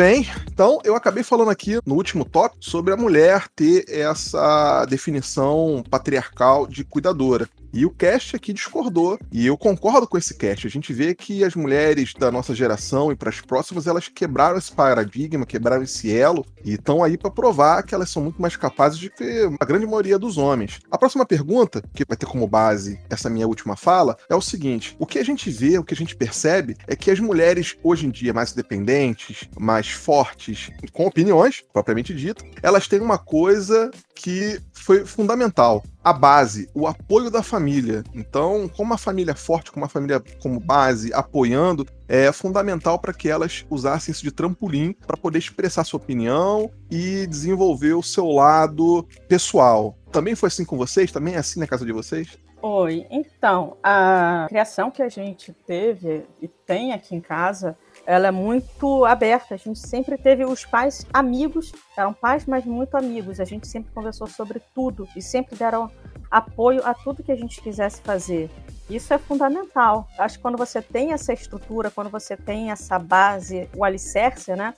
Bem. 0.00 0.26
Então, 0.50 0.78
eu 0.82 0.96
acabei 0.96 1.22
falando 1.22 1.50
aqui 1.50 1.78
no 1.84 1.94
último 1.94 2.24
tópico 2.24 2.64
sobre 2.64 2.94
a 2.94 2.96
mulher 2.96 3.46
ter 3.54 3.84
essa 3.86 4.86
definição 4.86 5.84
patriarcal 5.90 6.66
de 6.66 6.84
cuidadora. 6.84 7.46
E 7.72 7.86
o 7.86 7.90
cast 7.90 8.34
aqui 8.34 8.52
discordou. 8.52 9.18
E 9.30 9.46
eu 9.46 9.56
concordo 9.56 10.06
com 10.06 10.18
esse 10.18 10.34
cast. 10.36 10.66
A 10.66 10.70
gente 10.70 10.92
vê 10.92 11.14
que 11.14 11.44
as 11.44 11.54
mulheres 11.54 12.14
da 12.14 12.30
nossa 12.30 12.54
geração 12.54 13.12
e 13.12 13.16
para 13.16 13.30
as 13.30 13.40
próximas, 13.40 13.86
elas 13.86 14.08
quebraram 14.08 14.58
esse 14.58 14.72
paradigma, 14.72 15.46
quebraram 15.46 15.82
esse 15.82 16.12
elo 16.14 16.44
e 16.64 16.74
estão 16.74 17.02
aí 17.02 17.16
para 17.16 17.30
provar 17.30 17.82
que 17.82 17.94
elas 17.94 18.10
são 18.10 18.22
muito 18.22 18.42
mais 18.42 18.56
capazes 18.56 18.98
de 18.98 19.08
que 19.08 19.48
a 19.58 19.64
grande 19.64 19.86
maioria 19.86 20.18
dos 20.18 20.36
homens. 20.36 20.80
A 20.90 20.98
próxima 20.98 21.24
pergunta, 21.24 21.82
que 21.94 22.04
vai 22.04 22.16
ter 22.16 22.26
como 22.26 22.46
base 22.46 22.98
essa 23.08 23.30
minha 23.30 23.46
última 23.46 23.76
fala, 23.76 24.16
é 24.28 24.34
o 24.34 24.40
seguinte: 24.40 24.96
o 24.98 25.06
que 25.06 25.18
a 25.18 25.24
gente 25.24 25.48
vê, 25.48 25.78
o 25.78 25.84
que 25.84 25.94
a 25.94 25.96
gente 25.96 26.16
percebe 26.16 26.76
é 26.88 26.96
que 26.96 27.10
as 27.10 27.20
mulheres 27.20 27.76
hoje 27.84 28.06
em 28.06 28.10
dia 28.10 28.32
mais 28.32 28.52
independentes, 28.52 29.48
mais 29.58 29.89
fortes, 29.90 30.70
com 30.92 31.06
opiniões 31.06 31.62
propriamente 31.72 32.14
dito, 32.14 32.44
elas 32.62 32.88
têm 32.88 33.00
uma 33.00 33.18
coisa 33.18 33.90
que 34.14 34.60
foi 34.72 35.04
fundamental. 35.06 35.82
A 36.02 36.12
base, 36.12 36.68
o 36.74 36.86
apoio 36.86 37.30
da 37.30 37.42
família. 37.42 38.02
Então, 38.14 38.68
com 38.68 38.82
uma 38.82 38.98
família 38.98 39.34
forte, 39.34 39.70
com 39.70 39.80
uma 39.80 39.88
família 39.88 40.22
como 40.42 40.60
base, 40.60 41.12
apoiando, 41.12 41.86
é 42.08 42.30
fundamental 42.32 42.98
para 42.98 43.12
que 43.12 43.28
elas 43.28 43.64
usassem 43.70 44.12
isso 44.12 44.22
de 44.22 44.30
trampolim 44.30 44.92
para 44.92 45.16
poder 45.16 45.38
expressar 45.38 45.84
sua 45.84 45.98
opinião 45.98 46.70
e 46.90 47.26
desenvolver 47.26 47.94
o 47.94 48.02
seu 48.02 48.26
lado 48.28 49.06
pessoal. 49.28 49.96
Também 50.10 50.34
foi 50.34 50.48
assim 50.48 50.64
com 50.64 50.76
vocês? 50.76 51.12
Também 51.12 51.34
é 51.34 51.38
assim 51.38 51.60
na 51.60 51.66
casa 51.66 51.84
de 51.84 51.92
vocês? 51.92 52.36
Oi, 52.62 53.06
então, 53.10 53.78
a 53.82 54.44
criação 54.48 54.90
que 54.90 55.02
a 55.02 55.08
gente 55.08 55.50
teve 55.66 56.26
e 56.42 56.46
tem 56.46 56.92
aqui 56.92 57.14
em 57.14 57.20
casa 57.20 57.74
ela 58.10 58.26
é 58.26 58.30
muito 58.32 59.04
aberta. 59.04 59.54
A 59.54 59.56
gente 59.56 59.78
sempre 59.78 60.18
teve 60.18 60.44
os 60.44 60.64
pais 60.64 61.06
amigos, 61.12 61.72
eram 61.96 62.12
pais, 62.12 62.44
mas 62.44 62.64
muito 62.64 62.96
amigos. 62.96 63.38
A 63.38 63.44
gente 63.44 63.68
sempre 63.68 63.92
conversou 63.92 64.26
sobre 64.26 64.60
tudo 64.74 65.06
e 65.14 65.22
sempre 65.22 65.54
deram 65.54 65.88
apoio 66.28 66.84
a 66.84 66.92
tudo 66.92 67.22
que 67.22 67.30
a 67.30 67.36
gente 67.36 67.62
quisesse 67.62 68.02
fazer. 68.02 68.50
Isso 68.88 69.14
é 69.14 69.18
fundamental. 69.18 70.08
Acho 70.18 70.38
que 70.38 70.42
quando 70.42 70.58
você 70.58 70.82
tem 70.82 71.12
essa 71.12 71.32
estrutura, 71.32 71.88
quando 71.88 72.10
você 72.10 72.36
tem 72.36 72.72
essa 72.72 72.98
base, 72.98 73.70
o 73.76 73.84
alicerce, 73.84 74.56
né? 74.56 74.74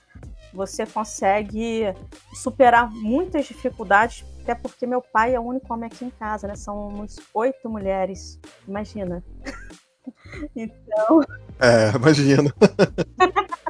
Você 0.53 0.85
consegue 0.85 1.85
superar 2.35 2.91
muitas 2.91 3.47
dificuldades, 3.47 4.23
até 4.43 4.53
porque 4.53 4.85
meu 4.85 5.01
pai 5.01 5.33
é 5.33 5.39
o 5.39 5.43
único 5.43 5.73
homem 5.73 5.87
aqui 5.87 6.05
em 6.05 6.11
casa, 6.11 6.47
né? 6.47 6.55
São 6.55 7.03
oito 7.33 7.67
mulheres. 7.67 8.39
Imagina. 8.67 9.23
Então. 10.55 11.21
É, 11.59 11.95
imagina. 11.95 12.53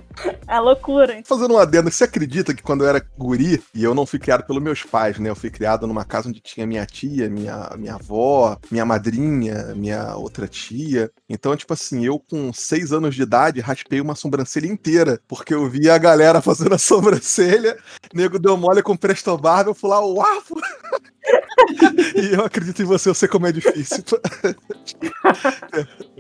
É 0.48 0.60
loucura. 0.60 1.22
Fazendo 1.26 1.56
um 1.56 1.58
adendo, 1.58 1.90
você 1.90 2.04
acredita 2.04 2.54
que 2.54 2.62
quando 2.62 2.84
eu 2.84 2.90
era 2.90 3.04
guri, 3.18 3.62
e 3.74 3.84
eu 3.84 3.96
não 3.96 4.06
fui 4.06 4.20
criado 4.20 4.46
pelos 4.46 4.62
meus 4.62 4.84
pais, 4.84 5.18
né? 5.18 5.30
Eu 5.30 5.36
fui 5.36 5.50
criado 5.50 5.88
numa 5.88 6.06
casa 6.06 6.30
onde 6.30 6.40
tinha 6.40 6.68
minha 6.68 6.86
tia, 6.86 7.30
minha, 7.30 7.72
minha 7.78 7.96
avó, 7.96 8.58
minha 8.70 8.86
madrinha, 8.86 9.74
minha 9.76 10.16
outra 10.16 10.48
tia. 10.48 11.12
Então, 11.28 11.56
tipo 11.56 11.74
assim, 11.74 12.06
eu 12.06 12.20
com 12.20 12.54
seis 12.54 12.92
anos 12.92 13.16
de 13.16 13.24
idade 13.24 13.60
raspei 13.60 14.00
uma 14.02 14.16
sobrancelha 14.16 14.68
inteira, 14.68 15.20
porque 15.28 15.54
eu 15.54 15.68
via 15.68 15.96
a 15.96 15.98
galera 15.98 16.42
fazendo 16.42 16.76
a 16.76 16.78
sobrancelha, 16.80 17.78
nego 18.14 18.38
deu 18.38 18.56
mole 18.56 18.84
com 18.84 18.96
presto 18.96 19.36
barba, 19.38 19.72
eu 19.72 19.76
fui 19.76 19.90
lá, 19.90 20.00
uau! 20.00 20.44
e 22.16 22.34
eu 22.34 22.46
acredito 22.46 22.82
em 22.82 22.86
você, 22.86 23.10
eu 23.10 23.14
sei 23.16 23.28
como 23.28 23.48
é 23.48 23.52
difícil. 23.52 24.04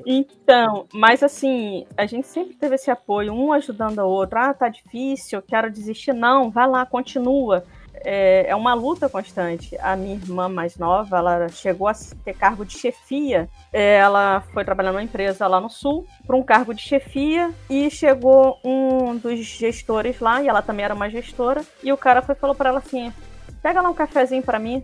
Então, 0.05 0.85
mas 0.93 1.23
assim, 1.23 1.85
a 1.97 2.05
gente 2.05 2.27
sempre 2.27 2.55
teve 2.55 2.75
esse 2.75 2.91
apoio, 2.91 3.33
um 3.33 3.53
ajudando 3.53 3.99
a 3.99 4.05
outro. 4.05 4.39
Ah, 4.39 4.53
tá 4.53 4.69
difícil, 4.69 5.41
quero 5.41 5.71
desistir. 5.71 6.13
Não, 6.13 6.49
vai 6.49 6.67
lá, 6.67 6.85
continua. 6.85 7.63
É, 8.05 8.47
é 8.49 8.55
uma 8.55 8.73
luta 8.73 9.07
constante. 9.07 9.77
A 9.79 9.95
minha 9.95 10.15
irmã 10.15 10.49
mais 10.49 10.77
nova, 10.77 11.17
ela 11.17 11.47
chegou 11.47 11.87
a 11.87 11.93
ter 12.25 12.33
cargo 12.33 12.65
de 12.65 12.77
chefia. 12.77 13.49
É, 13.71 13.97
ela 13.97 14.41
foi 14.53 14.65
trabalhar 14.65 14.91
numa 14.91 15.03
empresa 15.03 15.47
lá 15.47 15.61
no 15.61 15.69
sul 15.69 16.05
para 16.25 16.35
um 16.35 16.43
cargo 16.43 16.73
de 16.73 16.81
chefia 16.81 17.51
e 17.69 17.89
chegou 17.89 18.59
um 18.63 19.15
dos 19.15 19.39
gestores 19.39 20.19
lá 20.19 20.41
e 20.41 20.47
ela 20.47 20.61
também 20.61 20.83
era 20.83 20.93
uma 20.93 21.09
gestora 21.09 21.61
e 21.81 21.93
o 21.93 21.97
cara 21.97 22.21
foi 22.21 22.35
falou 22.35 22.55
para 22.55 22.69
ela 22.69 22.79
assim: 22.79 23.13
pega 23.61 23.81
lá 23.81 23.89
um 23.89 23.93
cafezinho 23.93 24.43
para 24.43 24.59
mim. 24.59 24.83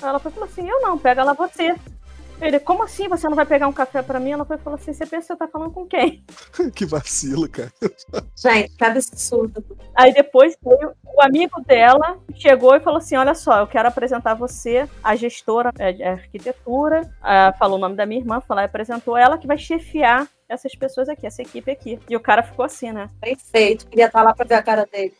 Ela 0.00 0.20
foi 0.20 0.30
falou 0.30 0.48
assim: 0.48 0.68
eu 0.68 0.80
não, 0.80 0.96
pega 0.96 1.24
lá 1.24 1.32
você. 1.32 1.74
Ele, 2.42 2.58
como 2.58 2.82
assim 2.82 3.08
você 3.08 3.28
não 3.28 3.36
vai 3.36 3.46
pegar 3.46 3.68
um 3.68 3.72
café 3.72 4.02
para 4.02 4.18
mim? 4.18 4.32
Ela 4.32 4.44
foi 4.44 4.58
falou 4.58 4.76
assim: 4.76 4.92
você 4.92 5.06
pensa 5.06 5.28
que 5.28 5.32
você 5.32 5.36
tá 5.36 5.46
falando 5.46 5.70
com 5.70 5.86
quem? 5.86 6.24
que 6.74 6.84
vacilo, 6.84 7.48
cara. 7.48 7.72
Gente, 8.36 8.76
cada 8.76 8.98
absurdo. 8.98 9.64
Aí 9.94 10.12
depois 10.12 10.56
veio 10.60 10.92
o 11.04 11.22
amigo 11.22 11.60
dela, 11.64 12.18
chegou 12.34 12.74
e 12.74 12.80
falou 12.80 12.98
assim: 12.98 13.14
olha 13.14 13.34
só, 13.34 13.60
eu 13.60 13.66
quero 13.68 13.86
apresentar 13.86 14.34
você, 14.34 14.88
a 15.04 15.14
gestora 15.14 15.70
de 15.70 16.02
arquitetura, 16.02 17.02
uh, 17.20 17.56
falou 17.56 17.78
o 17.78 17.80
nome 17.80 17.94
da 17.94 18.04
minha 18.04 18.20
irmã, 18.20 18.40
falou, 18.40 18.64
apresentou 18.64 19.16
ela 19.16 19.38
que 19.38 19.46
vai 19.46 19.56
chefiar 19.56 20.26
essas 20.48 20.74
pessoas 20.74 21.08
aqui, 21.08 21.24
essa 21.24 21.42
equipe 21.42 21.70
aqui. 21.70 22.00
E 22.10 22.16
o 22.16 22.20
cara 22.20 22.42
ficou 22.42 22.64
assim, 22.64 22.90
né? 22.90 23.08
Perfeito, 23.20 23.86
queria 23.86 24.06
estar 24.06 24.22
lá 24.22 24.34
pra 24.34 24.44
ver 24.44 24.56
a 24.56 24.62
cara 24.62 24.84
dele. 24.90 25.14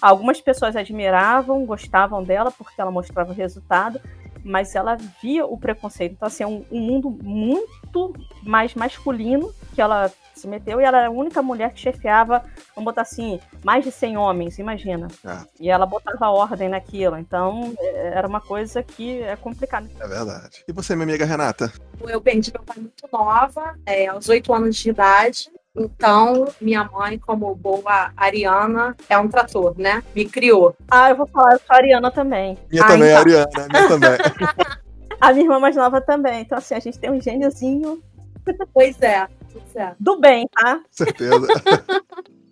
Algumas 0.00 0.40
pessoas 0.40 0.76
admiravam, 0.76 1.64
gostavam 1.66 2.22
dela 2.22 2.52
porque 2.52 2.80
ela 2.80 2.90
mostrava 2.90 3.32
o 3.32 3.34
resultado, 3.34 4.00
mas 4.44 4.74
ela 4.74 4.96
via 5.22 5.44
o 5.46 5.58
preconceito. 5.58 6.12
Então, 6.12 6.26
assim, 6.26 6.42
é 6.42 6.46
um, 6.46 6.64
um 6.70 6.80
mundo 6.80 7.10
muito 7.22 8.14
mais 8.42 8.74
masculino 8.74 9.52
que 9.74 9.80
ela 9.80 10.10
se 10.34 10.46
meteu 10.46 10.80
e 10.80 10.84
ela 10.84 10.98
era 10.98 11.08
a 11.08 11.10
única 11.10 11.42
mulher 11.42 11.72
que 11.72 11.80
chefiava, 11.80 12.44
vamos 12.74 12.84
botar 12.84 13.02
assim, 13.02 13.40
mais 13.64 13.84
de 13.84 13.90
100 13.90 14.16
homens, 14.16 14.58
imagina. 14.58 15.08
Ah. 15.24 15.44
E 15.58 15.68
ela 15.68 15.84
botava 15.84 16.30
ordem 16.30 16.68
naquilo. 16.68 17.18
Então, 17.18 17.74
é, 17.78 18.08
era 18.14 18.26
uma 18.26 18.40
coisa 18.40 18.82
que 18.82 19.20
é 19.22 19.36
complicada. 19.36 19.88
É 20.00 20.06
verdade. 20.06 20.64
E 20.66 20.72
você, 20.72 20.94
minha 20.94 21.08
amiga 21.08 21.24
Renata? 21.24 21.72
Eu 22.00 22.20
perdi 22.20 22.52
meu 22.52 22.62
pai 22.62 22.76
muito 22.78 23.08
nova, 23.12 23.76
é, 23.84 24.06
aos 24.06 24.28
8 24.28 24.52
anos 24.54 24.76
de 24.76 24.90
idade. 24.90 25.50
Então, 25.78 26.46
minha 26.60 26.84
mãe, 26.84 27.18
como 27.18 27.54
boa 27.54 28.12
ariana, 28.16 28.96
é 29.08 29.18
um 29.18 29.28
trator, 29.28 29.74
né? 29.78 30.02
Me 30.14 30.24
criou. 30.24 30.74
Ah, 30.90 31.10
eu 31.10 31.16
vou 31.16 31.26
falar, 31.26 31.52
eu 31.52 31.58
sou 31.58 31.76
ariana 31.76 32.10
também. 32.10 32.58
Minha 32.70 32.84
Ah, 32.84 32.88
também, 32.88 33.08
então. 33.08 33.20
Ariana, 33.20 33.68
minha 33.70 33.88
também. 33.88 34.10
A 35.20 35.32
minha 35.32 35.46
irmã 35.46 35.58
mais 35.58 35.74
nova 35.74 36.00
também. 36.00 36.42
Então, 36.42 36.56
assim, 36.56 36.74
a 36.74 36.78
gente 36.80 36.98
tem 36.98 37.10
um 37.10 37.20
gêniozinho 37.20 38.00
Pois 38.72 39.00
é, 39.02 39.26
pois 39.52 39.76
é. 39.76 39.94
do 39.98 40.18
bem, 40.18 40.48
tá? 40.52 40.80
Certeza. 40.90 41.46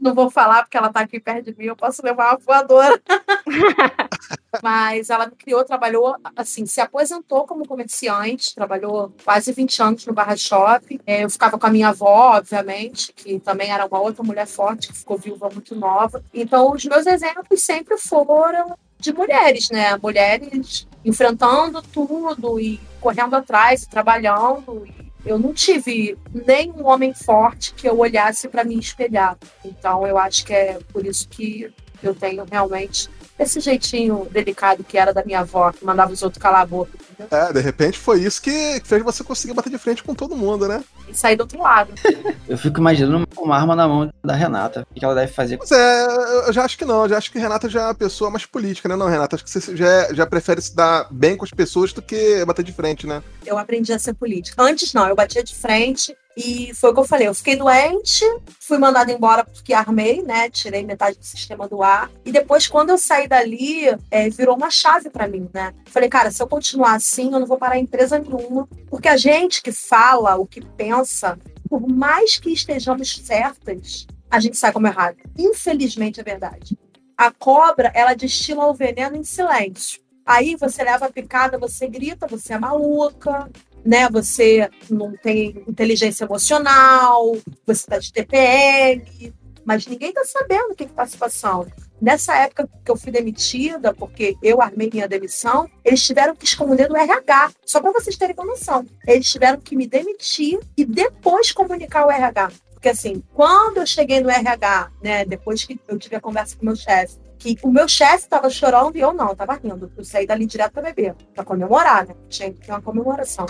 Não 0.07 0.15
vou 0.15 0.31
falar 0.31 0.63
porque 0.63 0.77
ela 0.77 0.93
tá 0.93 1.01
aqui 1.01 1.19
perto 1.19 1.51
de 1.51 1.59
mim, 1.59 1.65
eu 1.65 1.75
posso 1.75 2.01
levar 2.05 2.31
uma 2.31 2.39
voadora. 2.39 3.03
Mas 4.63 5.11
ela 5.11 5.27
me 5.27 5.35
criou, 5.35 5.65
trabalhou, 5.65 6.17
assim, 6.37 6.65
se 6.65 6.81
aposentou 6.81 7.45
como 7.45 7.67
comerciante, 7.67 8.55
trabalhou 8.55 9.13
quase 9.25 9.53
20 9.53 9.83
anos 9.83 10.07
no 10.07 10.15
Barra 10.15 10.37
Shopping. 10.37 11.01
É, 11.05 11.25
Eu 11.25 11.31
ficava 11.31 11.59
com 11.59 11.67
a 11.67 11.71
minha 11.71 11.89
avó, 11.89 12.37
obviamente, 12.37 13.13
que 13.13 13.39
também 13.41 13.71
era 13.71 13.85
uma 13.85 14.01
outra 14.01 14.23
mulher 14.23 14.47
forte, 14.47 14.89
que 14.89 14.97
ficou 14.97 15.19
viúva 15.19 15.51
muito 15.51 15.75
nova. 15.75 16.23
Então, 16.33 16.71
os 16.71 16.85
meus 16.85 17.05
exemplos 17.05 17.61
sempre 17.61 17.99
foram 17.99 18.79
de 18.99 19.13
mulheres, 19.13 19.69
né? 19.71 19.97
Mulheres 19.97 20.87
enfrentando 21.05 21.83
tudo 21.83 22.59
e 22.59 22.81
correndo 23.01 23.35
atrás 23.35 23.83
e 23.83 23.89
trabalhando. 23.89 24.87
E 24.87 25.06
eu 25.27 25.39
não 25.39 25.53
tive 25.53 26.17
nenhum 26.33 26.87
homem 26.87 27.13
forte 27.13 27.75
que 27.75 27.89
eu 27.89 27.99
olhasse 27.99 28.49
para 28.49 28.65
me 28.65 28.79
espelhar. 28.79 29.37
Então, 29.65 30.07
eu 30.07 30.17
acho 30.17 30.47
que 30.47 30.55
é 30.55 30.79
por 30.93 31.05
isso 31.05 31.29
que 31.29 31.73
Eu 32.03 32.15
tenho 32.15 32.45
realmente 32.45 33.09
esse 33.39 33.61
jeitinho 33.61 34.27
delicado 34.31 34.83
que 34.83 34.97
era 34.97 35.13
da 35.13 35.25
minha 35.25 35.41
avó, 35.41 35.71
que 35.73 35.85
mandava 35.85 36.13
os 36.13 36.23
outros 36.23 36.43
calar 36.43 36.63
a 36.63 36.67
boca. 36.67 36.93
Entendeu? 37.11 37.39
É, 37.39 37.53
de 37.53 37.61
repente 37.61 37.99
foi 37.99 38.21
isso 38.21 38.41
que 38.41 38.81
fez 38.85 39.03
você 39.03 39.23
conseguir 39.23 39.55
bater 39.55 39.71
de 39.71 39.79
frente 39.79 40.03
com 40.03 40.15
todo 40.15 40.37
mundo, 40.37 40.67
né? 40.69 40.83
E 41.09 41.15
sair 41.15 41.37
do 41.37 41.43
outro 41.43 41.61
lado. 41.61 41.93
Eu 42.49 42.59
fico 42.59 42.81
imaginando 42.81 43.27
uma 43.37 43.57
arma 43.57 43.77
na 43.77 43.87
mão 43.87 44.13
da 44.25 44.35
Renata. 44.35 44.87
O 44.91 44.95
que 44.95 45.05
ela 45.05 45.15
deve 45.15 45.33
fazer? 45.33 45.57
Mas 45.59 45.71
é, 45.73 46.07
eu 46.47 46.53
já 46.53 46.65
acho 46.65 46.79
que 46.79 46.85
não. 46.85 47.03
Eu 47.03 47.09
já 47.09 47.19
acho 47.19 47.31
que 47.31 47.39
Renata 47.39 47.69
já 47.69 47.83
é 47.83 47.85
uma 47.87 47.95
pessoa 47.95 48.31
mais 48.31 48.47
política, 48.47 48.89
né? 48.89 48.97
Não, 48.97 49.09
Renata, 49.09 49.37
acho 49.37 49.45
que 49.45 49.51
você 49.51 49.77
já, 49.77 50.13
já 50.13 50.27
prefere 50.27 50.61
se 50.61 50.75
dar 50.75 51.09
bem 51.11 51.37
com 51.37 51.45
as 51.45 51.51
pessoas 51.51 51.93
do 51.93 52.01
que 52.03 52.45
bater 52.45 52.65
de 52.65 52.73
frente, 52.73 53.07
né? 53.07 53.23
Eu 53.45 53.59
aprendi 53.59 53.93
a 53.93 53.99
ser 53.99 54.15
política. 54.15 54.63
Antes 54.63 54.93
não, 54.93 55.09
eu 55.09 55.17
batia 55.17 55.43
de 55.43 55.55
frente 55.55 56.17
e 56.37 56.75
foi 56.75 56.91
o 56.91 56.95
que 56.95 57.01
eu 57.01 57.05
falei. 57.05 57.29
Eu 57.29 57.35
fiquei 57.35 57.57
doente, 57.57 58.23
fui 58.61 58.77
mandada 58.77 59.11
embora 59.11 59.43
porque 59.43 59.73
armei, 59.73 60.23
né? 60.23 60.51
Tirei 60.51 60.85
metade 60.85 61.19
do 61.19 61.25
sistema 61.25 61.67
do 61.67 61.83
ar. 61.83 62.11
E 62.27 62.31
depois, 62.31 62.67
quando 62.67 62.91
eu 62.91 62.99
saí 62.99 63.27
dali, 63.27 63.87
é, 64.11 64.29
virou 64.29 64.55
uma 64.55 64.71
chave 64.71 65.09
para 65.09 65.27
mim, 65.27 65.49
né? 65.55 65.73
Falei, 65.87 66.11
cara, 66.11 66.31
se 66.31 66.43
eu 66.43 66.47
continuar 66.47 66.97
assim, 66.97 67.33
eu 67.33 67.41
não 67.41 67.47
vou 67.47 67.57
parar 67.57 67.79
em 67.79 67.85
empresa 67.85 68.19
nenhuma. 68.19 68.69
Porque 68.91 69.09
a 69.09 69.17
gente 69.17 69.63
que 69.63 69.73
fala 69.73 70.37
o 70.37 70.47
que 70.47 70.61
pensa, 70.61 71.39
por 71.71 71.89
mais 71.89 72.37
que 72.37 72.53
estejamos 72.53 73.17
certas, 73.25 74.07
a 74.31 74.39
gente 74.39 74.59
sai 74.59 74.73
como 74.73 74.87
errado. 74.87 75.17
Infelizmente 75.39 76.21
é 76.21 76.23
verdade. 76.23 76.79
A 77.17 77.31
cobra, 77.31 77.91
ela 77.95 78.13
destila 78.13 78.67
o 78.67 78.75
veneno 78.75 79.17
em 79.17 79.25
silêncio. 79.25 80.05
Aí 80.27 80.57
você 80.57 80.83
leva 80.83 81.07
a 81.07 81.13
picada, 81.13 81.57
você 81.57 81.87
grita, 81.87 82.27
você 82.27 82.55
é 82.55 82.59
maluca, 82.59 83.49
né? 83.87 84.09
Você 84.11 84.69
não 84.91 85.17
tem 85.17 85.65
inteligência 85.67 86.25
emocional, 86.25 87.37
você 87.65 87.81
está 87.81 87.99
de 87.99 88.13
TPM, 88.13 89.33
mas 89.65 89.87
ninguém 89.87 90.11
está 90.11 90.25
sabendo 90.25 90.73
o 90.73 90.75
que 90.75 90.85
está 90.85 91.07
se 91.07 91.17
passando. 91.17 91.71
Nessa 92.01 92.37
época 92.37 92.69
que 92.85 92.91
eu 92.91 92.97
fui 92.97 93.11
demitida, 93.11 93.95
porque 93.95 94.37
eu 94.43 94.61
armei 94.61 94.91
minha 94.93 95.09
demissão, 95.09 95.69
eles 95.83 96.05
tiveram 96.05 96.37
que 96.37 96.45
esconder 96.45 96.89
do 96.89 96.97
RH, 96.97 97.53
só 97.65 97.81
para 97.81 97.93
vocês 97.93 98.17
terem 98.17 98.37
noção. 98.37 98.85
Eles 99.07 99.31
tiveram 99.31 99.59
que 99.61 99.75
me 99.75 99.87
demitir 99.87 100.61
e 100.77 100.85
depois 100.85 101.53
comunicar 101.53 102.07
o 102.07 102.11
RH. 102.11 102.51
Porque 102.75 102.91
assim, 102.91 103.23
quando 103.33 103.79
eu 103.79 103.87
cheguei 103.87 104.21
no 104.21 104.29
RH, 104.29 104.93
né, 105.03 105.25
depois 105.25 105.65
que 105.65 105.81
eu 105.89 105.99
tive 105.99 106.17
a 106.17 106.21
conversa 106.21 106.55
com 106.57 106.67
meu 106.67 106.77
chefe, 106.77 107.17
que 107.39 107.57
o 107.63 107.71
meu 107.71 107.89
chefe 107.89 108.25
estava 108.25 108.49
chorando 108.51 108.97
e 108.97 109.01
eu 109.01 109.13
não, 109.13 109.29
eu 109.29 109.37
tava 109.37 109.55
rindo. 109.55 109.91
Eu 109.97 110.05
saí 110.05 110.27
dali 110.27 110.47
direto 110.47 110.73
para 110.73 110.83
beber, 110.83 111.15
para 111.35 111.45
comemorar, 111.45 112.07
né? 112.07 112.15
Tinha 112.29 112.53
que 112.53 112.61
ter 112.61 112.73
uma 112.73 112.83
comemoração. 112.83 113.47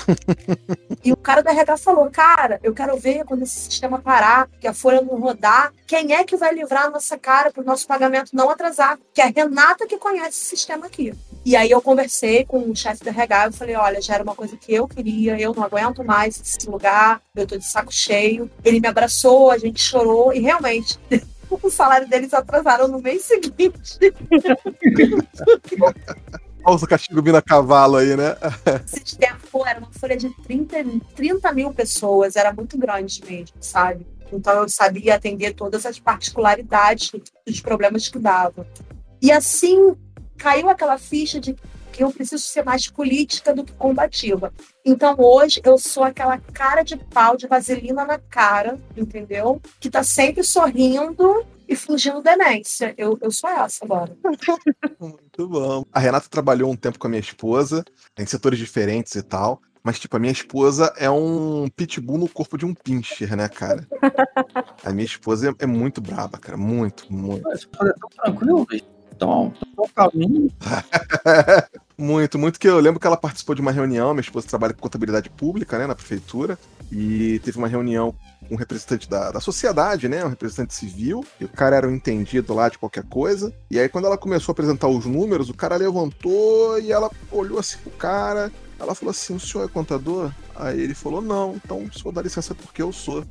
e 1.05 1.13
o 1.13 1.17
cara 1.17 1.43
da 1.43 1.51
RH 1.51 1.77
falou: 1.79 2.11
Cara, 2.11 2.61
eu 2.63 2.75
quero 2.75 2.97
ver 2.97 3.25
quando 3.25 3.43
esse 3.43 3.59
sistema 3.59 3.99
parar, 3.99 4.49
que 4.61 4.67
a 4.67 4.75
folha 4.75 5.01
não 5.01 5.21
rodar, 5.21 5.73
quem 5.87 6.13
é 6.13 6.25
que 6.25 6.37
vai 6.37 6.53
livrar 6.55 6.87
a 6.87 6.91
nossa 6.91 7.17
cara 7.17 7.51
para 7.51 7.63
o 7.63 7.67
nosso 7.67 7.87
pagamento 7.87 8.35
não 8.35 8.51
atrasar? 8.51 8.99
Que 9.15 9.21
é 9.21 9.25
a 9.25 9.33
Renata 9.35 9.87
que 9.87 9.99
conhece 9.99 10.31
esse 10.31 10.57
sistema 10.57 10.87
aqui. 10.87 11.13
E 11.45 11.55
aí 11.55 11.71
eu 11.71 11.81
conversei 11.81 12.45
com 12.45 12.59
o 12.59 12.75
chefe 12.75 13.05
da 13.05 13.13
RH, 13.13 13.47
eu 13.47 13.53
falei, 13.53 13.77
olha, 13.77 14.03
já 14.03 14.15
era 14.15 14.23
uma 14.25 14.35
coisa 14.35 14.57
que 14.57 14.75
eu 14.75 14.89
queria, 14.89 15.39
eu 15.41 15.55
não 15.55 15.63
aguento 15.63 16.03
mais 16.03 16.41
esse 16.41 16.69
lugar, 16.69 17.23
eu 17.37 17.47
tô 17.47 17.57
de 17.57 17.65
saco 17.65 17.93
cheio. 17.93 18.51
Ele 18.65 18.81
me 18.81 18.89
abraçou, 18.89 19.53
a 19.53 19.59
gente 19.59 19.81
chorou 19.81 20.33
e 20.33 20.41
realmente 20.41 20.99
o 21.51 21.71
salário 21.71 22.09
deles 22.09 22.33
atrasaram 22.35 22.89
no 22.89 23.01
mês 23.01 23.23
seguinte. 23.23 23.99
Olha 26.65 26.77
o 26.77 26.87
castigo 26.87 27.23
vindo 27.23 27.37
a 27.37 27.43
cavalo 27.43 27.97
aí, 27.97 28.17
né? 28.17 28.37
Esse 28.85 29.17
tempo 29.17 29.65
era 29.65 29.79
uma 29.79 29.93
folha 29.93 30.17
de 30.17 30.31
30, 30.43 30.77
30 31.15 31.53
mil 31.53 31.73
pessoas, 31.73 32.35
era 32.35 32.53
muito 32.53 32.77
grande 32.77 33.23
mesmo, 33.25 33.57
sabe? 33.61 34.05
Então 34.33 34.53
eu 34.55 34.69
sabia 34.69 35.15
atender 35.15 35.55
todas 35.55 35.87
as 35.87 36.01
particularidades 36.01 37.13
dos 37.47 37.61
problemas 37.61 38.09
que 38.09 38.19
dava. 38.19 38.67
E 39.23 39.31
assim 39.31 39.97
caiu 40.37 40.69
aquela 40.69 40.99
ficha 40.99 41.41
de 41.41 41.57
que 41.97 42.05
eu 42.05 42.13
preciso 42.13 42.45
ser 42.45 42.63
mais 42.63 42.89
política 42.89 43.55
do 43.55 43.65
que 43.65 43.73
combativa. 43.73 44.53
Então 44.85 45.17
hoje 45.19 45.63
eu 45.65 45.79
sou 45.79 46.05
aquela 46.05 46.39
cara 46.39 46.83
de 46.83 46.95
pau 46.97 47.39
de 47.39 47.47
vaselina 47.47 48.05
na 48.05 48.19
cara, 48.19 48.79
entendeu? 48.95 49.61
Que 49.81 49.89
tá 49.89 50.03
sempre 50.03 50.45
sorrindo 50.45 51.47
e 51.67 51.75
fingindo 51.75 52.21
demência. 52.21 52.95
Eu, 52.99 53.19
eu 53.23 53.31
sou 53.31 53.49
essa 53.49 53.83
agora. 53.83 54.15
Muito 55.01 55.49
bom. 55.49 55.85
A 55.91 55.99
Renata 55.99 56.29
trabalhou 56.29 56.71
um 56.71 56.77
tempo 56.77 56.99
com 56.99 57.07
a 57.07 57.11
minha 57.11 57.21
esposa, 57.21 57.83
em 58.19 58.27
setores 58.27 58.59
diferentes 58.59 59.15
e 59.15 59.23
tal. 59.23 59.63
Mas, 59.83 59.99
tipo, 59.99 60.17
a 60.17 60.19
minha 60.19 60.33
esposa 60.33 60.93
é 60.99 61.09
um 61.09 61.69
pitbull 61.75 62.19
no 62.19 62.29
corpo 62.29 62.59
de 62.59 62.67
um 62.67 62.75
pincher, 62.75 63.37
né, 63.37 63.49
cara? 63.49 63.87
A 64.85 64.93
minha 64.93 65.07
esposa 65.07 65.49
é, 65.49 65.55
é 65.61 65.67
muito 65.67 66.01
braba, 66.01 66.39
cara. 66.39 66.59
Muito, 66.59 67.11
muito. 67.11 67.45
Mas 67.45 67.65
pode 67.65 67.95
tão 68.01 68.09
tranquilo, 68.11 68.67
Então, 69.15 69.55
tão 69.77 69.89
calminho. 69.95 70.53
muito, 71.99 72.39
muito 72.39 72.61
que 72.61 72.69
eu 72.69 72.79
lembro 72.79 73.01
que 73.01 73.07
ela 73.07 73.17
participou 73.17 73.55
de 73.55 73.61
uma 73.61 73.73
reunião, 73.73 74.13
minha 74.13 74.21
esposa 74.21 74.47
trabalha 74.47 74.75
com 74.75 74.81
contabilidade 74.81 75.31
pública, 75.31 75.79
né, 75.79 75.87
na 75.87 75.95
prefeitura, 75.95 76.59
e 76.93 77.41
teve 77.41 77.59
uma 77.59 77.69
reunião 77.69 78.15
com 78.47 78.55
um 78.55 78.59
representante 78.59 79.09
da, 79.09 79.31
da 79.31 79.41
sociedade, 79.41 80.09
né, 80.09 80.25
um 80.25 80.29
representante 80.29 80.75
civil, 80.75 81.25
e 81.41 81.45
o 81.45 81.49
cara 81.49 81.77
era 81.77 81.89
um 81.89 81.95
entendido 81.95 82.53
lá 82.55 82.69
de 82.69 82.79
qualquer 82.79 83.05
coisa, 83.05 83.53
e 83.71 83.79
aí 83.79 83.89
quando 83.89 84.07
ela 84.07 84.19
começou 84.19 84.53
a 84.53 84.55
apresentar 84.55 84.89
os 84.89 85.07
números, 85.07 85.49
o 85.49 85.55
cara 85.55 85.77
levantou 85.77 86.79
e 86.79 86.93
ela 86.93 87.11
olhou 87.31 87.59
assim 87.59 87.79
pro 87.79 87.91
cara, 87.93 88.53
ela 88.79 88.95
falou 88.95 89.11
assim: 89.11 89.35
o 89.35 89.41
senhor 89.41 89.65
é 89.65 89.69
contador? 89.69 90.31
Aí 90.55 90.81
ele 90.81 90.95
falou: 90.95 91.21
não, 91.21 91.55
então 91.57 91.85
o 91.85 91.93
senhor 91.93 92.13
dá 92.13 92.23
licença 92.23 92.55
porque 92.55 92.83
eu 92.83 92.93
sou. 92.93 93.25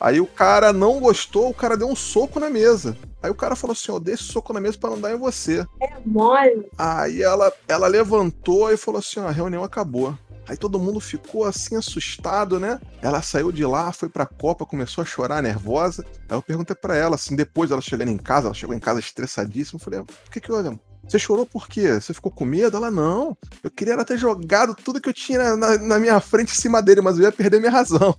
Aí 0.00 0.20
o 0.20 0.26
cara 0.26 0.72
não 0.72 1.00
gostou, 1.00 1.50
o 1.50 1.54
cara 1.54 1.76
deu 1.76 1.88
um 1.88 1.96
soco 1.96 2.38
na 2.38 2.48
mesa. 2.48 2.96
Aí 3.22 3.30
o 3.30 3.34
cara 3.34 3.56
falou 3.56 3.72
assim: 3.72 3.90
ó, 3.90 3.98
deixa 3.98 4.22
o 4.22 4.26
soco 4.26 4.52
na 4.52 4.60
mesa 4.60 4.78
para 4.78 4.90
não 4.90 5.00
dar 5.00 5.12
em 5.12 5.18
você. 5.18 5.66
É 5.80 5.90
mole. 6.04 6.68
Aí 6.76 7.22
ela, 7.22 7.52
ela 7.66 7.86
levantou 7.86 8.72
e 8.72 8.76
falou 8.76 8.98
assim: 9.00 9.20
ó, 9.20 9.26
a 9.26 9.32
reunião 9.32 9.64
acabou. 9.64 10.16
Aí 10.48 10.56
todo 10.56 10.78
mundo 10.78 10.98
ficou 10.98 11.44
assim 11.44 11.76
assustado, 11.76 12.58
né? 12.58 12.80
Ela 13.02 13.20
saiu 13.20 13.52
de 13.52 13.66
lá, 13.66 13.92
foi 13.92 14.08
pra 14.08 14.24
Copa, 14.24 14.64
começou 14.64 15.02
a 15.02 15.04
chorar 15.04 15.42
nervosa. 15.42 16.06
Aí 16.26 16.34
eu 16.34 16.40
perguntei 16.40 16.74
para 16.74 16.96
ela, 16.96 17.16
assim, 17.16 17.36
depois 17.36 17.70
ela 17.70 17.82
chegando 17.82 18.10
em 18.10 18.16
casa, 18.16 18.46
ela 18.46 18.54
chegou 18.54 18.74
em 18.74 18.80
casa 18.80 18.98
estressadíssima. 18.98 19.78
Eu 19.78 19.84
falei: 19.84 20.00
por 20.02 20.32
que 20.32 20.40
que 20.40 20.50
houve? 20.50 20.78
Você 21.08 21.18
chorou 21.18 21.46
por 21.46 21.66
quê? 21.66 21.94
Você 21.94 22.12
ficou 22.12 22.30
com 22.30 22.44
medo? 22.44 22.76
Ela, 22.76 22.90
não. 22.90 23.34
Eu 23.64 23.70
queria 23.70 23.94
ela 23.94 24.04
ter 24.04 24.18
jogado 24.18 24.74
tudo 24.74 25.00
que 25.00 25.08
eu 25.08 25.14
tinha 25.14 25.56
na, 25.56 25.78
na, 25.78 25.98
minha 25.98 26.20
frente 26.20 26.52
em 26.52 26.56
cima 26.56 26.82
dele, 26.82 27.00
mas 27.00 27.16
eu 27.16 27.24
ia 27.24 27.32
perder 27.32 27.58
minha 27.60 27.72
razão. 27.72 28.14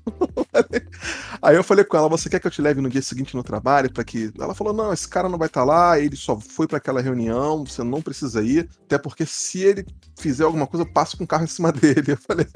Aí 1.40 1.56
eu 1.56 1.64
falei 1.64 1.86
com 1.86 1.96
ela: 1.96 2.10
Você 2.10 2.28
quer 2.30 2.40
que 2.40 2.48
eu 2.48 2.52
te 2.52 2.64
leve 2.64 2.82
no 2.82 2.90
dia 2.90 3.02
seguinte 3.02 3.36
no 3.36 3.44
trabalho? 3.44 3.94
para 3.94 4.04
que. 4.04 4.32
Ela 4.40 4.56
falou: 4.56 4.74
Não, 4.74 4.92
esse 4.92 5.08
cara 5.08 5.30
não 5.30 5.38
vai 5.38 5.48
estar 5.48 5.62
tá 5.62 5.66
lá, 5.66 6.00
ele 6.00 6.16
só 6.16 6.40
foi 6.40 6.68
para 6.68 6.78
aquela 6.78 7.00
reunião, 7.00 7.64
você 7.64 7.84
não 7.84 8.02
precisa 8.02 8.42
ir, 8.42 8.68
até 8.86 8.98
porque 8.98 9.24
se 9.24 9.62
ele 9.62 9.86
fizer 10.18 10.44
alguma 10.44 10.66
coisa, 10.66 10.84
eu 10.84 10.92
passo 10.92 11.16
com 11.16 11.26
o 11.26 11.28
carro 11.28 11.44
em 11.44 11.48
cima 11.48 11.72
dele. 11.74 12.14
Eu 12.14 12.18
falei: 12.18 12.48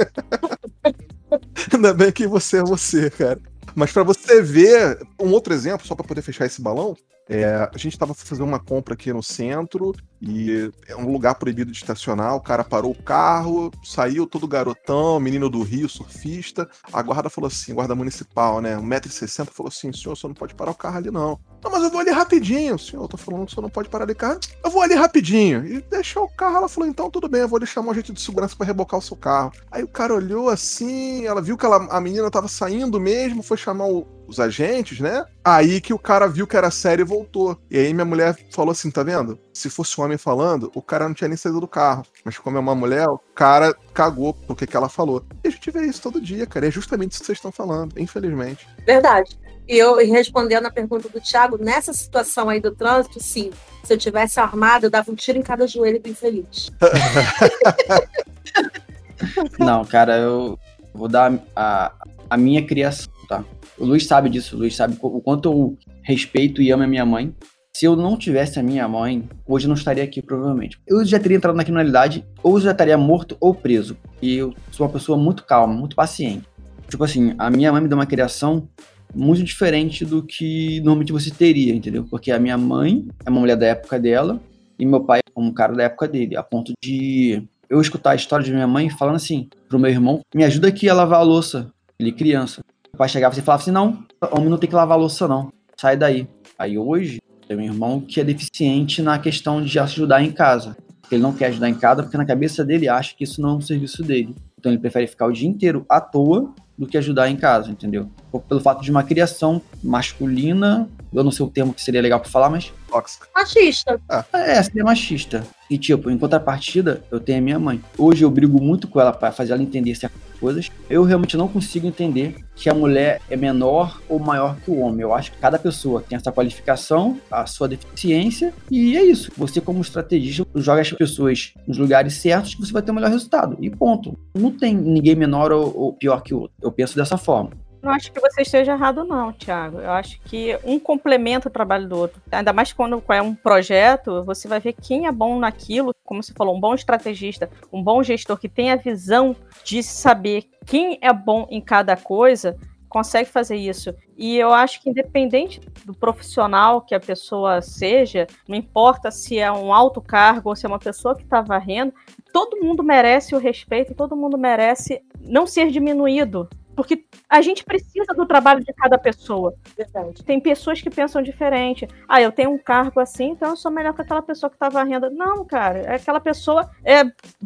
Ainda 1.72 1.94
bem 1.94 2.12
que 2.12 2.26
você 2.26 2.58
é 2.58 2.64
você, 2.64 3.12
cara. 3.12 3.40
Mas 3.76 3.92
para 3.92 4.04
você 4.04 4.42
ver, 4.42 5.00
um 5.20 5.32
outro 5.32 5.54
exemplo, 5.54 5.86
só 5.86 5.96
para 5.96 6.08
poder 6.08 6.22
fechar 6.22 6.46
esse 6.46 6.62
balão, 6.62 6.96
é, 7.30 7.46
a 7.46 7.78
gente 7.78 7.94
estava 7.94 8.14
fazendo 8.14 8.46
uma 8.46 8.60
compra 8.60 8.94
aqui 8.94 9.14
no 9.14 9.24
centro 9.24 9.94
e 10.26 10.72
é 10.88 10.96
um 10.96 11.12
lugar 11.12 11.36
proibido 11.36 11.70
de 11.70 11.78
estacionar. 11.78 12.34
O 12.36 12.42
cara 12.42 12.64
parou 12.64 12.92
o 12.92 13.04
carro, 13.04 13.70
saiu 13.84 14.26
todo 14.26 14.48
garotão, 14.48 15.20
menino 15.20 15.50
do 15.50 15.62
Rio, 15.62 15.90
surfista. 15.90 16.70
A 16.94 17.02
guarda 17.02 17.30
falou 17.30 17.50
assim, 17.50 17.74
guarda 17.74 17.94
municipal, 17.94 18.62
né? 18.62 18.78
1,60m, 18.78 19.50
falou 19.52 19.68
assim: 19.68 19.92
senhor, 19.92 20.16
você 20.16 20.26
não 20.26 20.34
pode 20.34 20.56
parar 20.56 20.72
o 20.72 20.76
carro 20.76 20.98
ali 20.98 21.12
não. 21.12 21.38
Não, 21.62 21.72
mas 21.72 21.84
eu 21.84 21.90
vou 21.90 22.00
ali 22.00 22.12
rapidinho. 22.12 22.80
Senhor, 22.80 23.04
eu 23.04 23.08
tô 23.08 23.18
falando 23.18 23.46
que 23.46 23.52
o 23.52 23.56
senhor 23.56 23.64
não 23.64 23.70
pode 23.70 23.90
parar 23.90 24.06
ali 24.06 24.16
carro. 24.16 24.40
Eu 24.64 24.72
vou 24.72 24.82
ali 24.82 24.96
rapidinho. 24.96 25.66
E 25.66 25.82
deixou 25.82 26.24
o 26.24 26.30
carro. 26.30 26.58
Ela 26.58 26.70
falou: 26.70 26.88
então 26.88 27.10
tudo 27.10 27.28
bem, 27.28 27.42
eu 27.42 27.48
vou 27.48 27.60
deixar 27.60 27.82
um 27.82 27.92
agente 27.92 28.14
de 28.14 28.22
segurança 28.22 28.56
para 28.56 28.66
rebocar 28.66 29.00
o 29.00 29.04
seu 29.04 29.18
carro. 29.18 29.52
Aí 29.72 29.84
o 29.84 29.88
cara 29.88 30.14
olhou 30.14 30.50
assim, 30.50 31.26
ela 31.26 31.42
viu 31.42 31.58
que 31.58 31.66
ela, 31.66 31.88
a 31.90 32.00
menina 32.00 32.32
tava 32.32 32.48
saindo 32.48 33.00
mesmo, 33.00 33.44
foi 33.44 33.58
chamar 33.58 33.88
o, 33.88 34.06
os 34.28 34.40
agentes, 34.40 35.00
né? 35.00 35.26
Aí 35.44 35.82
que 35.82 35.94
o 35.94 36.00
cara 36.00 36.28
viu 36.28 36.48
que 36.48 36.58
era 36.58 36.72
sério 36.72 37.04
e 37.04 37.08
voltou. 37.08 37.58
E 37.70 37.78
aí 37.78 37.94
minha 37.94 38.06
mulher 38.06 38.38
falou 38.52 38.72
assim: 38.72 38.92
tá 38.92 39.04
vendo? 39.04 39.40
Se 39.54 39.70
fosse 39.70 40.00
um 40.00 40.04
homem 40.04 40.13
falando, 40.18 40.72
o 40.76 40.82
cara 40.82 41.08
não 41.08 41.14
tinha 41.14 41.28
nem 41.28 41.38
saído 41.38 41.60
do 41.60 41.68
carro. 41.68 42.06
Mas 42.24 42.38
como 42.38 42.58
é 42.58 42.60
uma 42.60 42.76
mulher, 42.76 43.08
o 43.08 43.20
cara 43.34 43.74
cagou 43.94 44.34
porque 44.34 44.68
que 44.68 44.76
ela 44.76 44.90
falou. 44.90 45.24
E 45.44 45.48
a 45.48 45.52
gente 45.52 45.72
vê 45.72 45.86
isso 45.86 46.02
todo 46.02 46.22
dia, 46.22 46.46
cara. 46.46 46.68
É 46.68 46.72
justamente 46.72 47.14
isso 47.14 47.22
que 47.22 47.28
vocês 47.28 47.38
estão 47.38 47.52
falando, 47.52 48.00
infelizmente. 48.00 48.68
Verdade. 48.86 49.38
E 49.68 49.78
eu 49.78 49.96
respondendo 49.96 50.66
a 50.66 50.72
pergunta 50.72 51.08
do 51.08 51.22
Thiago, 51.22 51.58
nessa 51.58 51.94
situação 51.94 52.50
aí 52.50 52.60
do 52.60 52.76
trânsito, 52.76 53.22
sim. 53.22 53.52
Se 53.84 53.94
eu 53.94 53.98
tivesse 53.98 54.40
armado, 54.40 54.86
eu 54.86 54.90
dava 54.90 55.12
um 55.12 55.16
tiro 55.16 55.38
em 55.38 55.44
cada 55.44 55.68
joelho 55.68 56.02
do 56.02 56.10
infeliz. 56.10 56.70
Não, 59.58 59.86
cara, 59.86 60.18
eu 60.18 60.60
vou 60.94 61.08
dar 61.08 61.34
a, 61.56 61.94
a 62.30 62.38
minha 62.38 62.66
criação, 62.66 63.12
tá? 63.28 63.44
O 63.78 63.86
Luiz 63.86 64.06
sabe 64.06 64.30
disso, 64.30 64.56
o 64.56 64.60
Luiz 64.60 64.76
sabe 64.76 64.98
o 65.02 65.22
quanto 65.22 65.50
eu 65.50 65.78
respeito 66.02 66.62
e 66.62 66.72
amo 66.72 66.84
a 66.84 66.88
minha 66.88 67.06
mãe. 67.06 67.34
Se 67.76 67.86
eu 67.86 67.96
não 67.96 68.16
tivesse 68.16 68.60
a 68.60 68.64
minha 68.64 68.88
mãe, 68.88 69.28
hoje 69.48 69.66
eu 69.66 69.68
não 69.68 69.76
estaria 69.76 70.04
aqui, 70.04 70.22
provavelmente. 70.22 70.80
Eu 70.86 71.04
já 71.04 71.20
teria 71.20 71.38
entrado 71.38 71.56
na 71.56 71.64
criminalidade, 71.64 72.24
ou 72.44 72.60
já 72.60 72.72
estaria 72.72 72.96
morto 72.96 73.36
ou 73.40 73.54
preso. 73.54 73.98
E 74.22 74.36
eu 74.36 74.54
sou 74.72 74.86
uma 74.86 74.94
pessoa 74.94 75.18
muito 75.18 75.44
calma, 75.44 75.74
muito 75.74 75.96
paciente. 75.96 76.48
Tipo 76.88 77.04
assim, 77.04 77.34
a 77.40 77.50
minha 77.50 77.72
mãe 77.72 77.82
me 77.82 77.88
deu 77.88 77.98
uma 77.98 78.06
criação 78.06 78.70
muito 79.14 79.44
diferente 79.44 80.06
do 80.06 80.22
que 80.22 80.78
normalmente 80.82 81.12
você 81.12 81.32
teria, 81.32 81.74
entendeu? 81.74 82.06
Porque 82.08 82.32
a 82.32 82.38
minha 82.38 82.58
mãe 82.60 83.08
é 83.26 83.30
uma 83.32 83.40
mulher 83.40 83.58
da 83.58 83.66
época 83.66 84.00
dela 84.00 84.40
e 84.78 84.86
meu 84.86 85.02
pai 85.02 85.22
é 85.26 85.40
um 85.40 85.52
cara 85.52 85.74
da 85.74 85.84
época 85.84 86.08
dele, 86.08 86.38
a 86.38 86.44
ponto 86.44 86.74
de 86.84 87.44
eu 87.68 87.82
escutar 87.82 88.12
a 88.12 88.16
história 88.16 88.46
de 88.46 88.52
minha 88.52 88.68
mãe 88.68 88.88
falando 88.92 89.16
assim 89.16 89.50
pro 89.68 89.80
meu 89.80 89.90
irmão, 89.90 90.22
me 90.34 90.44
ajuda 90.44 90.68
aqui 90.68 90.88
a 90.88 90.94
lavar 90.94 91.22
a 91.22 91.24
louça. 91.24 91.72
Ele 92.00 92.12
criança. 92.12 92.62
O 92.94 92.98
pai 92.98 93.10
chegava 93.10 93.38
e 93.38 93.42
falava 93.42 93.64
assim, 93.64 93.72
não, 93.72 94.04
homem 94.32 94.50
não 94.50 94.60
tem 94.60 94.70
que 94.70 94.76
lavar 94.76 94.96
a 94.96 95.02
louça 95.02 95.28
não, 95.28 95.52
sai 95.76 95.98
daí. 95.98 96.28
Aí 96.58 96.78
hoje, 96.78 97.20
tem 97.56 97.70
um 97.70 97.74
irmão 97.74 98.02
que 98.02 98.20
é 98.20 98.24
deficiente 98.24 99.02
na 99.02 99.20
questão 99.20 99.64
de 99.64 99.78
ajudar 99.80 100.24
em 100.24 100.32
casa. 100.32 100.76
Ele 101.12 101.22
não 101.22 101.34
quer 101.34 101.48
ajudar 101.48 101.70
em 101.70 101.76
casa 101.76 102.02
porque 102.02 102.18
na 102.18 102.26
cabeça 102.26 102.66
dele 102.66 102.90
acha 102.90 103.16
que 103.16 103.24
isso 103.24 103.42
não 103.42 103.50
é 103.50 103.54
um 103.54 103.62
serviço 103.62 104.02
dele. 104.02 104.36
Então 104.58 104.72
ele 104.72 104.82
prefere 104.82 105.06
ficar 105.06 105.28
o 105.28 105.32
dia 105.32 105.48
inteiro 105.48 105.86
à 105.88 106.02
toa 106.02 106.54
do 106.78 106.88
que 106.88 106.98
ajudar 106.98 107.30
em 107.30 107.36
casa, 107.36 107.70
entendeu? 107.70 108.10
Pelo 108.50 108.60
fato 108.60 108.82
de 108.82 108.90
uma 108.90 109.04
criação 109.04 109.62
masculina, 109.84 110.90
eu 111.14 111.24
não 111.24 111.32
sei 111.32 111.46
o 111.46 111.50
termo 111.50 111.74
que 111.74 111.82
seria 111.82 112.02
legal 112.02 112.20
para 112.20 112.30
falar, 112.30 112.50
mas. 112.50 112.72
Tóxica. 112.90 113.28
Machista. 113.36 114.00
Ah. 114.10 114.26
É, 114.34 114.62
seria 114.62 114.84
machista. 114.84 115.46
E, 115.70 115.78
tipo, 115.78 116.12
em 116.12 116.18
contrapartida, 116.18 117.04
eu 117.10 117.20
tenho 117.20 117.40
a 117.40 117.42
minha 117.42 117.60
mãe. 117.60 117.82
Hoje 117.98 118.24
eu 118.24 118.30
brigo 118.30 118.62
muito 118.62 118.88
com 118.88 119.00
ela 119.00 119.12
para 119.12 119.32
fazer 119.32 119.54
ela 119.54 119.64
entender 119.64 119.96
certas 119.96 120.22
coisas. 120.40 120.70
Eu 120.90 121.04
realmente 121.04 121.38
não 121.38 121.48
consigo 121.48 121.88
entender 121.88 122.36
que 122.56 122.70
a 122.70 122.74
mulher 122.74 123.22
é 123.30 123.36
menor 123.36 124.02
ou 124.10 124.20
maior 124.20 124.58
que 124.58 124.70
o 124.70 124.80
homem. 124.80 125.02
Eu 125.02 125.14
acho 125.14 125.32
que 125.32 125.38
cada 125.38 125.58
pessoa 125.58 126.04
tem 126.08 126.16
essa 126.16 126.32
qualificação, 126.32 127.20
a 127.32 127.46
sua 127.46 127.68
deficiência, 127.68 128.54
e 128.70 128.96
é 128.98 129.04
isso. 129.04 129.32
Você, 129.38 129.62
como 129.62 129.82
estrategista, 129.82 130.46
joga 130.56 130.82
as 130.82 130.92
pessoas 130.92 131.54
nos 131.66 131.78
lugares 131.78 132.14
certos 132.16 132.54
que 132.54 132.62
você 132.62 132.74
vai 132.74 132.82
ter 132.82 132.92
o 132.92 132.94
melhor 132.94 133.10
resultado. 133.10 133.58
E 133.60 133.70
ponto. 133.70 134.18
Não 134.36 134.52
tem 134.52 134.76
ninguém 134.76 135.16
menor 135.16 135.52
ou, 135.52 135.76
ou 135.76 135.94
pior 135.94 136.22
que 136.22 136.34
o 136.34 136.42
outro. 136.42 136.56
Eu 136.62 136.72
penso 136.72 136.96
dessa 136.96 137.18
forma. 137.18 137.52
Não 137.84 137.92
acho 137.92 138.14
que 138.14 138.20
você 138.22 138.44
esteja 138.44 138.72
errado, 138.72 139.04
não, 139.04 139.34
Thiago. 139.34 139.80
Eu 139.80 139.92
acho 139.92 140.18
que 140.22 140.58
um 140.64 140.80
complementa 140.80 141.50
o 141.50 141.52
trabalho 141.52 141.86
do 141.86 141.98
outro. 141.98 142.22
Ainda 142.32 142.54
mais 142.54 142.72
quando 142.72 143.04
é 143.10 143.22
um 143.22 143.36
projeto, 143.36 144.24
você 144.24 144.48
vai 144.48 144.62
ver 144.62 144.72
quem 144.72 145.06
é 145.06 145.12
bom 145.12 145.38
naquilo, 145.38 145.94
como 146.06 146.24
você 146.24 146.32
falou, 146.32 146.56
um 146.56 146.62
bom 146.62 146.74
estrategista, 146.74 147.50
um 147.74 147.84
bom 147.84 148.02
gestor 148.02 148.38
que 148.38 148.48
tem 148.48 148.72
a 148.72 148.78
visão 148.78 149.36
de 149.66 149.84
saber 149.84 150.46
quem 150.66 150.98
é 151.02 151.12
bom 151.12 151.46
em 151.50 151.60
cada 151.60 151.98
coisa, 151.98 152.58
consegue 152.88 153.30
fazer 153.30 153.58
isso. 153.58 153.94
E 154.16 154.38
eu 154.38 154.54
acho 154.54 154.82
que 154.82 154.90
independente 154.90 155.60
do 155.84 155.94
profissional 155.94 156.80
que 156.80 156.96
a 156.96 157.02
pessoa 157.02 157.62
seja, 157.62 158.28
não 158.48 158.56
importa 158.56 159.12
se 159.12 159.38
é 159.38 159.52
um 159.52 159.74
alto 159.74 160.00
cargo 160.00 160.52
ou 160.52 160.56
se 160.56 160.66
é 160.66 160.70
uma 160.70 160.80
pessoa 160.80 161.18
que 161.18 161.24
está 161.24 161.42
varrendo, 161.42 161.94
todo 162.32 162.62
mundo 162.62 162.82
merece 162.82 163.36
o 163.36 163.40
respeito, 163.40 163.94
todo 163.94 164.16
mundo 164.16 164.38
merece 164.38 165.02
não 165.20 165.46
ser 165.46 165.70
diminuído 165.70 166.48
porque 166.76 167.06
a 167.30 167.42
gente 167.42 167.64
precisa 167.64 168.14
do 168.16 168.26
trabalho 168.26 168.64
de 168.64 168.74
cada 168.74 168.98
pessoa. 168.98 169.54
Verdade. 169.76 170.24
Tem 170.24 170.40
pessoas 170.40 170.82
que 170.82 170.90
pensam 170.90 171.22
diferente. 171.22 171.88
Ah, 172.08 172.22
eu 172.22 172.32
tenho 172.32 172.52
um 172.52 172.58
cargo 172.58 173.00
assim, 173.00 173.32
então 173.32 173.52
eu 173.52 173.56
sou 173.56 173.72
melhor 173.72 173.94
que 173.94 174.02
aquela 174.02 174.22
pessoa 174.22 174.50
que 174.50 174.56
está 174.56 174.70
varrendo. 174.70 175.10
Não, 175.10 175.46
cara, 175.46 175.80
é 175.80 175.96
aquela 175.96 176.20
pessoa 176.20 176.70
é 176.84 177.04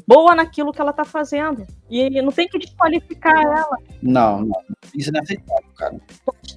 boa 0.07 0.36
naquilo 0.36 0.71
que 0.71 0.82
ela 0.82 0.91
está 0.91 1.03
fazendo. 1.03 1.65
E 1.89 2.21
não 2.21 2.32
tem 2.32 2.47
que 2.47 2.59
desqualificar 2.59 3.39
ela. 3.41 3.78
Não, 4.01 4.41
não. 4.41 4.63
Isso 4.93 5.11
não 5.11 5.19
é 5.19 5.23
aceitável, 5.23 5.69
cara. 5.75 5.95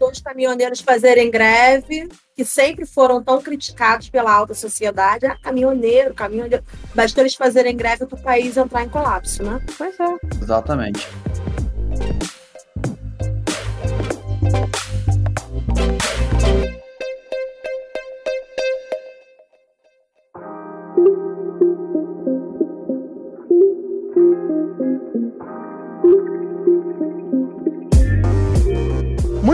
Os 0.00 0.20
caminhoneiros 0.20 0.80
fazerem 0.80 1.30
greve, 1.30 2.08
que 2.34 2.44
sempre 2.44 2.86
foram 2.86 3.22
tão 3.22 3.40
criticados 3.40 4.08
pela 4.08 4.32
alta 4.32 4.54
sociedade. 4.54 5.26
Ah, 5.26 5.36
caminhoneiro, 5.40 6.14
caminhoneiro. 6.14 6.64
Basta 6.94 7.20
eles 7.20 7.34
fazerem 7.34 7.76
greve 7.76 8.06
para 8.06 8.18
o 8.18 8.22
país 8.22 8.56
entrar 8.56 8.82
em 8.82 8.88
colapso, 8.88 9.42
né? 9.42 9.60
Pois 9.76 9.98
é. 10.00 10.16
Exatamente. 10.40 11.06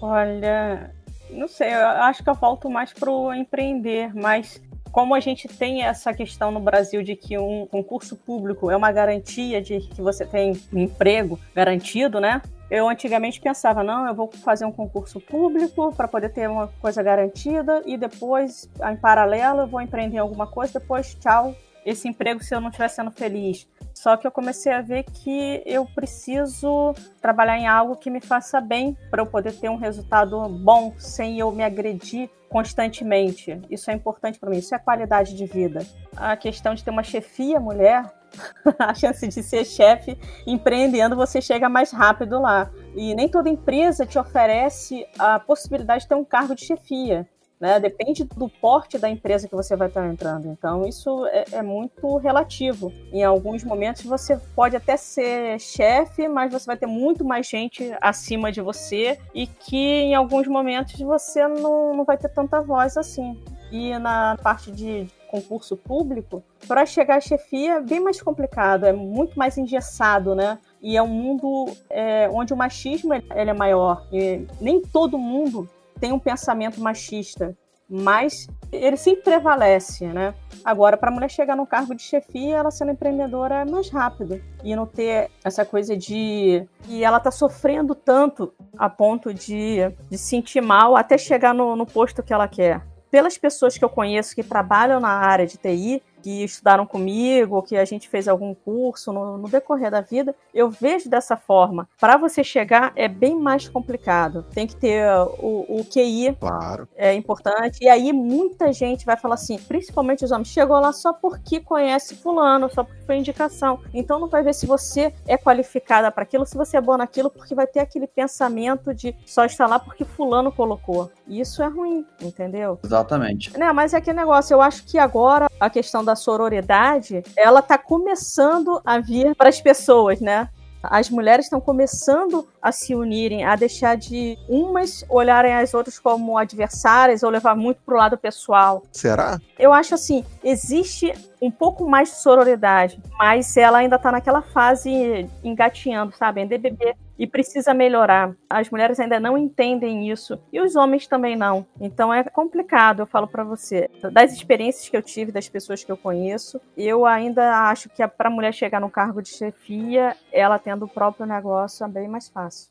Olha, 0.00 0.92
não 1.30 1.48
sei, 1.48 1.74
eu 1.74 1.86
acho 1.86 2.22
que 2.22 2.30
eu 2.30 2.34
volto 2.34 2.70
mais 2.70 2.92
pro 2.92 3.32
empreender, 3.32 4.14
mas 4.14 4.60
como 4.92 5.14
a 5.14 5.20
gente 5.20 5.46
tem 5.46 5.82
essa 5.82 6.14
questão 6.14 6.50
no 6.50 6.60
Brasil 6.60 7.02
de 7.02 7.16
que 7.16 7.36
um 7.36 7.66
concurso 7.66 8.16
público 8.16 8.70
é 8.70 8.76
uma 8.76 8.90
garantia 8.90 9.60
de 9.60 9.80
que 9.80 10.00
você 10.00 10.24
tem 10.24 10.58
um 10.72 10.78
emprego 10.78 11.38
garantido, 11.54 12.20
né? 12.20 12.40
Eu 12.70 12.88
antigamente 12.88 13.40
pensava, 13.40 13.84
não, 13.84 14.06
eu 14.06 14.14
vou 14.14 14.30
fazer 14.32 14.64
um 14.64 14.72
concurso 14.72 15.20
público 15.20 15.92
para 15.94 16.08
poder 16.08 16.30
ter 16.30 16.48
uma 16.48 16.68
coisa 16.80 17.02
garantida 17.02 17.82
e 17.86 17.96
depois, 17.96 18.68
em 18.90 18.96
paralelo, 18.96 19.60
eu 19.60 19.66
vou 19.66 19.80
empreender 19.80 20.18
alguma 20.18 20.46
coisa, 20.46 20.80
depois, 20.80 21.14
tchau, 21.14 21.54
esse 21.86 22.08
emprego 22.08 22.42
se 22.42 22.52
eu 22.52 22.60
não 22.60 22.68
estiver 22.68 22.88
sendo 22.88 23.12
feliz. 23.12 23.66
Só 23.94 24.16
que 24.16 24.26
eu 24.26 24.30
comecei 24.32 24.72
a 24.72 24.82
ver 24.82 25.04
que 25.04 25.62
eu 25.64 25.86
preciso 25.86 26.92
trabalhar 27.22 27.56
em 27.56 27.68
algo 27.68 27.96
que 27.96 28.10
me 28.10 28.20
faça 28.20 28.60
bem 28.60 28.98
para 29.08 29.22
eu 29.22 29.26
poder 29.26 29.52
ter 29.52 29.70
um 29.70 29.76
resultado 29.76 30.48
bom 30.48 30.92
sem 30.98 31.38
eu 31.38 31.50
me 31.52 31.62
agredir 31.62 32.28
constantemente. 32.48 33.60
Isso 33.70 33.90
é 33.90 33.94
importante 33.94 34.38
para 34.38 34.50
mim, 34.50 34.58
isso 34.58 34.74
é 34.74 34.78
qualidade 34.78 35.36
de 35.36 35.46
vida. 35.46 35.86
A 36.16 36.36
questão 36.36 36.74
de 36.74 36.82
ter 36.82 36.90
uma 36.90 37.04
chefia 37.04 37.60
mulher, 37.60 38.04
a 38.78 38.92
chance 38.92 39.26
de 39.26 39.42
ser 39.42 39.64
chefe 39.64 40.18
empreendendo, 40.46 41.14
você 41.14 41.40
chega 41.40 41.68
mais 41.68 41.92
rápido 41.92 42.40
lá. 42.40 42.70
E 42.94 43.14
nem 43.14 43.28
toda 43.28 43.48
empresa 43.48 44.04
te 44.04 44.18
oferece 44.18 45.06
a 45.18 45.38
possibilidade 45.38 46.02
de 46.02 46.08
ter 46.08 46.14
um 46.16 46.24
cargo 46.24 46.54
de 46.54 46.64
chefia. 46.64 47.28
Né? 47.58 47.80
Depende 47.80 48.24
do 48.24 48.48
porte 48.48 48.98
da 48.98 49.08
empresa 49.08 49.48
que 49.48 49.54
você 49.54 49.74
vai 49.74 49.88
estar 49.88 50.06
entrando. 50.06 50.48
Então, 50.48 50.86
isso 50.86 51.26
é, 51.26 51.44
é, 51.52 51.62
muito 51.62 52.18
relativo. 52.18 52.92
Em 53.12 53.24
alguns 53.24 53.64
momentos, 53.64 54.04
você 54.04 54.36
pode 54.54 54.76
até 54.76 54.96
ser 54.96 55.58
chefe, 55.58 56.28
mas 56.28 56.52
você 56.52 56.66
vai 56.66 56.76
ter 56.76 56.86
muito 56.86 57.24
mais 57.24 57.46
gente 57.46 57.94
acima 58.00 58.52
de 58.52 58.60
você 58.60 59.18
e 59.34 59.46
que 59.46 59.76
em 59.76 60.14
alguns 60.14 60.46
momentos 60.46 61.00
você 61.00 61.48
não, 61.48 61.96
não 61.96 62.04
vai 62.04 62.18
ter 62.18 62.28
tanta 62.28 62.60
voz 62.60 62.96
assim. 62.96 63.40
E 63.72 63.98
na 63.98 64.36
parte 64.42 64.70
de 64.70 65.08
concurso 65.30 65.76
público, 65.76 66.42
para 66.68 66.86
chegar 66.86 67.16
à 67.16 67.20
chefia 67.20 67.74
é 67.74 67.80
bem 67.80 68.00
mais 68.00 68.22
complicado, 68.22 68.86
é 68.86 68.92
muito 68.92 69.36
mais 69.38 69.58
engessado, 69.58 70.34
né? 70.34 70.58
E 70.80 70.96
é 70.96 71.02
um 71.02 71.08
mundo 71.08 71.66
é, 71.90 72.28
onde 72.32 72.52
o 72.52 72.56
machismo 72.56 73.12
ele 73.12 73.50
é 73.50 73.52
maior. 73.52 74.06
E 74.12 74.46
nem 74.60 74.80
todo 74.80 75.18
mundo 75.18 75.68
tem 75.98 76.12
um 76.12 76.18
pensamento 76.18 76.80
machista, 76.80 77.56
mas 77.88 78.48
ele 78.72 78.96
sempre 78.96 79.22
prevalece, 79.22 80.06
né? 80.06 80.34
Agora, 80.64 80.96
para 80.96 81.10
a 81.10 81.14
mulher 81.14 81.30
chegar 81.30 81.56
no 81.56 81.66
cargo 81.66 81.94
de 81.94 82.02
chefia, 82.02 82.56
ela 82.56 82.70
sendo 82.70 82.90
empreendedora 82.90 83.62
é 83.62 83.64
mais 83.64 83.88
rápido 83.88 84.42
e 84.64 84.74
não 84.74 84.86
ter 84.86 85.30
essa 85.44 85.64
coisa 85.64 85.96
de 85.96 86.66
e 86.88 87.04
ela 87.04 87.20
tá 87.20 87.30
sofrendo 87.30 87.94
tanto 87.94 88.52
a 88.76 88.90
ponto 88.90 89.32
de, 89.32 89.78
de 90.10 90.18
sentir 90.18 90.60
mal 90.60 90.96
até 90.96 91.16
chegar 91.16 91.54
no, 91.54 91.76
no 91.76 91.86
posto 91.86 92.22
que 92.22 92.32
ela 92.32 92.48
quer. 92.48 92.82
Pelas 93.10 93.38
pessoas 93.38 93.78
que 93.78 93.84
eu 93.84 93.88
conheço 93.88 94.34
que 94.34 94.42
trabalham 94.42 94.98
na 94.98 95.10
área 95.10 95.46
de 95.46 95.56
TI, 95.56 96.02
que 96.26 96.42
estudaram 96.42 96.84
comigo, 96.84 97.62
que 97.62 97.76
a 97.76 97.84
gente 97.84 98.08
fez 98.08 98.26
algum 98.26 98.52
curso 98.52 99.12
no, 99.12 99.38
no 99.38 99.48
decorrer 99.48 99.92
da 99.92 100.00
vida, 100.00 100.34
eu 100.52 100.68
vejo 100.68 101.08
dessa 101.08 101.36
forma. 101.36 101.88
Para 102.00 102.16
você 102.16 102.42
chegar 102.42 102.92
é 102.96 103.06
bem 103.06 103.38
mais 103.38 103.68
complicado. 103.68 104.44
Tem 104.52 104.66
que 104.66 104.74
ter 104.74 105.08
o, 105.38 105.64
o 105.68 105.84
QI, 105.84 106.36
claro. 106.40 106.88
é 106.96 107.14
importante. 107.14 107.78
E 107.80 107.88
aí 107.88 108.12
muita 108.12 108.72
gente 108.72 109.06
vai 109.06 109.16
falar 109.16 109.34
assim, 109.34 109.56
principalmente 109.56 110.24
os 110.24 110.32
homens, 110.32 110.48
chegou 110.48 110.80
lá 110.80 110.92
só 110.92 111.12
porque 111.12 111.60
conhece 111.60 112.16
fulano, 112.16 112.68
só 112.68 112.82
porque 112.82 113.02
foi 113.02 113.18
indicação. 113.18 113.78
Então 113.94 114.18
não 114.18 114.26
vai 114.26 114.42
ver 114.42 114.52
se 114.52 114.66
você 114.66 115.14
é 115.28 115.38
qualificada 115.38 116.10
para 116.10 116.24
aquilo, 116.24 116.44
se 116.44 116.56
você 116.56 116.76
é 116.76 116.80
boa 116.80 116.98
naquilo, 116.98 117.30
porque 117.30 117.54
vai 117.54 117.68
ter 117.68 117.78
aquele 117.78 118.08
pensamento 118.08 118.92
de 118.92 119.14
só 119.24 119.44
estar 119.44 119.68
lá 119.68 119.78
porque 119.78 120.04
fulano 120.04 120.50
colocou. 120.50 121.08
Isso 121.28 121.62
é 121.62 121.68
ruim, 121.68 122.04
entendeu? 122.20 122.80
Exatamente. 122.82 123.56
Né, 123.56 123.72
mas 123.72 123.94
é 123.94 123.98
aquele 123.98 124.16
negócio, 124.16 124.54
eu 124.54 124.60
acho 124.60 124.84
que 124.84 124.98
agora 124.98 125.46
a 125.60 125.70
questão 125.70 126.04
da 126.04 126.15
sororidade, 126.16 127.22
ela 127.36 127.62
tá 127.62 127.78
começando 127.78 128.80
a 128.84 128.98
vir 128.98 129.34
para 129.34 129.48
as 129.48 129.60
pessoas, 129.60 130.20
né? 130.20 130.48
As 130.82 131.10
mulheres 131.10 131.46
estão 131.46 131.60
começando 131.60 132.46
a 132.62 132.70
se 132.70 132.94
unirem, 132.94 133.44
a 133.44 133.56
deixar 133.56 133.96
de 133.96 134.38
umas 134.48 135.04
olharem 135.08 135.54
as 135.54 135.74
outras 135.74 135.98
como 135.98 136.38
adversárias 136.38 137.22
ou 137.22 137.30
levar 137.30 137.56
muito 137.56 137.80
pro 137.84 137.96
lado 137.96 138.16
pessoal. 138.16 138.82
Será? 138.92 139.40
Eu 139.58 139.72
acho 139.72 139.94
assim, 139.94 140.24
existe 140.44 141.12
um 141.40 141.50
pouco 141.50 141.88
mais 141.88 142.10
de 142.10 142.16
sororidade, 142.16 143.00
mas 143.18 143.56
ela 143.56 143.78
ainda 143.78 143.98
tá 143.98 144.12
naquela 144.12 144.42
fase 144.42 145.28
engatinhando, 145.42 146.14
sabe? 146.16 146.40
É 146.40 146.46
bebê 146.46 146.94
e 147.18 147.26
precisa 147.26 147.72
melhorar. 147.72 148.34
As 148.48 148.70
mulheres 148.70 149.00
ainda 149.00 149.18
não 149.18 149.36
entendem 149.36 150.10
isso 150.10 150.38
e 150.52 150.60
os 150.60 150.76
homens 150.76 151.06
também 151.06 151.36
não. 151.36 151.66
Então 151.80 152.12
é 152.12 152.22
complicado, 152.24 153.00
eu 153.00 153.06
falo 153.06 153.26
para 153.26 153.44
você. 153.44 153.90
Das 154.12 154.32
experiências 154.32 154.88
que 154.88 154.96
eu 154.96 155.02
tive, 155.02 155.32
das 155.32 155.48
pessoas 155.48 155.82
que 155.82 155.90
eu 155.90 155.96
conheço, 155.96 156.60
eu 156.76 157.06
ainda 157.06 157.68
acho 157.68 157.88
que 157.88 158.06
para 158.06 158.28
a 158.28 158.32
mulher 158.32 158.52
chegar 158.52 158.80
no 158.80 158.90
cargo 158.90 159.22
de 159.22 159.30
chefia, 159.30 160.16
ela 160.32 160.58
tendo 160.58 160.84
o 160.84 160.88
próprio 160.88 161.26
negócio 161.26 161.84
é 161.84 161.88
bem 161.88 162.08
mais 162.08 162.28
fácil. 162.28 162.70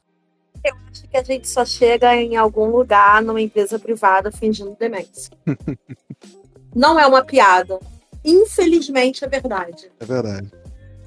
Eu 0.64 0.76
acho 0.90 1.08
que 1.08 1.18
a 1.18 1.24
gente 1.24 1.48
só 1.48 1.66
chega 1.66 2.16
em 2.16 2.38
algum 2.38 2.68
lugar 2.68 3.22
numa 3.22 3.42
empresa 3.42 3.78
privada 3.78 4.32
fingindo 4.32 4.76
demência. 4.80 5.32
não 6.74 7.00
é 7.00 7.06
uma 7.06 7.24
piada. 7.24 7.80
Infelizmente 8.24 9.24
é 9.24 9.28
verdade. 9.28 9.92
É 10.00 10.06
verdade. 10.06 10.52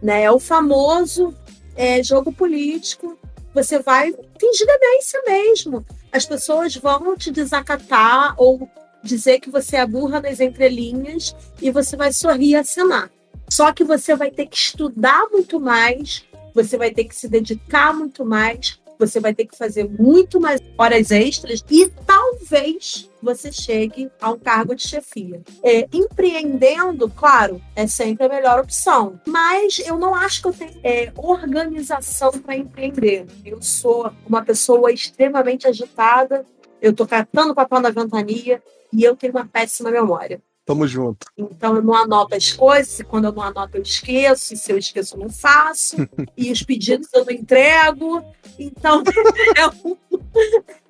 Né? 0.00 0.22
É 0.22 0.30
o 0.30 0.38
famoso 0.38 1.34
é, 1.74 2.02
jogo 2.02 2.32
político 2.32 3.18
você 3.62 3.80
vai 3.80 4.12
fingir 4.12 4.66
demência 4.66 5.20
mesmo. 5.26 5.84
As 6.12 6.24
pessoas 6.24 6.76
vão 6.76 7.16
te 7.16 7.30
desacatar 7.30 8.34
ou 8.36 8.68
dizer 9.02 9.40
que 9.40 9.50
você 9.50 9.76
é 9.76 9.86
burra 9.86 10.20
nas 10.20 10.40
entrelinhas 10.40 11.34
e 11.60 11.70
você 11.70 11.96
vai 11.96 12.12
sorrir 12.12 12.50
e 12.50 12.56
acenar. 12.56 13.10
Só 13.48 13.72
que 13.72 13.82
você 13.82 14.14
vai 14.14 14.30
ter 14.30 14.46
que 14.46 14.56
estudar 14.56 15.26
muito 15.30 15.58
mais, 15.58 16.24
você 16.54 16.76
vai 16.76 16.90
ter 16.90 17.04
que 17.04 17.14
se 17.14 17.28
dedicar 17.28 17.94
muito 17.94 18.24
mais, 18.24 18.77
você 18.98 19.20
vai 19.20 19.34
ter 19.34 19.46
que 19.46 19.56
fazer 19.56 19.88
muito 19.88 20.40
mais 20.40 20.60
horas 20.76 21.10
extras 21.10 21.64
e 21.70 21.90
talvez 22.06 23.10
você 23.22 23.50
chegue 23.50 24.10
a 24.20 24.30
um 24.30 24.38
cargo 24.38 24.74
de 24.74 24.86
chefia. 24.86 25.42
É, 25.62 25.88
empreendendo, 25.92 27.08
claro, 27.08 27.60
é 27.74 27.86
sempre 27.86 28.26
a 28.26 28.28
melhor 28.28 28.60
opção, 28.60 29.20
mas 29.26 29.78
eu 29.78 29.98
não 29.98 30.14
acho 30.14 30.42
que 30.42 30.48
eu 30.48 30.52
tenho 30.52 30.80
é, 30.82 31.12
organização 31.16 32.32
para 32.32 32.56
empreender. 32.56 33.26
Eu 33.44 33.60
sou 33.60 34.12
uma 34.26 34.42
pessoa 34.42 34.92
extremamente 34.92 35.66
agitada, 35.66 36.44
eu 36.80 36.92
estou 36.92 37.06
catando 37.06 37.54
papel 37.54 37.80
na 37.80 37.90
ventania 37.90 38.62
e 38.92 39.02
eu 39.02 39.16
tenho 39.16 39.32
uma 39.32 39.46
péssima 39.46 39.90
memória. 39.90 40.40
Tamo 40.68 40.86
junto. 40.86 41.26
Então 41.34 41.76
eu 41.76 41.82
não 41.82 41.94
anoto 41.94 42.34
as 42.34 42.52
coisas, 42.52 43.00
e 43.00 43.02
quando 43.02 43.24
eu 43.24 43.32
não 43.32 43.42
anoto 43.42 43.78
eu 43.78 43.82
esqueço, 43.82 44.52
e 44.52 44.56
se 44.58 44.70
eu 44.70 44.76
esqueço 44.76 45.16
eu 45.16 45.20
não 45.20 45.30
faço, 45.30 45.96
e 46.36 46.52
os 46.52 46.62
pedidos 46.62 47.08
eu 47.14 47.24
não 47.24 47.32
entrego. 47.32 48.22
Então 48.58 49.02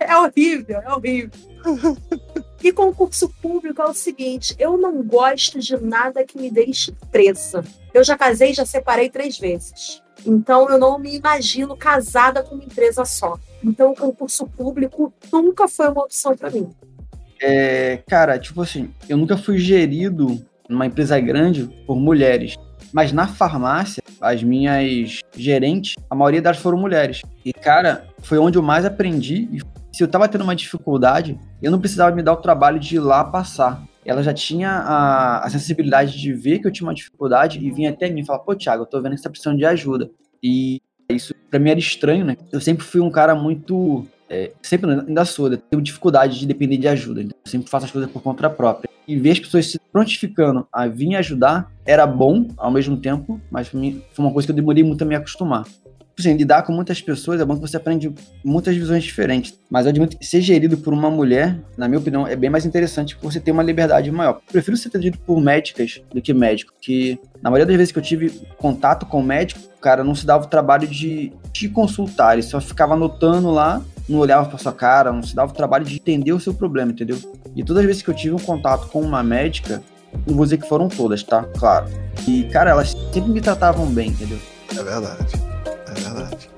é, 0.01 0.13
é 0.13 0.17
horrível, 0.17 0.81
é 0.81 0.93
horrível. 0.93 1.31
E 2.61 2.73
concurso 2.73 3.29
público 3.41 3.81
é 3.81 3.85
o 3.85 3.95
seguinte: 3.95 4.53
eu 4.59 4.77
não 4.77 5.01
gosto 5.01 5.61
de 5.61 5.77
nada 5.77 6.25
que 6.25 6.37
me 6.37 6.51
deixe 6.51 6.91
presa. 7.13 7.65
Eu 7.95 8.03
já 8.03 8.19
casei, 8.19 8.53
já 8.53 8.67
separei 8.67 9.09
três 9.09 9.39
vezes. 9.39 10.03
Então 10.27 10.69
eu 10.69 10.77
não 10.77 10.99
me 10.99 11.15
imagino 11.15 11.77
casada 11.77 12.43
com 12.43 12.57
uma 12.57 12.65
empresa 12.65 13.05
só. 13.05 13.39
Então 13.63 13.93
o 13.93 13.97
concurso 13.97 14.45
público 14.45 15.13
nunca 15.33 15.69
foi 15.69 15.89
uma 15.89 16.03
opção 16.03 16.37
para 16.37 16.51
mim. 16.51 16.69
É, 17.41 18.03
cara, 18.09 18.39
tipo 18.39 18.63
assim, 18.63 18.91
eu 19.09 19.17
nunca 19.17 19.37
fui 19.37 19.59
gerido 19.59 20.45
numa 20.69 20.87
empresa 20.87 21.19
grande 21.21 21.65
por 21.87 21.97
mulheres. 21.97 22.57
Mas 22.93 23.13
na 23.13 23.27
farmácia, 23.27 24.03
as 24.21 24.43
minhas 24.43 25.21
gerentes, 25.37 25.95
a 26.09 26.15
maioria 26.15 26.41
delas 26.41 26.59
foram 26.59 26.79
mulheres. 26.79 27.23
E, 27.45 27.53
cara, 27.53 28.07
foi 28.23 28.39
onde 28.39 28.57
eu 28.59 28.63
mais 28.63 28.85
aprendi. 28.85 29.49
E 29.53 29.61
se 29.93 30.03
eu 30.03 30.09
tava 30.09 30.29
tendo 30.29 30.45
uma 30.45 30.57
dificuldade, 30.57 31.39
eu 31.63 31.71
não 31.71 31.81
precisava 31.81 32.15
me 32.15 32.23
dar 32.23 32.33
o 32.33 32.37
trabalho 32.37 32.79
de 32.79 32.97
ir 32.97 33.01
lá 33.01 33.25
passar. 33.25 33.83
Ela 34.05 34.23
já 34.23 34.33
tinha 34.33 34.71
a, 34.71 35.45
a 35.45 35.51
sensibilidade 35.51 36.19
de 36.19 36.33
ver 36.33 36.61
que 36.61 36.67
eu 36.67 36.73
tinha 36.73 36.87
uma 36.87 36.95
dificuldade 36.95 37.59
e 37.59 37.71
vinha 37.71 37.91
até 37.91 38.09
mim 38.09 38.23
e 38.23 38.27
falar: 38.27 38.39
pô, 38.39 38.55
Thiago, 38.55 38.83
eu 38.83 38.87
tô 38.87 39.03
vendo 39.03 39.13
que 39.13 39.19
você 39.19 39.25
tá 39.25 39.31
precisando 39.31 39.59
de 39.59 39.67
ajuda. 39.67 40.11
E 40.43 40.81
isso 41.11 41.35
pra 41.51 41.59
mim 41.59 41.71
era 41.71 41.79
estranho, 41.79 42.25
né? 42.25 42.37
Eu 42.51 42.61
sempre 42.61 42.85
fui 42.85 43.01
um 43.01 43.11
cara 43.11 43.35
muito 43.35 44.07
é, 44.31 44.53
sempre 44.63 44.91
ainda 44.91 45.25
sou, 45.25 45.51
eu 45.51 45.59
tenho 45.59 45.83
dificuldade 45.83 46.39
de 46.39 46.47
depender 46.47 46.77
de 46.77 46.89
ajuda, 46.89 47.23
então 47.23 47.37
eu 47.45 47.51
sempre 47.51 47.71
faço 47.71 47.87
as 47.87 47.91
coisas 47.91 48.11
por 48.11 48.23
conta 48.23 48.49
própria. 48.51 48.89
E 49.07 49.17
ver 49.17 49.31
as 49.31 49.41
pessoas 49.41 49.71
se 49.71 49.81
prontificando 49.91 50.67
a 50.71 50.87
vir 50.87 51.17
ajudar 51.17 51.73
era 51.87 52.07
bom 52.07 52.47
ao 52.59 52.71
mesmo 52.71 52.97
tempo, 52.97 53.41
mas 53.51 53.69
pra 53.69 53.81
mim 53.81 54.03
foi 54.13 54.25
uma 54.25 54.33
coisa 54.33 54.47
que 54.47 54.53
eu 54.53 54.57
demorei 54.57 54.85
muito 54.85 55.03
a 55.03 55.07
me 55.07 55.15
acostumar. 55.15 55.65
Tipo 56.19 56.29
assim, 56.29 56.37
lidar 56.37 56.63
com 56.63 56.73
muitas 56.73 57.01
pessoas 57.01 57.41
é 57.41 57.45
bom 57.45 57.55
que 57.55 57.61
você 57.61 57.77
aprende 57.77 58.13
muitas 58.45 58.77
visões 58.77 59.05
diferentes. 59.05 59.57
Mas 59.71 59.87
eu 59.87 59.91
admito 59.91 60.19
que 60.19 60.27
ser 60.27 60.41
gerido 60.41 60.77
por 60.77 60.93
uma 60.93 61.09
mulher, 61.09 61.57
na 61.77 61.87
minha 61.87 62.01
opinião, 62.01 62.27
é 62.27 62.35
bem 62.35 62.51
mais 62.51 62.67
interessante 62.67 63.15
porque 63.15 63.33
você 63.33 63.41
tem 63.41 63.55
uma 63.55 63.63
liberdade 63.63 64.11
maior. 64.11 64.41
Eu 64.49 64.53
prefiro 64.53 64.77
ser 64.77 64.89
atendido 64.89 65.17
por 65.19 65.41
médicas 65.41 66.03
do 66.13 66.21
que 66.21 66.35
médico, 66.35 66.75
que 66.81 67.21
na 67.41 67.51
maioria 67.51 67.67
das 67.67 67.77
vezes 67.77 67.93
que 67.93 67.99
eu 68.01 68.03
tive 68.03 68.31
contato 68.59 69.07
com 69.07 69.23
médico, 69.23 69.61
o 69.77 69.81
cara 69.81 70.03
não 70.03 70.15
se 70.15 70.27
dava 70.27 70.45
o 70.45 70.49
trabalho 70.49 70.89
de 70.89 71.33
te 71.53 71.69
consultar, 71.69 72.33
ele 72.33 72.43
só 72.43 72.61
ficava 72.61 72.95
anotando 72.95 73.51
lá 73.53 73.81
não 74.09 74.19
olhava 74.19 74.49
para 74.49 74.59
sua 74.59 74.73
cara, 74.73 75.13
não 75.13 75.23
se 75.23 75.35
dava 75.35 75.53
o 75.53 75.55
trabalho 75.55 75.85
de 75.85 75.95
entender 75.97 76.33
o 76.33 76.41
seu 76.41 76.55
problema, 76.55 76.93
entendeu? 76.93 77.19
E 77.55 77.63
todas 77.63 77.81
as 77.81 77.87
vezes 77.87 78.03
que 78.03 78.09
eu 78.09 78.15
tive 78.15 78.35
um 78.35 78.39
contato 78.39 78.89
com 78.89 79.01
uma 79.01 79.23
médica, 79.23 79.83
não 80.27 80.37
vou 80.37 80.45
dizer 80.45 80.59
que 80.59 80.69
foram 80.69 80.89
todas, 80.89 81.23
tá? 81.23 81.45
Claro. 81.59 81.87
E, 82.27 82.45
cara, 82.45 82.71
elas 82.71 82.97
sempre 83.13 83.31
me 83.31 83.41
tratavam 83.41 83.87
bem, 83.87 84.11
entendeu? 84.11 84.39
É 84.71 84.83
verdade. 84.83 85.35
É 85.87 86.01
verdade. 86.01 86.58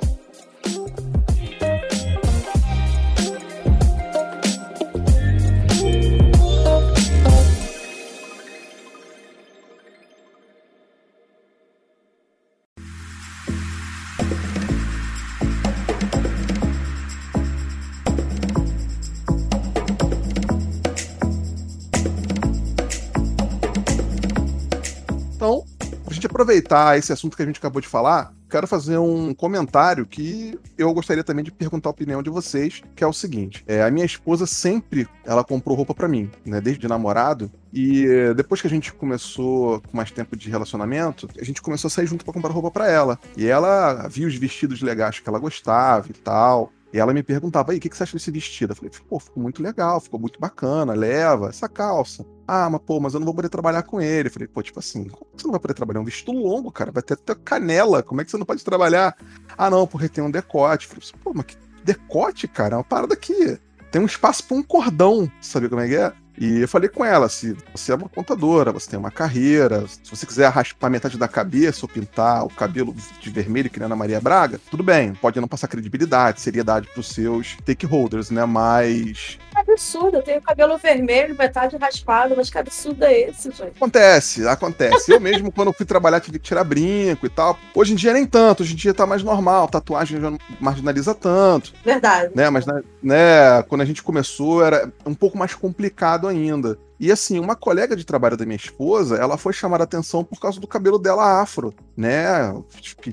Aproveitar 26.41 26.99
esse 26.99 27.13
assunto 27.13 27.37
que 27.37 27.43
a 27.43 27.47
gente 27.47 27.59
acabou 27.59 27.81
de 27.81 27.89
falar 27.89 28.33
quero 28.51 28.67
fazer 28.67 28.99
um 28.99 29.33
comentário 29.33 30.05
que 30.05 30.59
eu 30.77 30.93
gostaria 30.93 31.23
também 31.23 31.45
de 31.45 31.53
perguntar 31.53 31.89
a 31.89 31.93
opinião 31.93 32.23
de 32.23 32.29
vocês, 32.29 32.83
que 32.97 33.05
é 33.05 33.07
o 33.07 33.13
seguinte: 33.13 33.65
é, 33.67 33.83
a 33.83 33.91
minha 33.91 34.05
esposa 34.05 34.45
sempre 34.45 35.09
ela 35.25 35.45
comprou 35.45 35.77
roupa 35.77 35.95
para 35.95 36.09
mim, 36.09 36.29
né? 36.45 36.61
Desde 36.61 36.89
namorado. 36.89 37.51
E 37.73 38.05
depois 38.35 38.61
que 38.61 38.67
a 38.67 38.71
gente 38.71 38.93
começou 38.93 39.81
com 39.81 39.97
mais 39.97 40.11
tempo 40.11 40.37
de 40.37 40.51
relacionamento, 40.51 41.29
a 41.41 41.45
gente 41.45 41.63
começou 41.63 41.87
a 41.87 41.91
sair 41.91 42.07
junto 42.07 42.25
para 42.25 42.35
comprar 42.35 42.51
roupa 42.51 42.71
para 42.71 42.91
ela. 42.91 43.19
E 43.37 43.47
ela 43.47 44.09
viu 44.09 44.27
os 44.27 44.35
vestidos 44.35 44.83
legais 44.83 45.21
que 45.21 45.29
ela 45.29 45.39
gostava 45.39 46.09
e 46.11 46.13
tal. 46.13 46.73
E 46.93 46.99
ela 46.99 47.15
me 47.15 47.23
perguntava, 47.23 47.71
aí, 47.71 47.79
o 47.79 47.81
que, 47.81 47.89
que 47.89 47.97
você 47.97 48.03
acha 48.03 48.17
desse 48.17 48.31
vestido? 48.31 48.73
Eu 48.73 48.77
falei, 48.77 48.91
pô, 49.09 49.21
ficou 49.21 49.43
muito 49.43 49.63
legal, 49.63 50.01
ficou 50.01 50.19
muito 50.19 50.41
bacana, 50.41 50.93
leva 50.93 51.49
essa 51.49 51.69
calça. 51.69 52.27
Ah, 52.49 52.69
mas 52.69 52.81
pô, 52.85 52.99
mas 52.99 53.15
eu 53.15 53.21
não 53.21 53.27
vou 53.27 53.35
poder 53.35 53.49
trabalhar 53.49 53.85
com 53.85 54.01
ele. 54.01 54.29
Eu 54.29 54.33
falei, 54.33 54.49
pô, 54.49 54.61
tipo 54.61 54.81
assim, 54.81 55.05
como 55.05 55.27
você 55.37 55.45
não 55.45 55.53
vai 55.53 55.61
poder 55.61 55.75
trabalhar? 55.75 56.01
É 56.01 56.03
um 56.03 56.05
vestido 56.05 56.33
longo, 56.33 56.73
cara, 56.73 56.91
vai 56.91 57.03
ter 57.03 57.15
até 57.15 57.35
canela, 57.35 58.03
como 58.03 58.21
é 58.21 58.25
que 58.25 58.31
você 58.31 58.39
não 58.39 58.47
pode 58.47 58.65
trabalhar? 58.65 59.17
Ah, 59.57 59.71
não, 59.71 59.87
porque 59.87 60.09
tem 60.09 60.25
um 60.25 60.31
decote. 60.31 60.89
Eu 60.89 61.01
falei, 61.01 61.23
pô, 61.23 61.33
mas 61.33 61.47
que 61.47 61.57
decote, 61.85 62.49
cara? 62.49 62.75
É 62.75 62.79
uma 62.79 62.85
parada 62.85 63.15
que 63.15 63.59
tem 63.91 64.03
um 64.03 64.07
espaço 64.07 64.45
para 64.45 64.57
um 64.57 64.63
cordão, 64.63 65.31
sabe 65.41 65.69
como 65.69 65.81
é 65.81 65.89
que 65.89 65.97
é? 65.97 66.13
E 66.41 66.61
eu 66.61 66.69
falei 66.69 66.89
com 66.89 67.05
ela: 67.05 67.29
se 67.29 67.55
você 67.71 67.93
é 67.93 67.95
uma 67.95 68.09
contadora, 68.09 68.73
você 68.73 68.89
tem 68.89 68.99
uma 68.99 69.11
carreira, 69.11 69.87
se 69.87 70.11
você 70.11 70.25
quiser 70.25 70.49
raspar 70.49 70.89
metade 70.89 71.19
da 71.19 71.29
cabeça 71.29 71.81
ou 71.83 71.89
pintar 71.89 72.45
o 72.45 72.49
cabelo 72.49 72.97
de 73.21 73.31
vermelho, 73.31 73.69
que 73.69 73.79
nem 73.79 73.85
a 73.85 73.87
Ana 73.87 73.97
Maria 73.97 74.21
Braga, 74.23 74.59
tudo 74.71 74.83
bem, 74.83 75.13
pode 75.13 75.39
não 75.39 75.47
passar 75.47 75.69
credibilidade, 75.69 76.41
seriedade 76.41 76.89
para 76.89 77.01
os 77.01 77.09
seus 77.09 77.59
stakeholders, 77.61 78.31
né? 78.31 78.47
Mas 78.47 79.39
absurdo, 79.61 80.19
eu 80.19 80.23
tenho 80.23 80.41
cabelo 80.41 80.77
vermelho, 80.79 81.37
metade 81.37 81.77
raspado, 81.77 82.35
mas 82.37 82.51
que 82.51 82.59
absurdo 82.59 83.05
é 83.05 83.29
esse, 83.29 83.51
gente? 83.51 83.77
Acontece, 83.77 84.47
acontece. 84.47 85.13
Eu 85.13 85.21
mesmo, 85.21 85.51
quando 85.53 85.73
fui 85.73 85.87
trabalhar, 85.87 86.21
tive 86.21 86.39
que 86.39 86.47
tirar 86.47 86.65
brinco 86.65 87.27
e 87.27 87.29
tal. 87.29 87.59
Hoje 87.75 87.93
em 87.93 87.97
dia 87.97 88.13
nem 88.13 88.27
tanto, 88.27 88.63
hoje 88.63 88.73
em 88.73 88.77
dia 88.77 88.95
tá 88.95 89.07
mais 89.07 89.23
normal, 89.23 89.69
tatuagem 89.69 90.21
já 90.21 90.31
não 90.31 90.39
marginaliza 90.61 91.15
tanto. 91.15 91.73
Verdade. 91.85 92.33
Né, 92.35 92.51
mas 92.51 92.65
né, 93.03 93.63
quando 93.69 93.83
a 93.83 93.85
gente 93.85 94.03
começou 94.03 94.65
era 94.65 94.93
um 95.07 95.15
pouco 95.15 95.39
mais 95.39 95.55
complicado 95.55 96.27
ainda. 96.27 96.79
E 97.01 97.11
assim, 97.11 97.41
uma 97.41 97.57
colega 97.57 97.97
de 97.97 98.05
trabalho 98.05 98.37
da 98.37 98.45
minha 98.45 98.59
esposa, 98.59 99.17
ela 99.17 99.39
foi 99.39 99.55
chamada 99.55 99.83
a 99.83 99.87
atenção 99.87 100.23
por 100.23 100.39
causa 100.39 100.61
do 100.61 100.67
cabelo 100.67 100.99
dela 100.99 101.41
afro, 101.41 101.75
né? 101.97 102.53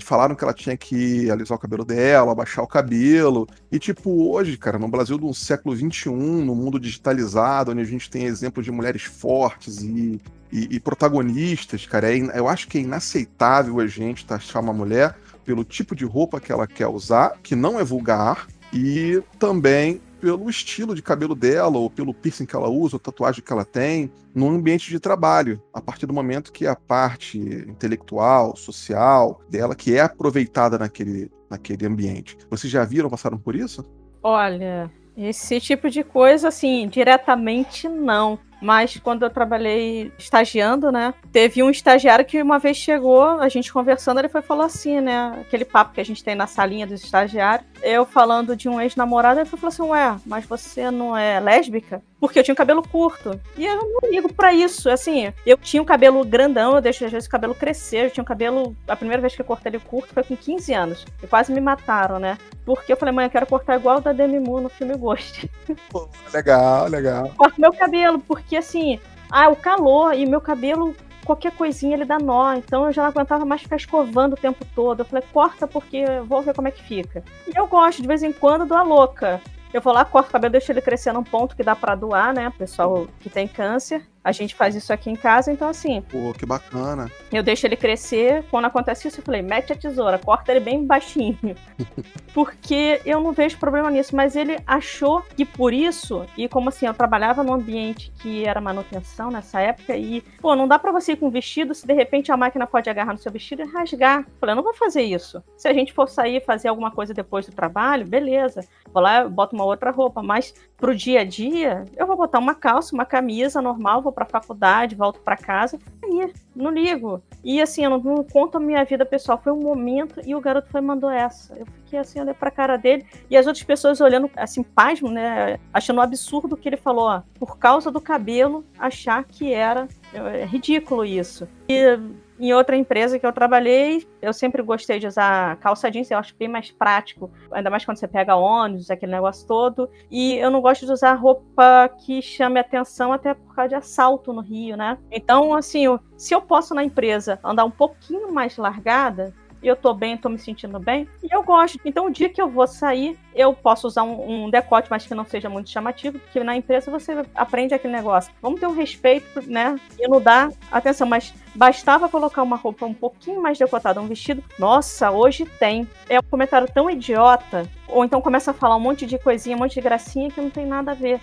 Falaram 0.02 0.36
que 0.36 0.44
ela 0.44 0.54
tinha 0.54 0.76
que 0.76 1.32
alisar 1.32 1.56
o 1.56 1.60
cabelo 1.60 1.86
dela, 1.86 2.34
abaixar 2.34 2.66
o 2.66 2.68
cabelo. 2.68 3.48
E 3.72 3.80
tipo, 3.80 4.30
hoje, 4.30 4.58
cara, 4.58 4.78
no 4.78 4.90
Brasil 4.90 5.18
do 5.18 5.34
século 5.34 5.74
XXI, 5.74 6.10
no 6.10 6.54
mundo 6.54 6.78
digitalizado, 6.78 7.72
onde 7.72 7.80
a 7.80 7.86
gente 7.86 8.10
tem 8.10 8.26
exemplos 8.26 8.66
de 8.66 8.74
mulheres 8.74 9.04
fortes 9.04 9.82
e, 9.82 10.20
e, 10.52 10.76
e 10.76 10.80
protagonistas, 10.82 11.86
cara, 11.86 12.14
é, 12.14 12.20
eu 12.38 12.50
acho 12.50 12.68
que 12.68 12.78
é 12.80 12.82
inaceitável 12.82 13.80
a 13.80 13.88
gente 13.88 14.26
taxar 14.26 14.62
uma 14.62 14.74
mulher 14.74 15.16
pelo 15.46 15.64
tipo 15.64 15.96
de 15.96 16.04
roupa 16.04 16.42
que 16.42 16.52
ela 16.52 16.68
quer 16.68 16.88
usar, 16.88 17.38
que 17.42 17.56
não 17.56 17.80
é 17.80 17.86
vulgar, 17.86 18.48
e 18.74 19.24
também 19.40 20.02
pelo 20.20 20.50
estilo 20.50 20.96
de 20.96 21.02
cabelo 21.02 21.36
dela, 21.36 21.78
ou 21.78 21.90
pelo 21.90 22.14
piercing 22.14 22.46
que 22.46 22.56
ela 22.56 22.70
usa, 22.70 22.96
ou 22.96 23.00
tatuagem 23.00 23.44
que 23.44 23.52
ela 23.52 23.66
tem, 23.66 24.12
no 24.34 24.50
ambiente 24.50 24.90
de 24.90 25.00
trabalho. 25.00 25.62
A 25.74 25.82
partir 25.82 26.06
do 26.06 26.14
momento 26.14 26.52
que 26.52 26.68
a 26.68 26.76
parte 26.76 27.38
intelectual, 27.40 28.56
social 28.56 29.42
dela, 29.50 29.76
que 29.76 29.96
é 29.96 30.02
aproveitada 30.02 30.78
naquele, 30.78 31.32
naquele 31.50 31.86
ambiente. 31.86 32.38
Vocês 32.50 32.72
já 32.72 32.84
viram, 32.84 33.10
passaram 33.10 33.38
por 33.38 33.56
isso? 33.56 33.86
Olha, 34.22 34.92
esse 35.16 35.60
tipo 35.60 35.90
de 35.90 36.04
coisa, 36.04 36.50
assim, 36.50 36.88
diretamente 36.88 37.88
não. 37.88 38.40
Mas 38.62 38.98
quando 38.98 39.24
eu 39.24 39.30
trabalhei 39.30 40.12
estagiando, 40.18 40.92
né? 40.92 41.14
Teve 41.32 41.62
um 41.62 41.70
estagiário 41.70 42.26
que 42.26 42.42
uma 42.42 42.60
vez 42.60 42.78
chegou, 42.78 43.24
a 43.24 43.50
gente 43.50 43.72
conversando, 43.72 44.20
ele 44.20 44.30
foi 44.30 44.42
falou 44.42 44.66
assim, 44.66 45.00
né? 45.00 45.38
Aquele 45.42 45.66
papo 45.66 45.94
que 45.94 46.02
a 46.02 46.06
gente 46.06 46.24
tem 46.24 46.36
na 46.36 46.48
salinha 46.48 46.88
dos 46.88 47.04
estagiários. 47.04 47.68
Eu 47.84 48.06
falando 48.06 48.56
de 48.56 48.68
um 48.68 48.82
ex-namorado, 48.82 49.40
ele 49.40 49.50
falou 49.50 49.68
assim: 49.68 49.84
Ué, 49.84 50.16
mas 50.26 50.46
você 50.46 50.90
não 50.90 51.16
é 51.16 51.40
lésbica? 51.40 52.02
Porque 52.20 52.40
eu 52.40 52.44
tinha 52.44 52.54
um 52.54 52.58
cabelo 52.58 52.82
curto. 52.82 53.40
E 53.56 53.66
eu 53.66 53.76
não 53.76 54.10
ligo 54.10 54.34
pra 54.34 54.54
isso. 54.54 54.90
Assim, 54.90 55.32
eu 55.46 55.58
tinha 55.58 55.82
um 55.82 55.86
cabelo 55.86 56.24
grandão, 56.26 56.76
eu 56.76 56.82
deixo 56.82 57.06
às 57.06 57.12
vezes 57.12 57.28
o 57.28 57.32
cabelo 57.32 57.54
crescer. 57.54 58.06
Eu 58.06 58.12
tinha 58.12 58.24
um 58.24 58.26
cabelo. 58.26 58.76
A 58.88 58.96
primeira 58.96 59.22
vez 59.22 59.36
que 59.36 59.42
eu 59.42 59.46
cortei 59.46 59.70
ele 59.70 59.80
curto 59.80 60.14
foi 60.14 60.24
com 60.24 60.36
15 60.36 60.74
anos. 60.74 61.06
E 61.22 61.28
quase 61.28 61.54
me 61.54 61.62
mataram, 61.62 62.20
né? 62.20 62.38
Porque 62.66 62.92
eu 62.92 62.98
falei, 62.98 63.14
mãe, 63.14 63.26
eu 63.26 63.30
quero 63.30 63.46
cortar 63.46 63.76
igual 63.76 63.98
o 63.98 64.02
da 64.02 64.12
Demi 64.14 64.40
Moore 64.40 64.64
no 64.64 64.70
filme 64.70 64.98
Ghost. 64.98 65.50
Pô, 65.90 66.10
legal, 66.34 66.88
legal. 66.88 67.32
Corto 67.38 67.62
meu 67.62 67.72
cabelo, 67.72 68.20
porque 68.20 68.58
assim, 68.58 69.00
ah, 69.30 69.50
o 69.50 69.56
calor 69.56 70.14
e 70.14 70.26
meu 70.26 70.42
cabelo, 70.42 70.96
qualquer 71.26 71.52
coisinha 71.52 71.96
ele 71.96 72.06
dá 72.06 72.18
nó. 72.18 72.54
Então 72.54 72.86
eu 72.86 72.92
já 72.92 73.04
não 73.04 73.10
aguentava 73.10 73.46
mais 73.46 73.62
ficar 73.62 73.76
escovando 73.76 74.34
o 74.34 74.38
tempo 74.38 74.66
todo. 74.74 75.02
Eu 75.02 75.06
falei, 75.06 75.24
corta 75.32 75.68
porque 75.68 75.98
eu 75.98 76.26
vou 76.26 76.42
ver 76.42 76.56
como 76.56 76.68
é 76.68 76.72
que 76.72 76.84
fica. 76.84 77.24
E 77.48 77.58
eu 77.58 77.68
gosto, 77.68 78.02
de 78.02 78.08
vez 78.08 78.24
em 78.24 78.32
quando, 78.32 78.66
do 78.66 78.74
a 78.74 78.82
louca. 78.82 79.40
Eu 79.78 79.82
vou 79.82 79.94
lá, 79.94 80.04
corto 80.04 80.30
o 80.30 80.32
cabelo, 80.32 80.54
deixo 80.54 80.72
ele 80.72 80.82
crescer 80.82 81.14
num 81.14 81.24
ponto 81.24 81.56
que 81.56 81.62
dá 81.62 81.76
para 81.76 81.94
doar, 81.94 82.34
né? 82.34 82.52
Pessoal 82.58 83.08
que 83.20 83.30
tem 83.30 83.48
câncer. 83.48 84.04
A 84.28 84.34
gente 84.34 84.56
faz 84.56 84.76
isso 84.76 84.92
aqui 84.92 85.10
em 85.10 85.16
casa, 85.16 85.54
então 85.54 85.70
assim. 85.70 86.02
Pô, 86.02 86.34
que 86.34 86.46
bacana. 86.46 87.10
Eu 87.32 87.42
deixo 87.42 87.66
ele 87.66 87.78
crescer. 87.78 88.44
Quando 88.52 88.66
acontece 88.66 89.08
isso, 89.08 89.22
eu 89.22 89.24
falei, 89.24 89.42
mete 89.42 89.72
a 89.72 89.76
tesoura, 89.76 90.20
corta 90.20 90.52
ele 90.52 90.60
bem 90.60 90.86
baixinho. 90.86 91.56
Porque 92.36 93.00
eu 93.06 93.22
não 93.22 93.32
vejo 93.32 93.58
problema 93.58 93.90
nisso. 93.90 94.14
Mas 94.14 94.36
ele 94.36 94.60
achou 94.68 95.22
que 95.22 95.46
por 95.46 95.74
isso, 95.74 96.26
e 96.36 96.50
como 96.50 96.68
assim, 96.68 96.86
eu 96.86 96.94
trabalhava 96.94 97.42
num 97.42 97.54
ambiente 97.54 98.12
que 98.20 98.44
era 98.44 98.60
manutenção 98.60 99.32
nessa 99.32 99.62
época, 99.62 99.96
e, 99.96 100.20
pô, 100.42 100.58
não 100.58 100.68
dá 100.68 100.78
pra 100.78 100.92
você 100.92 101.14
ir 101.14 101.16
com 101.16 101.30
vestido 101.30 101.74
se 101.74 101.88
de 101.88 101.94
repente 101.94 102.30
a 102.30 102.36
máquina 102.36 102.68
pode 102.68 102.90
agarrar 102.90 103.14
no 103.14 103.20
seu 103.20 103.32
vestido 103.32 103.62
e 103.62 103.66
rasgar. 103.66 104.20
Eu 104.20 104.40
falei, 104.42 104.52
eu 104.52 104.58
não 104.58 104.64
vou 104.64 104.74
fazer 104.74 105.04
isso. 105.04 105.42
Se 105.56 105.70
a 105.70 105.74
gente 105.74 105.94
for 105.94 106.10
sair 106.10 106.44
fazer 106.44 106.68
alguma 106.68 106.92
coisa 106.92 107.14
depois 107.14 107.46
do 107.46 107.54
trabalho, 107.54 108.06
beleza. 108.06 108.60
Vou 108.92 109.02
lá, 109.02 109.26
boto 109.30 109.56
uma 109.56 109.64
outra 109.64 109.90
roupa. 109.90 110.22
Mas 110.22 110.54
pro 110.78 110.96
dia 110.96 111.22
a 111.22 111.24
dia, 111.24 111.86
eu 111.98 112.06
vou 112.06 112.16
botar 112.16 112.38
uma 112.38 112.54
calça, 112.54 112.94
uma 112.94 113.06
camisa 113.06 113.62
normal, 113.62 114.02
vou 114.02 114.12
pra 114.12 114.26
faculdade, 114.26 114.96
volto 114.96 115.20
para 115.20 115.36
casa. 115.36 115.80
Aí, 116.04 116.32
não 116.56 116.70
ligo. 116.72 117.22
E 117.44 117.60
assim, 117.60 117.84
eu 117.84 117.90
não, 117.90 118.00
não, 118.00 118.24
conto 118.24 118.58
a 118.58 118.60
minha 118.60 118.84
vida 118.86 119.06
pessoal. 119.06 119.42
Foi 119.44 119.52
um 119.52 119.60
momento 119.60 120.22
e 120.26 120.36
o 120.36 120.40
garoto 120.40 120.70
foi 120.70 120.80
mandou 120.80 121.10
essa. 121.10 121.56
Eu 121.56 121.66
fiquei 121.66 121.98
assim, 121.98 122.20
olhei 122.20 122.34
pra 122.34 122.52
cara 122.52 122.78
dele 122.78 123.06
e 123.30 123.36
as 123.36 123.48
outras 123.48 123.66
pessoas 123.66 124.00
olhando 124.00 124.30
assim, 124.36 124.62
pasmo, 124.62 125.10
né? 125.10 125.60
Achando 125.74 125.98
um 125.98 126.02
absurdo 126.02 126.54
o 126.54 126.58
que 126.58 126.70
ele 126.70 126.78
falou, 126.78 127.06
ó. 127.06 127.22
Por 127.40 127.58
causa 127.58 127.92
do 127.92 128.00
cabelo, 128.00 128.64
achar 128.78 129.24
que 129.24 129.54
era. 129.54 129.88
É 130.14 130.46
ridículo 130.46 131.04
isso. 131.04 131.48
E 131.68 131.98
em 132.40 132.54
outra 132.54 132.76
empresa 132.76 133.18
que 133.18 133.26
eu 133.26 133.34
trabalhei, 133.34 134.08
eu 134.22 134.32
sempre 134.32 134.62
gostei 134.62 135.00
de 135.00 135.08
usar 135.08 135.56
calça 135.58 135.90
jeans, 135.90 136.12
eu 136.12 136.18
acho 136.18 136.36
bem 136.36 136.48
mais 136.48 136.72
prático, 136.72 137.32
ainda 137.52 137.70
mais 137.70 137.84
quando 137.84 137.98
você 137.98 138.08
pega 138.08 138.36
ônibus, 138.36 138.92
aquele 138.92 139.12
negócio 139.12 139.48
todo. 139.48 139.90
E 140.10 140.36
eu 140.36 140.52
não 140.52 140.62
gosto 140.62 140.86
de 140.86 140.92
usar 140.92 141.14
roupa 141.14 141.90
que 142.06 142.22
chame 142.22 142.60
atenção, 142.60 143.12
até 143.12 143.34
por 143.34 143.56
causa 143.56 143.70
de 143.70 143.76
assalto 143.76 144.32
no 144.32 144.42
Rio, 144.42 144.78
né? 144.78 144.98
Então, 145.12 145.54
assim, 145.54 145.86
se 146.16 146.34
eu 146.34 146.42
posso 146.42 146.76
na 146.76 146.84
empresa 146.84 147.40
andar 147.44 147.66
um 147.66 147.72
pouquinho 147.72 148.32
mais 148.32 148.58
largada, 148.58 149.34
eu 149.62 149.76
tô 149.76 149.94
bem, 149.94 150.18
tô 150.18 150.30
me 150.30 150.38
sentindo 150.38 150.80
bem, 150.80 151.08
e 151.24 151.34
eu 151.34 151.44
gosto. 151.44 151.80
Então, 151.84 152.06
o 152.06 152.10
dia 152.10 152.30
que 152.30 152.42
eu 152.42 152.50
vou 152.50 152.68
sair, 152.68 153.18
eu 153.36 153.54
posso 153.54 153.88
usar 153.88 154.04
um, 154.04 154.46
um, 154.46 154.50
decote, 154.50 154.88
mas 154.90 155.06
que 155.06 155.16
não 155.16 155.26
seja 155.26 155.50
muito 155.50 155.70
chamativo, 155.70 156.20
porque 156.20 156.44
na 156.44 156.56
empresa 156.56 156.92
você 156.92 157.26
aprende 157.36 157.74
aquele 157.74 157.94
negócio. 157.94 158.32
Vamos 158.42 158.60
ter 158.60 158.68
um 158.68 158.74
respeito, 158.74 159.42
né? 159.50 159.80
E 160.00 160.08
não 160.08 160.22
dar 160.22 160.52
atenção, 160.72 161.08
mas 161.08 161.34
bastava 161.56 162.10
colocar 162.10 162.44
uma 162.44 162.56
roupa 162.56 162.86
um 162.86 162.94
pouquinho 162.94 163.42
mais 163.42 163.58
decotada, 163.58 164.02
um 164.02 164.08
vestido. 164.08 164.44
Nossa, 164.60 165.12
hoje 165.12 165.46
tem. 165.60 165.88
É 166.10 166.20
um 166.20 166.24
comentário 166.24 166.68
tão 166.72 166.90
idiota, 166.90 167.68
ou 167.88 168.04
então 168.04 168.22
começa 168.22 168.52
a 168.52 168.54
falar 168.54 168.76
um 168.76 168.82
monte 168.82 169.06
de 169.06 169.18
coisinha, 169.18 169.56
um 169.56 169.60
monte 169.60 169.76
de 169.76 169.82
gracinha 169.82 170.30
que 170.30 170.42
não 170.42 170.50
tem 170.50 170.66
nada 170.66 170.92
a 170.92 170.96
ver. 170.96 171.20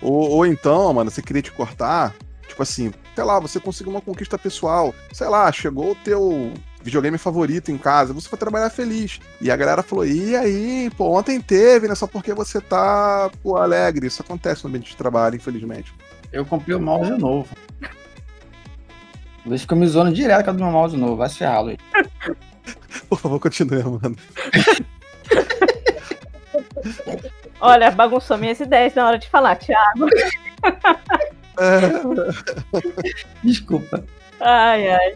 Ou, 0.00 0.30
ou 0.30 0.46
então, 0.46 0.92
mano, 0.92 1.10
você 1.10 1.22
queria 1.22 1.42
te 1.42 1.52
cortar, 1.52 2.14
tipo 2.46 2.62
assim, 2.62 2.92
sei 3.14 3.24
lá, 3.24 3.38
você 3.40 3.58
conseguiu 3.58 3.92
uma 3.92 4.00
conquista 4.00 4.38
pessoal, 4.38 4.94
sei 5.12 5.28
lá, 5.28 5.50
chegou 5.50 5.92
o 5.92 5.94
teu 5.94 6.52
videogame 6.84 7.16
favorito 7.16 7.72
em 7.72 7.78
casa, 7.78 8.12
você 8.12 8.28
foi 8.28 8.38
trabalhar 8.38 8.68
feliz. 8.68 9.18
E 9.40 9.50
a 9.50 9.56
galera 9.56 9.82
falou: 9.82 10.06
e 10.06 10.36
aí, 10.36 10.90
pô, 10.96 11.18
ontem 11.18 11.40
teve, 11.40 11.88
né? 11.88 11.94
Só 11.94 12.06
porque 12.06 12.34
você 12.34 12.60
tá 12.60 13.30
pô, 13.42 13.56
alegre. 13.56 14.06
Isso 14.06 14.20
acontece 14.22 14.62
no 14.62 14.68
ambiente 14.68 14.90
de 14.90 14.96
trabalho, 14.96 15.36
infelizmente. 15.36 15.92
Eu 16.30 16.44
comprei 16.44 16.76
o 16.76 16.80
mouse 16.80 17.10
novo. 17.12 17.48
Luiz 19.46 19.62
ficou 19.62 19.76
me 19.76 19.86
zoando 19.86 20.12
direto 20.12 20.44
com 20.46 20.52
o 20.52 20.54
meu 20.54 20.70
mouse 20.70 20.96
novo. 20.96 21.16
Vai 21.16 21.28
se 21.28 21.38
ferrar, 21.38 21.62
Luiz. 21.62 21.78
Por 23.08 23.18
favor, 23.18 23.40
continue, 23.40 23.82
mano. 23.82 24.16
Olha, 27.60 27.90
bagunçou 27.90 28.36
minhas 28.36 28.60
ideias 28.60 28.94
na 28.94 29.06
hora 29.06 29.18
de 29.18 29.28
falar, 29.28 29.56
Thiago. 29.56 30.06
Desculpa. 33.42 34.04
Ai, 34.40 34.88
ai. 34.88 35.14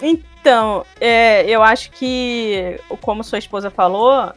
Então, 0.00 0.84
é, 1.00 1.48
eu 1.48 1.62
acho 1.62 1.90
que, 1.90 2.78
como 3.00 3.24
sua 3.24 3.38
esposa 3.38 3.70
falou, 3.70 4.32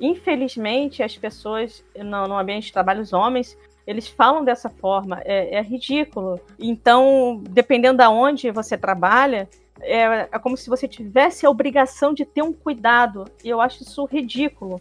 infelizmente 0.00 1.02
as 1.02 1.16
pessoas 1.16 1.84
no, 1.96 2.28
no 2.28 2.38
ambiente 2.38 2.66
de 2.66 2.72
trabalho, 2.72 3.00
os 3.00 3.12
homens, 3.12 3.56
eles 3.86 4.08
falam 4.08 4.44
dessa 4.44 4.68
forma, 4.68 5.20
é, 5.24 5.56
é, 5.56 5.62
ridículo. 5.62 6.40
Então, 6.58 7.42
dependendo 7.50 7.98
de 7.98 8.06
onde 8.06 8.50
você 8.50 8.78
trabalha, 8.78 9.48
é, 9.80 10.28
é 10.32 10.38
como 10.38 10.56
se 10.56 10.70
você 10.70 10.88
tivesse 10.88 11.44
a 11.44 11.50
obrigação 11.50 12.14
de 12.14 12.24
ter 12.24 12.42
um 12.42 12.52
cuidado. 12.52 13.24
E 13.42 13.48
eu 13.48 13.60
acho 13.60 13.82
isso 13.82 14.04
ridículo. 14.06 14.80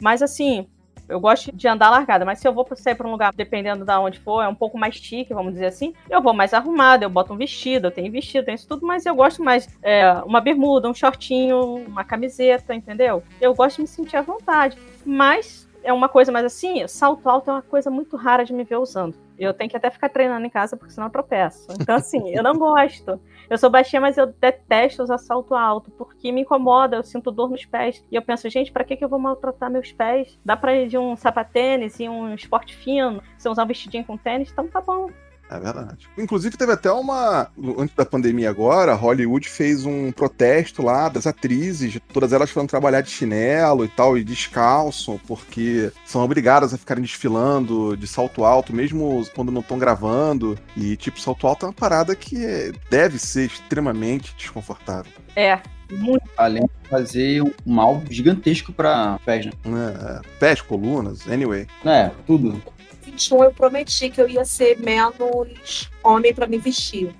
Mas 0.00 0.20
assim, 0.20 0.66
eu 1.12 1.20
gosto 1.20 1.54
de 1.54 1.68
andar 1.68 1.90
largada, 1.90 2.24
mas 2.24 2.38
se 2.38 2.48
eu 2.48 2.52
vou 2.52 2.66
sair 2.74 2.94
para 2.94 3.06
um 3.06 3.10
lugar, 3.10 3.32
dependendo 3.34 3.84
de 3.84 3.92
onde 3.92 4.18
for, 4.18 4.42
é 4.42 4.48
um 4.48 4.54
pouco 4.54 4.78
mais 4.78 4.94
chique, 4.94 5.34
vamos 5.34 5.52
dizer 5.52 5.66
assim, 5.66 5.94
eu 6.08 6.22
vou 6.22 6.32
mais 6.32 6.54
arrumada, 6.54 7.04
eu 7.04 7.10
boto 7.10 7.32
um 7.32 7.36
vestido, 7.36 7.88
eu 7.88 7.90
tenho 7.90 8.10
vestido, 8.10 8.44
tenho 8.44 8.54
isso 8.54 8.66
tudo, 8.66 8.86
mas 8.86 9.04
eu 9.04 9.14
gosto 9.14 9.42
mais 9.42 9.68
é, 9.82 10.10
uma 10.24 10.40
bermuda, 10.40 10.88
um 10.88 10.94
shortinho, 10.94 11.76
uma 11.86 12.04
camiseta, 12.04 12.74
entendeu? 12.74 13.22
Eu 13.40 13.54
gosto 13.54 13.76
de 13.76 13.82
me 13.82 13.88
sentir 13.88 14.16
à 14.16 14.22
vontade. 14.22 14.76
Mas 15.04 15.68
é 15.82 15.92
uma 15.92 16.08
coisa 16.08 16.30
mais 16.30 16.44
assim, 16.44 16.86
salto 16.86 17.28
alto 17.28 17.50
é 17.50 17.54
uma 17.54 17.62
coisa 17.62 17.90
muito 17.90 18.16
rara 18.16 18.44
de 18.44 18.52
me 18.52 18.64
ver 18.64 18.76
usando. 18.76 19.16
Eu 19.38 19.52
tenho 19.52 19.68
que 19.68 19.76
até 19.76 19.90
ficar 19.90 20.08
treinando 20.08 20.46
em 20.46 20.50
casa, 20.50 20.76
porque 20.76 20.92
senão 20.92 21.08
eu 21.08 21.12
tropeço. 21.12 21.66
Então, 21.72 21.96
assim, 21.96 22.30
eu 22.34 22.42
não 22.42 22.56
gosto. 22.56 23.20
Eu 23.50 23.58
sou 23.58 23.68
baixinha, 23.68 24.00
mas 24.00 24.16
eu 24.16 24.26
detesto 24.26 25.02
usar 25.02 25.18
salto 25.18 25.54
alto, 25.54 25.90
porque 25.92 26.30
me 26.30 26.42
incomoda, 26.42 26.96
eu 26.96 27.02
sinto 27.02 27.30
dor 27.30 27.50
nos 27.50 27.64
pés. 27.64 28.04
E 28.10 28.14
eu 28.14 28.22
penso, 28.22 28.48
gente, 28.48 28.70
para 28.70 28.84
que, 28.84 28.96
que 28.96 29.04
eu 29.04 29.08
vou 29.08 29.18
maltratar 29.18 29.70
meus 29.70 29.90
pés? 29.92 30.38
Dá 30.44 30.56
pra 30.56 30.74
ir 30.76 30.88
de 30.88 30.96
um 30.96 31.16
sapatênis 31.16 31.98
e 31.98 32.08
um 32.08 32.34
esporte 32.34 32.74
fino, 32.76 33.22
se 33.36 33.48
eu 33.48 33.52
usar 33.52 33.64
um 33.64 33.68
vestidinho 33.68 34.04
com 34.04 34.16
tênis, 34.16 34.50
então 34.50 34.68
tá 34.68 34.80
bom. 34.80 35.08
É 35.52 35.60
verdade. 35.60 36.08
Inclusive, 36.16 36.56
teve 36.56 36.72
até 36.72 36.90
uma. 36.90 37.48
Antes 37.78 37.94
da 37.94 38.06
pandemia 38.06 38.48
agora, 38.48 38.94
Hollywood 38.94 39.46
fez 39.48 39.84
um 39.84 40.10
protesto 40.10 40.82
lá 40.82 41.10
das 41.10 41.26
atrizes, 41.26 41.98
todas 42.12 42.32
elas 42.32 42.50
foram 42.50 42.66
trabalhar 42.66 43.02
de 43.02 43.10
chinelo 43.10 43.84
e 43.84 43.88
tal, 43.88 44.16
e 44.16 44.24
descalço, 44.24 45.20
porque 45.26 45.92
são 46.06 46.24
obrigadas 46.24 46.72
a 46.72 46.78
ficarem 46.78 47.02
desfilando 47.02 47.94
de 47.98 48.06
salto 48.06 48.44
alto, 48.44 48.74
mesmo 48.74 49.22
quando 49.34 49.52
não 49.52 49.60
estão 49.60 49.78
gravando. 49.78 50.58
E, 50.74 50.96
tipo, 50.96 51.20
salto 51.20 51.46
alto 51.46 51.66
é 51.66 51.68
uma 51.68 51.74
parada 51.74 52.16
que 52.16 52.72
deve 52.88 53.18
ser 53.18 53.44
extremamente 53.46 54.34
desconfortável. 54.34 55.12
É, 55.36 55.60
muito. 55.90 56.24
Além 56.36 56.62
de 56.62 56.88
fazer 56.88 57.42
um 57.42 57.52
mal 57.66 58.02
gigantesco 58.08 58.72
pra 58.72 59.18
pés, 59.24 59.46
né? 59.46 59.52
É, 59.66 60.20
pés, 60.38 60.62
colunas, 60.62 61.28
anyway. 61.28 61.66
É, 61.84 62.10
tudo. 62.26 62.62
21 63.02 63.44
eu 63.44 63.52
prometi 63.52 64.10
que 64.10 64.20
eu 64.20 64.28
ia 64.28 64.44
ser 64.44 64.78
menos 64.78 65.90
homem 66.02 66.34
para 66.34 66.46
me 66.46 66.58
vestir. 66.58 67.14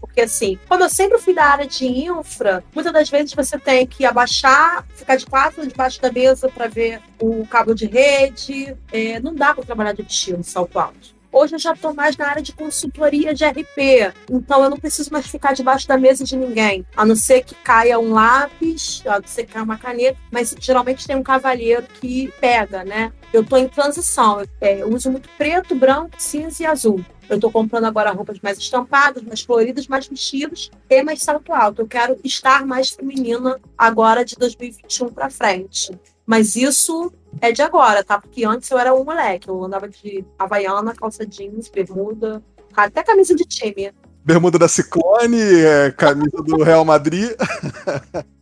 Porque 0.00 0.22
assim, 0.22 0.58
como 0.68 0.82
eu 0.82 0.90
sempre 0.90 1.18
fui 1.18 1.34
da 1.34 1.44
área 1.44 1.66
de 1.66 1.86
infra, 1.86 2.62
muitas 2.74 2.92
das 2.92 3.08
vezes 3.08 3.32
você 3.34 3.58
tem 3.58 3.86
que 3.86 4.04
abaixar, 4.04 4.86
ficar 4.94 5.16
de 5.16 5.26
quatro 5.26 5.66
debaixo 5.66 6.00
da 6.00 6.12
mesa 6.12 6.48
para 6.48 6.68
ver 6.68 7.00
o 7.20 7.46
cabo 7.46 7.74
de 7.74 7.86
rede. 7.86 8.76
É, 8.92 9.18
não 9.20 9.34
dá 9.34 9.54
para 9.54 9.64
trabalhar 9.64 9.92
de 9.92 10.02
vestido, 10.02 10.42
salto 10.42 10.78
alto. 10.78 11.11
Hoje 11.32 11.54
eu 11.54 11.58
já 11.58 11.72
estou 11.72 11.94
mais 11.94 12.14
na 12.14 12.28
área 12.28 12.42
de 12.42 12.52
consultoria 12.52 13.32
de 13.32 13.42
RP, 13.42 14.12
então 14.30 14.62
eu 14.62 14.68
não 14.68 14.76
preciso 14.76 15.10
mais 15.10 15.26
ficar 15.26 15.54
debaixo 15.54 15.88
da 15.88 15.96
mesa 15.96 16.24
de 16.24 16.36
ninguém, 16.36 16.86
a 16.94 17.06
não 17.06 17.16
ser 17.16 17.42
que 17.42 17.54
caia 17.54 17.98
um 17.98 18.12
lápis, 18.12 19.02
a 19.06 19.18
não 19.18 19.26
ser 19.26 19.44
que 19.44 19.54
caia 19.54 19.64
uma 19.64 19.78
caneta, 19.78 20.18
mas 20.30 20.54
geralmente 20.60 21.06
tem 21.06 21.16
um 21.16 21.22
cavalheiro 21.22 21.86
que 22.00 22.30
pega, 22.38 22.84
né? 22.84 23.10
Eu 23.32 23.40
estou 23.40 23.58
em 23.58 23.66
transição, 23.66 24.44
é, 24.60 24.82
eu 24.82 24.90
uso 24.90 25.10
muito 25.10 25.26
preto, 25.38 25.74
branco, 25.74 26.10
cinza 26.18 26.64
e 26.64 26.66
azul. 26.66 27.02
Eu 27.30 27.36
estou 27.36 27.50
comprando 27.50 27.84
agora 27.86 28.10
roupas 28.10 28.38
mais 28.42 28.58
estampadas, 28.58 29.22
mais 29.22 29.40
floridas, 29.40 29.86
mais 29.86 30.06
vestidos 30.06 30.70
e 30.90 31.02
mais 31.02 31.22
salto 31.22 31.50
alto. 31.54 31.80
Eu 31.80 31.86
quero 31.86 32.18
estar 32.22 32.66
mais 32.66 32.90
feminina 32.90 33.58
agora 33.78 34.22
de 34.22 34.36
2021 34.36 35.08
para 35.08 35.30
frente. 35.30 35.98
Mas 36.26 36.56
isso 36.56 37.10
é 37.40 37.52
de 37.52 37.62
agora, 37.62 38.04
tá? 38.04 38.20
Porque 38.20 38.44
antes 38.44 38.70
eu 38.70 38.78
era 38.78 38.94
um 38.94 39.04
moleque. 39.04 39.48
Eu 39.48 39.64
andava 39.64 39.88
de 39.88 40.24
havaiana, 40.38 40.94
calça 40.94 41.26
jeans, 41.26 41.68
bermuda, 41.68 42.42
até 42.74 43.02
camisa 43.02 43.34
de 43.34 43.44
time. 43.44 43.92
Bermuda 44.24 44.56
da 44.56 44.68
Ciclone, 44.68 45.40
é, 45.40 45.90
camisa 45.90 46.42
do 46.42 46.62
Real 46.62 46.84
Madrid. 46.84 47.32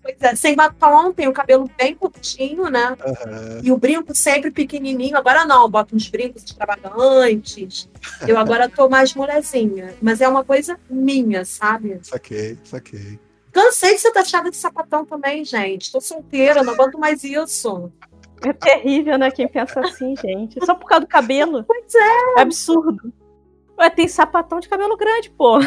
Pois 0.03 0.17
é, 0.21 0.35
sem 0.35 0.57
batom, 0.57 1.13
tem 1.13 1.29
o 1.29 1.33
cabelo 1.33 1.71
bem 1.77 1.95
curtinho, 1.95 2.69
né? 2.69 2.97
Uhum. 3.05 3.61
E 3.63 3.71
o 3.71 3.77
brinco 3.77 4.15
sempre 4.15 4.51
pequenininho. 4.51 5.17
Agora 5.17 5.45
não, 5.45 5.71
boto 5.71 5.95
uns 5.95 6.09
brincos 6.09 6.43
extravagantes. 6.43 7.89
Eu 8.27 8.39
agora 8.39 8.69
tô 8.69 8.89
mais 8.89 9.15
molezinha. 9.15 9.95
Mas 10.01 10.21
é 10.21 10.29
uma 10.29 10.43
coisa 10.43 10.79
minha, 10.89 11.45
sabe? 11.45 11.99
Saquei, 12.03 12.59
saquei. 12.65 13.19
Cansei 13.53 13.95
de 13.95 14.01
ser 14.01 14.13
taxada 14.13 14.51
de 14.51 14.57
sapatão 14.57 15.05
também, 15.05 15.45
gente. 15.45 15.91
Tô 15.91 16.01
solteira, 16.01 16.63
não 16.63 16.73
aguento 16.73 16.99
mais 16.99 17.25
isso. 17.25 17.91
É 18.43 18.53
terrível, 18.53 19.19
né? 19.19 19.31
Quem 19.31 19.49
pensa 19.49 19.81
assim, 19.81 20.15
gente. 20.17 20.65
Só 20.65 20.75
por 20.75 20.87
causa 20.87 21.05
do 21.05 21.09
cabelo. 21.09 21.65
Pois 21.65 21.95
é. 21.95 22.39
É 22.39 22.43
absurdo. 22.43 23.13
Ué, 23.79 23.91
tem 23.91 24.09
sapatão 24.09 24.61
de 24.61 24.69
cabelo 24.69 24.97
grande, 24.97 25.31
pô. 25.31 25.59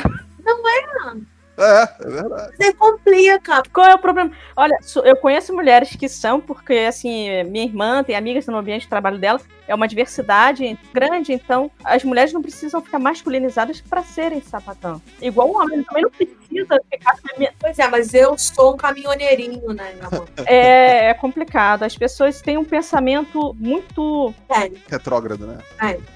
Não 0.44 0.70
é? 0.70 1.16
É, 1.58 1.90
é 2.02 2.10
verdade. 2.10 2.58
Você 2.58 2.74
complica. 2.74 3.64
Qual 3.72 3.88
é 3.88 3.94
o 3.94 4.00
problema? 4.00 4.32
Olha, 4.56 4.78
eu 5.04 5.16
conheço 5.18 5.54
mulheres 5.54 5.96
que 5.96 6.10
são, 6.10 6.40
porque, 6.42 6.74
assim, 6.74 7.44
minha 7.44 7.66
irmã 7.66 8.04
tem 8.04 8.16
amigas 8.16 8.48
no 8.48 8.58
ambiente 8.58 8.84
de 8.84 8.88
trabalho 8.90 9.20
dela, 9.20 9.40
é 9.68 9.74
uma 9.74 9.88
diversidade 9.88 10.78
grande, 10.94 11.32
então 11.32 11.72
as 11.84 12.04
mulheres 12.04 12.34
não 12.34 12.42
precisam 12.42 12.82
ficar 12.82 13.00
masculinizadas 13.00 13.82
para 13.82 14.04
serem 14.04 14.42
sapatão. 14.42 15.02
Igual 15.22 15.50
o 15.50 15.58
homem 15.58 15.84
também 15.84 16.04
não 16.04 16.10
precisa 16.10 16.80
ficar. 16.92 17.16
Pois 17.60 17.80
é, 17.80 17.88
mas 17.88 18.14
eu 18.14 18.38
sou 18.38 18.74
um 18.74 18.78
caminhoneirinho, 18.78 19.74
né, 19.74 19.94
meu 19.98 20.08
amor? 20.08 20.30
É, 20.46 21.10
é 21.10 21.14
complicado. 21.14 21.84
As 21.84 21.98
pessoas 21.98 22.42
têm 22.42 22.58
um 22.58 22.66
pensamento 22.66 23.56
muito. 23.60 24.34
É. 24.50 24.70
Retrógrado, 24.90 25.48
né? 25.48 25.58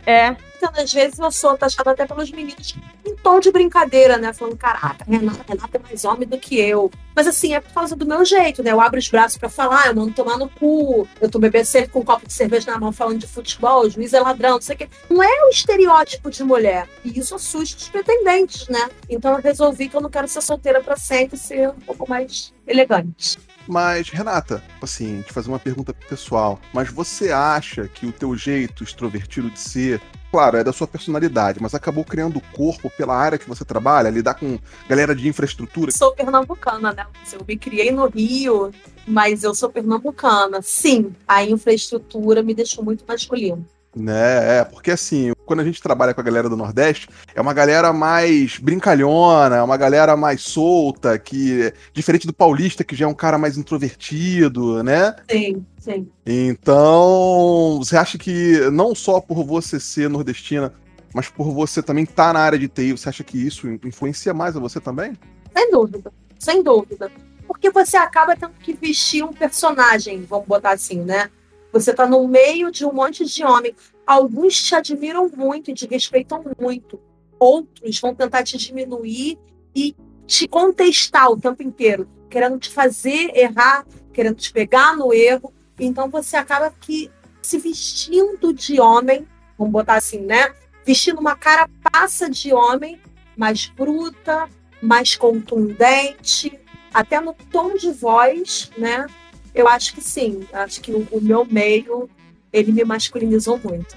É. 0.06 0.12
é 0.12 0.38
das 0.72 0.92
vezes 0.92 1.20
eu 1.20 1.32
sou 1.32 1.58
taxada 1.58 1.92
até 1.92 2.06
pelos 2.06 2.32
meninos 2.32 2.76
em 3.06 3.16
tom 3.16 3.40
de 3.40 3.52
brincadeira, 3.52 4.18
né? 4.18 4.34
Falando, 4.34 4.58
caraca, 4.58 5.06
Renata, 5.06 5.46
Renata 5.48 5.78
é 5.78 5.80
mais 5.80 6.06
homem 6.06 6.28
do 6.28 6.38
que 6.38 6.60
eu. 6.60 6.92
Mas 7.16 7.28
assim, 7.28 7.54
é 7.54 7.60
por 7.60 7.74
causa 7.74 7.96
do 7.96 8.06
meu 8.06 8.24
jeito, 8.24 8.62
né? 8.62 8.72
Eu 8.72 8.80
abro 8.80 9.00
os 9.00 9.10
braços 9.10 9.38
para 9.38 9.50
falar, 9.50 9.88
eu 9.88 9.96
mando 9.96 10.14
tomar 10.14 10.38
no 10.38 10.50
cu, 10.50 11.08
eu 11.20 11.30
tô 11.30 11.40
bebendo 11.40 11.66
sempre 11.66 11.90
com 11.90 12.00
um 12.00 12.06
copo 12.06 12.28
de 12.28 12.34
cerveja 12.34 12.72
na 12.72 12.80
mão 12.80 12.92
falando 12.92 13.20
de 13.20 13.28
futebol, 13.28 13.86
o 13.86 13.90
juiz 13.90 14.14
é 14.14 14.20
ladrão, 14.20 14.56
não 14.56 14.62
sei 14.62 14.76
o 14.76 14.78
quê. 14.78 14.90
Não 15.10 15.24
é 15.24 15.46
o 15.46 15.50
estereótipo 15.50 16.30
de 16.30 16.44
mulher. 16.44 16.88
E 17.04 17.18
isso 17.18 17.34
assusta 17.36 17.78
os 17.78 17.90
pretendentes, 17.90 18.68
né? 18.68 18.90
Então 19.10 19.32
eu 19.36 19.42
resolvi 19.42 19.90
que 19.90 19.96
eu 19.96 20.02
não 20.02 20.10
quero 20.10 20.28
ser 20.28 20.42
solteira 20.42 20.82
para 20.82 20.96
sempre, 20.96 21.38
ser 21.38 21.70
um 21.70 21.80
pouco 21.80 22.10
mais 22.10 22.54
elegante. 22.68 23.38
Mas, 23.68 24.10
Renata, 24.10 24.64
assim, 24.82 25.22
te 25.24 25.34
fazer 25.34 25.50
uma 25.50 25.60
pergunta 25.60 25.94
pessoal. 25.94 26.60
Mas 26.74 26.90
você 26.90 27.32
acha 27.32 27.88
que 27.88 28.06
o 28.06 28.14
teu 28.14 28.36
jeito 28.36 28.84
extrovertido 28.84 29.50
de 29.50 29.60
ser 29.60 30.02
claro, 30.32 30.58
é 30.58 30.64
da 30.64 30.74
sua 30.74 30.88
personalidade, 30.88 31.60
mas 31.62 31.74
acabou 31.74 32.04
criando 32.04 32.38
o 32.38 32.42
corpo 32.56 32.90
pela 32.90 33.16
área 33.16 33.38
que 33.38 33.48
você 33.48 33.64
trabalha, 33.64 34.10
lidar 34.10 34.36
com 34.36 34.60
galera 34.88 35.16
de 35.16 35.28
infraestrutura. 35.28 35.92
Sou 35.92 36.14
pernambucana, 36.14 36.94
né? 36.94 37.06
Eu 37.32 37.46
me 37.48 37.58
criei 37.58 37.92
no 37.92 38.08
Rio, 38.08 38.72
mas 39.08 39.44
eu 39.44 39.54
sou 39.54 39.70
pernambucana. 39.70 40.62
Sim, 40.62 41.14
a 41.28 41.44
infraestrutura 41.44 42.44
me 42.44 42.54
deixou 42.54 42.84
muito 42.84 43.04
masculino. 43.08 43.66
Né, 43.96 44.60
é, 44.60 44.64
porque 44.64 44.92
assim, 44.92 45.32
quando 45.48 45.62
a 45.62 45.64
gente 45.64 45.82
trabalha 45.82 46.14
com 46.14 46.22
a 46.22 46.24
galera 46.24 46.50
do 46.50 46.58
Nordeste, 46.58 47.08
é 47.34 47.42
uma 47.42 47.54
galera 47.54 47.92
mais 47.94 48.60
brincalhona, 48.60 49.56
é 49.56 49.64
uma 49.64 49.78
galera 49.78 50.16
mais 50.16 50.42
solta, 50.42 51.18
que 51.18 51.74
diferente 51.94 52.28
do 52.28 52.34
paulista, 52.34 52.84
que 52.84 52.96
já 52.96 53.06
é 53.06 53.08
um 53.08 53.14
cara 53.14 53.38
mais 53.38 53.58
introvertido, 53.58 54.84
né? 54.84 55.16
Sim, 55.32 55.66
sim. 55.80 56.10
Então, 56.26 57.78
você 57.80 57.96
acha 57.96 58.18
que 58.18 58.70
não 58.72 58.94
só 58.94 59.22
por 59.22 59.44
você 59.46 59.80
ser 59.80 60.10
nordestina, 60.10 60.74
mas 61.14 61.30
por 61.30 61.52
você 61.52 61.82
também 61.82 62.04
estar 62.04 62.28
tá 62.28 62.34
na 62.34 62.40
área 62.42 62.60
de 62.60 62.68
TI, 62.68 62.92
você 62.92 63.08
acha 63.10 63.24
que 63.24 63.38
isso 63.38 63.68
influencia 63.86 64.34
mais 64.34 64.56
a 64.56 64.60
você 64.60 64.80
também? 64.80 65.18
Sem 65.56 65.72
dúvida, 65.72 66.12
sem 66.38 66.62
dúvida. 66.62 67.10
Porque 67.48 67.72
você 67.72 67.96
acaba 67.96 68.36
tendo 68.36 68.54
que 68.60 68.74
vestir 68.74 69.24
um 69.24 69.32
personagem, 69.32 70.24
vamos 70.24 70.46
botar 70.46 70.72
assim, 70.72 71.02
né? 71.02 71.32
Você 71.72 71.92
está 71.92 72.06
no 72.06 72.28
meio 72.28 72.70
de 72.70 72.86
um 72.86 72.92
monte 72.92 73.24
de 73.24 73.44
homens. 73.46 73.76
Alguns 74.08 74.64
te 74.64 74.74
admiram 74.74 75.30
muito 75.36 75.70
e 75.70 75.74
te 75.74 75.86
respeitam 75.86 76.42
muito. 76.58 76.98
Outros 77.38 78.00
vão 78.00 78.16
tentar 78.16 78.42
te 78.42 78.58
diminuir 78.58 79.38
e 79.76 79.94
te 80.26 80.48
contestar 80.48 81.30
o 81.30 81.38
tempo 81.38 81.62
inteiro, 81.62 82.10
querendo 82.30 82.58
te 82.58 82.70
fazer 82.70 83.36
errar, 83.36 83.86
querendo 84.14 84.38
te 84.38 84.54
pegar 84.54 84.96
no 84.96 85.14
erro. 85.14 85.54
Então 85.78 86.10
você 86.10 86.38
acaba 86.38 86.72
que 86.72 87.12
se 87.42 87.58
vestindo 87.58 88.54
de 88.54 88.80
homem, 88.80 89.28
vamos 89.58 89.74
botar 89.74 89.96
assim, 89.96 90.22
né? 90.22 90.54
Vestindo 90.86 91.20
uma 91.20 91.36
cara 91.36 91.70
passa 91.92 92.30
de 92.30 92.54
homem, 92.54 93.02
mais 93.36 93.68
bruta, 93.68 94.48
mais 94.82 95.18
contundente, 95.18 96.58
até 96.94 97.20
no 97.20 97.34
tom 97.52 97.76
de 97.76 97.92
voz, 97.92 98.72
né? 98.78 99.06
Eu 99.54 99.68
acho 99.68 99.94
que 99.94 100.02
sim. 100.02 100.48
Acho 100.54 100.80
que 100.80 100.92
o, 100.94 101.06
o 101.12 101.22
meu 101.22 101.46
meio, 101.46 102.10
ele 102.52 102.72
me 102.72 102.84
masculinizou 102.84 103.60
muito. 103.64 103.96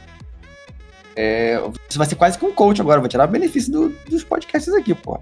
É, 1.16 1.60
você 1.88 1.98
vai 1.98 2.06
ser 2.06 2.14
quase 2.14 2.38
que 2.38 2.44
um 2.44 2.52
coach 2.52 2.80
agora, 2.80 3.00
vou 3.00 3.08
tirar 3.08 3.26
benefício 3.26 3.72
do, 3.72 3.88
dos 4.08 4.24
podcasts 4.24 4.72
aqui, 4.72 4.94
pô. 4.94 5.18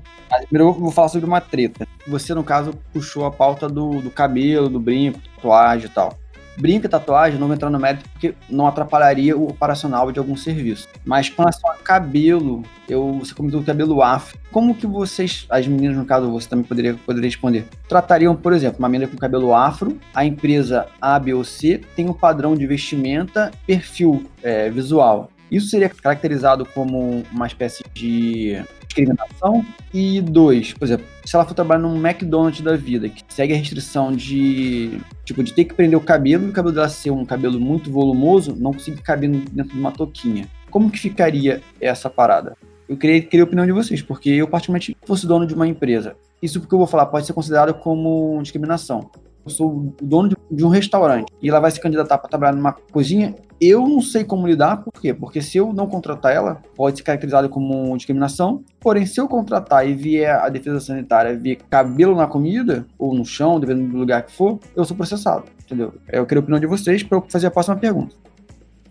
Primeiro 0.49 0.69
eu 0.69 0.73
vou 0.73 0.91
falar 0.91 1.09
sobre 1.09 1.27
uma 1.27 1.41
treta. 1.41 1.89
Você, 2.07 2.35
no 2.35 2.45
caso, 2.45 2.75
puxou 2.93 3.25
a 3.25 3.31
pauta 3.31 3.69
do, 3.69 4.01
do 4.01 4.11
cabelo, 4.11 4.69
do 4.69 4.79
brinco, 4.79 5.19
tatuagem 5.37 5.87
e 5.87 5.93
tal. 5.93 6.19
Brinco 6.59 6.87
e 6.87 6.89
tatuagem, 6.89 7.39
não 7.39 7.47
vou 7.47 7.55
entrar 7.55 7.71
no 7.71 7.79
mérito 7.79 8.09
porque 8.11 8.35
não 8.49 8.67
atrapalharia 8.67 9.37
o 9.37 9.49
operacional 9.49 10.11
de 10.11 10.19
algum 10.19 10.37
serviço. 10.37 10.89
Mas 11.05 11.29
com 11.29 11.43
relação 11.43 11.71
a 11.71 11.75
cabelo, 11.75 12.63
eu, 12.89 13.13
você 13.15 13.35
comentou 13.35 13.63
cabelo 13.63 14.03
afro. 14.03 14.39
Como 14.51 14.75
que 14.75 14.87
vocês, 14.87 15.47
as 15.51 15.67
meninas 15.67 15.97
no 15.97 16.05
caso, 16.05 16.31
você 16.31 16.49
também 16.49 16.65
poderia, 16.65 16.95
poderia 16.95 17.29
responder, 17.29 17.67
tratariam, 17.89 18.35
por 18.35 18.53
exemplo, 18.53 18.79
uma 18.79 18.89
menina 18.89 19.11
com 19.11 19.17
cabelo 19.17 19.55
afro, 19.55 19.99
a 20.15 20.25
empresa 20.25 20.87
A, 21.01 21.19
B 21.19 21.35
ou 21.35 21.45
C 21.45 21.81
tem 21.95 22.09
um 22.09 22.15
padrão 22.15 22.55
de 22.55 22.67
vestimenta, 22.67 23.51
perfil 23.67 24.25
é, 24.43 24.71
visual. 24.71 25.31
Isso 25.51 25.69
seria 25.69 25.89
caracterizado 25.89 26.65
como 26.67 27.25
uma 27.33 27.47
espécie 27.47 27.83
de 27.95 28.63
discriminação. 28.87 29.65
E 29.93 30.21
dois, 30.21 30.73
por 30.75 30.85
exemplo, 30.85 31.07
se 31.25 31.35
ela 31.35 31.45
for 31.45 31.55
trabalhar 31.55 31.81
num 31.81 31.97
McDonald's 31.97 32.61
da 32.61 32.77
vida, 32.77 33.09
que 33.09 33.23
segue 33.29 33.55
a 33.55 33.57
restrição 33.57 34.13
de, 34.13 35.01
tipo, 35.25 35.43
de 35.43 35.53
ter 35.53 35.65
que 35.65 35.75
prender 35.75 35.99
o 35.99 36.03
cabelo 36.03 36.47
e 36.47 36.51
o 36.51 36.53
cabelo 36.53 36.75
dela 36.75 36.89
ser 36.89 37.11
um 37.11 37.25
cabelo 37.25 37.59
muito 37.59 37.91
volumoso, 37.91 38.55
não 38.57 38.73
conseguir 38.73 39.03
caber 39.03 39.31
dentro 39.31 39.73
de 39.73 39.79
uma 39.79 39.93
touquinha. 39.93 40.47
Como 40.71 40.91
que 40.91 40.99
ficaria 40.99 41.63
essa 41.81 42.11
parada? 42.11 42.57
Eu 42.89 42.97
queria, 42.97 43.21
queria 43.23 43.45
a 43.45 43.47
opinião 43.47 43.67
de 43.67 43.73
vocês, 43.73 44.03
porque 44.03 44.31
eu, 44.31 44.49
particularmente, 44.49 44.97
fosse 45.07 45.27
dono 45.27 45.47
de 45.47 45.55
uma 45.55 45.67
empresa, 45.67 46.17
isso 46.43 46.61
porque 46.61 46.75
eu 46.75 46.79
vou 46.79 46.87
falar 46.87 47.07
pode 47.07 47.27
ser 47.27 47.33
considerado 47.33 47.75
como 47.75 48.41
discriminação 48.43 49.11
sou 49.49 49.69
o 49.69 49.95
dono 50.01 50.37
de, 50.51 50.65
um 50.65 50.69
restaurante 50.69 51.33
e 51.41 51.49
ela 51.49 51.61
vai 51.61 51.71
se 51.71 51.81
candidatar 51.81 52.19
para 52.19 52.29
trabalhar 52.29 52.55
numa 52.55 52.73
cozinha, 52.73 53.35
eu 53.61 53.87
não 53.87 54.01
sei 54.01 54.25
como 54.25 54.47
lidar, 54.47 54.79
por 54.79 54.93
quê? 54.93 55.13
Porque 55.13 55.43
se 55.43 55.59
eu 55.59 55.73
não 55.73 55.87
contratar 55.87 56.33
ela, 56.33 56.63
pode 56.77 56.99
ser 56.99 57.03
caracterizado 57.03 57.49
como 57.49 57.97
discriminação, 57.97 58.63
porém, 58.81 59.05
se 59.05 59.21
eu 59.21 59.29
contratar 59.29 59.89
e 59.89 59.95
vier 59.95 60.35
a 60.35 60.49
defesa 60.49 60.81
sanitária 60.81 61.37
ver 61.37 61.57
cabelo 61.69 62.15
na 62.15 62.27
comida, 62.27 62.87
ou 62.99 63.15
no 63.15 63.25
chão, 63.25 63.59
dependendo 63.59 63.91
do 63.93 63.99
lugar 63.99 64.23
que 64.23 64.33
for, 64.33 64.59
eu 64.77 64.85
sou 64.85 64.97
processado, 64.97 65.45
entendeu? 65.65 65.93
Eu 66.09 66.25
queria 66.25 66.41
a 66.41 66.43
opinião 66.43 66.61
de 66.61 66.67
vocês 66.67 67.03
para 67.03 67.19
eu 67.19 67.25
fazer 67.29 67.49
a 67.49 67.51
próxima 67.51 67.77
pergunta. 67.77 68.15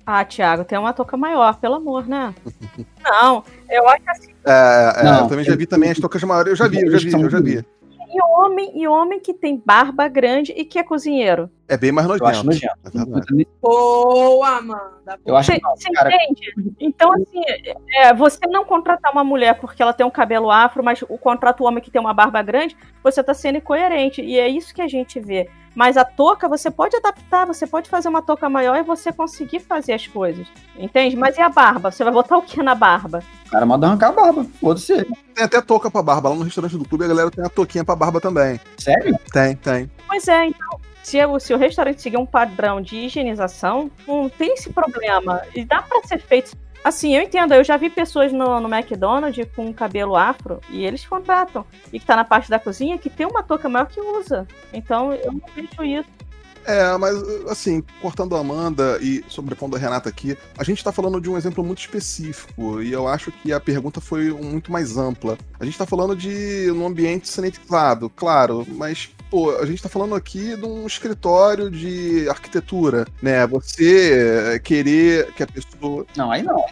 Ah, 0.10 0.24
Thiago, 0.24 0.64
tem 0.64 0.80
uma 0.80 0.94
touca 0.94 1.18
maior, 1.18 1.58
pelo 1.60 1.76
amor, 1.76 2.08
né? 2.08 2.34
não, 3.04 3.44
eu 3.70 3.90
acho 3.90 4.04
assim. 4.08 4.32
É, 4.46 4.94
é, 4.96 5.04
não, 5.04 5.20
eu 5.24 5.28
também 5.28 5.44
já 5.44 5.54
vi 5.54 5.66
também 5.66 5.92
as 5.92 6.00
toucas 6.00 6.24
maiores, 6.24 6.52
eu 6.52 6.56
já 6.56 6.66
vi, 6.66 6.82
eu 6.82 6.98
já 6.98 6.98
vi, 6.98 7.22
eu 7.22 7.30
já 7.30 7.42
vi. 7.42 7.66
E 8.10 8.22
homem, 8.22 8.72
e 8.74 8.88
homem 8.88 9.20
que 9.20 9.34
tem 9.34 9.62
barba 9.64 10.08
grande 10.08 10.54
e 10.54 10.64
que 10.64 10.80
é 10.80 10.84
cozinheiro. 10.84 11.50
É 11.68 11.76
bem 11.76 11.92
mais 11.92 12.08
nojento. 12.08 12.24
Eu 12.24 12.30
acho 12.30 12.46
nojento. 12.46 12.76
É 12.86 13.46
Boa, 13.62 14.58
Amanda. 14.58 15.20
Eu 15.26 15.36
acho 15.36 15.52
você, 15.52 15.60
não, 15.62 15.76
você 15.76 15.92
cara... 15.92 16.10
entende? 16.16 16.74
Então, 16.80 17.12
assim, 17.12 17.42
é, 17.96 18.14
você 18.14 18.40
não 18.48 18.64
contratar 18.64 19.12
uma 19.12 19.24
mulher 19.24 19.60
porque 19.60 19.82
ela 19.82 19.94
tem 19.94 20.06
um 20.06 20.12
cabelo 20.12 20.50
afro, 20.50 20.82
mas 20.82 21.02
o 21.02 21.18
contrato 21.18 21.62
o 21.62 21.68
homem 21.68 21.84
que 21.84 21.92
tem 21.92 22.00
uma 22.00 22.14
barba 22.14 22.42
grande, 22.42 22.78
você 23.04 23.22
tá 23.22 23.34
sendo 23.34 23.58
incoerente. 23.58 24.22
E 24.22 24.40
é 24.40 24.48
isso 24.48 24.74
que 24.74 24.82
a 24.82 24.88
gente 24.88 25.20
vê. 25.20 25.50
Mas 25.78 25.96
a 25.96 26.04
touca 26.04 26.50
você 26.50 26.72
pode 26.72 26.96
adaptar, 26.96 27.46
você 27.46 27.68
pode 27.68 27.88
fazer 27.88 28.10
uma 28.10 28.20
touca 28.20 28.50
maior 28.50 28.78
e 28.78 28.82
você 28.82 29.14
conseguir 29.14 29.60
fazer 29.60 29.94
as 29.94 30.08
coisas. 30.08 30.48
Entende? 30.76 31.16
Mas 31.16 31.38
e 31.38 31.42
a 31.42 31.50
barba? 31.50 31.92
Você 31.92 32.04
vai 32.04 32.12
botar 32.12 32.36
o 32.36 32.42
que 32.42 32.64
na 32.64 32.74
barba? 32.74 33.22
O 33.46 33.50
cara 33.52 33.64
manda 33.64 33.86
arrancar 33.86 34.08
a 34.08 34.12
barba, 34.12 34.44
pode 34.60 34.82
ser. 34.82 35.08
Tem 35.36 35.44
até 35.44 35.62
touca 35.62 35.92
pra 35.92 36.02
barba. 36.02 36.30
Lá 36.30 36.36
no 36.36 36.42
restaurante 36.42 36.76
do 36.76 36.84
clube 36.84 37.06
a 37.06 37.08
galera 37.08 37.30
tem 37.30 37.46
a 37.46 37.50
touquinha 37.50 37.86
pra 37.86 37.96
barba 37.96 38.20
também. 38.20 38.60
Sério? 38.76 39.16
Tem, 39.32 39.56
tem. 39.56 39.92
Pois 40.08 40.28
é, 40.28 40.48
então. 40.48 40.80
Se, 41.04 41.20
se 41.40 41.54
o 41.54 41.58
restaurante 41.58 42.02
seguir 42.02 42.18
um 42.18 42.26
padrão 42.26 42.82
de 42.82 42.98
higienização, 42.98 43.92
não 44.08 44.28
tem 44.28 44.56
esse 44.56 44.72
problema. 44.72 45.44
E 45.54 45.64
dá 45.64 45.84
para 45.84 46.02
ser 46.08 46.20
feito 46.20 46.58
Assim, 46.84 47.16
eu 47.16 47.22
entendo, 47.22 47.54
eu 47.54 47.64
já 47.64 47.76
vi 47.76 47.90
pessoas 47.90 48.32
no, 48.32 48.60
no 48.60 48.74
McDonald's 48.74 49.48
com 49.56 49.74
cabelo 49.74 50.16
afro 50.16 50.62
e 50.70 50.86
eles 50.86 51.06
contratam. 51.06 51.66
E 51.92 52.00
que 52.00 52.06
tá 52.06 52.16
na 52.16 52.24
parte 52.24 52.50
da 52.50 52.60
cozinha 52.60 52.98
que 52.98 53.10
tem 53.10 53.26
uma 53.26 53.44
touca 53.44 53.68
maior 53.68 53.88
que 53.88 54.00
usa. 54.00 54.48
Então 54.74 55.14
eu 55.14 55.34
não 55.34 55.42
vejo 55.54 55.84
isso. 55.84 56.18
É, 56.68 56.98
mas 56.98 57.18
assim, 57.48 57.82
cortando 58.02 58.36
a 58.36 58.42
Amanda 58.42 59.00
e 59.02 59.24
sobrepondo 59.30 59.78
a 59.78 59.80
Renata 59.80 60.10
aqui, 60.10 60.38
a 60.58 60.66
gente 60.66 60.80
está 60.80 60.92
falando 60.92 61.22
de 61.22 61.30
um 61.30 61.38
exemplo 61.38 61.64
muito 61.64 61.80
específico 61.80 62.82
e 62.82 62.92
eu 62.92 63.08
acho 63.08 63.32
que 63.32 63.54
a 63.54 63.60
pergunta 63.60 64.02
foi 64.02 64.32
muito 64.32 64.70
mais 64.70 64.98
ampla. 64.98 65.38
A 65.58 65.64
gente 65.64 65.76
está 65.76 65.86
falando 65.86 66.14
de 66.14 66.70
um 66.72 66.86
ambiente 66.86 67.30
sanitizado, 67.30 68.10
claro, 68.10 68.68
mas 68.70 69.10
pô, 69.30 69.56
a 69.58 69.66
gente 69.66 69.76
está 69.76 69.90
falando 69.90 70.16
aqui 70.16 70.56
de 70.56 70.66
um 70.66 70.86
escritório 70.86 71.70
de 71.70 72.28
arquitetura, 72.30 73.06
né? 73.22 73.46
Você 73.48 74.60
querer 74.64 75.32
que 75.34 75.44
a 75.44 75.48
pessoa. 75.48 76.06
Não, 76.16 76.32
aí 76.32 76.44
não. 76.44 76.64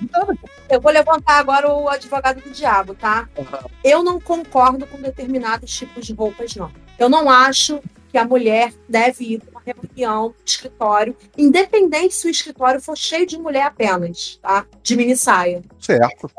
Eu 0.69 0.81
vou 0.81 0.91
levantar 0.91 1.39
agora 1.39 1.71
o 1.71 1.87
advogado 1.89 2.41
do 2.41 2.49
diabo, 2.51 2.95
tá? 2.95 3.27
Uhum. 3.37 3.69
Eu 3.83 4.03
não 4.03 4.19
concordo 4.19 4.85
com 4.87 5.01
determinados 5.01 5.71
tipos 5.71 6.05
de 6.05 6.13
roupas, 6.13 6.55
não. 6.55 6.71
Eu 6.97 7.09
não 7.09 7.29
acho 7.29 7.81
que 8.11 8.17
a 8.17 8.25
mulher 8.25 8.73
deve 8.87 9.33
ir 9.33 9.41
reunião 9.65 10.33
de 10.43 10.51
escritório, 10.51 11.15
independente 11.37 12.13
se 12.13 12.27
o 12.27 12.29
escritório 12.29 12.81
for 12.81 12.97
cheio 12.97 13.25
de 13.25 13.37
mulher 13.37 13.63
apenas, 13.63 14.39
tá? 14.41 14.65
De 14.83 14.95
mini 14.95 15.15
saia. 15.15 15.63
Certo. 15.79 16.29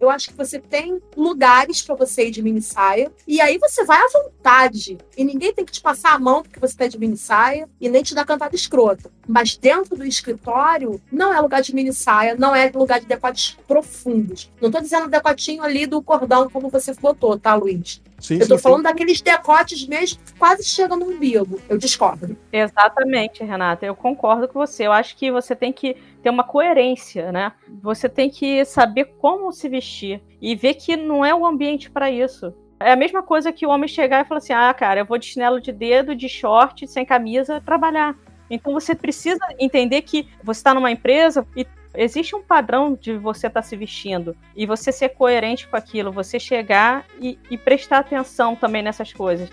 Eu 0.00 0.08
acho 0.08 0.28
que 0.28 0.36
você 0.36 0.60
tem 0.60 1.00
lugares 1.16 1.82
para 1.82 1.96
você 1.96 2.28
ir 2.28 2.30
de 2.30 2.40
mini 2.40 2.62
saia, 2.62 3.10
e 3.26 3.40
aí 3.40 3.58
você 3.58 3.84
vai 3.84 3.98
à 3.98 4.08
vontade. 4.12 4.96
E 5.16 5.24
ninguém 5.24 5.52
tem 5.52 5.64
que 5.64 5.72
te 5.72 5.80
passar 5.80 6.14
a 6.14 6.18
mão 6.18 6.42
porque 6.42 6.60
você 6.60 6.76
tá 6.76 6.86
de 6.86 6.98
mini 6.98 7.16
saia 7.16 7.68
e 7.80 7.88
nem 7.88 8.02
te 8.02 8.14
dar 8.14 8.24
cantada 8.24 8.54
escrota. 8.54 9.10
Mas 9.26 9.56
dentro 9.56 9.96
do 9.96 10.04
escritório, 10.04 11.00
não 11.10 11.34
é 11.34 11.40
lugar 11.40 11.62
de 11.62 11.74
mini 11.74 11.92
saia, 11.92 12.36
não 12.36 12.54
é 12.54 12.70
lugar 12.72 13.00
de 13.00 13.06
decotes 13.06 13.58
profundos. 13.66 14.50
Não 14.60 14.70
tô 14.70 14.80
dizendo 14.80 15.08
decotinho 15.08 15.62
ali 15.62 15.84
do 15.84 16.00
cordão 16.00 16.48
como 16.48 16.70
você 16.70 16.94
botou, 16.94 17.38
tá, 17.38 17.54
Luiz? 17.54 18.00
Sim, 18.18 18.38
eu 18.40 18.48
tô 18.48 18.56
sim, 18.56 18.62
falando 18.62 18.78
sim. 18.78 18.84
daqueles 18.84 19.20
decotes 19.20 19.86
mesmo 19.86 20.18
que 20.24 20.32
quase 20.34 20.64
chegam 20.64 20.96
no 20.96 21.06
umbigo. 21.06 21.60
Eu 21.68 21.78
discordo. 21.78 22.36
Exatamente, 22.68 23.44
Renata. 23.44 23.86
Eu 23.86 23.94
concordo 23.94 24.48
com 24.48 24.58
você. 24.58 24.86
Eu 24.86 24.92
acho 24.92 25.16
que 25.16 25.30
você 25.30 25.54
tem 25.54 25.72
que 25.72 25.96
ter 26.22 26.30
uma 26.30 26.44
coerência, 26.44 27.32
né? 27.32 27.52
Você 27.82 28.08
tem 28.08 28.30
que 28.30 28.64
saber 28.64 29.06
como 29.18 29.52
se 29.52 29.68
vestir 29.68 30.22
e 30.40 30.54
ver 30.54 30.74
que 30.74 30.96
não 30.96 31.24
é 31.24 31.34
o 31.34 31.46
ambiente 31.46 31.90
para 31.90 32.10
isso. 32.10 32.54
É 32.80 32.92
a 32.92 32.96
mesma 32.96 33.22
coisa 33.22 33.52
que 33.52 33.66
o 33.66 33.70
homem 33.70 33.88
chegar 33.88 34.24
e 34.24 34.28
falar 34.28 34.38
assim: 34.38 34.52
ah, 34.52 34.72
cara, 34.72 35.00
eu 35.00 35.06
vou 35.06 35.18
de 35.18 35.26
chinelo 35.26 35.60
de 35.60 35.72
dedo, 35.72 36.14
de 36.14 36.28
short, 36.28 36.86
sem 36.86 37.04
camisa, 37.04 37.60
trabalhar. 37.60 38.16
Então 38.50 38.72
você 38.72 38.94
precisa 38.94 39.44
entender 39.58 40.02
que 40.02 40.28
você 40.42 40.60
está 40.60 40.72
numa 40.72 40.90
empresa 40.90 41.46
e 41.56 41.66
existe 41.94 42.34
um 42.34 42.42
padrão 42.42 42.94
de 42.94 43.16
você 43.16 43.48
estar 43.48 43.62
tá 43.62 43.66
se 43.66 43.76
vestindo 43.76 44.36
e 44.56 44.64
você 44.64 44.92
ser 44.92 45.10
coerente 45.10 45.66
com 45.66 45.76
aquilo, 45.76 46.12
você 46.12 46.38
chegar 46.38 47.04
e, 47.20 47.38
e 47.50 47.58
prestar 47.58 47.98
atenção 47.98 48.54
também 48.54 48.82
nessas 48.82 49.12
coisas. 49.12 49.50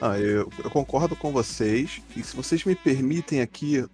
Ah, 0.00 0.18
eu, 0.18 0.50
eu, 0.62 0.70
concordo 0.70 1.16
com 1.16 1.32
vocês. 1.32 2.02
E 2.14 2.22
se 2.22 2.36
vocês 2.36 2.64
me 2.64 2.74
permitem 2.74 3.40
aqui, 3.40 3.84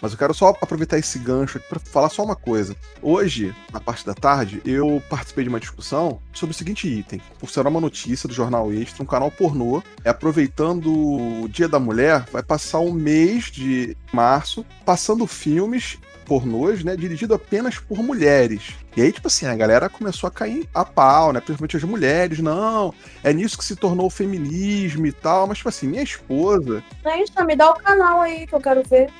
mas 0.00 0.12
eu 0.12 0.18
quero 0.18 0.34
só 0.34 0.48
aproveitar 0.60 0.98
esse 0.98 1.18
gancho 1.18 1.60
para 1.68 1.78
falar 1.78 2.08
só 2.08 2.24
uma 2.24 2.34
coisa. 2.34 2.74
Hoje, 3.00 3.54
na 3.72 3.80
parte 3.80 4.04
da 4.04 4.14
tarde, 4.14 4.60
eu 4.64 5.02
participei 5.08 5.44
de 5.44 5.48
uma 5.48 5.60
discussão 5.60 6.20
sobre 6.32 6.54
o 6.54 6.58
seguinte 6.58 6.88
item. 6.88 7.20
Por 7.38 7.48
ser 7.48 7.66
uma 7.66 7.80
notícia 7.80 8.28
do 8.28 8.34
Jornal 8.34 8.72
Extra, 8.72 9.02
um 9.02 9.06
canal 9.06 9.30
pornô, 9.30 9.82
é 10.04 10.10
aproveitando 10.10 10.92
o 10.92 11.48
Dia 11.48 11.68
da 11.68 11.78
Mulher, 11.78 12.26
vai 12.32 12.42
passar 12.42 12.80
um 12.80 12.92
mês 12.92 13.44
de 13.44 13.96
março 14.12 14.64
passando 14.84 15.26
filmes 15.26 15.98
pornôs, 16.32 16.82
né, 16.82 16.96
dirigido 16.96 17.34
apenas 17.34 17.78
por 17.78 18.02
mulheres. 18.02 18.74
E 18.96 19.02
aí, 19.02 19.12
tipo 19.12 19.26
assim, 19.26 19.46
a 19.46 19.54
galera 19.54 19.88
começou 19.88 20.28
a 20.28 20.30
cair 20.30 20.68
a 20.74 20.84
pau, 20.84 21.32
né? 21.32 21.40
Principalmente 21.40 21.76
as 21.76 21.82
mulheres, 21.82 22.38
não, 22.40 22.94
é 23.22 23.32
nisso 23.32 23.56
que 23.56 23.64
se 23.64 23.74
tornou 23.74 24.06
o 24.06 24.10
feminismo 24.10 25.06
e 25.06 25.12
tal. 25.12 25.46
Mas, 25.46 25.58
tipo 25.58 25.68
assim, 25.68 25.86
minha 25.86 26.02
esposa. 26.02 26.82
Gente, 27.04 27.44
me 27.44 27.56
dá 27.56 27.70
o 27.70 27.74
canal 27.74 28.20
aí 28.20 28.46
que 28.46 28.54
eu 28.54 28.60
quero 28.60 28.82
ver. 28.82 29.10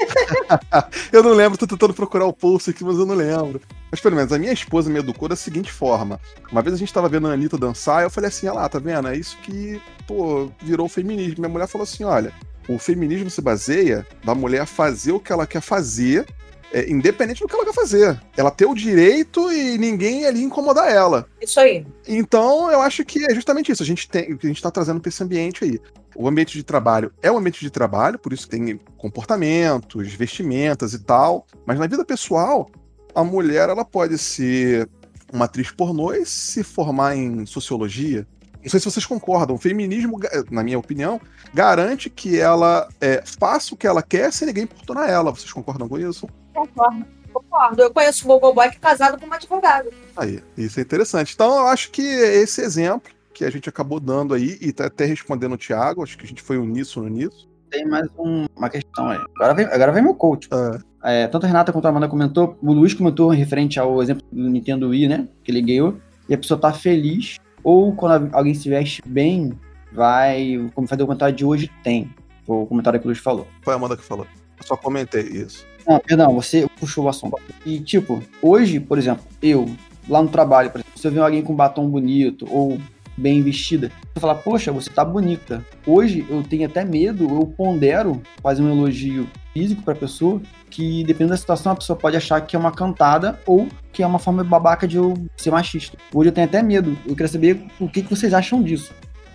eu 1.12 1.22
não 1.22 1.32
lembro, 1.32 1.58
tô 1.58 1.66
tentando 1.66 1.94
procurar 1.94 2.26
o 2.26 2.32
post 2.32 2.70
aqui, 2.70 2.84
mas 2.84 2.98
eu 2.98 3.06
não 3.06 3.14
lembro. 3.14 3.60
Mas 3.90 4.00
pelo 4.00 4.16
menos 4.16 4.32
a 4.32 4.38
minha 4.38 4.52
esposa 4.52 4.90
me 4.90 4.98
educou 4.98 5.28
da 5.28 5.36
seguinte 5.36 5.70
forma. 5.70 6.20
Uma 6.50 6.62
vez 6.62 6.74
a 6.74 6.78
gente 6.78 6.92
tava 6.92 7.08
vendo 7.08 7.28
a 7.28 7.32
Anitta 7.32 7.58
dançar, 7.58 8.02
eu 8.02 8.10
falei 8.10 8.28
assim, 8.28 8.48
olha 8.48 8.60
lá, 8.60 8.68
tá 8.68 8.78
vendo? 8.78 9.08
É 9.08 9.16
isso 9.16 9.36
que, 9.42 9.80
pô, 10.06 10.50
virou 10.62 10.86
o 10.86 10.88
feminismo. 10.88 11.40
Minha 11.40 11.50
mulher 11.50 11.66
falou 11.66 11.84
assim: 11.84 12.04
olha, 12.04 12.32
o 12.68 12.78
feminismo 12.78 13.30
se 13.30 13.40
baseia 13.40 14.06
da 14.24 14.34
mulher 14.34 14.66
fazer 14.66 15.12
o 15.12 15.20
que 15.20 15.32
ela 15.32 15.46
quer 15.46 15.60
fazer 15.60 16.26
é, 16.72 16.90
independente 16.90 17.40
do 17.40 17.46
que 17.46 17.54
ela 17.54 17.64
quer 17.64 17.74
fazer. 17.74 18.20
Ela 18.36 18.50
ter 18.50 18.66
o 18.66 18.74
direito 18.74 19.52
e 19.52 19.76
ninguém 19.76 20.24
ali 20.24 20.42
incomodar 20.42 20.90
ela. 20.90 21.26
Isso 21.40 21.60
aí. 21.60 21.86
Então, 22.08 22.70
eu 22.70 22.80
acho 22.80 23.04
que 23.04 23.24
é 23.30 23.34
justamente 23.34 23.70
isso. 23.70 23.82
A 23.82 23.86
gente 23.86 24.08
tem, 24.08 24.32
o 24.32 24.38
que 24.38 24.46
a 24.46 24.48
gente 24.48 24.56
está 24.56 24.70
trazendo 24.70 25.00
para 25.00 25.08
esse 25.10 25.22
ambiente 25.22 25.64
aí. 25.64 25.78
O 26.14 26.26
ambiente 26.26 26.56
de 26.56 26.62
trabalho 26.62 27.12
é 27.22 27.30
um 27.30 27.38
ambiente 27.38 27.60
de 27.60 27.70
trabalho, 27.70 28.18
por 28.18 28.32
isso 28.32 28.48
tem 28.48 28.78
comportamentos, 28.96 30.12
vestimentas 30.12 30.94
e 30.94 30.98
tal. 30.98 31.46
Mas 31.66 31.78
na 31.78 31.86
vida 31.86 32.04
pessoal, 32.04 32.70
a 33.14 33.22
mulher 33.22 33.68
ela 33.68 33.84
pode 33.84 34.16
ser 34.18 34.88
uma 35.32 35.46
atriz 35.46 35.70
pornô 35.70 36.12
e 36.12 36.26
se 36.26 36.62
formar 36.62 37.16
em 37.16 37.46
sociologia, 37.46 38.26
não 38.62 38.70
sei 38.70 38.80
se 38.80 38.90
vocês 38.90 39.04
concordam. 39.06 39.56
O 39.56 39.58
feminismo, 39.58 40.18
na 40.50 40.62
minha 40.62 40.78
opinião, 40.78 41.20
garante 41.52 42.08
que 42.08 42.38
ela 42.38 42.88
é, 43.00 43.22
faça 43.38 43.74
o 43.74 43.76
que 43.76 43.86
ela 43.86 44.02
quer 44.02 44.32
sem 44.32 44.46
ninguém 44.46 44.64
importunar 44.64 45.08
ela. 45.08 45.30
Vocês 45.30 45.52
concordam 45.52 45.88
com 45.88 45.98
isso? 45.98 46.28
Concordo. 46.54 47.04
Concordo. 47.32 47.82
Eu 47.82 47.90
conheço 47.90 48.24
um 48.24 48.28
Boboboy 48.28 48.68
que 48.70 48.76
é 48.76 48.80
casado 48.80 49.18
com 49.18 49.24
uma 49.26 49.36
advogada. 49.36 49.88
Aí, 50.16 50.42
isso 50.56 50.78
é 50.78 50.82
interessante. 50.82 51.32
Então, 51.34 51.56
eu 51.56 51.66
acho 51.68 51.90
que 51.90 52.02
esse 52.02 52.60
exemplo 52.60 53.10
que 53.32 53.44
a 53.44 53.50
gente 53.50 53.68
acabou 53.68 53.98
dando 53.98 54.34
aí, 54.34 54.58
e 54.60 54.70
tá 54.72 54.86
até 54.86 55.06
respondendo 55.06 55.54
o 55.54 55.58
Thiago, 55.58 56.02
acho 56.02 56.18
que 56.18 56.24
a 56.24 56.28
gente 56.28 56.42
foi 56.42 56.58
uníssono 56.58 57.08
nisso, 57.08 57.48
tem 57.70 57.86
mais 57.86 58.06
um- 58.18 58.44
uma 58.54 58.68
questão 58.68 59.08
aí. 59.08 59.18
Agora 59.34 59.54
vem, 59.54 59.64
agora 59.64 59.92
vem 59.92 60.02
meu 60.02 60.14
coach. 60.14 60.46
Ah, 60.52 60.78
É, 61.04 61.26
tanto 61.26 61.44
a 61.44 61.48
Renata 61.48 61.72
quanto 61.72 61.86
a 61.86 61.88
Amanda 61.88 62.06
comentou, 62.06 62.56
o 62.62 62.72
Luiz 62.72 62.92
comentou 62.94 63.30
referente 63.30 63.80
ao 63.80 64.00
exemplo 64.02 64.22
do 64.30 64.48
Nintendo 64.50 64.90
Wii, 64.90 65.08
né? 65.08 65.26
Que 65.42 65.50
ele 65.50 65.62
ganhou, 65.62 65.96
e 66.28 66.34
a 66.34 66.38
pessoa 66.38 66.60
tá 66.60 66.72
feliz, 66.72 67.38
ou 67.62 67.94
quando 67.94 68.34
alguém 68.34 68.54
se 68.54 68.68
veste 68.68 69.02
bem, 69.06 69.52
vai, 69.92 70.70
como 70.74 70.86
fazer 70.86 71.02
o 71.02 71.06
comentário 71.06 71.34
de 71.34 71.44
hoje, 71.44 71.70
tem. 71.82 72.10
Foi 72.44 72.56
o 72.56 72.66
comentário 72.66 72.98
que 72.98 73.06
o 73.06 73.08
Luiz 73.08 73.18
falou. 73.18 73.46
foi 73.62 73.72
a 73.72 73.76
Amanda 73.76 73.96
que 73.96 74.04
falou. 74.04 74.26
Eu 74.58 74.66
só 74.66 74.76
comentei 74.76 75.22
isso. 75.22 75.66
Não, 75.86 75.98
perdão, 75.98 76.34
você 76.34 76.66
puxou 76.78 77.04
o 77.04 77.08
assunto. 77.08 77.36
E, 77.66 77.80
tipo, 77.80 78.22
hoje, 78.40 78.78
por 78.78 78.98
exemplo, 78.98 79.24
eu, 79.42 79.68
lá 80.08 80.22
no 80.22 80.28
trabalho, 80.28 80.70
por 80.70 80.78
exemplo, 80.78 80.98
se 80.98 81.06
eu 81.06 81.12
ver 81.12 81.20
alguém 81.20 81.42
com 81.42 81.54
batom 81.54 81.88
bonito 81.88 82.46
ou 82.50 82.78
bem 83.16 83.42
vestida, 83.42 83.90
eu 84.14 84.20
falar, 84.20 84.36
poxa, 84.36 84.72
você 84.72 84.90
tá 84.90 85.04
bonita. 85.04 85.64
Hoje 85.86 86.26
eu 86.28 86.42
tenho 86.42 86.66
até 86.66 86.84
medo, 86.84 87.24
eu 87.24 87.46
pondero 87.46 88.22
fazer 88.42 88.62
um 88.62 88.70
elogio 88.70 89.28
físico 89.52 89.82
pra 89.82 89.94
pessoa, 89.94 90.40
que 90.70 91.04
dependendo 91.04 91.30
da 91.30 91.36
situação, 91.36 91.72
a 91.72 91.76
pessoa 91.76 91.98
pode 91.98 92.16
achar 92.16 92.40
que 92.40 92.56
é 92.56 92.58
uma 92.58 92.72
cantada 92.72 93.38
ou 93.46 93.68
que 93.92 94.02
é 94.02 94.06
uma 94.06 94.18
forma 94.18 94.42
babaca 94.42 94.88
de 94.88 94.96
eu 94.96 95.14
ser 95.36 95.50
machista. 95.50 95.96
Hoje 96.14 96.30
eu 96.30 96.32
tenho 96.32 96.46
até 96.46 96.62
medo. 96.62 96.96
Eu 97.06 97.14
queria 97.14 97.28
saber 97.28 97.64
o 97.78 97.88
que, 97.88 98.02
vocês 98.02 98.32
acham 98.32 98.62
disso. 98.62 98.92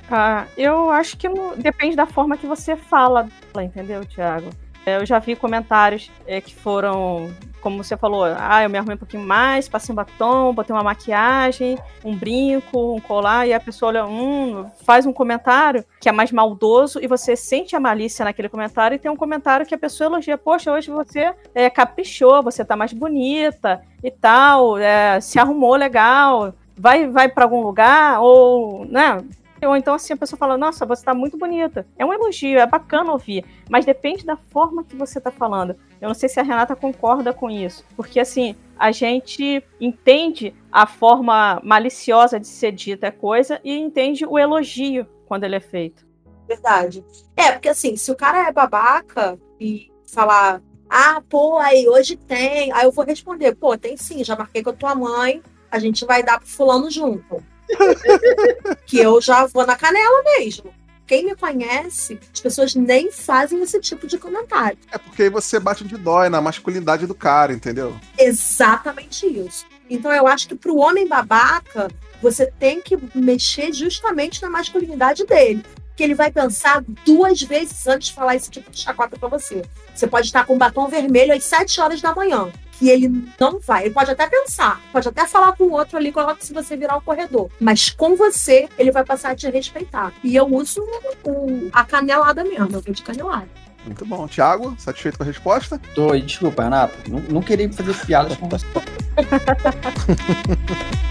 Ah, 0.09 0.45
eu 0.57 0.89
acho 0.89 1.17
que 1.17 1.27
depende 1.57 1.95
da 1.95 2.05
forma 2.05 2.37
que 2.37 2.47
você 2.47 2.75
fala, 2.75 3.27
entendeu, 3.61 4.05
Thiago? 4.05 4.49
É, 4.87 4.95
Eu 4.95 5.05
já 5.05 5.19
vi 5.19 5.35
comentários 5.35 6.09
é, 6.25 6.39
que 6.39 6.55
foram, 6.55 7.29
como 7.59 7.83
você 7.83 7.97
falou, 7.97 8.23
ah, 8.23 8.63
eu 8.63 8.69
me 8.69 8.77
arrumei 8.77 8.95
um 8.95 8.97
pouquinho 8.97 9.21
mais, 9.21 9.67
passei 9.67 9.91
um 9.91 9.95
batom, 9.97 10.53
botei 10.53 10.73
uma 10.73 10.81
maquiagem, 10.81 11.77
um 12.05 12.15
brinco, 12.15 12.95
um 12.95 13.01
colar, 13.01 13.45
e 13.45 13.53
a 13.53 13.59
pessoa 13.59 13.89
olha, 13.89 14.05
hum, 14.05 14.65
faz 14.85 15.05
um 15.05 15.11
comentário 15.11 15.83
que 15.99 16.07
é 16.07 16.11
mais 16.13 16.31
maldoso 16.31 17.03
e 17.03 17.07
você 17.07 17.35
sente 17.35 17.75
a 17.75 17.81
malícia 17.81 18.23
naquele 18.23 18.47
comentário 18.47 18.95
e 18.95 18.99
tem 18.99 19.11
um 19.11 19.17
comentário 19.17 19.65
que 19.65 19.75
a 19.75 19.77
pessoa 19.77 20.07
elogia, 20.07 20.37
poxa, 20.37 20.71
hoje 20.71 20.89
você 20.89 21.33
é, 21.53 21.69
caprichou, 21.69 22.41
você 22.41 22.63
tá 22.63 22.77
mais 22.77 22.93
bonita 22.93 23.81
e 24.01 24.09
tal, 24.09 24.77
é, 24.77 25.19
se 25.19 25.37
arrumou 25.37 25.75
legal, 25.75 26.53
vai, 26.77 27.09
vai 27.09 27.27
para 27.27 27.43
algum 27.43 27.61
lugar, 27.61 28.21
ou, 28.21 28.85
né, 28.85 29.21
ou 29.65 29.75
então 29.75 29.93
assim 29.93 30.13
a 30.13 30.17
pessoa 30.17 30.37
fala, 30.37 30.57
nossa, 30.57 30.85
você 30.85 31.03
tá 31.03 31.13
muito 31.13 31.37
bonita. 31.37 31.87
É 31.97 32.05
um 32.05 32.13
elogio, 32.13 32.59
é 32.59 32.65
bacana 32.65 33.11
ouvir. 33.11 33.43
Mas 33.69 33.85
depende 33.85 34.25
da 34.25 34.35
forma 34.35 34.83
que 34.83 34.95
você 34.95 35.19
tá 35.19 35.31
falando. 35.31 35.75
Eu 35.99 36.07
não 36.07 36.15
sei 36.15 36.29
se 36.29 36.39
a 36.39 36.43
Renata 36.43 36.75
concorda 36.75 37.33
com 37.33 37.49
isso. 37.49 37.83
Porque 37.95 38.19
assim, 38.19 38.55
a 38.77 38.91
gente 38.91 39.63
entende 39.79 40.53
a 40.71 40.85
forma 40.85 41.59
maliciosa 41.63 42.39
de 42.39 42.47
ser 42.47 42.71
dita 42.71 43.07
a 43.07 43.11
coisa 43.11 43.59
e 43.63 43.75
entende 43.77 44.25
o 44.25 44.37
elogio 44.37 45.07
quando 45.25 45.43
ele 45.43 45.55
é 45.55 45.59
feito. 45.59 46.05
Verdade. 46.47 47.03
É, 47.35 47.51
porque 47.51 47.69
assim, 47.69 47.97
se 47.97 48.11
o 48.11 48.15
cara 48.15 48.47
é 48.47 48.51
babaca 48.51 49.37
e 49.59 49.91
falar, 50.07 50.61
ah, 50.89 51.21
pô, 51.27 51.57
aí 51.57 51.87
hoje 51.87 52.15
tem, 52.15 52.71
aí 52.71 52.85
eu 52.85 52.91
vou 52.91 53.03
responder, 53.03 53.55
pô, 53.55 53.77
tem 53.77 53.97
sim, 53.97 54.23
já 54.23 54.35
marquei 54.35 54.63
com 54.63 54.69
a 54.69 54.73
tua 54.73 54.95
mãe, 54.95 55.41
a 55.69 55.79
gente 55.79 56.05
vai 56.05 56.23
dar 56.23 56.39
pro 56.39 56.47
fulano 56.47 56.89
junto. 56.89 57.43
que 58.85 58.99
eu 58.99 59.21
já 59.21 59.45
vou 59.45 59.65
na 59.65 59.75
canela 59.75 60.23
mesmo. 60.37 60.73
Quem 61.07 61.25
me 61.25 61.35
conhece, 61.35 62.19
as 62.33 62.41
pessoas 62.41 62.75
nem 62.75 63.09
fazem 63.09 63.61
esse 63.61 63.79
tipo 63.79 64.05
de 64.05 64.17
comentário. 64.17 64.77
É 64.91 64.97
porque 64.97 65.23
aí 65.23 65.29
você 65.29 65.57
bate 65.57 65.85
de 65.85 65.97
dói 65.97 66.27
na 66.27 66.41
masculinidade 66.41 67.07
do 67.07 67.15
cara, 67.15 67.53
entendeu? 67.53 67.95
Exatamente 68.19 69.25
isso. 69.25 69.65
Então 69.89 70.11
eu 70.11 70.27
acho 70.27 70.49
que 70.49 70.55
para 70.55 70.71
o 70.71 70.77
homem 70.77 71.07
babaca, 71.07 71.89
você 72.21 72.47
tem 72.59 72.81
que 72.81 72.97
mexer 73.15 73.71
justamente 73.71 74.41
na 74.41 74.49
masculinidade 74.49 75.25
dele. 75.25 75.63
Que 75.95 76.03
ele 76.03 76.13
vai 76.13 76.29
pensar 76.29 76.83
duas 77.05 77.41
vezes 77.41 77.87
antes 77.87 78.09
de 78.09 78.13
falar 78.13 78.35
esse 78.35 78.51
tipo 78.51 78.69
de 78.69 78.79
chacota 78.79 79.17
para 79.17 79.29
você. 79.29 79.63
Você 79.95 80.05
pode 80.05 80.27
estar 80.27 80.45
com 80.45 80.57
batom 80.57 80.87
vermelho 80.89 81.33
às 81.33 81.45
7 81.45 81.79
horas 81.79 82.01
da 82.01 82.13
manhã. 82.13 82.51
Que 82.77 82.89
ele 82.89 83.25
não 83.39 83.59
vai. 83.59 83.85
Ele 83.85 83.93
pode 83.93 84.11
até 84.11 84.27
pensar, 84.27 84.79
pode 84.91 85.07
até 85.07 85.25
falar 85.27 85.53
com 85.53 85.65
o 85.65 85.71
outro 85.73 85.97
ali 85.97 86.13
se 86.39 86.53
você 86.53 86.77
virar 86.77 86.97
o 86.97 87.01
corredor. 87.01 87.49
Mas 87.59 87.89
com 87.89 88.15
você, 88.15 88.69
ele 88.77 88.91
vai 88.91 89.03
passar 89.03 89.31
a 89.31 89.35
te 89.35 89.49
respeitar. 89.49 90.13
E 90.23 90.35
eu 90.35 90.45
uso 90.45 90.81
o- 91.23 91.69
a 91.73 91.83
canelada 91.83 92.43
mesmo, 92.43 92.65
eu 92.71 92.81
vou 92.81 92.93
de 92.93 93.01
canelada. 93.01 93.47
Muito 93.85 94.05
bom. 94.05 94.27
Tiago, 94.27 94.75
satisfeito 94.77 95.17
com 95.17 95.23
a 95.23 95.27
resposta? 95.27 95.79
Tô, 95.95 96.13
e 96.13 96.21
desculpa, 96.21 96.63
Renato. 96.63 96.93
Não, 97.09 97.19
não 97.29 97.41
queria 97.41 97.71
fazer 97.71 97.95
piadas 98.05 98.35
com 98.35 98.49
você. 98.49 98.65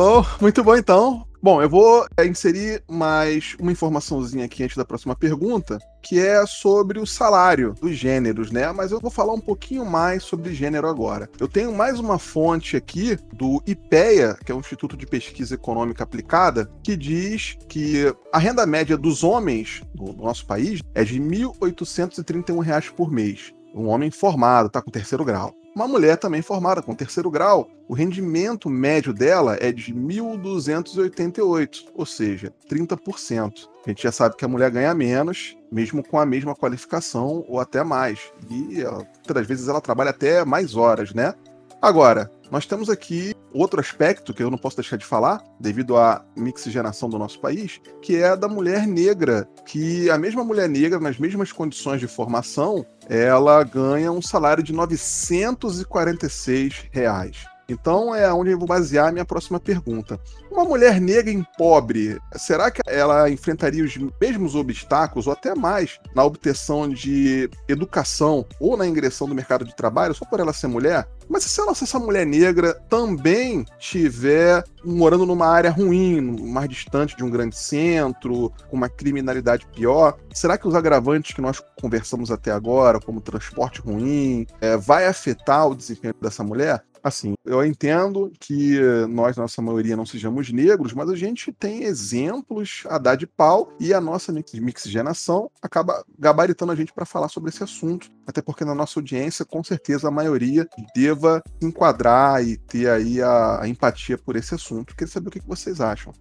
bom, 0.00 0.24
muito 0.40 0.64
bom 0.64 0.74
então. 0.74 1.26
Bom, 1.42 1.60
eu 1.60 1.68
vou 1.68 2.06
é, 2.16 2.26
inserir 2.26 2.82
mais 2.88 3.54
uma 3.60 3.70
informaçãozinha 3.70 4.46
aqui 4.46 4.64
antes 4.64 4.76
da 4.76 4.84
próxima 4.84 5.14
pergunta, 5.14 5.78
que 6.02 6.18
é 6.18 6.44
sobre 6.46 6.98
o 6.98 7.06
salário 7.06 7.74
dos 7.80 7.96
gêneros, 7.96 8.50
né? 8.50 8.72
Mas 8.72 8.92
eu 8.92 9.00
vou 9.00 9.10
falar 9.10 9.34
um 9.34 9.40
pouquinho 9.40 9.84
mais 9.84 10.22
sobre 10.22 10.54
gênero 10.54 10.86
agora. 10.86 11.28
Eu 11.38 11.46
tenho 11.46 11.70
mais 11.72 12.00
uma 12.00 12.18
fonte 12.18 12.78
aqui 12.78 13.18
do 13.34 13.62
IPEA, 13.66 14.38
que 14.42 14.50
é 14.50 14.54
o 14.54 14.60
Instituto 14.60 14.96
de 14.96 15.06
Pesquisa 15.06 15.54
Econômica 15.54 16.02
Aplicada, 16.02 16.70
que 16.82 16.96
diz 16.96 17.58
que 17.68 18.14
a 18.32 18.38
renda 18.38 18.64
média 18.64 18.96
dos 18.96 19.22
homens 19.22 19.82
no 19.94 20.14
nosso 20.14 20.46
país 20.46 20.80
é 20.94 21.04
de 21.04 21.20
1.831 21.20 22.58
reais 22.60 22.88
por 22.88 23.10
mês. 23.10 23.52
Um 23.74 23.88
homem 23.88 24.10
formado, 24.10 24.70
tá 24.70 24.80
com 24.80 24.90
terceiro 24.90 25.24
grau. 25.26 25.54
Uma 25.74 25.86
mulher 25.86 26.16
também 26.16 26.42
formada 26.42 26.82
com 26.82 26.94
terceiro 26.94 27.30
grau, 27.30 27.70
o 27.88 27.94
rendimento 27.94 28.68
médio 28.68 29.14
dela 29.14 29.56
é 29.60 29.70
de 29.70 29.94
1.288, 29.94 31.86
ou 31.94 32.04
seja, 32.04 32.52
30%. 32.68 33.68
A 33.86 33.88
gente 33.88 34.02
já 34.02 34.10
sabe 34.12 34.36
que 34.36 34.44
a 34.44 34.48
mulher 34.48 34.70
ganha 34.70 34.92
menos, 34.94 35.56
mesmo 35.70 36.02
com 36.02 36.18
a 36.18 36.26
mesma 36.26 36.54
qualificação 36.56 37.44
ou 37.48 37.60
até 37.60 37.84
mais. 37.84 38.32
E 38.50 38.80
ela, 38.80 39.06
muitas 39.26 39.46
vezes 39.46 39.68
ela 39.68 39.80
trabalha 39.80 40.10
até 40.10 40.44
mais 40.44 40.74
horas, 40.74 41.14
né? 41.14 41.34
Agora, 41.80 42.30
nós 42.50 42.66
temos 42.66 42.90
aqui 42.90 43.34
outro 43.52 43.80
aspecto 43.80 44.34
que 44.34 44.42
eu 44.42 44.50
não 44.50 44.58
posso 44.58 44.76
deixar 44.76 44.96
de 44.96 45.04
falar, 45.04 45.42
devido 45.58 45.96
à 45.96 46.24
mixigenação 46.36 47.08
do 47.08 47.18
nosso 47.18 47.40
país, 47.40 47.80
que 48.02 48.16
é 48.16 48.30
a 48.30 48.36
da 48.36 48.48
mulher 48.48 48.86
negra, 48.86 49.48
que 49.66 50.10
a 50.10 50.18
mesma 50.18 50.44
mulher 50.44 50.68
negra, 50.68 50.98
nas 50.98 51.18
mesmas 51.18 51.52
condições 51.52 52.00
de 52.00 52.06
formação, 52.06 52.84
ela 53.08 53.62
ganha 53.62 54.12
um 54.12 54.22
salário 54.22 54.62
de 54.62 54.72
946 54.72 56.86
reais. 56.90 57.49
Então 57.70 58.14
é 58.14 58.32
onde 58.32 58.50
eu 58.50 58.58
vou 58.58 58.66
basear 58.66 59.08
a 59.08 59.12
minha 59.12 59.24
próxima 59.24 59.60
pergunta. 59.60 60.18
Uma 60.50 60.64
mulher 60.64 61.00
negra 61.00 61.30
e 61.30 61.46
pobre, 61.56 62.18
será 62.36 62.70
que 62.70 62.80
ela 62.86 63.30
enfrentaria 63.30 63.84
os 63.84 63.96
mesmos 64.20 64.54
obstáculos, 64.54 65.26
ou 65.26 65.32
até 65.32 65.54
mais, 65.54 65.98
na 66.14 66.24
obtenção 66.24 66.88
de 66.88 67.48
educação 67.68 68.44
ou 68.58 68.76
na 68.76 68.86
ingressão 68.86 69.28
do 69.28 69.34
mercado 69.34 69.64
de 69.64 69.74
trabalho, 69.76 70.14
só 70.14 70.24
por 70.24 70.40
ela 70.40 70.52
ser 70.52 70.66
mulher? 70.66 71.08
Mas 71.28 71.44
se 71.44 71.60
ela, 71.60 71.72
se 71.76 71.84
essa 71.84 71.98
mulher 71.98 72.26
negra 72.26 72.74
também 72.88 73.64
estiver 73.78 74.64
morando 74.84 75.24
numa 75.24 75.46
área 75.46 75.70
ruim, 75.70 76.20
mais 76.20 76.68
distante 76.68 77.16
de 77.16 77.22
um 77.22 77.30
grande 77.30 77.56
centro, 77.56 78.52
com 78.68 78.76
uma 78.76 78.88
criminalidade 78.88 79.64
pior, 79.72 80.16
será 80.34 80.58
que 80.58 80.66
os 80.66 80.74
agravantes 80.74 81.32
que 81.32 81.40
nós 81.40 81.62
conversamos 81.80 82.32
até 82.32 82.50
agora, 82.50 82.98
como 82.98 83.20
transporte 83.20 83.80
ruim, 83.80 84.44
é, 84.60 84.76
vai 84.76 85.06
afetar 85.06 85.68
o 85.68 85.74
desempenho 85.76 86.14
dessa 86.20 86.42
mulher? 86.42 86.82
Assim, 87.02 87.34
eu 87.44 87.64
entendo 87.64 88.30
que 88.38 88.78
nós, 89.08 89.36
nossa 89.36 89.62
maioria, 89.62 89.96
não 89.96 90.04
sejamos 90.04 90.52
negros, 90.52 90.92
mas 90.92 91.08
a 91.08 91.16
gente 91.16 91.50
tem 91.52 91.84
exemplos 91.84 92.84
a 92.86 92.98
dar 92.98 93.16
de 93.16 93.26
pau 93.26 93.72
e 93.80 93.94
a 93.94 94.00
nossa 94.00 94.32
mixigenação 94.32 95.50
acaba 95.62 96.04
gabaritando 96.18 96.72
a 96.72 96.76
gente 96.76 96.92
para 96.92 97.06
falar 97.06 97.28
sobre 97.28 97.50
esse 97.50 97.62
assunto. 97.62 98.10
Até 98.26 98.42
porque 98.42 98.64
na 98.64 98.74
nossa 98.74 98.98
audiência, 99.00 99.44
com 99.44 99.64
certeza, 99.64 100.08
a 100.08 100.10
maioria 100.10 100.68
deva 100.94 101.42
enquadrar 101.60 102.44
e 102.44 102.56
ter 102.56 102.88
aí 102.88 103.22
a, 103.22 103.62
a 103.62 103.68
empatia 103.68 104.18
por 104.18 104.36
esse 104.36 104.54
assunto. 104.54 104.94
Queria 104.94 105.12
saber 105.12 105.28
o 105.28 105.30
que 105.30 105.40
que 105.40 105.48
vocês 105.48 105.80
acham. 105.80 106.12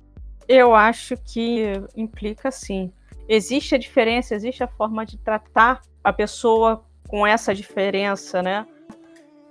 Eu 0.48 0.74
acho 0.74 1.16
que 1.18 1.74
implica 1.96 2.50
sim. 2.52 2.92
Existe 3.28 3.76
a 3.76 3.78
diferença, 3.78 4.34
existe 4.34 4.64
a 4.64 4.68
forma 4.68 5.06
de 5.06 5.18
tratar 5.18 5.82
a 6.04 6.12
pessoa 6.12 6.84
com 7.08 7.26
essa 7.26 7.54
diferença, 7.54 8.42
né? 8.42 8.66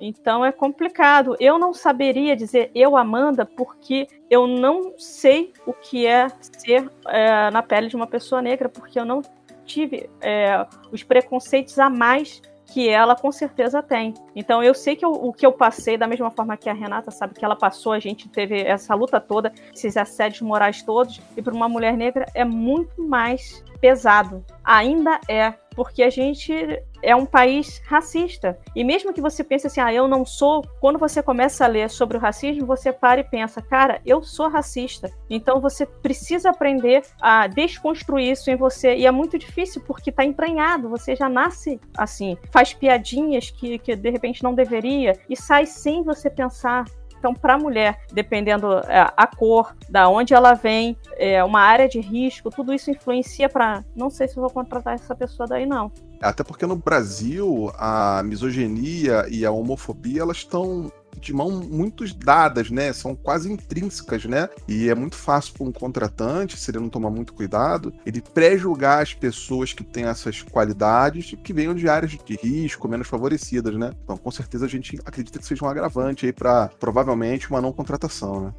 Então 0.01 0.45
é 0.45 0.53
complicado. 0.53 1.37
Eu 1.41 1.59
não 1.59 1.75
saberia 1.75 2.37
dizer 2.37 2.71
eu, 2.75 2.97
Amanda, 2.97 3.45
porque 3.45 4.07
eu 4.31 4.47
não 4.47 4.95
sei 4.97 5.53
o 5.67 5.73
que 5.73 6.07
é 6.07 6.29
ser 6.59 6.91
é, 7.09 7.51
na 7.51 7.63
pele 7.63 7.89
de 7.89 7.97
uma 7.97 8.07
pessoa 8.07 8.41
negra, 8.41 8.69
porque 8.69 8.99
eu 8.99 9.05
não 9.05 9.23
tive 9.65 10.09
é, 10.21 10.67
os 10.91 11.03
preconceitos 11.03 11.79
a 11.79 11.91
mais 11.91 12.41
que 12.69 12.89
ela 12.89 13.17
com 13.17 13.33
certeza 13.33 13.83
tem. 13.83 14.15
Então 14.37 14.63
eu 14.63 14.75
sei 14.75 14.95
que 14.95 15.05
eu, 15.05 15.11
o 15.11 15.33
que 15.33 15.45
eu 15.45 15.53
passei, 15.53 15.97
da 15.97 16.07
mesma 16.07 16.31
forma 16.31 16.57
que 16.57 16.69
a 16.69 16.75
Renata 16.75 17.11
sabe 17.11 17.35
que 17.35 17.45
ela 17.45 17.57
passou, 17.57 17.93
a 17.93 17.99
gente 17.99 18.29
teve 18.29 18.61
essa 18.61 18.95
luta 18.95 19.19
toda, 19.21 19.53
esses 19.75 19.97
assédios 19.97 20.43
morais 20.43 20.83
todos, 20.83 21.21
e 21.37 21.43
para 21.43 21.55
uma 21.55 21.69
mulher 21.69 21.97
negra 21.97 22.27
é 22.35 22.45
muito 22.45 23.03
mais 23.03 23.65
pesado. 23.81 24.45
Ainda 24.63 25.19
é, 25.29 25.55
porque 25.79 26.03
a 26.03 26.11
gente 26.11 26.53
é 27.01 27.15
um 27.15 27.25
país 27.25 27.81
racista. 27.87 28.59
E 28.75 28.83
mesmo 28.83 29.13
que 29.13 29.21
você 29.21 29.45
pense 29.45 29.69
assim, 29.69 29.81
ah, 29.81 29.95
eu 29.95 30.09
não 30.09 30.25
sou, 30.27 30.61
quando 30.81 30.99
você 30.99 31.23
começa 31.23 31.65
a 31.65 31.69
ler 31.69 31.89
sobre 31.89 32.17
o 32.17 32.21
racismo, 32.21 32.67
você 32.67 32.93
para 32.93 33.21
e 33.21 33.25
pensa, 33.25 33.63
cara, 33.63 34.01
eu 34.05 34.21
sou 34.21 34.49
racista. 34.49 35.09
Então 35.31 35.61
você 35.61 35.87
precisa 35.87 36.51
aprender 36.51 37.05
a 37.21 37.47
desconstruir 37.47 38.33
isso 38.33 38.51
em 38.51 38.57
você. 38.57 38.97
E 38.97 39.07
é 39.07 39.11
muito 39.13 39.39
difícil 39.39 39.81
porque 39.87 40.11
está 40.11 40.25
entranhado, 40.25 40.89
você 40.89 41.15
já 41.15 41.29
nasce 41.29 41.81
assim, 41.97 42.37
faz 42.51 42.75
piadinhas 42.75 43.49
que, 43.49 43.79
que 43.79 43.95
de 43.95 44.11
repente 44.11 44.43
não 44.43 44.55
deveria 44.55 45.13
e 45.31 45.37
sai 45.37 45.65
sem 45.65 46.03
você 46.03 46.29
pensar. 46.29 46.87
Então, 47.19 47.35
para 47.35 47.55
a 47.55 47.59
mulher, 47.59 48.01
dependendo 48.13 48.79
é, 48.87 49.13
a 49.17 49.27
cor, 49.27 49.75
da 49.89 50.09
onde 50.09 50.35
ela 50.35 50.55
vem, 50.55 50.97
é, 51.17 51.43
uma 51.43 51.61
área 51.61 51.89
de 51.89 52.01
risco, 52.01 52.51
tudo 52.51 52.73
isso 52.73 52.91
influencia 52.91 53.49
para. 53.49 53.85
Não 53.95 54.09
sei 54.09 54.29
se 54.29 54.37
vou 54.37 54.51
contratar 54.51 54.95
essa 54.95 55.15
pessoa 55.15 55.47
daí, 55.47 55.67
não. 55.67 55.91
Até 56.21 56.43
porque 56.43 56.67
no 56.67 56.77
Brasil 56.77 57.73
a 57.77 58.23
misoginia 58.25 59.27
e 59.29 59.45
a 59.45 59.51
homofobia 59.51 60.23
elas 60.23 60.39
estão 60.39 60.91
de 61.19 61.33
mão 61.33 61.51
muito 61.51 62.05
dadas, 62.15 62.71
né? 62.71 62.93
São 62.93 63.15
quase 63.15 63.53
intrínsecas, 63.53 64.25
né? 64.25 64.49
E 64.67 64.89
é 64.89 64.95
muito 64.95 65.17
fácil 65.17 65.55
para 65.55 65.65
um 65.65 65.73
contratante, 65.73 66.57
se 66.57 66.71
ele 66.71 66.79
não 66.79 66.89
tomar 66.89 67.11
muito 67.11 67.33
cuidado, 67.35 67.93
ele 68.05 68.21
pré-julgar 68.21 69.03
as 69.03 69.15
pessoas 69.15 69.73
que 69.73 69.85
têm 69.85 70.05
essas 70.05 70.43
qualidades 70.43 71.35
que 71.43 71.53
venham 71.53 71.75
de 71.75 71.89
áreas 71.89 72.13
de 72.13 72.37
risco, 72.37 72.89
menos 72.89 73.09
favorecidas, 73.09 73.75
né? 73.75 73.93
Então, 74.05 74.17
com 74.17 74.31
certeza 74.31 74.67
a 74.67 74.69
gente 74.69 74.99
acredita 75.05 75.39
que 75.39 75.47
seja 75.47 75.65
um 75.65 75.69
agravante 75.69 76.27
aí 76.27 76.33
para 76.33 76.71
provavelmente 76.79 77.51
uma 77.51 77.61
não 77.61 77.73
contratação, 77.73 78.41
né? 78.41 78.55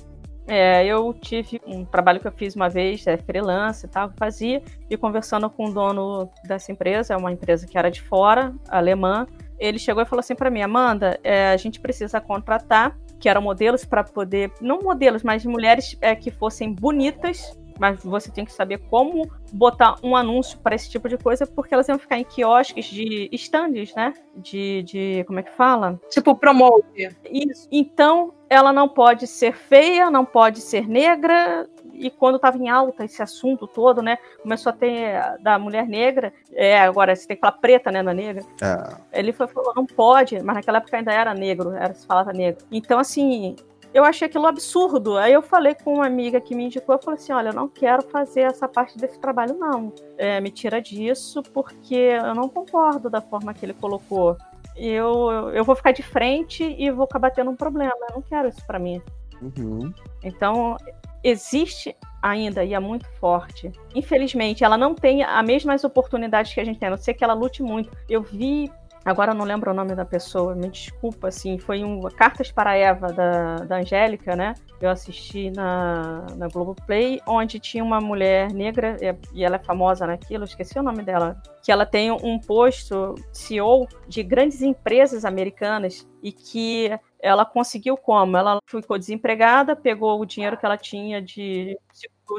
É, 0.52 0.84
eu 0.84 1.14
tive 1.14 1.62
um 1.68 1.86
trabalho 1.86 2.20
que 2.20 2.28
eu 2.28 2.32
fiz 2.32 2.56
uma 2.56 2.68
vez, 2.68 3.06
é 3.06 3.16
freelance 3.18 3.86
e 3.86 3.90
tal, 3.90 4.12
fazia, 4.18 4.64
e 4.90 4.98
conversando 4.98 5.48
com 5.48 5.66
o 5.66 5.72
dono 5.72 6.28
dessa 6.44 6.72
empresa, 6.72 7.14
é 7.14 7.18
uma 7.18 7.32
empresa 7.32 7.68
que 7.68 7.78
era 7.78 7.92
de 7.92 8.02
fora, 8.02 8.52
alemã, 8.68 9.28
ele 9.60 9.80
chegou 9.80 10.02
e 10.02 10.06
falou 10.06 10.20
assim 10.22 10.36
para 10.36 10.50
mim, 10.50 10.62
Amanda, 10.62 11.20
é, 11.24 11.52
a 11.52 11.58
gente 11.58 11.80
precisa 11.80 12.22
contratar, 12.22 12.98
que 13.20 13.28
eram 13.28 13.42
modelos 13.42 13.84
para 13.84 14.04
poder, 14.04 14.52
não 14.62 14.80
modelos, 14.82 15.24
mas 15.24 15.46
mulheres 15.46 15.98
é, 16.02 16.16
que 16.16 16.32
fossem 16.32 16.74
bonitas, 16.74 17.58
mas 17.80 18.04
você 18.04 18.30
tem 18.30 18.44
que 18.44 18.52
saber 18.52 18.78
como 18.90 19.30
botar 19.54 19.96
um 20.04 20.16
anúncio 20.16 20.60
para 20.60 20.76
esse 20.76 20.90
tipo 20.90 21.08
de 21.08 21.18
coisa, 21.18 21.48
porque 21.48 21.74
elas 21.74 21.88
iam 21.88 21.98
ficar 21.98 22.20
em 22.20 22.26
quiosques 22.26 22.86
de 22.86 23.30
stands, 23.32 23.96
né? 23.96 24.14
De, 24.36 24.84
de 24.84 25.24
como 25.26 25.40
é 25.40 25.44
que 25.44 25.52
fala? 25.52 26.00
Tipo 26.10 26.36
promove. 26.36 27.10
Isso. 27.32 27.68
Então, 27.72 28.34
ela 28.50 28.74
não 28.74 28.90
pode 28.90 29.26
ser 29.28 29.56
feia, 29.56 30.12
não 30.12 30.26
pode 30.26 30.60
ser 30.60 30.88
negra, 30.88 31.68
e 32.00 32.10
quando 32.10 32.38
estava 32.38 32.58
em 32.58 32.70
alta 32.70 33.04
esse 33.04 33.22
assunto 33.22 33.68
todo, 33.68 34.02
né? 34.02 34.18
Começou 34.42 34.72
a 34.72 34.74
ter 34.74 35.38
da 35.42 35.60
mulher 35.60 35.88
negra, 35.88 36.34
é, 36.54 36.80
agora 36.80 37.16
você 37.16 37.28
tem 37.28 37.36
que 37.36 37.42
falar 37.42 37.54
preta, 37.54 37.92
né, 37.92 38.02
na 38.02 38.14
negra. 38.14 38.44
É. 38.62 39.20
Ele 39.20 39.34
foi, 39.34 39.48
falou, 39.48 39.74
não 39.76 39.86
pode, 39.86 40.42
mas 40.42 40.56
naquela 40.56 40.78
época 40.78 40.98
ainda 40.98 41.12
era 41.12 41.34
negro, 41.34 41.74
era, 41.74 41.94
se 41.94 42.08
falava 42.08 42.32
negro. 42.32 42.66
Então, 42.72 42.98
assim, 42.98 43.56
eu 43.94 44.04
achei 44.04 44.28
aquilo 44.28 44.48
absurdo. 44.48 45.18
Aí 45.18 45.34
eu 45.34 45.42
falei 45.42 45.76
com 45.76 45.96
uma 45.96 46.06
amiga 46.06 46.40
que 46.40 46.56
me 46.56 46.66
indicou, 46.66 46.96
eu 46.96 47.02
falei 47.02 47.20
assim, 47.20 47.34
olha, 47.34 47.50
eu 47.50 47.54
não 47.54 47.68
quero 47.68 48.04
fazer 48.04 48.42
essa 48.42 48.68
parte 48.68 48.98
desse 48.98 49.20
trabalho, 49.20 49.58
não. 49.58 49.92
É, 50.18 50.40
me 50.40 50.52
tira 50.52 50.82
disso, 50.82 51.44
porque 51.54 51.96
eu 51.96 52.36
não 52.36 52.48
concordo 52.48 53.10
da 53.10 53.22
forma 53.22 53.54
que 53.54 53.66
ele 53.66 53.74
colocou. 53.74 54.38
Eu, 54.76 55.52
eu 55.54 55.66
vou 55.66 55.76
ficar 55.76 55.92
de 55.92 56.02
frente 56.04 56.64
e 56.64 56.90
vou 56.90 57.04
acabar 57.04 57.32
tendo 57.32 57.52
um 57.52 57.56
problema. 57.56 57.98
Eu 58.10 58.16
não 58.16 58.22
quero 58.22 58.48
isso 58.48 58.66
para 58.66 58.80
mim. 58.80 59.02
Uhum. 59.42 59.94
Então, 60.24 60.78
existe 61.24 61.96
ainda 62.22 62.64
e 62.64 62.74
é 62.74 62.80
muito 62.80 63.08
forte. 63.20 63.72
Infelizmente, 63.96 64.64
ela 64.64 64.78
não 64.78 64.94
tem 64.94 65.24
as 65.24 65.46
mesmas 65.46 65.84
oportunidades 65.84 66.54
que 66.54 66.60
a 66.60 66.66
gente 66.66 66.80
tem, 66.80 66.88
a 66.88 66.92
não 66.92 66.98
ser 66.98 67.14
que 67.14 67.24
ela 67.24 67.34
lute 67.34 67.64
muito. 67.64 67.90
Eu 68.10 68.22
vi 68.22 68.70
Agora 69.06 69.32
eu 69.32 69.36
não 69.36 69.46
lembro 69.46 69.72
o 69.72 69.74
nome 69.74 69.96
da 69.96 70.04
pessoa, 70.04 70.54
me 70.54 70.70
desculpa, 70.70 71.30
assim, 71.30 71.58
foi 71.58 71.84
um 71.84 72.02
Cartas 72.10 72.52
para 72.52 72.76
Eva 72.76 73.08
da, 73.08 73.56
da 73.56 73.78
Angélica, 73.78 74.36
né? 74.36 74.54
Eu 74.82 74.90
assisti 74.90 75.50
na, 75.52 76.26
na 76.36 76.48
Globoplay, 76.48 77.22
onde 77.26 77.60
tinha 77.60 77.84
uma 77.84 78.02
mulher 78.02 78.52
negra, 78.52 78.98
e 79.34 79.44
ela 79.44 79.56
é 79.56 79.60
famosa 79.60 80.06
naquilo, 80.06 80.44
esqueci 80.44 80.78
o 80.78 80.84
nome 80.84 81.02
dela, 81.02 81.42
que 81.64 81.72
ela 81.72 81.86
tem 81.86 82.12
um 82.12 82.38
posto 82.40 83.16
CEO 83.32 83.88
de 84.08 84.22
grandes 84.22 84.62
empresas 84.62 85.24
americanas 85.24 86.08
e 86.22 86.32
que 86.32 86.92
ela 87.22 87.46
conseguiu 87.46 87.98
como? 87.98 88.38
Ela 88.38 88.60
ficou 88.66 88.98
desempregada, 88.98 89.76
pegou 89.76 90.20
o 90.20 90.26
dinheiro 90.26 90.58
que 90.58 90.66
ela 90.66 90.78
tinha 90.78 91.22
de 91.22 91.78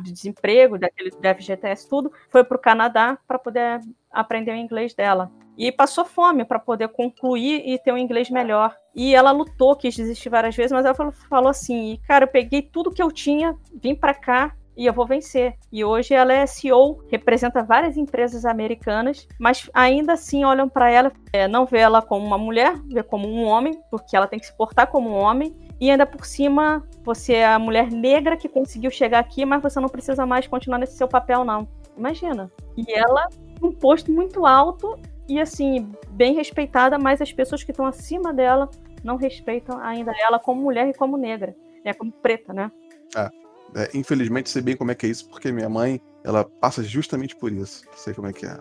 de 0.03 0.13
desemprego, 0.13 0.79
daquele 0.79 1.11
do 1.11 1.17
FGTS, 1.17 1.89
tudo, 1.89 2.13
foi 2.29 2.45
para 2.45 2.57
o 2.57 2.61
Canadá 2.61 3.19
para 3.27 3.41
poder 3.41 3.81
aprender 4.09 4.53
o 4.53 4.57
inglês 4.57 4.95
dela. 4.95 5.33
E 5.59 5.73
passou 5.73 6.05
fome 6.05 6.45
para 6.45 6.61
poder 6.61 6.89
concluir 6.89 7.63
e 7.67 7.79
ter 7.79 7.93
um 7.93 7.99
inglês 7.99 8.31
melhor. 8.31 8.77
E 8.95 9.15
ela 9.15 9.33
lutou, 9.33 9.75
quis 9.75 9.97
desistir 9.97 10.29
várias 10.29 10.55
vezes, 10.55 10.71
mas 10.71 10.85
ela 10.85 10.95
falou, 10.95 11.13
falou 11.29 11.49
assim: 11.49 11.99
Cara, 12.07 12.25
eu 12.25 12.29
peguei 12.29 12.63
tudo 12.63 12.93
que 12.93 13.03
eu 13.03 13.11
tinha, 13.11 13.57
vim 13.75 13.95
para 13.95 14.15
cá 14.15 14.55
e 14.81 14.87
eu 14.87 14.95
vou 14.95 15.07
vencer. 15.07 15.57
E 15.71 15.85
hoje 15.85 16.15
ela 16.15 16.33
é 16.33 16.47
CEO, 16.47 17.05
representa 17.11 17.63
várias 17.63 17.99
empresas 17.99 18.47
americanas, 18.47 19.29
mas 19.39 19.69
ainda 19.75 20.15
assim 20.15 20.43
olham 20.43 20.71
para 20.71 20.91
ela, 20.91 21.13
é, 21.35 21.47
não 21.47 21.67
vê 21.67 21.81
ela 21.81 22.01
como 22.01 22.27
uma 22.27 22.39
mulher, 22.39 22.81
vê 22.87 23.03
como 23.03 23.29
um 23.29 23.45
homem, 23.45 23.79
porque 23.91 24.17
ela 24.17 24.27
tem 24.27 24.39
que 24.39 24.47
se 24.47 24.57
portar 24.57 24.87
como 24.87 25.11
um 25.11 25.19
homem. 25.19 25.55
E 25.79 25.91
ainda 25.91 26.07
por 26.07 26.25
cima, 26.25 26.83
você 27.05 27.35
é 27.35 27.47
a 27.47 27.59
mulher 27.59 27.91
negra 27.91 28.39
que 28.39 28.49
conseguiu 28.49 28.91
chegar 28.91 29.19
aqui, 29.19 29.45
mas 29.45 29.63
você 29.63 29.79
não 29.79 29.89
precisa 29.91 30.25
mais 30.25 30.47
continuar 30.47 30.79
nesse 30.79 30.97
seu 30.97 31.07
papel, 31.07 31.45
não. 31.45 31.69
Imagina. 31.95 32.51
E 32.75 32.91
ela, 32.91 33.29
um 33.63 33.73
posto 33.73 34.11
muito 34.11 34.47
alto 34.47 34.99
e 35.29 35.39
assim, 35.39 35.93
bem 36.13 36.33
respeitada, 36.33 36.99
mas 36.99 37.21
as 37.21 37.31
pessoas 37.31 37.63
que 37.63 37.71
estão 37.71 37.85
acima 37.85 38.33
dela 38.33 38.71
não 39.05 39.17
respeitam 39.17 39.79
ainda 39.79 40.15
ela 40.19 40.39
como 40.39 40.63
mulher 40.63 40.89
e 40.89 40.95
como 40.95 41.19
negra, 41.19 41.55
né? 41.85 41.93
Como 41.93 42.11
preta, 42.11 42.55
né? 42.55 42.73
É. 43.15 43.41
É, 43.75 43.91
infelizmente, 43.95 44.51
sei 44.51 44.63
bem 44.63 44.77
como 44.77 44.91
é 44.91 44.95
que 44.95 45.07
é 45.07 45.09
isso, 45.09 45.29
porque 45.29 45.53
minha 45.53 45.69
mãe, 45.69 46.01
ela 46.25 46.45
passa 46.45 46.83
justamente 46.83 47.37
por 47.37 47.53
isso. 47.53 47.85
Sei 47.97 48.13
como 48.13 48.29
é 48.29 48.33
que 48.33 48.47
é. 48.47 48.59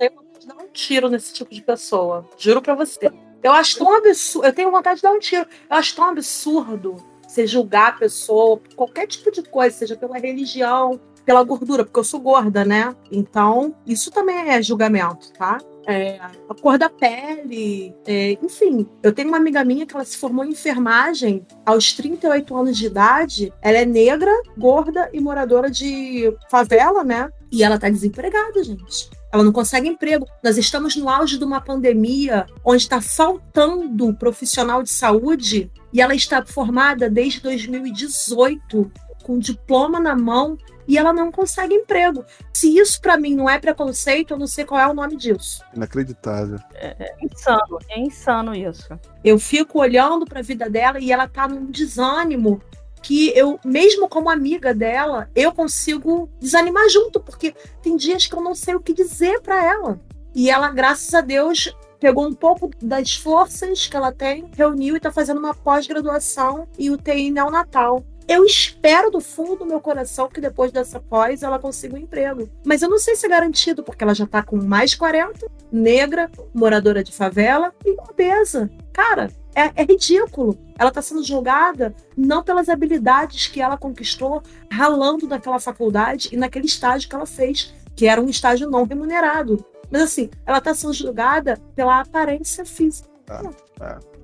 Eu 0.00 0.10
de 0.40 0.46
dar 0.46 0.56
um 0.56 0.68
tiro 0.72 1.08
nesse 1.08 1.32
tipo 1.32 1.54
de 1.54 1.62
pessoa. 1.62 2.26
Juro 2.36 2.62
pra 2.62 2.74
você. 2.74 3.12
Eu 3.42 3.52
acho 3.52 3.78
tão 3.78 3.94
absurdo. 3.94 4.46
Eu 4.46 4.52
tenho 4.52 4.70
vontade 4.70 4.96
de 4.96 5.02
dar 5.02 5.12
um 5.12 5.18
tiro. 5.18 5.46
Eu 5.70 5.76
acho 5.76 5.94
tão 5.94 6.06
absurdo 6.06 6.96
você 7.26 7.46
julgar 7.46 7.90
a 7.90 7.92
pessoa 7.92 8.56
por 8.56 8.74
qualquer 8.74 9.06
tipo 9.06 9.30
de 9.30 9.42
coisa, 9.42 9.76
seja 9.76 9.96
pela 9.96 10.18
religião, 10.18 11.00
pela 11.24 11.44
gordura, 11.44 11.84
porque 11.84 12.00
eu 12.00 12.04
sou 12.04 12.18
gorda, 12.18 12.64
né? 12.64 12.94
Então, 13.12 13.74
isso 13.86 14.10
também 14.10 14.50
é 14.50 14.60
julgamento, 14.62 15.32
tá? 15.34 15.58
É, 15.86 16.20
a 16.20 16.54
cor 16.60 16.78
da 16.78 16.90
pele, 16.90 17.94
é, 18.06 18.32
enfim. 18.42 18.86
Eu 19.02 19.12
tenho 19.12 19.28
uma 19.28 19.38
amiga 19.38 19.64
minha 19.64 19.86
que 19.86 19.94
ela 19.94 20.04
se 20.04 20.16
formou 20.16 20.44
em 20.44 20.50
enfermagem 20.50 21.46
aos 21.64 21.92
38 21.92 22.56
anos 22.56 22.76
de 22.76 22.86
idade. 22.86 23.52
Ela 23.62 23.78
é 23.78 23.86
negra, 23.86 24.30
gorda 24.56 25.08
e 25.12 25.20
moradora 25.20 25.70
de 25.70 26.32
favela, 26.50 27.02
né? 27.02 27.30
E 27.50 27.64
ela 27.64 27.78
tá 27.78 27.88
desempregada, 27.88 28.62
gente. 28.62 29.10
Ela 29.32 29.44
não 29.44 29.52
consegue 29.52 29.88
emprego. 29.88 30.26
Nós 30.42 30.58
estamos 30.58 30.96
no 30.96 31.08
auge 31.08 31.38
de 31.38 31.44
uma 31.44 31.60
pandemia 31.60 32.46
onde 32.64 32.82
está 32.82 33.00
faltando 33.00 34.12
profissional 34.14 34.82
de 34.82 34.90
saúde 34.90 35.70
e 35.92 36.00
ela 36.00 36.14
está 36.14 36.44
formada 36.44 37.08
desde 37.08 37.40
2018 37.40 38.90
com 39.22 39.38
diploma 39.38 40.00
na 40.00 40.16
mão 40.16 40.58
e 40.90 40.98
ela 40.98 41.12
não 41.12 41.30
consegue 41.30 41.72
emprego. 41.72 42.24
Se 42.52 42.76
isso 42.76 43.00
para 43.00 43.16
mim 43.16 43.36
não 43.36 43.48
é 43.48 43.60
preconceito, 43.60 44.32
eu 44.32 44.38
não 44.38 44.48
sei 44.48 44.64
qual 44.64 44.80
é 44.80 44.88
o 44.88 44.92
nome 44.92 45.14
disso. 45.14 45.62
Inacreditável. 45.72 46.58
É, 46.74 46.96
é 46.98 47.24
insano, 47.24 47.78
é 47.88 48.00
insano 48.00 48.52
isso. 48.56 48.88
Eu 49.22 49.38
fico 49.38 49.78
olhando 49.78 50.26
para 50.26 50.40
a 50.40 50.42
vida 50.42 50.68
dela 50.68 50.98
e 50.98 51.12
ela 51.12 51.28
tá 51.28 51.46
num 51.46 51.66
desânimo 51.66 52.60
que 53.00 53.32
eu, 53.38 53.60
mesmo 53.64 54.08
como 54.08 54.28
amiga 54.28 54.74
dela, 54.74 55.30
eu 55.32 55.52
consigo 55.52 56.28
desanimar 56.40 56.88
junto, 56.88 57.20
porque 57.20 57.54
tem 57.80 57.96
dias 57.96 58.26
que 58.26 58.34
eu 58.34 58.42
não 58.42 58.56
sei 58.56 58.74
o 58.74 58.80
que 58.80 58.92
dizer 58.92 59.40
para 59.42 59.64
ela. 59.64 60.00
E 60.34 60.50
ela, 60.50 60.72
graças 60.72 61.14
a 61.14 61.20
Deus, 61.20 61.72
pegou 62.00 62.26
um 62.26 62.34
pouco 62.34 62.68
das 62.82 63.14
forças 63.14 63.86
que 63.86 63.96
ela 63.96 64.10
tem, 64.10 64.50
reuniu 64.56 64.94
e 64.94 64.96
está 64.96 65.12
fazendo 65.12 65.38
uma 65.38 65.54
pós-graduação 65.54 66.66
em 66.76 66.90
UTI 66.90 67.30
neonatal. 67.30 68.04
Eu 68.30 68.44
espero 68.44 69.10
do 69.10 69.18
fundo 69.18 69.56
do 69.56 69.66
meu 69.66 69.80
coração 69.80 70.28
que 70.28 70.40
depois 70.40 70.70
dessa 70.70 71.00
pós 71.00 71.42
ela 71.42 71.58
consiga 71.58 71.96
um 71.96 71.98
emprego. 71.98 72.48
Mas 72.64 72.80
eu 72.80 72.88
não 72.88 72.96
sei 72.96 73.16
se 73.16 73.26
é 73.26 73.28
garantido, 73.28 73.82
porque 73.82 74.04
ela 74.04 74.14
já 74.14 74.24
tá 74.24 74.40
com 74.40 74.56
mais 74.56 74.94
40, 74.94 75.50
negra, 75.72 76.30
moradora 76.54 77.02
de 77.02 77.10
favela 77.10 77.74
e 77.84 77.90
obesa. 78.08 78.70
Cara, 78.92 79.32
é, 79.52 79.72
é, 79.74 79.82
ridículo. 79.84 80.56
Ela 80.78 80.90
está 80.90 81.02
sendo 81.02 81.24
julgada 81.24 81.92
não 82.16 82.40
pelas 82.40 82.68
habilidades 82.68 83.48
que 83.48 83.60
ela 83.60 83.76
conquistou 83.76 84.44
ralando 84.70 85.26
naquela 85.26 85.58
faculdade 85.58 86.28
e 86.30 86.36
naquele 86.36 86.66
estágio 86.66 87.08
que 87.08 87.16
ela 87.16 87.26
fez, 87.26 87.74
que 87.96 88.06
era 88.06 88.22
um 88.22 88.28
estágio 88.28 88.70
não 88.70 88.84
remunerado. 88.84 89.66
Mas 89.90 90.02
assim, 90.02 90.30
ela 90.46 90.60
tá 90.60 90.72
sendo 90.72 90.92
julgada 90.92 91.56
pela 91.74 91.98
aparência 91.98 92.64
física. 92.64 93.10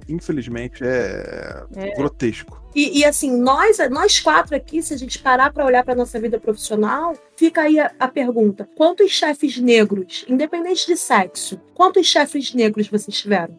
Infelizmente 0.08 0.84
é, 0.84 1.64
É. 1.74 1.90
grotesco. 1.96 2.62
E, 2.74 3.00
e, 3.00 3.04
assim, 3.04 3.34
nós, 3.40 3.78
nós 3.90 4.20
quatro 4.20 4.54
aqui, 4.54 4.82
se 4.82 4.92
a 4.92 4.98
gente 4.98 5.18
parar 5.18 5.52
para 5.52 5.64
olhar 5.64 5.82
para 5.82 5.94
nossa 5.94 6.20
vida 6.20 6.38
profissional, 6.38 7.14
fica 7.36 7.62
aí 7.62 7.80
a, 7.80 7.90
a 7.98 8.06
pergunta: 8.06 8.68
quantos 8.76 9.10
chefes 9.10 9.56
negros, 9.56 10.24
independente 10.28 10.86
de 10.86 10.96
sexo, 10.96 11.60
quantos 11.74 12.06
chefes 12.06 12.52
negros 12.52 12.88
vocês 12.88 13.16
tiveram? 13.18 13.58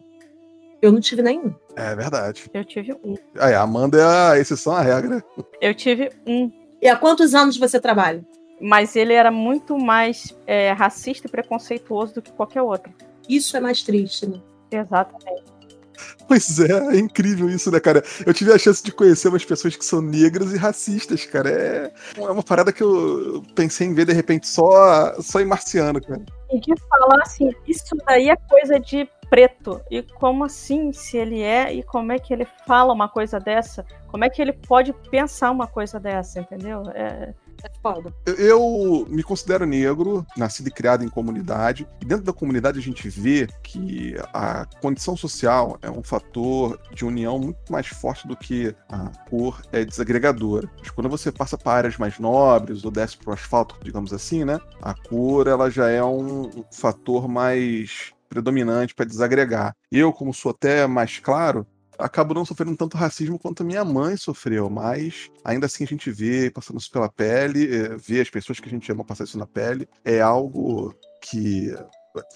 Eu 0.80 0.92
não 0.92 1.00
tive 1.00 1.22
nenhum. 1.22 1.52
É 1.74 1.94
verdade. 1.96 2.48
Eu 2.54 2.64
tive 2.64 2.92
um. 3.04 3.16
Aí, 3.38 3.52
a 3.52 3.62
Amanda 3.62 3.98
é 3.98 4.04
a 4.04 4.38
exceção 4.38 4.72
à 4.72 4.80
regra. 4.80 5.24
Eu 5.60 5.74
tive 5.74 6.10
um. 6.24 6.52
E 6.80 6.88
há 6.88 6.94
quantos 6.94 7.34
anos 7.34 7.56
você 7.56 7.80
trabalha? 7.80 8.24
Mas 8.60 8.94
ele 8.94 9.12
era 9.12 9.30
muito 9.30 9.76
mais 9.76 10.36
é, 10.46 10.72
racista 10.72 11.26
e 11.26 11.30
preconceituoso 11.30 12.14
do 12.14 12.22
que 12.22 12.32
qualquer 12.32 12.62
outro. 12.62 12.92
Isso 13.28 13.56
é 13.56 13.60
mais 13.60 13.82
triste, 13.82 14.28
né? 14.28 14.40
Exatamente. 14.70 15.57
Pois 16.28 16.60
é, 16.60 16.94
é 16.94 16.98
incrível 16.98 17.48
isso, 17.48 17.70
né, 17.70 17.80
cara? 17.80 18.02
Eu 18.26 18.34
tive 18.34 18.52
a 18.52 18.58
chance 18.58 18.82
de 18.82 18.92
conhecer 18.92 19.28
umas 19.28 19.44
pessoas 19.44 19.76
que 19.76 19.84
são 19.84 20.02
negras 20.02 20.52
e 20.52 20.58
racistas, 20.58 21.24
cara. 21.24 21.50
É, 21.50 21.92
é 22.18 22.30
uma 22.30 22.42
parada 22.42 22.72
que 22.72 22.82
eu 22.82 23.42
pensei 23.54 23.86
em 23.86 23.94
ver 23.94 24.04
de 24.04 24.12
repente 24.12 24.46
só, 24.46 25.14
só 25.22 25.40
em 25.40 25.46
marciano, 25.46 26.00
cara. 26.00 26.22
E 26.50 26.60
de 26.60 26.74
falar 26.88 27.22
assim, 27.22 27.50
isso 27.66 27.96
daí 28.06 28.28
é 28.28 28.36
coisa 28.36 28.78
de 28.78 29.08
preto. 29.30 29.80
E 29.90 30.02
como 30.02 30.44
assim, 30.44 30.92
se 30.92 31.16
ele 31.16 31.40
é, 31.40 31.72
e 31.72 31.82
como 31.82 32.12
é 32.12 32.18
que 32.18 32.32
ele 32.32 32.46
fala 32.66 32.92
uma 32.92 33.08
coisa 33.08 33.38
dessa? 33.38 33.84
Como 34.08 34.24
é 34.24 34.30
que 34.30 34.40
ele 34.40 34.52
pode 34.52 34.92
pensar 35.10 35.50
uma 35.50 35.66
coisa 35.66 35.98
dessa, 36.00 36.40
entendeu? 36.40 36.82
É, 36.94 37.34
É 37.64 37.70
foda. 37.82 38.12
Eu- 38.26 38.36
Eu 38.38 39.06
me 39.08 39.22
considero 39.22 39.66
negro, 39.66 40.26
nascido 40.36 40.68
e 40.68 40.70
criado 40.70 41.04
em 41.04 41.08
comunidade. 41.08 41.86
E 42.00 42.04
dentro 42.04 42.24
da 42.24 42.32
comunidade 42.32 42.78
a 42.78 42.82
gente 42.82 43.08
vê 43.08 43.48
que 43.62 44.14
a 44.32 44.64
condição 44.80 45.16
social 45.16 45.78
é 45.82 45.90
um 45.90 46.02
fator 46.02 46.78
de 46.94 47.04
união 47.04 47.38
muito 47.38 47.58
mais 47.70 47.86
forte 47.86 48.26
do 48.26 48.36
que 48.36 48.74
a 48.88 49.10
cor 49.28 49.60
é 49.72 49.84
desagregadora. 49.84 50.70
Mas 50.78 50.90
quando 50.90 51.08
você 51.08 51.30
passa 51.32 51.56
para 51.58 51.72
áreas 51.78 51.96
mais 51.96 52.18
nobres 52.18 52.84
ou 52.84 52.90
desce 52.90 53.16
para 53.16 53.30
o 53.30 53.34
asfalto, 53.34 53.76
digamos 53.82 54.12
assim, 54.12 54.44
né? 54.44 54.58
A 54.80 54.94
cor 54.94 55.46
ela 55.46 55.70
já 55.70 55.88
é 55.88 56.02
um 56.02 56.38
um 56.38 56.64
fator 56.72 57.28
mais 57.28 58.12
predominante 58.28 58.94
para 58.94 59.04
desagregar. 59.06 59.74
Eu, 59.90 60.12
como 60.12 60.32
sou 60.34 60.50
até 60.50 60.86
mais 60.86 61.18
claro, 61.18 61.66
acabo 61.98 62.34
não 62.34 62.44
sofrendo 62.44 62.76
tanto 62.76 62.96
racismo 62.96 63.38
quanto 63.38 63.64
minha 63.64 63.84
mãe 63.84 64.16
sofreu, 64.16 64.70
mas 64.70 65.28
ainda 65.44 65.66
assim 65.66 65.84
a 65.84 65.86
gente 65.86 66.10
vê 66.10 66.50
passando 66.50 66.78
isso 66.78 66.90
pela 66.90 67.08
pele, 67.08 67.74
eh, 67.74 67.96
vê 67.96 68.20
as 68.20 68.30
pessoas 68.30 68.60
que 68.60 68.68
a 68.68 68.70
gente 68.70 68.90
ama 68.90 69.04
passar 69.04 69.24
isso 69.24 69.38
na 69.38 69.46
pele, 69.46 69.88
é 70.04 70.20
algo 70.20 70.94
que 71.20 71.74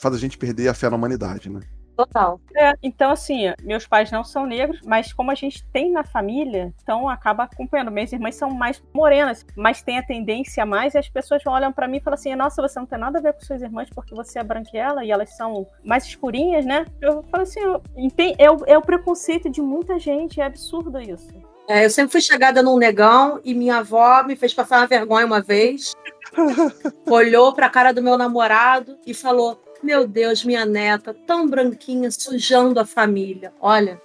faz 0.01 0.15
a 0.15 0.19
gente 0.19 0.37
perder 0.37 0.69
a 0.69 0.75
fé 0.75 0.91
na 0.91 0.97
humanidade, 0.97 1.49
né? 1.49 1.61
Total. 1.97 2.41
É, 2.57 2.75
então, 2.83 3.11
assim, 3.11 3.53
meus 3.63 3.87
pais 3.87 4.11
não 4.11 4.25
são 4.25 4.47
negros, 4.47 4.81
mas 4.85 5.13
como 5.13 5.31
a 5.31 5.35
gente 5.35 5.65
tem 5.67 5.91
na 5.91 6.03
família, 6.03 6.73
então 6.83 7.09
acaba 7.09 7.45
acompanhando. 7.45 7.91
Minhas 7.91 8.13
irmãs 8.13 8.35
são 8.35 8.51
mais 8.51 8.83
morenas, 8.95 9.45
mas 9.57 9.83
tem 9.83 9.99
a 9.99 10.03
tendência 10.03 10.63
a 10.63 10.67
mais, 10.67 10.95
e 10.95 10.99
as 10.99 11.09
pessoas 11.09 11.43
olham 11.47 11.73
pra 11.73 11.87
mim 11.87 11.99
e 11.99 12.01
falam 12.01 12.15
assim: 12.15 12.35
Nossa, 12.35 12.63
você 12.63 12.79
não 12.79 12.87
tem 12.87 12.99
nada 12.99 13.19
a 13.19 13.23
ver 13.23 13.35
com 13.35 13.41
suas 13.41 13.63
irmãs 13.63 13.89
porque 13.95 14.15
você 14.15 14.39
é 14.39 14.45
branquela 14.45 15.05
e 15.05 15.11
elas 15.11 15.37
são 15.37 15.67
mais 15.85 16.05
escurinhas, 16.05 16.65
né? 16.65 16.87
Eu 17.01 17.23
falo 17.31 17.43
assim: 17.43 17.61
é, 18.39 18.51
o, 18.51 18.65
é 18.67 18.79
o 18.79 18.83
preconceito 18.83 19.51
de 19.51 19.61
muita 19.61 19.99
gente, 19.99 20.41
é 20.41 20.45
absurdo 20.45 20.99
isso. 21.01 21.29
É, 21.69 21.85
eu 21.85 21.91
sempre 21.91 22.13
fui 22.13 22.21
chegada 22.21 22.63
num 22.63 22.77
negão 22.77 23.41
e 23.45 23.55
minha 23.55 23.79
avó 23.79 24.23
me 24.25 24.35
fez 24.35 24.53
passar 24.53 24.79
uma 24.79 24.87
vergonha 24.87 25.27
uma 25.27 25.41
vez. 25.41 25.93
Olhou 27.07 27.53
pra 27.53 27.71
cara 27.71 27.93
do 27.93 28.03
meu 28.03 28.17
namorado 28.17 28.99
e 29.07 29.15
falou: 29.15 29.61
Meu 29.83 30.07
Deus, 30.07 30.45
minha 30.45 30.65
neta, 30.65 31.13
tão 31.27 31.49
branquinha, 31.49 32.11
sujando 32.11 32.79
a 32.79 32.87
família. 32.87 33.53
Olha, 33.61 34.01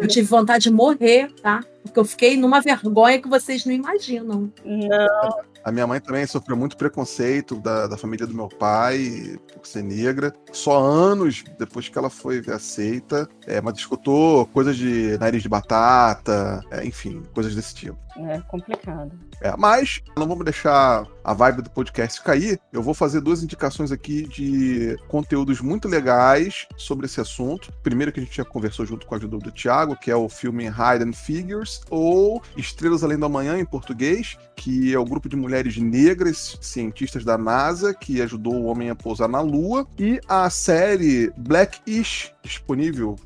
eu 0.00 0.08
tive 0.08 0.26
vontade 0.26 0.64
de 0.64 0.70
morrer, 0.70 1.30
tá? 1.42 1.62
Porque 1.82 1.98
eu 1.98 2.04
fiquei 2.04 2.36
numa 2.36 2.60
vergonha 2.60 3.20
que 3.20 3.28
vocês 3.28 3.64
não 3.64 3.72
imaginam. 3.72 4.50
Não, 4.64 5.40
A 5.62 5.70
minha 5.70 5.86
mãe 5.86 6.00
também 6.00 6.26
sofreu 6.26 6.56
muito 6.56 6.76
preconceito 6.76 7.56
da, 7.56 7.86
da 7.86 7.96
família 7.96 8.26
do 8.26 8.34
meu 8.34 8.48
pai 8.48 9.38
por 9.54 9.66
ser 9.66 9.82
negra. 9.82 10.32
Só 10.52 10.78
anos 10.78 11.44
depois 11.58 11.88
que 11.88 11.98
ela 11.98 12.08
foi 12.08 12.42
aceita, 12.48 13.28
é, 13.46 13.60
mas 13.60 13.76
escutou 13.76 14.46
coisas 14.46 14.76
de 14.76 15.18
nariz 15.18 15.42
de 15.42 15.48
batata, 15.48 16.62
é, 16.70 16.84
enfim, 16.86 17.22
coisas 17.34 17.54
desse 17.54 17.74
tipo. 17.74 17.98
É 18.16 18.40
complicado. 18.40 19.12
É, 19.40 19.54
mas 19.56 20.02
não 20.16 20.26
vamos 20.26 20.44
deixar 20.44 21.06
a 21.24 21.34
vibe 21.34 21.62
do 21.62 21.70
podcast 21.70 22.22
cair. 22.22 22.60
Eu 22.72 22.82
vou 22.82 22.94
fazer 22.94 23.20
duas 23.20 23.42
indicações 23.42 23.92
aqui 23.92 24.26
de 24.26 24.96
conteúdos 25.08 25.60
muito 25.60 25.88
legais 25.88 26.66
sobre 26.76 27.06
esse 27.06 27.20
assunto. 27.20 27.72
Primeiro 27.82 28.12
que 28.12 28.20
a 28.20 28.22
gente 28.22 28.36
já 28.36 28.44
conversou 28.44 28.84
junto 28.84 29.06
com 29.06 29.14
a 29.14 29.18
ajuda 29.18 29.38
do 29.38 29.52
Thiago, 29.52 29.96
que 29.96 30.10
é 30.10 30.16
o 30.16 30.28
filme 30.28 30.66
Hidden 30.66 31.12
Figures, 31.12 31.82
ou 31.90 32.42
Estrelas 32.56 33.02
Além 33.04 33.18
do 33.18 33.26
Amanhã 33.26 33.58
em 33.58 33.64
português, 33.64 34.36
que 34.56 34.92
é 34.92 34.98
o 34.98 35.04
grupo 35.04 35.28
de 35.28 35.36
mulheres 35.36 35.76
negras 35.76 36.58
cientistas 36.60 37.24
da 37.24 37.38
NASA 37.38 37.94
que 37.94 38.20
ajudou 38.20 38.54
o 38.54 38.64
homem 38.64 38.90
a 38.90 38.94
pousar 38.94 39.28
na 39.28 39.40
Lua, 39.40 39.86
e 39.98 40.20
a 40.28 40.48
série 40.50 41.32
Blackish, 41.36 42.32
disponível 42.42 43.16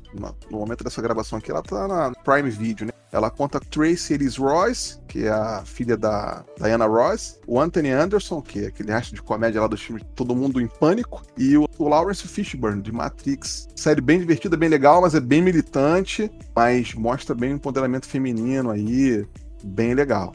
no 0.49 0.57
momento 0.57 0.83
dessa 0.83 1.01
gravação 1.01 1.39
aqui, 1.39 1.51
ela 1.51 1.61
tá 1.61 1.87
na 1.87 2.11
Prime 2.23 2.49
Video, 2.49 2.87
né? 2.87 2.93
Ela 3.15 3.29
conta 3.29 3.61
Tracy 3.61 4.13
Ellis 4.13 4.35
Royce, 4.35 4.99
que 5.07 5.23
é 5.23 5.29
a 5.29 5.63
filha 5.63 5.95
da 5.95 6.43
Diana 6.59 6.85
Royce, 6.85 7.39
o 7.47 7.57
Anthony 7.57 7.89
Anderson, 7.89 8.41
que 8.41 8.65
é 8.65 8.67
aquele 8.67 8.91
resto 8.91 9.15
de 9.15 9.21
comédia 9.21 9.61
lá 9.61 9.67
do 9.67 9.77
filme 9.77 10.03
Todo 10.13 10.35
Mundo 10.35 10.59
em 10.59 10.67
Pânico, 10.67 11.23
e 11.37 11.55
o, 11.55 11.65
o 11.77 11.87
Lawrence 11.87 12.27
Fishburne, 12.27 12.81
de 12.81 12.91
Matrix. 12.91 13.69
Série 13.73 14.01
bem 14.01 14.19
divertida, 14.19 14.57
bem 14.57 14.67
legal, 14.67 14.99
mas 14.99 15.15
é 15.15 15.21
bem 15.21 15.41
militante, 15.41 16.29
mas 16.53 16.93
mostra 16.93 17.33
bem 17.33 17.53
o 17.53 17.55
empoderamento 17.55 18.05
feminino 18.05 18.69
aí, 18.69 19.25
bem 19.63 19.93
legal. 19.93 20.33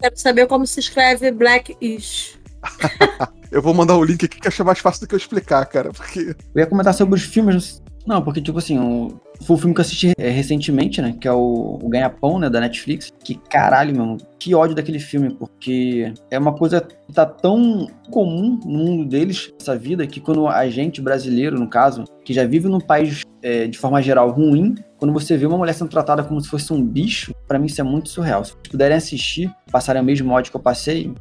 Quero 0.00 0.18
saber 0.18 0.46
como 0.46 0.66
se 0.66 0.80
escreve 0.80 1.30
Blackish. 1.30 2.40
Eu 3.52 3.60
vou 3.60 3.74
mandar 3.74 3.98
o 3.98 4.02
link 4.02 4.24
aqui 4.24 4.40
que 4.40 4.48
acho 4.48 4.64
mais 4.64 4.78
fácil 4.78 5.02
do 5.02 5.06
que 5.06 5.14
eu 5.14 5.18
explicar, 5.18 5.66
cara, 5.66 5.92
porque 5.92 6.34
Eu 6.54 6.60
ia 6.60 6.66
comentar 6.66 6.94
sobre 6.94 7.14
os 7.14 7.22
filmes. 7.24 7.82
Não, 8.04 8.20
porque, 8.20 8.40
tipo 8.40 8.58
assim, 8.58 8.78
o, 8.78 9.20
foi 9.42 9.54
o 9.56 9.58
filme 9.58 9.74
que 9.74 9.80
eu 9.80 9.82
assisti 9.82 10.12
é, 10.18 10.28
recentemente, 10.28 11.00
né? 11.00 11.14
Que 11.20 11.28
é 11.28 11.32
o, 11.32 11.78
o 11.80 11.88
Ganha-Pão, 11.88 12.38
né? 12.38 12.50
Da 12.50 12.60
Netflix. 12.60 13.12
Que 13.22 13.36
caralho, 13.36 13.94
meu. 13.94 14.16
Que 14.38 14.54
ódio 14.54 14.74
daquele 14.74 14.98
filme, 14.98 15.32
porque 15.34 16.12
é 16.30 16.38
uma 16.38 16.52
coisa 16.52 16.80
que 16.80 17.12
tá 17.12 17.24
tão 17.24 17.86
comum 18.10 18.58
no 18.64 18.78
mundo 18.78 19.08
deles, 19.08 19.52
essa 19.60 19.76
vida, 19.76 20.04
que 20.06 20.20
quando 20.20 20.48
a 20.48 20.68
gente, 20.68 21.00
brasileiro, 21.00 21.58
no 21.58 21.68
caso, 21.68 22.04
que 22.24 22.32
já 22.34 22.44
vive 22.44 22.68
num 22.68 22.80
país 22.80 23.22
é, 23.40 23.68
de 23.68 23.78
forma 23.78 24.02
geral 24.02 24.30
ruim, 24.30 24.74
quando 24.98 25.12
você 25.12 25.36
vê 25.36 25.46
uma 25.46 25.58
mulher 25.58 25.72
sendo 25.72 25.90
tratada 25.90 26.24
como 26.24 26.40
se 26.40 26.48
fosse 26.48 26.72
um 26.72 26.84
bicho, 26.84 27.32
pra 27.46 27.58
mim 27.58 27.66
isso 27.66 27.80
é 27.80 27.84
muito 27.84 28.08
surreal. 28.08 28.44
Se 28.44 28.56
puderem 28.68 28.96
assistir, 28.96 29.48
passarem 29.70 30.02
o 30.02 30.04
mesmo 30.04 30.32
ódio 30.32 30.50
que 30.50 30.56
eu 30.56 30.60
passei. 30.62 31.12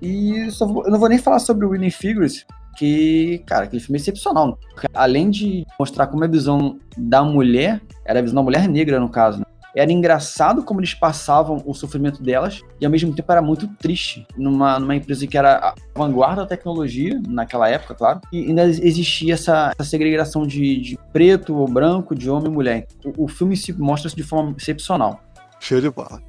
E 0.00 0.48
vou- 0.58 0.84
eu 0.86 0.90
não 0.90 0.98
vou 0.98 1.08
nem 1.10 1.18
falar 1.18 1.38
sobre 1.38 1.66
o 1.66 1.70
Winning 1.70 1.90
Figures, 1.90 2.46
que, 2.76 3.42
cara, 3.46 3.64
aquele 3.64 3.82
filme 3.82 3.98
é 3.98 4.00
excepcional. 4.00 4.58
Além 4.94 5.30
de 5.30 5.66
mostrar 5.78 6.06
como 6.06 6.24
a 6.24 6.28
visão 6.28 6.78
da 6.96 7.22
mulher, 7.22 7.80
era 8.04 8.18
a 8.18 8.22
visão 8.22 8.36
da 8.36 8.42
mulher 8.42 8.68
negra, 8.68 8.98
no 8.98 9.08
caso, 9.08 9.38
né? 9.38 9.44
Era 9.74 9.92
engraçado 9.92 10.64
como 10.64 10.80
eles 10.80 10.94
passavam 10.94 11.62
o 11.64 11.72
sofrimento 11.74 12.22
delas 12.22 12.60
e 12.80 12.84
ao 12.84 12.90
mesmo 12.90 13.14
tempo 13.14 13.30
era 13.30 13.40
muito 13.40 13.68
triste. 13.68 14.26
Numa, 14.36 14.80
numa 14.80 14.96
empresa 14.96 15.26
que 15.26 15.38
era 15.38 15.58
a 15.58 15.74
vanguarda 15.94 16.42
da 16.42 16.48
tecnologia, 16.48 17.20
naquela 17.28 17.68
época, 17.68 17.94
claro, 17.94 18.20
e 18.32 18.46
ainda 18.46 18.64
existia 18.64 19.34
essa, 19.34 19.72
essa 19.78 19.88
segregação 19.88 20.46
de, 20.46 20.80
de 20.80 20.98
preto 21.12 21.54
ou 21.54 21.68
branco, 21.68 22.14
de 22.14 22.28
homem 22.28 22.50
e 22.50 22.54
mulher. 22.54 22.86
O, 23.04 23.24
o 23.24 23.28
filme 23.28 23.56
se 23.56 23.72
mostra 23.72 24.10
de 24.10 24.22
forma 24.22 24.54
excepcional. 24.58 25.20
Show 25.60 25.80
de 25.80 25.90
bola. 25.90 26.20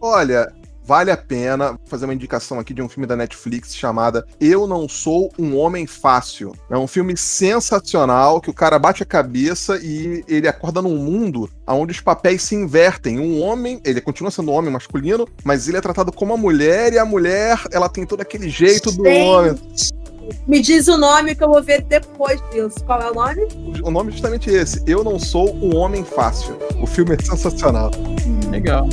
Olha, 0.00 0.52
vale 0.86 1.10
a 1.10 1.16
pena 1.16 1.78
fazer 1.86 2.04
uma 2.04 2.14
indicação 2.14 2.60
aqui 2.60 2.72
de 2.72 2.80
um 2.80 2.88
filme 2.88 3.06
da 3.06 3.16
Netflix 3.16 3.74
chamada 3.74 4.24
Eu 4.40 4.66
Não 4.66 4.88
Sou 4.88 5.32
um 5.36 5.56
Homem 5.56 5.86
Fácil. 5.86 6.54
É 6.70 6.78
um 6.78 6.86
filme 6.86 7.16
sensacional 7.16 8.40
que 8.40 8.48
o 8.48 8.54
cara 8.54 8.78
bate 8.78 9.02
a 9.02 9.06
cabeça 9.06 9.78
e 9.82 10.24
ele 10.28 10.46
acorda 10.46 10.80
num 10.80 10.96
mundo 10.96 11.50
onde 11.66 11.92
os 11.92 12.00
papéis 12.00 12.42
se 12.42 12.54
invertem. 12.54 13.18
Um 13.18 13.42
homem, 13.42 13.80
ele 13.84 14.00
continua 14.00 14.30
sendo 14.30 14.52
um 14.52 14.54
homem 14.54 14.70
masculino, 14.70 15.26
mas 15.42 15.66
ele 15.66 15.76
é 15.76 15.80
tratado 15.80 16.12
como 16.12 16.32
uma 16.32 16.40
mulher 16.40 16.92
e 16.92 16.98
a 16.98 17.04
mulher, 17.04 17.60
ela 17.72 17.88
tem 17.88 18.06
todo 18.06 18.20
aquele 18.20 18.48
jeito 18.48 18.92
do 18.92 19.04
Gente. 19.04 19.22
homem. 19.22 19.60
Me 20.46 20.60
diz 20.60 20.86
o 20.88 20.96
nome 20.96 21.34
que 21.34 21.42
eu 21.42 21.48
vou 21.48 21.62
ver 21.62 21.82
depois 21.82 22.40
disso. 22.50 22.84
Qual 22.84 23.00
é 23.00 23.10
o 23.10 23.14
nome? 23.14 23.42
O 23.82 23.90
nome 23.90 24.10
é 24.10 24.12
justamente 24.12 24.50
esse. 24.50 24.82
Eu 24.86 25.02
Não 25.02 25.18
Sou 25.18 25.54
um 25.56 25.76
Homem 25.76 26.04
Fácil. 26.04 26.56
O 26.80 26.86
filme 26.86 27.14
é 27.14 27.24
sensacional. 27.24 27.90
Legal. 28.50 28.88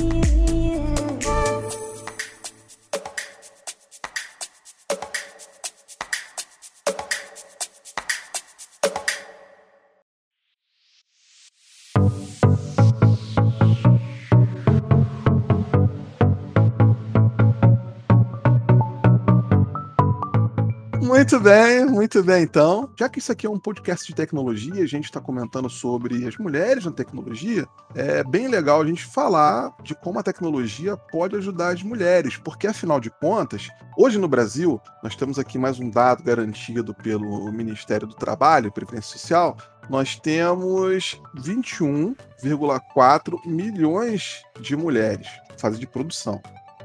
Muito 21.24 21.40
bem, 21.40 21.86
muito 21.86 22.22
bem. 22.22 22.44
Então, 22.44 22.92
já 23.00 23.08
que 23.08 23.20
isso 23.20 23.32
aqui 23.32 23.48
é 23.48 23.50
um 23.50 23.58
podcast 23.58 24.06
de 24.06 24.14
tecnologia, 24.14 24.84
a 24.84 24.86
gente 24.86 25.06
está 25.06 25.22
comentando 25.22 25.70
sobre 25.70 26.28
as 26.28 26.38
mulheres 26.38 26.84
na 26.84 26.92
tecnologia, 26.92 27.66
é 27.96 28.22
bem 28.26 28.50
legal 28.50 28.82
a 28.82 28.86
gente 28.86 29.06
falar 29.06 29.74
de 29.82 29.96
como 29.96 30.20
a 30.20 30.24
tecnologia 30.24 30.98
pode 30.98 31.38
ajudar 31.38 31.70
as 31.70 31.82
mulheres, 31.82 32.36
porque 32.36 32.68
afinal 32.68 33.00
de 33.00 33.10
contas, 33.10 33.70
hoje 33.98 34.20
no 34.20 34.28
Brasil, 34.28 34.82
nós 35.02 35.16
temos 35.16 35.40
aqui 35.40 35.58
mais 35.58 35.80
um 35.80 35.90
dado 35.90 36.22
garantido 36.22 36.94
pelo 36.94 37.50
Ministério 37.54 38.06
do 38.06 38.16
Trabalho 38.16 38.68
e 38.68 38.72
Previdência 38.72 39.18
Social, 39.18 39.56
nós 39.90 40.18
temos 40.18 41.18
21,4 41.38 43.40
milhões 43.46 44.44
de 44.60 44.76
mulheres 44.76 45.30
fase 45.58 45.80
de 45.80 45.88
produção. 45.88 46.42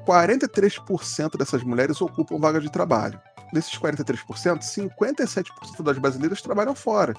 43% 0.06 1.36
dessas 1.36 1.64
mulheres 1.64 2.00
ocupam 2.00 2.38
vaga 2.38 2.60
de 2.60 2.70
trabalho. 2.70 3.20
Desses 3.52 3.78
43%, 3.78 4.60
57% 4.60 5.82
das 5.82 5.98
brasileiras 5.98 6.42
trabalham 6.42 6.74
fora. 6.74 7.14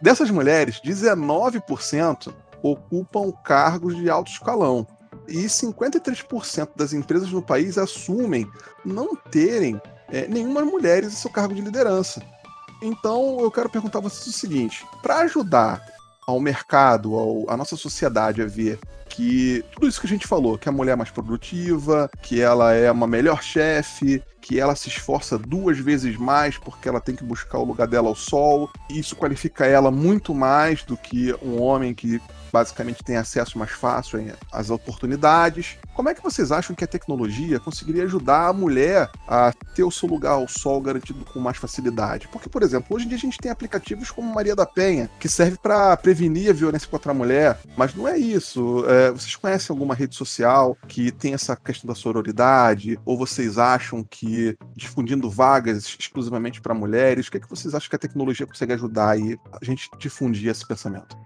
Dessas 0.00 0.30
mulheres, 0.30 0.80
19% 0.84 2.32
ocupam 2.62 3.32
cargos 3.44 3.96
de 3.96 4.08
alto 4.08 4.30
escalão. 4.30 4.86
E 5.26 5.44
53% 5.44 6.70
das 6.74 6.92
empresas 6.92 7.30
no 7.30 7.42
país 7.42 7.76
assumem 7.76 8.50
não 8.84 9.14
terem 9.14 9.80
é, 10.10 10.26
nenhuma 10.26 10.62
mulher 10.62 11.04
em 11.04 11.10
seu 11.10 11.30
cargo 11.30 11.54
de 11.54 11.60
liderança. 11.60 12.22
Então 12.80 13.38
eu 13.40 13.50
quero 13.50 13.68
perguntar 13.68 13.98
a 13.98 14.02
vocês 14.02 14.26
o 14.26 14.38
seguinte: 14.38 14.86
para 15.02 15.18
ajudar 15.18 15.82
ao 16.28 16.38
mercado, 16.38 17.14
ao, 17.14 17.48
a 17.48 17.56
nossa 17.56 17.74
sociedade 17.74 18.42
a 18.42 18.46
ver 18.46 18.78
que 19.08 19.64
tudo 19.72 19.88
isso 19.88 19.98
que 19.98 20.06
a 20.06 20.10
gente 20.10 20.26
falou, 20.26 20.58
que 20.58 20.68
a 20.68 20.72
mulher 20.72 20.92
é 20.92 20.96
mais 20.96 21.10
produtiva, 21.10 22.10
que 22.22 22.38
ela 22.38 22.74
é 22.74 22.92
uma 22.92 23.06
melhor 23.06 23.42
chefe, 23.42 24.22
que 24.38 24.60
ela 24.60 24.76
se 24.76 24.90
esforça 24.90 25.38
duas 25.38 25.78
vezes 25.78 26.18
mais 26.18 26.58
porque 26.58 26.86
ela 26.86 27.00
tem 27.00 27.16
que 27.16 27.24
buscar 27.24 27.58
o 27.58 27.64
lugar 27.64 27.88
dela 27.88 28.08
ao 28.08 28.14
sol, 28.14 28.70
e 28.90 28.98
isso 28.98 29.16
qualifica 29.16 29.64
ela 29.64 29.90
muito 29.90 30.34
mais 30.34 30.82
do 30.82 30.98
que 30.98 31.34
um 31.42 31.62
homem 31.62 31.94
que 31.94 32.20
basicamente 32.52 33.04
tem 33.04 33.16
acesso 33.16 33.58
mais 33.58 33.70
fácil 33.70 34.18
às 34.52 34.70
oportunidades. 34.70 35.76
Como 35.94 36.08
é 36.08 36.14
que 36.14 36.22
vocês 36.22 36.52
acham 36.52 36.74
que 36.74 36.84
a 36.84 36.86
tecnologia 36.86 37.58
conseguiria 37.58 38.04
ajudar 38.04 38.48
a 38.48 38.52
mulher 38.52 39.10
a 39.26 39.52
ter 39.74 39.84
o 39.84 39.90
seu 39.90 40.08
lugar 40.08 40.32
ao 40.32 40.48
sol 40.48 40.80
garantido 40.80 41.24
com 41.24 41.40
mais 41.40 41.56
facilidade? 41.56 42.28
Porque, 42.28 42.48
por 42.48 42.62
exemplo, 42.62 42.96
hoje 42.96 43.04
em 43.04 43.08
dia 43.08 43.18
a 43.18 43.20
gente 43.20 43.38
tem 43.38 43.50
aplicativos 43.50 44.10
como 44.10 44.32
Maria 44.32 44.54
da 44.54 44.66
Penha, 44.66 45.10
que 45.18 45.28
serve 45.28 45.58
para 45.60 45.96
prevenir 45.96 46.50
a 46.50 46.52
violência 46.52 46.88
contra 46.88 47.12
a 47.12 47.14
mulher, 47.14 47.58
mas 47.76 47.94
não 47.94 48.06
é 48.06 48.16
isso. 48.16 48.84
É, 48.86 49.10
vocês 49.10 49.34
conhecem 49.36 49.74
alguma 49.74 49.94
rede 49.94 50.14
social 50.14 50.76
que 50.86 51.10
tem 51.10 51.34
essa 51.34 51.56
questão 51.56 51.88
da 51.88 51.94
sororidade? 51.94 52.98
Ou 53.04 53.16
vocês 53.16 53.58
acham 53.58 54.04
que 54.04 54.56
difundindo 54.76 55.28
vagas 55.28 55.96
exclusivamente 55.98 56.60
para 56.60 56.74
mulheres, 56.74 57.26
o 57.26 57.30
que, 57.30 57.38
é 57.38 57.40
que 57.40 57.50
vocês 57.50 57.74
acham 57.74 57.90
que 57.90 57.96
a 57.96 57.98
tecnologia 57.98 58.46
consegue 58.46 58.72
ajudar 58.72 59.10
aí 59.10 59.38
a 59.60 59.64
gente 59.64 59.88
difundir 59.98 60.50
esse 60.50 60.66
pensamento? 60.66 61.16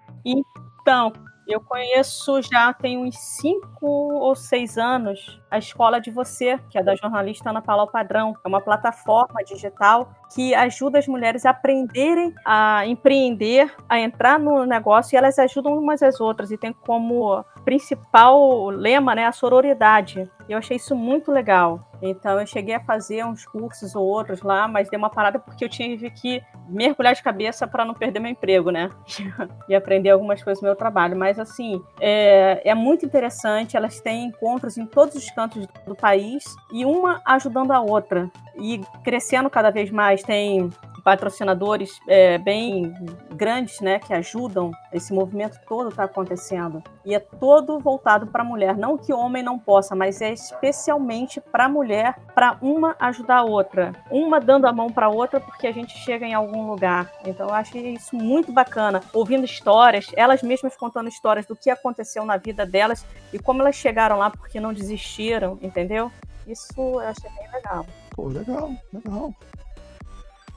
Então, 0.82 1.12
eu 1.46 1.60
conheço 1.60 2.42
já 2.42 2.72
tem 2.72 2.98
uns 2.98 3.16
cinco 3.16 3.86
ou 3.86 4.34
seis 4.34 4.76
anos 4.76 5.40
a 5.50 5.58
Escola 5.58 6.00
de 6.00 6.10
Você, 6.10 6.58
que 6.70 6.76
é 6.76 6.82
da 6.82 6.94
jornalista 6.96 7.50
Ana 7.50 7.62
Paula 7.62 7.86
Padrão. 7.86 8.36
É 8.44 8.48
uma 8.48 8.60
plataforma 8.60 9.42
digital 9.44 10.12
que 10.34 10.54
ajuda 10.54 10.98
as 10.98 11.06
mulheres 11.06 11.44
a 11.44 11.50
aprenderem 11.50 12.34
a 12.44 12.86
empreender, 12.86 13.70
a 13.88 14.00
entrar 14.00 14.38
no 14.38 14.64
negócio 14.64 15.14
e 15.14 15.16
elas 15.16 15.38
ajudam 15.38 15.76
umas 15.76 16.02
às 16.02 16.20
outras 16.20 16.50
e 16.50 16.56
tem 16.56 16.72
como 16.72 17.44
principal 17.64 18.68
lema, 18.68 19.14
né, 19.14 19.26
a 19.26 19.32
sororidade. 19.32 20.28
Eu 20.48 20.58
achei 20.58 20.76
isso 20.76 20.94
muito 20.96 21.30
legal. 21.30 21.88
Então 22.02 22.40
eu 22.40 22.46
cheguei 22.46 22.74
a 22.74 22.80
fazer 22.80 23.24
uns 23.24 23.46
cursos 23.46 23.94
ou 23.94 24.04
outros 24.04 24.42
lá, 24.42 24.66
mas 24.66 24.90
dei 24.90 24.98
uma 24.98 25.08
parada 25.08 25.38
porque 25.38 25.64
eu 25.64 25.68
tive 25.68 26.10
que 26.10 26.42
mergulhar 26.68 27.14
de 27.14 27.22
cabeça 27.22 27.66
para 27.66 27.84
não 27.84 27.94
perder 27.94 28.18
meu 28.18 28.30
emprego, 28.30 28.70
né? 28.70 28.90
e 29.68 29.74
aprender 29.74 30.10
algumas 30.10 30.42
coisas 30.42 30.60
do 30.60 30.64
meu 30.64 30.74
trabalho. 30.74 31.16
Mas 31.16 31.38
assim, 31.38 31.80
é, 32.00 32.60
é 32.68 32.74
muito 32.74 33.06
interessante. 33.06 33.76
Elas 33.76 34.00
têm 34.00 34.26
encontros 34.26 34.76
em 34.76 34.84
todos 34.84 35.14
os 35.14 35.30
cantos 35.30 35.64
do 35.86 35.94
país 35.94 36.44
e 36.72 36.84
uma 36.84 37.22
ajudando 37.24 37.70
a 37.70 37.80
outra 37.80 38.28
e 38.56 38.80
crescendo 39.04 39.48
cada 39.48 39.70
vez 39.70 39.90
mais. 39.90 40.21
Tem 40.22 40.70
patrocinadores 41.02 42.00
é, 42.08 42.38
bem 42.38 42.94
grandes, 43.34 43.80
né, 43.80 43.98
que 43.98 44.14
ajudam 44.14 44.70
esse 44.92 45.12
movimento 45.12 45.58
todo 45.66 45.88
está 45.88 46.04
acontecendo 46.04 46.82
e 47.04 47.14
é 47.14 47.18
todo 47.18 47.78
voltado 47.78 48.26
para 48.26 48.42
a 48.42 48.46
mulher, 48.46 48.76
não 48.76 48.96
que 48.96 49.12
o 49.12 49.18
homem 49.18 49.42
não 49.42 49.58
possa, 49.58 49.96
mas 49.96 50.20
é 50.20 50.32
especialmente 50.32 51.40
para 51.40 51.64
a 51.64 51.68
mulher, 51.68 52.16
para 52.34 52.56
uma 52.62 52.94
ajudar 53.00 53.38
a 53.38 53.42
outra, 53.42 53.92
uma 54.10 54.38
dando 54.38 54.66
a 54.66 54.72
mão 54.72 54.88
para 54.90 55.06
a 55.06 55.10
outra 55.10 55.40
porque 55.40 55.66
a 55.66 55.72
gente 55.72 55.96
chega 55.98 56.24
em 56.24 56.34
algum 56.34 56.68
lugar. 56.68 57.10
Então 57.24 57.48
eu 57.48 57.54
acho 57.54 57.76
isso 57.78 58.14
muito 58.14 58.52
bacana, 58.52 59.00
ouvindo 59.12 59.44
histórias, 59.44 60.06
elas 60.16 60.42
mesmas 60.42 60.76
contando 60.76 61.08
histórias 61.08 61.46
do 61.46 61.56
que 61.56 61.70
aconteceu 61.70 62.24
na 62.24 62.36
vida 62.36 62.64
delas 62.64 63.04
e 63.32 63.38
como 63.38 63.62
elas 63.62 63.74
chegaram 63.74 64.18
lá 64.18 64.30
porque 64.30 64.60
não 64.60 64.72
desistiram, 64.72 65.58
entendeu? 65.60 66.12
Isso 66.46 66.74
eu 66.76 66.98
achei 67.00 67.30
bem 67.30 67.50
legal. 67.52 67.86
Pô, 68.10 68.28
legal, 68.28 68.70
legal. 68.92 69.34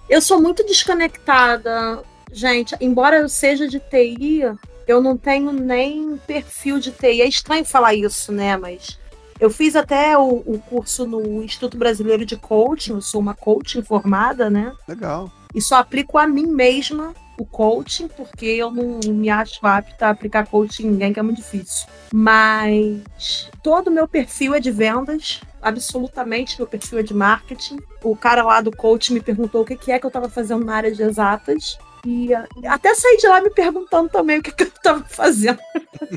Eu 0.09 0.21
sou 0.21 0.41
muito 0.41 0.63
desconectada, 0.65 2.03
gente. 2.31 2.75
Embora 2.79 3.17
eu 3.17 3.29
seja 3.29 3.67
de 3.67 3.79
TI, 3.79 4.41
eu 4.87 5.01
não 5.01 5.17
tenho 5.17 5.51
nem 5.51 6.17
perfil 6.27 6.79
de 6.79 6.91
TI. 6.91 7.21
É 7.21 7.27
estranho 7.27 7.65
falar 7.65 7.95
isso, 7.95 8.31
né? 8.31 8.55
Mas 8.55 8.99
eu 9.39 9.49
fiz 9.49 9.75
até 9.75 10.17
o, 10.17 10.43
o 10.45 10.59
curso 10.59 11.05
no 11.05 11.43
Instituto 11.43 11.77
Brasileiro 11.77 12.25
de 12.25 12.37
Coaching. 12.37 12.93
Eu 12.93 13.01
sou 13.01 13.19
uma 13.19 13.33
coaching 13.33 13.81
formada, 13.81 14.49
né? 14.49 14.73
Legal. 14.87 15.31
E 15.53 15.61
só 15.61 15.77
aplico 15.77 16.17
a 16.17 16.27
mim 16.27 16.45
mesma 16.45 17.13
o 17.37 17.45
coaching, 17.45 18.07
porque 18.07 18.45
eu 18.45 18.71
não 18.71 18.99
me 19.13 19.29
acho 19.29 19.65
apta 19.65 20.07
a 20.07 20.09
aplicar 20.09 20.47
coaching 20.47 20.83
em 20.83 20.91
ninguém, 20.91 21.13
que 21.13 21.19
é 21.19 21.23
muito 21.23 21.37
difícil. 21.37 21.87
Mas 22.13 23.49
todo 23.61 23.87
o 23.87 23.91
meu 23.91 24.07
perfil 24.07 24.53
é 24.53 24.59
de 24.59 24.71
vendas, 24.71 25.41
absolutamente 25.61 26.57
meu 26.57 26.67
perfil 26.67 26.99
é 26.99 27.03
de 27.03 27.13
marketing. 27.13 27.77
O 28.03 28.15
cara 28.15 28.43
lá 28.43 28.61
do 28.61 28.75
coach 28.75 29.11
me 29.11 29.19
perguntou 29.19 29.61
o 29.61 29.65
que, 29.65 29.91
é 29.91 29.99
que 29.99 30.05
eu 30.05 30.09
estava 30.09 30.29
fazendo 30.29 30.63
na 30.63 30.75
área 30.75 30.91
de 30.91 31.01
exatas. 31.01 31.77
E 32.05 32.29
até 32.67 32.93
saí 32.93 33.17
de 33.17 33.27
lá 33.27 33.41
me 33.41 33.49
perguntando 33.49 34.07
também 34.09 34.37
o 34.37 34.43
que, 34.43 34.51
que 34.51 34.63
eu 34.63 34.67
estava 34.67 35.03
fazendo 35.09 35.57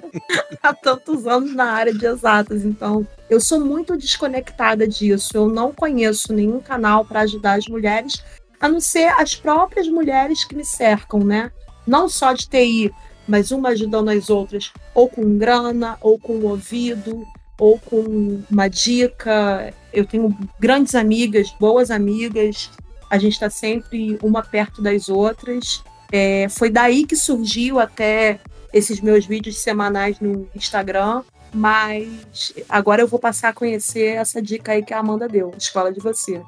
há 0.62 0.74
tantos 0.74 1.26
anos 1.26 1.54
na 1.54 1.72
área 1.72 1.94
de 1.94 2.04
exatas. 2.04 2.62
Então, 2.62 3.06
eu 3.30 3.40
sou 3.40 3.58
muito 3.64 3.96
desconectada 3.96 4.86
disso. 4.86 5.30
Eu 5.34 5.48
não 5.48 5.72
conheço 5.72 6.34
nenhum 6.34 6.60
canal 6.60 7.06
para 7.06 7.20
ajudar 7.20 7.54
as 7.58 7.66
mulheres, 7.66 8.22
a 8.60 8.68
não 8.68 8.80
ser 8.80 9.08
as 9.20 9.34
próprias 9.34 9.88
mulheres 9.88 10.44
que 10.44 10.54
me 10.54 10.64
cercam, 10.64 11.20
né? 11.20 11.50
Não 11.86 12.08
só 12.08 12.32
de 12.32 12.48
TI, 12.48 12.92
mas 13.26 13.50
uma 13.50 13.70
ajudando 13.70 14.08
as 14.08 14.30
outras, 14.30 14.72
ou 14.94 15.08
com 15.08 15.38
grana, 15.38 15.98
ou 16.00 16.18
com 16.18 16.40
ouvido, 16.44 17.26
ou 17.58 17.78
com 17.78 18.42
uma 18.50 18.68
dica. 18.68 19.72
Eu 19.92 20.06
tenho 20.06 20.36
grandes 20.58 20.94
amigas, 20.94 21.54
boas 21.58 21.90
amigas, 21.90 22.70
a 23.10 23.18
gente 23.18 23.32
está 23.34 23.50
sempre 23.50 24.18
uma 24.22 24.42
perto 24.42 24.80
das 24.80 25.08
outras. 25.08 25.82
É, 26.10 26.48
foi 26.48 26.70
daí 26.70 27.04
que 27.04 27.16
surgiu 27.16 27.78
até 27.78 28.40
esses 28.72 29.00
meus 29.00 29.26
vídeos 29.26 29.58
semanais 29.58 30.20
no 30.20 30.48
Instagram, 30.54 31.22
mas 31.52 32.54
agora 32.68 33.02
eu 33.02 33.08
vou 33.08 33.18
passar 33.18 33.50
a 33.50 33.52
conhecer 33.52 34.16
essa 34.16 34.40
dica 34.40 34.72
aí 34.72 34.82
que 34.82 34.92
a 34.92 34.98
Amanda 34.98 35.28
deu, 35.28 35.52
Escola 35.56 35.92
de 35.92 36.00
Você. 36.00 36.42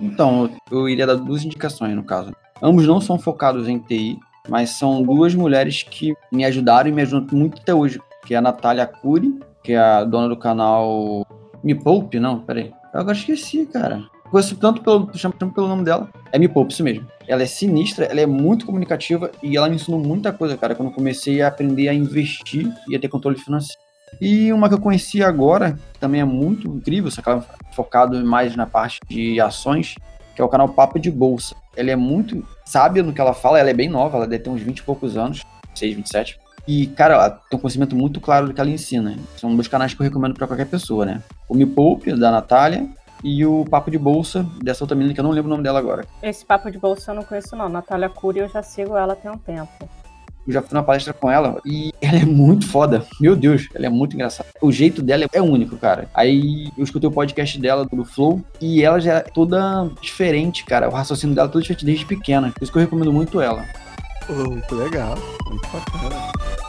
Então, 0.00 0.50
eu 0.70 0.88
iria 0.88 1.06
dar 1.06 1.14
duas 1.14 1.44
indicações 1.44 1.94
no 1.94 2.04
caso. 2.04 2.32
Ambos 2.62 2.86
não 2.86 3.00
são 3.00 3.18
focados 3.18 3.68
em 3.68 3.78
TI, 3.78 4.18
mas 4.48 4.70
são 4.70 5.02
duas 5.02 5.34
mulheres 5.34 5.82
que 5.82 6.14
me 6.32 6.44
ajudaram 6.44 6.88
e 6.88 6.92
me 6.92 7.02
ajudam 7.02 7.38
muito 7.38 7.60
até 7.60 7.74
hoje, 7.74 8.00
que 8.24 8.34
é 8.34 8.38
a 8.38 8.42
Natália 8.42 8.86
Cury 8.86 9.38
que 9.66 9.72
é 9.72 9.78
a 9.78 10.04
dona 10.04 10.28
do 10.28 10.36
canal 10.36 11.26
Me 11.62 11.74
Poupe, 11.74 12.20
não, 12.20 12.38
peraí. 12.38 12.72
Eu 12.94 13.00
agora 13.00 13.16
esqueci, 13.16 13.66
cara. 13.66 14.04
Conheço 14.30 14.56
tanto 14.56 14.80
pelo, 14.80 15.10
chamo, 15.14 15.34
pelo 15.34 15.66
nome 15.66 15.84
dela. 15.84 16.08
É 16.30 16.38
Me 16.38 16.48
Poupe, 16.48 16.72
isso 16.72 16.84
mesmo. 16.84 17.04
Ela 17.26 17.42
é 17.42 17.46
sinistra, 17.46 18.04
ela 18.04 18.20
é 18.20 18.26
muito 18.26 18.64
comunicativa 18.64 19.28
e 19.42 19.56
ela 19.56 19.68
me 19.68 19.74
ensinou 19.74 19.98
muita 19.98 20.32
coisa, 20.32 20.56
cara, 20.56 20.76
quando 20.76 20.92
comecei 20.92 21.42
a 21.42 21.48
aprender 21.48 21.88
a 21.88 21.94
investir 21.94 22.72
e 22.88 22.94
a 22.94 23.00
ter 23.00 23.08
controle 23.08 23.36
financeiro. 23.36 23.80
E 24.20 24.52
uma 24.52 24.68
que 24.68 24.74
eu 24.74 24.80
conheci 24.80 25.22
agora, 25.22 25.78
que 25.92 25.98
também 25.98 26.20
é 26.20 26.24
muito 26.24 26.68
incrível, 26.68 27.10
só 27.10 27.22
que 27.22 27.28
ela 27.28 27.44
é 27.70 27.74
focado 27.74 28.24
mais 28.24 28.56
na 28.56 28.66
parte 28.66 29.00
de 29.08 29.40
ações, 29.40 29.94
que 30.34 30.40
é 30.40 30.44
o 30.44 30.48
canal 30.48 30.68
Papo 30.68 30.98
de 30.98 31.10
Bolsa. 31.10 31.54
Ela 31.76 31.90
é 31.90 31.96
muito 31.96 32.46
sábia 32.64 33.02
no 33.02 33.12
que 33.12 33.20
ela 33.20 33.34
fala, 33.34 33.58
ela 33.58 33.70
é 33.70 33.74
bem 33.74 33.88
nova, 33.88 34.16
ela 34.16 34.26
deve 34.26 34.44
ter 34.44 34.50
uns 34.50 34.62
20 34.62 34.78
e 34.78 34.82
poucos 34.82 35.16
anos, 35.16 35.42
6, 35.74 35.96
27. 35.96 36.38
E, 36.66 36.88
cara, 36.88 37.14
ela 37.14 37.30
tem 37.30 37.56
um 37.56 37.60
conhecimento 37.60 37.94
muito 37.94 38.20
claro 38.20 38.48
do 38.48 38.54
que 38.54 38.60
ela 38.60 38.70
ensina. 38.70 39.16
São 39.36 39.54
dois 39.54 39.68
canais 39.68 39.94
que 39.94 40.00
eu 40.00 40.04
recomendo 40.04 40.34
para 40.34 40.46
qualquer 40.46 40.66
pessoa, 40.66 41.06
né? 41.06 41.22
O 41.48 41.54
Me 41.54 41.64
Poupe, 41.64 42.12
da 42.12 42.30
Natália, 42.30 42.88
e 43.22 43.46
o 43.46 43.64
Papo 43.64 43.90
de 43.90 43.98
Bolsa, 43.98 44.44
dessa 44.62 44.82
outra 44.82 44.96
menina 44.96 45.14
que 45.14 45.20
eu 45.20 45.24
não 45.24 45.30
lembro 45.30 45.48
o 45.48 45.50
nome 45.50 45.62
dela 45.62 45.78
agora. 45.78 46.04
Esse 46.22 46.44
Papo 46.44 46.70
de 46.70 46.78
Bolsa 46.78 47.12
eu 47.12 47.14
não 47.14 47.22
conheço, 47.22 47.54
não. 47.54 47.68
Natália 47.68 48.08
Cury, 48.08 48.40
eu 48.40 48.48
já 48.48 48.62
sigo 48.62 48.96
ela 48.96 49.14
tem 49.14 49.30
um 49.30 49.38
tempo. 49.38 49.88
Eu 50.46 50.52
já 50.52 50.62
fui 50.62 50.74
na 50.74 50.82
palestra 50.82 51.12
com 51.12 51.30
ela 51.30 51.60
e 51.64 51.92
ela 52.00 52.18
é 52.18 52.24
muito 52.24 52.68
foda. 52.68 53.04
Meu 53.20 53.34
Deus, 53.34 53.68
ela 53.74 53.86
é 53.86 53.88
muito 53.88 54.14
engraçada. 54.14 54.48
O 54.60 54.70
jeito 54.70 55.02
dela 55.02 55.26
é 55.32 55.42
único, 55.42 55.76
cara. 55.76 56.08
Aí 56.14 56.70
eu 56.76 56.84
escutei 56.84 57.08
o 57.08 57.12
podcast 57.12 57.58
dela 57.60 57.84
do 57.84 58.04
Flow 58.04 58.42
e 58.60 58.82
ela 58.82 59.00
já 59.00 59.14
é 59.14 59.20
toda 59.20 59.90
diferente, 60.00 60.64
cara. 60.64 60.88
O 60.88 60.92
raciocínio 60.92 61.34
dela 61.34 61.48
é 61.48 61.50
todo 61.50 61.62
diferente 61.62 61.84
desde 61.84 62.06
pequena. 62.06 62.52
Por 62.52 62.62
isso 62.62 62.72
que 62.72 62.78
eu 62.78 62.82
recomendo 62.82 63.12
muito 63.12 63.40
ela. 63.40 63.64
Muito 64.28 64.74
legal, 64.74 65.16
muito 65.48 65.68
bacana. 65.68 66.65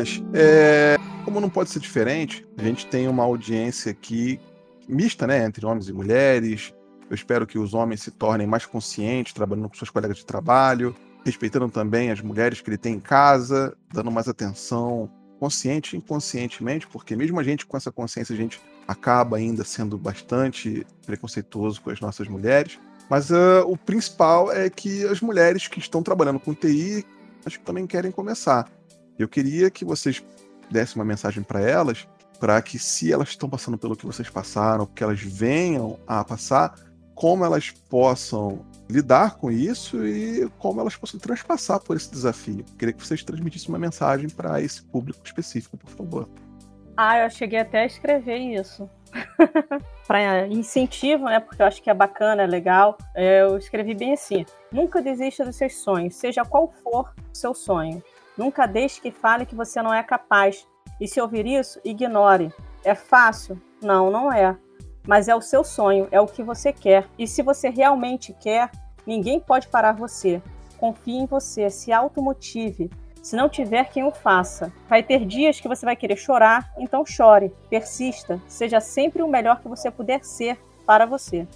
Bom, 0.00 0.04
meninas, 0.04 0.22
é, 0.32 0.96
como 1.24 1.40
não 1.40 1.50
pode 1.50 1.70
ser 1.70 1.80
diferente, 1.80 2.46
a 2.56 2.62
gente 2.62 2.86
tem 2.86 3.08
uma 3.08 3.22
audiência 3.22 3.92
aqui 3.92 4.40
mista, 4.88 5.26
né, 5.26 5.44
entre 5.44 5.64
homens 5.64 5.88
e 5.88 5.92
mulheres. 5.92 6.72
Eu 7.08 7.14
espero 7.14 7.46
que 7.46 7.58
os 7.58 7.74
homens 7.74 8.02
se 8.02 8.10
tornem 8.10 8.46
mais 8.46 8.66
conscientes, 8.66 9.32
trabalhando 9.32 9.68
com 9.68 9.76
seus 9.76 9.90
colegas 9.90 10.18
de 10.18 10.26
trabalho, 10.26 10.94
respeitando 11.24 11.68
também 11.68 12.10
as 12.10 12.20
mulheres 12.20 12.60
que 12.60 12.70
ele 12.70 12.78
tem 12.78 12.94
em 12.94 13.00
casa, 13.00 13.76
dando 13.92 14.10
mais 14.10 14.28
atenção 14.28 15.10
consciente 15.38 15.96
e 15.96 15.98
inconscientemente, 15.98 16.86
porque 16.86 17.16
mesmo 17.16 17.40
a 17.40 17.42
gente 17.42 17.64
com 17.64 17.76
essa 17.76 17.90
consciência, 17.90 18.34
a 18.34 18.36
gente 18.36 18.60
acaba 18.86 19.38
ainda 19.38 19.64
sendo 19.64 19.96
bastante 19.96 20.86
preconceituoso 21.06 21.80
com 21.80 21.90
as 21.90 22.00
nossas 22.00 22.28
mulheres. 22.28 22.78
Mas 23.08 23.30
uh, 23.30 23.64
o 23.66 23.76
principal 23.76 24.52
é 24.52 24.68
que 24.68 25.04
as 25.06 25.20
mulheres 25.20 25.66
que 25.66 25.78
estão 25.78 26.02
trabalhando 26.02 26.38
com 26.38 26.54
TI, 26.54 27.04
acho 27.44 27.58
que 27.58 27.64
também 27.64 27.86
querem 27.86 28.10
começar. 28.10 28.66
Eu 29.20 29.28
queria 29.28 29.70
que 29.70 29.84
vocês 29.84 30.24
dessem 30.70 30.98
uma 30.98 31.04
mensagem 31.04 31.42
para 31.42 31.60
elas, 31.60 32.08
para 32.38 32.60
que 32.62 32.78
se 32.78 33.12
elas 33.12 33.28
estão 33.28 33.50
passando 33.50 33.76
pelo 33.76 33.94
que 33.94 34.06
vocês 34.06 34.30
passaram, 34.30 34.86
que 34.86 35.04
elas 35.04 35.20
venham 35.20 36.00
a 36.06 36.24
passar, 36.24 36.74
como 37.14 37.44
elas 37.44 37.70
possam 37.90 38.64
lidar 38.88 39.36
com 39.36 39.50
isso 39.52 40.06
e 40.06 40.48
como 40.58 40.80
elas 40.80 40.96
possam 40.96 41.20
transpassar 41.20 41.80
por 41.80 41.98
esse 41.98 42.10
desafio. 42.10 42.64
Queria 42.78 42.94
que 42.94 43.06
vocês 43.06 43.22
transmitissem 43.22 43.68
uma 43.68 43.78
mensagem 43.78 44.30
para 44.30 44.58
esse 44.62 44.82
público 44.84 45.20
específico, 45.22 45.76
por 45.76 45.90
favor. 45.90 46.26
Ah, 46.96 47.18
eu 47.18 47.28
cheguei 47.28 47.58
até 47.58 47.82
a 47.82 47.86
escrever 47.86 48.38
isso. 48.38 48.88
para 50.06 50.46
incentivo, 50.48 51.24
né? 51.26 51.40
Porque 51.40 51.62
eu 51.62 51.66
acho 51.66 51.82
que 51.82 51.90
é 51.90 51.94
bacana, 51.94 52.42
é 52.42 52.46
legal. 52.46 52.96
Eu 53.14 53.56
escrevi 53.56 53.94
bem 53.94 54.12
assim: 54.12 54.44
nunca 54.72 55.02
desista 55.02 55.44
dos 55.44 55.56
seus 55.56 55.76
sonhos, 55.76 56.16
seja 56.16 56.44
qual 56.44 56.72
for 56.82 57.12
o 57.18 57.36
seu 57.36 57.54
sonho. 57.54 58.02
Nunca 58.36 58.66
deixe 58.66 59.00
que 59.00 59.10
fale 59.10 59.46
que 59.46 59.54
você 59.54 59.82
não 59.82 59.92
é 59.92 60.02
capaz. 60.02 60.66
E 61.00 61.06
se 61.08 61.20
ouvir 61.20 61.46
isso, 61.46 61.80
ignore. 61.84 62.52
É 62.84 62.94
fácil? 62.94 63.60
Não, 63.82 64.10
não 64.10 64.32
é. 64.32 64.56
Mas 65.06 65.28
é 65.28 65.34
o 65.34 65.40
seu 65.40 65.64
sonho, 65.64 66.08
é 66.10 66.20
o 66.20 66.26
que 66.26 66.42
você 66.42 66.72
quer. 66.72 67.06
E 67.18 67.26
se 67.26 67.42
você 67.42 67.68
realmente 67.68 68.34
quer, 68.34 68.70
ninguém 69.06 69.40
pode 69.40 69.68
parar 69.68 69.92
você. 69.92 70.42
Confie 70.78 71.18
em 71.18 71.26
você, 71.26 71.68
se 71.68 71.92
automotive. 71.92 72.90
Se 73.22 73.36
não 73.36 73.48
tiver 73.48 73.84
quem 73.90 74.04
o 74.04 74.10
faça, 74.10 74.72
vai 74.88 75.02
ter 75.02 75.24
dias 75.26 75.60
que 75.60 75.68
você 75.68 75.84
vai 75.84 75.94
querer 75.94 76.16
chorar, 76.16 76.72
então 76.78 77.04
chore, 77.04 77.52
persista, 77.68 78.40
seja 78.48 78.80
sempre 78.80 79.22
o 79.22 79.28
melhor 79.28 79.60
que 79.60 79.68
você 79.68 79.90
puder 79.90 80.24
ser 80.24 80.58
para 80.86 81.04
você. 81.04 81.46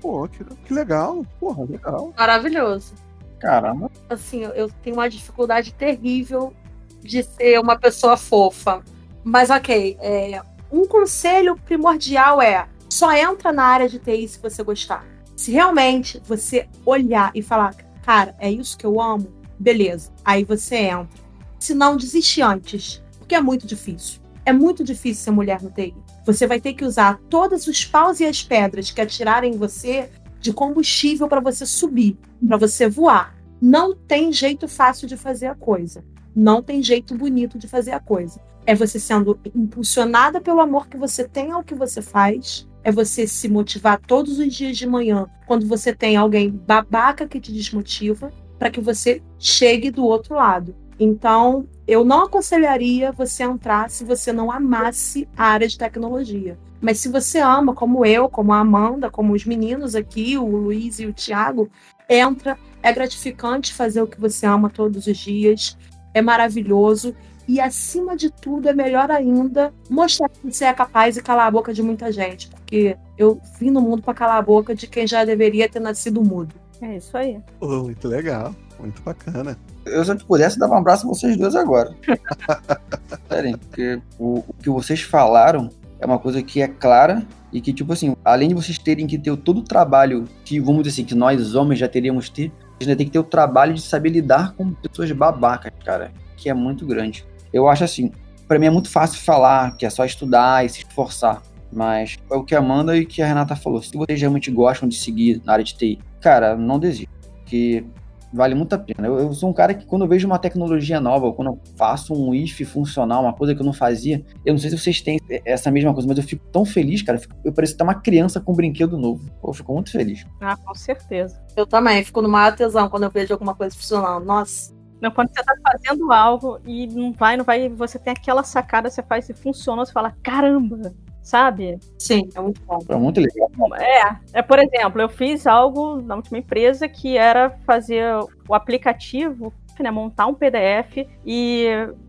Pô, 0.00 0.26
que, 0.26 0.42
que 0.44 0.72
legal, 0.72 1.24
porra, 1.38 1.64
legal. 1.64 2.12
Maravilhoso. 2.16 2.94
Caramba. 3.38 3.90
Assim, 4.08 4.42
eu- 4.42 4.70
tenho 4.82 4.96
uma 4.96 5.08
dificuldade 5.10 5.72
terrível 5.74 6.54
de 7.00 7.22
ser 7.22 7.58
uma 7.60 7.78
pessoa 7.78 8.16
fofa. 8.16 8.82
Mas 9.22 9.50
ok, 9.50 9.98
é, 10.00 10.40
um 10.72 10.86
conselho 10.86 11.56
primordial 11.56 12.40
é 12.40 12.66
só 12.88 13.12
entra 13.12 13.52
na 13.52 13.64
área 13.64 13.88
de 13.88 13.98
TI 13.98 14.26
se 14.26 14.38
você 14.40 14.62
gostar. 14.62 15.04
Se 15.36 15.52
realmente 15.52 16.20
você 16.26 16.66
olhar 16.84 17.30
e 17.34 17.42
falar, 17.42 17.74
cara, 18.02 18.34
é 18.38 18.50
isso 18.50 18.76
que 18.76 18.84
eu 18.86 19.00
amo, 19.00 19.30
beleza. 19.60 20.10
Aí 20.24 20.42
você 20.42 20.76
entra. 20.76 21.20
Se 21.58 21.74
não, 21.74 21.96
desiste 21.96 22.40
antes. 22.40 23.02
Porque 23.18 23.34
é 23.34 23.40
muito 23.40 23.66
difícil. 23.66 24.20
É 24.44 24.52
muito 24.52 24.82
difícil 24.82 25.22
ser 25.22 25.30
mulher 25.30 25.62
no 25.62 25.70
TI. 25.70 25.94
Você 26.24 26.46
vai 26.46 26.60
ter 26.60 26.72
que 26.72 26.84
usar 26.84 27.20
todos 27.28 27.66
os 27.66 27.84
paus 27.84 28.18
e 28.20 28.24
as 28.24 28.42
pedras 28.42 28.90
que 28.90 29.00
atirarem 29.00 29.54
em 29.54 29.58
você 29.58 30.10
de 30.40 30.52
combustível 30.52 31.28
para 31.28 31.40
você 31.40 31.66
subir, 31.66 32.18
para 32.46 32.56
você 32.56 32.88
voar. 32.88 33.36
Não 33.60 33.94
tem 33.94 34.32
jeito 34.32 34.66
fácil 34.66 35.06
de 35.06 35.16
fazer 35.16 35.46
a 35.46 35.54
coisa. 35.54 36.02
Não 36.34 36.62
tem 36.62 36.82
jeito 36.82 37.14
bonito 37.14 37.58
de 37.58 37.68
fazer 37.68 37.92
a 37.92 38.00
coisa. 38.00 38.40
É 38.66 38.74
você 38.74 38.98
sendo 38.98 39.38
impulsionada 39.54 40.40
pelo 40.40 40.60
amor 40.60 40.88
que 40.88 40.96
você 40.96 41.28
tem 41.28 41.50
ao 41.50 41.62
que 41.62 41.74
você 41.74 42.00
faz. 42.00 42.66
É 42.82 42.90
você 42.90 43.26
se 43.26 43.48
motivar 43.48 44.00
todos 44.00 44.38
os 44.38 44.54
dias 44.54 44.76
de 44.76 44.86
manhã, 44.86 45.26
quando 45.46 45.66
você 45.66 45.94
tem 45.94 46.16
alguém 46.16 46.50
babaca 46.50 47.28
que 47.28 47.38
te 47.38 47.52
desmotiva, 47.52 48.32
para 48.60 48.70
que 48.70 48.80
você 48.80 49.22
chegue 49.38 49.90
do 49.90 50.04
outro 50.04 50.34
lado. 50.34 50.76
Então, 50.98 51.66
eu 51.88 52.04
não 52.04 52.24
aconselharia 52.24 53.10
você 53.10 53.42
entrar 53.42 53.88
se 53.88 54.04
você 54.04 54.34
não 54.34 54.52
amasse 54.52 55.26
a 55.34 55.46
área 55.46 55.66
de 55.66 55.78
tecnologia. 55.78 56.58
Mas 56.78 56.98
se 56.98 57.08
você 57.08 57.38
ama, 57.38 57.74
como 57.74 58.04
eu, 58.04 58.28
como 58.28 58.52
a 58.52 58.58
Amanda, 58.58 59.10
como 59.10 59.32
os 59.32 59.46
meninos 59.46 59.94
aqui, 59.94 60.36
o 60.36 60.44
Luiz 60.44 61.00
e 61.00 61.06
o 61.06 61.12
Thiago, 61.14 61.70
entra. 62.06 62.58
É 62.82 62.92
gratificante 62.92 63.72
fazer 63.72 64.02
o 64.02 64.06
que 64.06 64.20
você 64.20 64.44
ama 64.44 64.68
todos 64.68 65.06
os 65.06 65.16
dias. 65.16 65.78
É 66.12 66.20
maravilhoso. 66.20 67.14
E, 67.48 67.60
acima 67.60 68.14
de 68.14 68.30
tudo, 68.30 68.68
é 68.68 68.74
melhor 68.74 69.10
ainda 69.10 69.72
mostrar 69.88 70.28
que 70.28 70.52
você 70.52 70.66
é 70.66 70.72
capaz 70.74 71.16
e 71.16 71.22
calar 71.22 71.46
a 71.46 71.50
boca 71.50 71.72
de 71.72 71.82
muita 71.82 72.12
gente. 72.12 72.50
Porque 72.50 72.94
eu 73.16 73.40
vim 73.58 73.70
no 73.70 73.80
mundo 73.80 74.02
para 74.02 74.12
calar 74.12 74.36
a 74.36 74.42
boca 74.42 74.74
de 74.74 74.86
quem 74.86 75.06
já 75.06 75.24
deveria 75.24 75.66
ter 75.66 75.80
nascido 75.80 76.22
mudo. 76.22 76.54
É 76.82 76.96
isso 76.96 77.16
aí. 77.16 77.40
Pô, 77.58 77.84
muito 77.84 78.08
legal, 78.08 78.54
muito 78.78 79.02
bacana. 79.02 79.56
Eu, 79.84 80.04
se 80.04 80.10
eu 80.10 80.16
pudesse, 80.18 80.58
dava 80.58 80.74
um 80.74 80.78
abraço 80.78 81.06
a 81.06 81.08
vocês 81.08 81.36
dois 81.36 81.54
agora. 81.54 81.94
Sério, 83.28 83.58
porque 83.58 84.00
o, 84.18 84.38
o 84.48 84.54
que 84.54 84.70
vocês 84.70 85.02
falaram 85.02 85.70
é 86.00 86.06
uma 86.06 86.18
coisa 86.18 86.42
que 86.42 86.62
é 86.62 86.68
clara 86.68 87.22
e 87.52 87.60
que, 87.60 87.72
tipo 87.72 87.92
assim, 87.92 88.16
além 88.24 88.48
de 88.48 88.54
vocês 88.54 88.78
terem 88.78 89.06
que 89.06 89.18
ter 89.18 89.36
todo 89.36 89.58
o 89.58 89.64
trabalho 89.64 90.24
que, 90.44 90.58
vamos 90.58 90.82
dizer 90.82 90.94
assim, 90.94 91.04
que 91.04 91.14
nós 91.14 91.54
homens 91.54 91.78
já 91.78 91.88
teríamos 91.88 92.30
ter, 92.30 92.50
vocês 92.78 92.88
ainda 92.88 92.96
tem 92.96 93.06
que 93.06 93.12
ter 93.12 93.18
o 93.18 93.24
trabalho 93.24 93.74
de 93.74 93.82
saber 93.82 94.08
lidar 94.08 94.54
com 94.54 94.72
pessoas 94.72 95.10
babacas, 95.12 95.72
cara, 95.84 96.12
que 96.36 96.48
é 96.48 96.54
muito 96.54 96.86
grande. 96.86 97.26
Eu 97.52 97.68
acho 97.68 97.84
assim, 97.84 98.10
pra 98.48 98.58
mim 98.58 98.66
é 98.66 98.70
muito 98.70 98.88
fácil 98.88 99.20
falar 99.20 99.76
que 99.76 99.84
é 99.84 99.90
só 99.90 100.04
estudar 100.04 100.64
e 100.64 100.68
se 100.68 100.80
esforçar. 100.80 101.42
Mas 101.72 102.16
é 102.30 102.34
o 102.34 102.44
que 102.44 102.54
a 102.54 102.58
Amanda 102.58 102.96
e 102.96 103.06
que 103.06 103.22
a 103.22 103.26
Renata 103.26 103.54
falou. 103.56 103.82
Se 103.82 103.96
vocês 103.96 104.20
realmente 104.20 104.50
gostam 104.50 104.88
de 104.88 104.96
seguir 104.96 105.40
na 105.44 105.52
área 105.52 105.64
de 105.64 105.74
TI, 105.74 105.98
cara, 106.20 106.56
não 106.56 106.78
desista. 106.78 107.10
Porque 107.38 107.84
vale 108.32 108.54
muito 108.54 108.72
a 108.74 108.78
pena. 108.78 109.06
Eu, 109.08 109.18
eu 109.18 109.32
sou 109.32 109.50
um 109.50 109.52
cara 109.52 109.74
que 109.74 109.84
quando 109.84 110.02
eu 110.02 110.08
vejo 110.08 110.26
uma 110.26 110.38
tecnologia 110.38 111.00
nova, 111.00 111.26
ou 111.26 111.32
quando 111.32 111.48
eu 111.48 111.58
faço 111.76 112.14
um 112.14 112.32
if 112.34 112.60
funcional, 112.68 113.22
uma 113.22 113.32
coisa 113.32 113.54
que 113.54 113.60
eu 113.60 113.66
não 113.66 113.72
fazia, 113.72 114.24
eu 114.44 114.52
não 114.52 114.58
sei 114.58 114.70
se 114.70 114.78
vocês 114.78 115.00
têm 115.00 115.18
essa 115.44 115.70
mesma 115.70 115.92
coisa, 115.92 116.08
mas 116.08 116.16
eu 116.18 116.24
fico 116.24 116.44
tão 116.52 116.64
feliz, 116.64 117.02
cara. 117.02 117.18
Eu, 117.18 117.22
fico- 117.22 117.34
eu 117.44 117.52
pareço 117.52 117.74
até 117.74 117.84
uma 117.84 117.94
criança 117.94 118.40
com 118.40 118.52
um 118.52 118.56
brinquedo 118.56 118.96
novo. 118.98 119.28
Pô, 119.40 119.50
eu 119.50 119.52
fico 119.54 119.72
muito 119.74 119.90
feliz. 119.90 120.24
Ah, 120.40 120.56
com 120.56 120.74
certeza. 120.74 121.40
Eu 121.56 121.66
também 121.66 122.04
fico 122.04 122.22
numa 122.22 122.46
atenção 122.46 122.88
quando 122.88 123.04
eu 123.04 123.10
vejo 123.10 123.32
alguma 123.32 123.54
coisa 123.54 123.74
funcionando. 123.76 124.24
Nossa, 124.24 124.72
Não, 125.00 125.10
quando 125.10 125.30
você 125.30 125.42
tá 125.42 125.54
fazendo 125.62 126.12
algo 126.12 126.60
e 126.64 126.86
não 126.86 127.12
vai, 127.12 127.36
não 127.36 127.44
vai, 127.44 127.68
você 127.68 127.98
tem 127.98 128.12
aquela 128.12 128.42
sacada, 128.42 128.90
você 128.90 129.02
faz 129.02 129.28
e 129.28 129.34
funcionou, 129.34 129.86
você 129.86 129.92
fala, 129.92 130.14
caramba, 130.22 130.92
sabe? 131.22 131.78
sim, 131.98 132.28
é 132.34 132.40
muito 132.40 132.60
bom. 132.62 132.78
É 132.88 132.96
muito 132.96 133.20
legal. 133.20 133.50
É, 133.76 134.16
é, 134.34 134.42
por 134.42 134.58
exemplo, 134.58 135.00
eu 135.00 135.08
fiz 135.08 135.46
algo 135.46 136.00
na 136.02 136.16
última 136.16 136.38
empresa 136.38 136.88
que 136.88 137.16
era 137.16 137.50
fazer 137.64 138.04
o 138.48 138.54
aplicativo, 138.54 139.52
né, 139.78 139.90
montar 139.90 140.26
um 140.26 140.34
PDF 140.34 141.06
e 141.24 141.66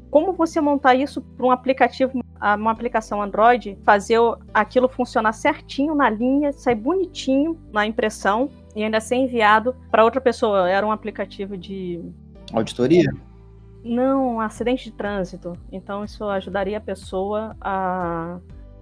como 0.10 0.34
você 0.34 0.60
montar 0.60 0.94
isso 0.94 1.22
para 1.22 1.46
um 1.46 1.52
aplicativo, 1.52 2.22
uma 2.58 2.72
aplicação 2.72 3.22
Android, 3.22 3.78
fazer 3.86 4.20
aquilo 4.54 4.90
funcionar 4.90 5.32
certinho 5.32 5.96
na 5.96 6.10
linha, 6.10 6.52
sair 6.52 6.76
bonitinho 6.76 7.58
na 7.72 7.88
impressão 7.88 8.50
e 8.76 8.84
ainda 8.84 9.00
ser 9.00 9.16
enviado 9.16 9.74
para 9.90 10.04
outra 10.04 10.20
pessoa. 10.20 10.70
Era 10.70 10.86
um 10.86 10.92
aplicativo 10.92 11.56
de 11.56 12.02
Auditoria? 12.54 13.12
não, 13.84 14.40
acidente 14.40 14.86
de 14.86 14.92
trânsito. 14.92 15.58
Então 15.72 16.04
isso 16.04 16.24
ajudaria 16.26 16.78
a 16.78 16.82
pessoa 16.82 17.56
a, 17.60 18.40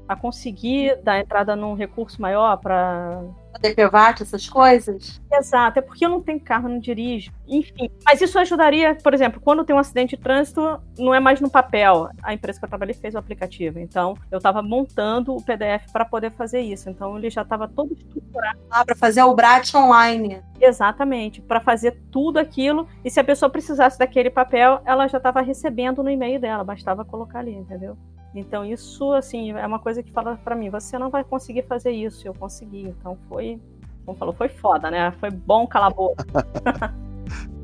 a 0.08 0.16
conseguir 0.16 1.02
dar 1.04 1.20
entrada 1.20 1.56
num 1.56 1.74
recurso 1.74 2.22
maior 2.22 2.58
para 2.58 3.24
DPVAT, 3.62 4.22
essas 4.22 4.48
coisas? 4.48 5.22
Exato, 5.32 5.80
é 5.80 5.82
porque 5.82 6.06
eu 6.06 6.10
não 6.10 6.22
tenho 6.22 6.40
carro, 6.40 6.70
não 6.70 6.80
dirijo. 6.80 7.32
Enfim, 7.48 7.90
mas 8.06 8.22
isso 8.22 8.38
ajudaria, 8.40 8.96
por 8.96 9.14
exemplo, 9.14 9.42
quando 9.42 9.64
tem 9.64 9.76
um 9.76 9.80
acidente 9.80 10.16
de 10.16 10.22
trânsito, 10.22 10.82
não 10.98 11.14
é 11.14 11.20
mais 11.20 11.42
no 11.42 11.50
papel. 11.50 12.10
A 12.22 12.34
empresa 12.34 12.60
que 12.60 12.66
eu 12.66 12.70
trabalhei 12.70 12.94
fez 12.94 13.16
o 13.16 13.18
aplicativo. 13.18 13.80
Então, 13.80 14.16
eu 14.32 14.38
estava 14.38 14.62
montando 14.62 15.36
o 15.36 15.42
PDF 15.42 15.92
para 15.92 16.06
poder 16.06 16.32
fazer 16.32 16.62
isso. 16.62 16.90
Então, 16.90 17.18
ele 17.18 17.30
já 17.30 17.42
estava 17.42 17.68
todo 17.68 17.94
estruturado. 17.94 18.60
Ah, 18.70 18.86
para 18.86 18.96
fazer 18.96 19.24
o 19.24 19.34
BRAT 19.34 19.74
online. 19.76 20.42
Exatamente, 20.60 21.42
para 21.42 21.60
fazer 21.60 22.00
tudo 22.12 22.38
aquilo. 22.38 22.88
E 23.04 23.10
se 23.10 23.20
a 23.20 23.24
pessoa 23.24 23.50
precisasse 23.50 23.98
daquele 23.98 24.30
papel, 24.30 24.82
ela 24.86 25.08
já 25.08 25.18
estava 25.18 25.42
recebendo 25.42 26.04
no 26.04 26.10
e-mail 26.10 26.40
dela, 26.40 26.64
bastava 26.64 27.04
colocar 27.04 27.40
ali, 27.40 27.54
entendeu? 27.54 27.98
Então 28.34 28.64
isso 28.64 29.12
assim 29.14 29.52
é 29.52 29.66
uma 29.66 29.80
coisa 29.80 30.04
que 30.04 30.12
fala 30.12 30.38
para 30.44 30.56
mim, 30.56 30.70
você 30.70 30.98
não 30.98 31.10
vai 31.10 31.24
conseguir 31.24 31.64
fazer 31.64 31.92
isso, 31.92 32.28
eu 32.28 32.34
consegui. 32.34 32.84
Então 32.84 33.18
foi, 33.28 33.60
como 34.06 34.18
falou, 34.18 34.34
foi 34.34 34.50
foda, 34.50 34.92
né? 34.92 35.12
Foi 35.20 35.32
bom 35.32 35.66
calar 35.66 35.92
a 35.92 35.94
boca. 35.94 36.26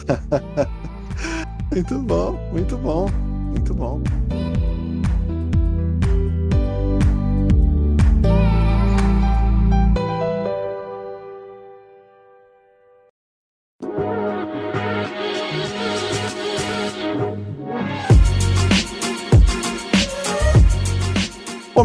muito 1.71 1.99
bom, 1.99 2.33
muito 2.51 2.77
bom, 2.77 3.07
muito 3.51 3.73
bom. 3.73 4.01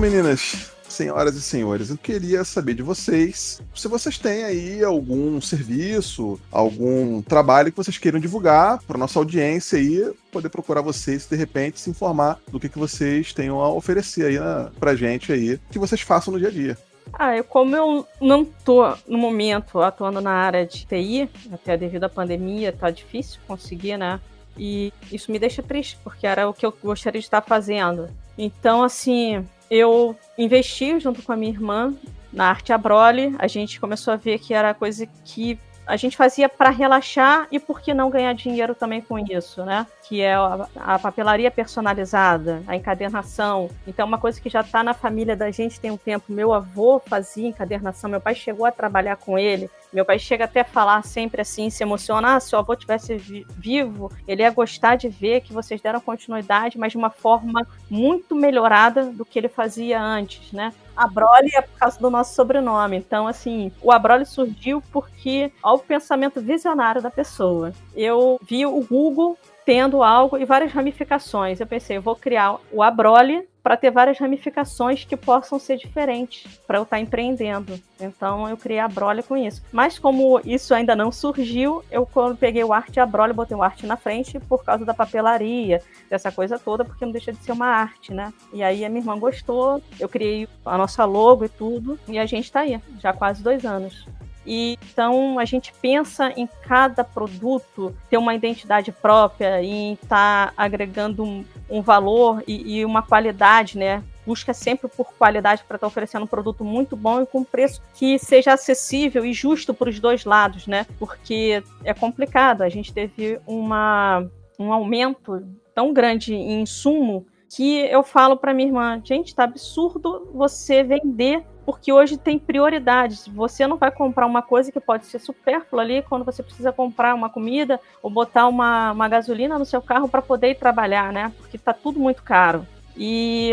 Meninas, 0.01 0.73
senhoras 0.89 1.35
e 1.35 1.43
senhores, 1.43 1.91
eu 1.91 1.97
queria 1.99 2.43
saber 2.43 2.73
de 2.73 2.83
vocês 2.83 3.61
se 3.75 3.87
vocês 3.87 4.17
têm 4.17 4.45
aí 4.45 4.83
algum 4.83 5.39
serviço, 5.43 6.41
algum 6.51 7.21
trabalho 7.21 7.71
que 7.71 7.77
vocês 7.77 7.99
queiram 7.99 8.19
divulgar 8.19 8.83
para 8.85 8.97
nossa 8.97 9.19
audiência 9.19 9.79
aí 9.79 10.11
poder 10.33 10.49
procurar 10.49 10.81
vocês 10.81 11.27
de 11.27 11.37
repente 11.37 11.79
se 11.79 11.91
informar 11.91 12.39
do 12.51 12.59
que, 12.59 12.71
que 12.71 12.79
vocês 12.79 13.35
tenham 13.35 13.61
a 13.61 13.69
oferecer 13.69 14.25
aí 14.25 14.39
na, 14.39 14.71
pra 14.81 14.97
gente 14.97 15.31
aí, 15.33 15.61
que 15.71 15.79
vocês 15.79 16.01
façam 16.01 16.33
no 16.33 16.39
dia 16.39 16.49
a 16.49 16.53
dia. 16.53 16.79
Ah, 17.13 17.37
eu, 17.37 17.45
como 17.45 17.77
eu 17.77 18.07
não 18.23 18.43
tô 18.43 18.95
no 19.07 19.19
momento 19.19 19.81
atuando 19.81 20.23
na 20.23 20.33
área 20.33 20.65
de 20.65 20.87
TI, 20.87 21.29
até 21.53 21.77
devido 21.77 22.05
à 22.05 22.09
pandemia, 22.09 22.73
tá 22.73 22.91
difícil 22.91 23.39
conseguir, 23.47 23.99
né? 23.99 24.19
E 24.57 24.95
isso 25.13 25.31
me 25.31 25.39
deixa 25.39 25.63
triste, 25.63 25.99
porque 26.03 26.27
era 26.27 26.49
o 26.49 26.55
que 26.55 26.65
eu 26.65 26.75
gostaria 26.83 27.21
de 27.21 27.27
estar 27.27 27.43
fazendo. 27.43 28.09
Então, 28.39 28.83
assim, 28.83 29.45
eu 29.71 30.17
investi 30.37 30.99
junto 30.99 31.23
com 31.23 31.33
a 31.33 31.37
minha 31.37 31.53
irmã 31.53 31.95
na 32.33 32.49
arte 32.49 32.73
Abroli. 32.73 33.35
A 33.39 33.47
gente 33.47 33.81
começou 33.81 34.13
a 34.13 34.17
ver 34.17 34.39
que 34.39 34.53
era 34.53 34.75
coisa 34.75 35.07
que 35.25 35.59
a 35.91 35.97
gente 35.97 36.17
fazia 36.17 36.49
para 36.49 36.71
relaxar 36.71 37.49
e 37.51 37.59
por 37.59 37.81
que 37.81 37.93
não 37.93 38.11
ganhar 38.11 38.33
dinheiro 38.33 38.77
também 38.77 39.01
com 39.01 39.19
isso, 39.19 39.65
né? 39.65 39.85
Que 40.05 40.23
é 40.23 40.35
a, 40.35 40.69
a 40.77 40.99
papelaria 41.01 41.51
personalizada, 41.51 42.63
a 42.69 42.77
encadernação. 42.77 43.69
Então, 43.87 44.07
uma 44.07 44.19
coisa 44.19 44.41
que 44.41 44.49
já 44.49 44.61
está 44.61 44.85
na 44.85 44.95
família 44.95 45.35
da 45.35 45.51
gente 45.51 45.81
tem 45.81 45.91
um 45.91 45.97
tempo. 45.97 46.33
Meu 46.33 46.55
avô 46.55 47.01
fazia 47.05 47.49
encadernação, 47.49 48.09
meu 48.09 48.21
pai 48.21 48.37
chegou 48.37 48.65
a 48.65 48.71
trabalhar 48.71 49.17
com 49.17 49.37
ele. 49.37 49.69
Meu 49.93 50.05
pai 50.05 50.21
chega 50.21 50.45
até 50.45 50.61
a 50.61 50.65
falar 50.65 51.03
sempre 51.03 51.43
assim, 51.43 51.69
se 51.69 51.83
emocionar, 51.83 52.37
ah, 52.37 52.41
se 52.41 52.55
o 52.55 52.59
avô 52.59 52.77
tivesse 52.77 53.17
vivo, 53.57 54.13
ele 54.29 54.43
ia 54.43 54.51
gostar 54.51 54.95
de 54.95 55.09
ver 55.09 55.41
que 55.41 55.53
vocês 55.53 55.81
deram 55.81 56.01
continuidade, 56.01 56.79
mas 56.79 56.93
de 56.93 56.99
uma 56.99 57.11
forma 57.11 57.67
muito 57.91 58.37
melhorada 58.37 59.07
do 59.07 59.25
que 59.25 59.37
ele 59.37 59.49
fazia 59.49 60.01
antes, 60.01 60.53
né? 60.53 60.73
Abroli 61.03 61.51
é 61.55 61.63
por 61.63 61.79
causa 61.79 61.99
do 61.99 62.11
nosso 62.11 62.35
sobrenome. 62.35 62.97
Então, 62.97 63.27
assim, 63.27 63.73
o 63.83 63.91
Abroli 63.91 64.27
surgiu 64.27 64.83
porque 64.93 65.53
ao 65.63 65.79
pensamento 65.79 66.41
visionário 66.41 67.01
da 67.01 67.11
pessoa. 67.11 67.73
Eu 67.95 68.39
vi 68.43 68.67
o 68.67 68.81
Google 68.83 69.39
tendo 69.65 70.03
algo 70.03 70.37
e 70.37 70.45
várias 70.45 70.73
ramificações. 70.73 71.61
Eu 71.61 71.67
pensei, 71.67 71.97
eu 71.97 72.03
vou 72.03 72.17
criar 72.17 72.57
o 72.73 72.83
Abroli 72.83 73.49
para 73.63 73.77
ter 73.77 73.91
várias 73.91 74.19
ramificações 74.19 75.05
que 75.05 75.17
possam 75.17 75.59
ser 75.59 75.77
diferentes 75.77 76.59
para 76.67 76.79
eu 76.79 76.83
estar 76.83 76.97
tá 76.97 77.01
empreendendo. 77.01 77.81
Então 78.01 78.49
eu 78.49 78.57
criei 78.57 78.81
a 78.81 78.89
Brolha 78.89 79.23
com 79.23 79.37
isso. 79.37 79.63
Mas 79.71 79.99
como 79.99 80.41
isso 80.45 80.75
ainda 80.75 80.97
não 80.97 81.13
surgiu, 81.13 81.85
eu 81.91 82.09
peguei 82.39 82.65
o 82.65 82.73
arte 82.73 82.99
a 82.99 83.07
Brolha, 83.07 83.35
botei 83.35 83.57
o 83.57 83.63
arte 83.63 83.87
na 83.87 83.97
frente 83.97 84.39
por 84.41 84.65
causa 84.65 84.85
da 84.85 84.95
papelaria, 84.95 85.83
dessa 86.09 86.33
coisa 86.33 86.59
toda, 86.59 86.85
porque 86.85 87.05
não 87.05 87.13
deixa 87.13 87.33
de 87.33 87.39
ser 87.39 87.53
uma 87.53 87.67
arte, 87.67 88.13
né? 88.13 88.33
E 88.53 88.63
aí 88.63 88.85
a 88.85 88.89
minha 88.89 89.01
irmã 89.01 89.19
gostou, 89.19 89.83
eu 89.99 90.09
criei 90.09 90.49
a 90.65 90.79
nossa 90.79 91.05
logo 91.05 91.45
e 91.45 91.49
tudo, 91.49 91.99
e 92.09 92.19
a 92.19 92.27
gente 92.27 92.45
está 92.45 92.61
aí, 92.61 92.81
já 92.99 93.11
há 93.11 93.13
quase 93.13 93.43
dois 93.43 93.65
anos. 93.65 94.07
E 94.47 94.79
então 94.91 95.39
a 95.39 95.45
gente 95.45 95.73
pensa 95.81 96.33
em 96.37 96.49
cada 96.63 97.05
produto 97.05 97.95
ter 98.09 98.17
uma 98.17 98.35
identidade 98.35 98.91
própria 98.91 99.63
e 99.63 99.93
estar 99.95 100.49
tá 100.49 100.53
agregando 100.57 101.23
um, 101.23 101.45
um 101.69 101.83
valor 101.83 102.43
e, 102.47 102.79
e, 102.79 102.85
uma 102.85 103.03
qualidade, 103.03 103.77
né? 103.77 104.03
Busca 104.27 104.55
sempre 104.55 104.89
por 104.89 105.13
qualidade 105.15 105.65
para 105.65 105.77
estar 105.77 105.87
tá 105.87 105.89
oferecendo 105.89 106.23
um 106.23 106.29
produto 106.29 106.65
muito 106.65 106.97
bom 106.97 107.21
e 107.23 107.27
com 107.27 107.45
preço 107.45 107.83
que 107.95 108.19
seja 108.19 108.53
acessível 108.53 109.25
e 109.25 109.33
justo 109.33 109.75
para 109.75 109.91
os 109.91 110.01
dois 110.01 110.25
lados, 110.25 110.67
né? 110.67 110.87
Porque 110.99 111.63
é 111.85 111.93
complicado. 111.93 112.63
A 112.63 112.69
gente 112.69 112.93
teve 112.93 113.41
uma, 113.47 114.27
um 114.59 114.73
aumento 114.73 115.47
tão 115.75 115.93
grande 115.93 116.35
em 116.35 116.63
insumo 116.63 117.27
que 117.51 117.81
eu 117.81 118.05
falo 118.05 118.37
para 118.37 118.55
minha 118.55 118.69
irmã, 118.69 119.01
gente, 119.03 119.35
tá 119.35 119.43
absurdo 119.43 120.31
você 120.33 120.85
vender 120.85 121.45
porque 121.65 121.93
hoje 121.93 122.17
tem 122.17 122.39
prioridades. 122.39 123.27
Você 123.29 123.67
não 123.67 123.77
vai 123.77 123.91
comprar 123.91 124.27
uma 124.27 124.43
coisa 124.43 124.73
que 124.73 124.81
pode 124.81 125.07
ser 125.07 125.19
supérflua 125.19 125.83
ali 125.83 126.03
quando 126.03 126.25
você 126.25 126.43
precisa 126.43 126.73
comprar 126.73 127.15
uma 127.15 127.29
comida 127.29 127.81
ou 128.03 128.11
botar 128.11 128.49
uma, 128.49 128.93
uma 128.93 129.09
gasolina 129.09 129.59
no 129.59 129.65
seu 129.65 129.81
carro 129.81 130.09
para 130.09 130.23
poder 130.23 130.51
ir 130.51 130.55
trabalhar, 130.57 131.13
né? 131.13 131.33
Porque 131.39 131.57
está 131.57 131.73
tudo 131.73 132.01
muito 132.01 132.23
caro. 132.23 132.67
E 132.97 133.53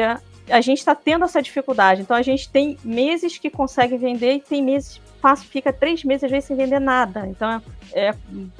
a 0.50 0.62
gente 0.62 0.80
está 0.80 0.96
tendo 0.96 1.26
essa 1.26 1.42
dificuldade. 1.42 2.02
Então 2.02 2.16
a 2.16 2.22
gente 2.22 2.50
tem 2.50 2.78
meses 2.84 3.38
que 3.38 3.50
consegue 3.50 3.98
vender 3.98 4.34
e 4.34 4.42
tem 4.42 4.62
meses 4.62 5.02
passa, 5.22 5.44
fica 5.44 5.74
três 5.74 6.04
meses 6.04 6.26
às 6.26 6.32
vezes 6.32 6.46
sem 6.46 6.56
vender 6.56 6.80
nada. 6.80 7.28
Então 7.28 7.62
é, 7.94 8.10
é 8.10 8.16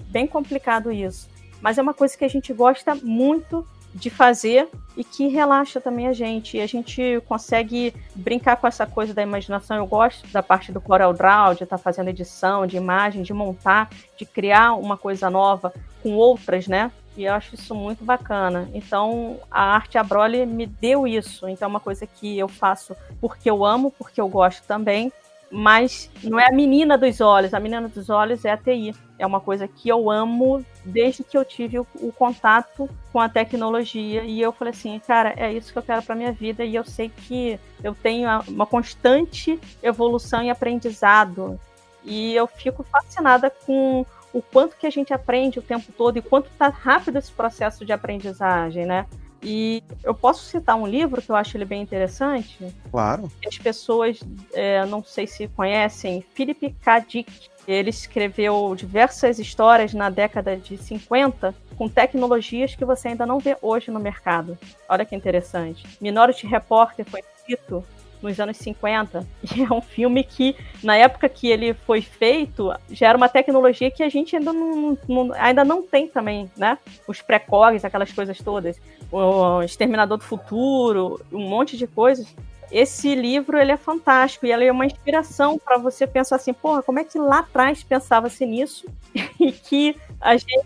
bem 0.10 0.28
complicado 0.28 0.92
isso. 0.92 1.30
Mas 1.62 1.78
é 1.78 1.82
uma 1.82 1.94
coisa 1.94 2.18
que 2.18 2.26
a 2.26 2.30
gente 2.30 2.54
gosta 2.54 2.96
muito 2.96 3.66
de 3.98 4.10
fazer 4.10 4.70
e 4.96 5.04
que 5.04 5.28
relaxa 5.28 5.82
também 5.82 6.08
a 6.08 6.14
gente. 6.14 6.58
E 6.58 6.62
a 6.62 6.68
gente 6.68 7.22
consegue 7.28 7.94
brincar 8.16 8.56
com 8.58 8.68
essa 8.68 8.86
coisa 8.86 9.14
da 9.14 9.22
imaginação. 9.22 9.78
Eu 9.78 9.86
gosto 9.86 10.28
da 10.28 10.42
parte 10.42 10.72
do 10.72 10.80
Corel 10.80 11.14
Draw, 11.14 11.56
de 11.56 11.64
estar 11.64 11.78
tá 11.78 11.84
fazendo 11.84 12.10
edição 12.10 12.66
de 12.66 12.78
imagem, 12.78 13.24
de 13.24 13.34
montar, 13.34 13.90
de 14.18 14.26
criar 14.26 14.74
uma 14.74 14.98
coisa 14.98 15.30
nova 15.30 15.74
com 16.02 16.14
outras, 16.14 16.68
né? 16.68 16.92
E 17.16 17.26
eu 17.26 17.34
acho 17.34 17.56
isso 17.56 17.74
muito 17.74 18.06
bacana. 18.06 18.70
Então, 18.74 19.40
a 19.50 19.76
arte 19.76 19.98
Abroli 19.98 20.46
me 20.46 20.68
deu 20.68 21.08
isso. 21.08 21.48
Então, 21.48 21.66
é 21.66 21.70
uma 21.70 21.80
coisa 21.80 22.06
que 22.06 22.38
eu 22.38 22.48
faço 22.48 22.96
porque 23.20 23.50
eu 23.50 23.66
amo, 23.66 23.92
porque 23.98 24.22
eu 24.22 24.28
gosto 24.28 24.64
também 24.68 25.12
mas 25.50 26.10
não 26.24 26.40
é 26.40 26.48
a 26.48 26.52
menina 26.52 26.98
dos 26.98 27.22
olhos, 27.22 27.54
a 27.54 27.60
menina 27.60 27.88
dos 27.88 28.10
olhos 28.10 28.44
é 28.44 28.52
a 28.52 28.58
TI. 28.58 28.94
É 29.18 29.26
uma 29.26 29.40
coisa 29.40 29.68
que 29.68 29.90
eu 29.90 30.12
amo 30.12 30.64
desde 30.86 31.24
que 31.24 31.38
eu 31.38 31.44
tive 31.44 31.80
o, 31.80 31.88
o 31.96 32.12
contato 32.12 32.90
com 33.12 33.20
a 33.20 33.30
tecnologia 33.30 34.24
e 34.24 34.42
eu 34.42 34.52
falei 34.52 34.72
assim, 34.72 35.00
cara, 35.00 35.34
é 35.36 35.52
isso 35.52 35.72
que 35.72 35.80
eu 35.80 35.84
quero 35.84 36.04
para 36.04 36.16
minha 36.16 36.32
vida 36.32 36.64
e 36.64 36.76
eu 36.76 36.84
sei 36.84 37.10
que 37.10 37.60
eu 37.84 37.96
tenho 37.96 38.30
uma 38.48 38.66
constante 38.66 39.60
evolução 39.82 40.44
e 40.44 40.50
aprendizado 40.50 41.60
e 42.04 42.36
eu 42.36 42.46
fico 42.48 42.84
fascinada 42.84 43.50
com 43.50 44.06
o 44.34 44.42
quanto 44.42 44.78
que 44.78 44.86
a 44.86 44.90
gente 44.90 45.14
aprende 45.14 45.60
o 45.60 45.64
tempo 45.64 45.92
todo 45.98 46.18
e 46.18 46.22
quanto 46.22 46.50
tá 46.58 46.68
rápido 46.68 47.18
esse 47.18 47.32
processo 47.32 47.86
de 47.86 47.92
aprendizagem, 47.92 48.86
né? 48.86 49.08
E 49.42 49.84
eu 50.04 50.14
posso 50.14 50.44
citar 50.46 50.76
um 50.76 50.88
livro 50.88 51.22
que 51.22 51.30
eu 51.30 51.36
acho 51.36 51.56
ele 51.58 51.66
bem 51.66 51.82
interessante. 51.82 52.74
Claro. 52.90 53.32
As 53.46 53.58
pessoas, 53.58 54.20
é, 54.54 54.86
não 54.86 55.04
sei 55.04 55.28
se 55.28 55.48
conhecem, 55.50 56.26
Philip 56.34 56.76
K. 56.82 57.00
Dick. 57.00 57.50
Ele 57.68 57.90
escreveu 57.90 58.74
diversas 58.76 59.40
histórias 59.40 59.94
na 59.94 60.10
década 60.10 60.56
de 60.56 60.78
50 60.78 61.54
com 61.76 61.90
tecnologias 61.90 62.74
que 62.74 62.86
você 62.86 63.10
ainda 63.10 63.26
não 63.26 63.40
vê 63.40 63.58
hoje 63.62 63.92
no 63.92 64.00
mercado. 64.00 64.58
Olha 64.88 65.04
que 65.04 65.14
interessante. 65.14 65.86
Minority 66.00 66.48
Reporter 66.48 67.06
foi 67.06 67.22
escrito 67.36 67.84
nos 68.22 68.40
anos 68.40 68.58
50. 68.58 69.26
E 69.56 69.64
é 69.64 69.74
um 69.74 69.82
filme 69.82 70.24
que, 70.24 70.56
na 70.84 70.96
época 70.96 71.28
que 71.30 71.48
ele 71.48 71.74
foi 71.74 72.02
feito, 72.02 72.74
já 72.92 73.10
era 73.10 73.18
uma 73.18 73.30
tecnologia 73.30 73.90
que 73.90 74.04
a 74.04 74.10
gente 74.10 74.36
ainda 74.36 74.54
não, 74.54 74.98
não 75.08 75.34
ainda 75.34 75.64
não 75.64 75.82
tem 75.82 76.08
também, 76.08 76.50
né? 76.58 76.78
Os 77.08 77.22
precogs, 77.22 77.84
aquelas 77.86 78.12
coisas 78.12 78.38
todas. 78.40 78.80
O 79.12 79.62
Exterminador 79.64 80.18
do 80.18 80.24
Futuro, 80.24 81.20
um 81.32 81.48
monte 81.48 81.78
de 81.78 81.88
coisas. 81.88 82.28
Esse 82.70 83.16
livro 83.16 83.58
ele 83.58 83.72
é 83.72 83.78
fantástico 83.78 84.46
e 84.46 84.52
ele 84.52 84.66
é 84.66 84.72
uma 84.72 84.86
inspiração 84.86 85.58
para 85.58 85.78
você 85.78 86.06
pensar 86.06 86.36
assim, 86.36 86.54
porra, 86.54 86.84
como 86.84 87.00
é 87.00 87.04
que 87.04 87.18
lá 87.18 87.40
atrás 87.40 87.82
pensava-se 87.82 88.46
nisso 88.46 88.86
e 89.40 89.52
que 89.52 89.96
a 90.20 90.36
gente 90.36 90.66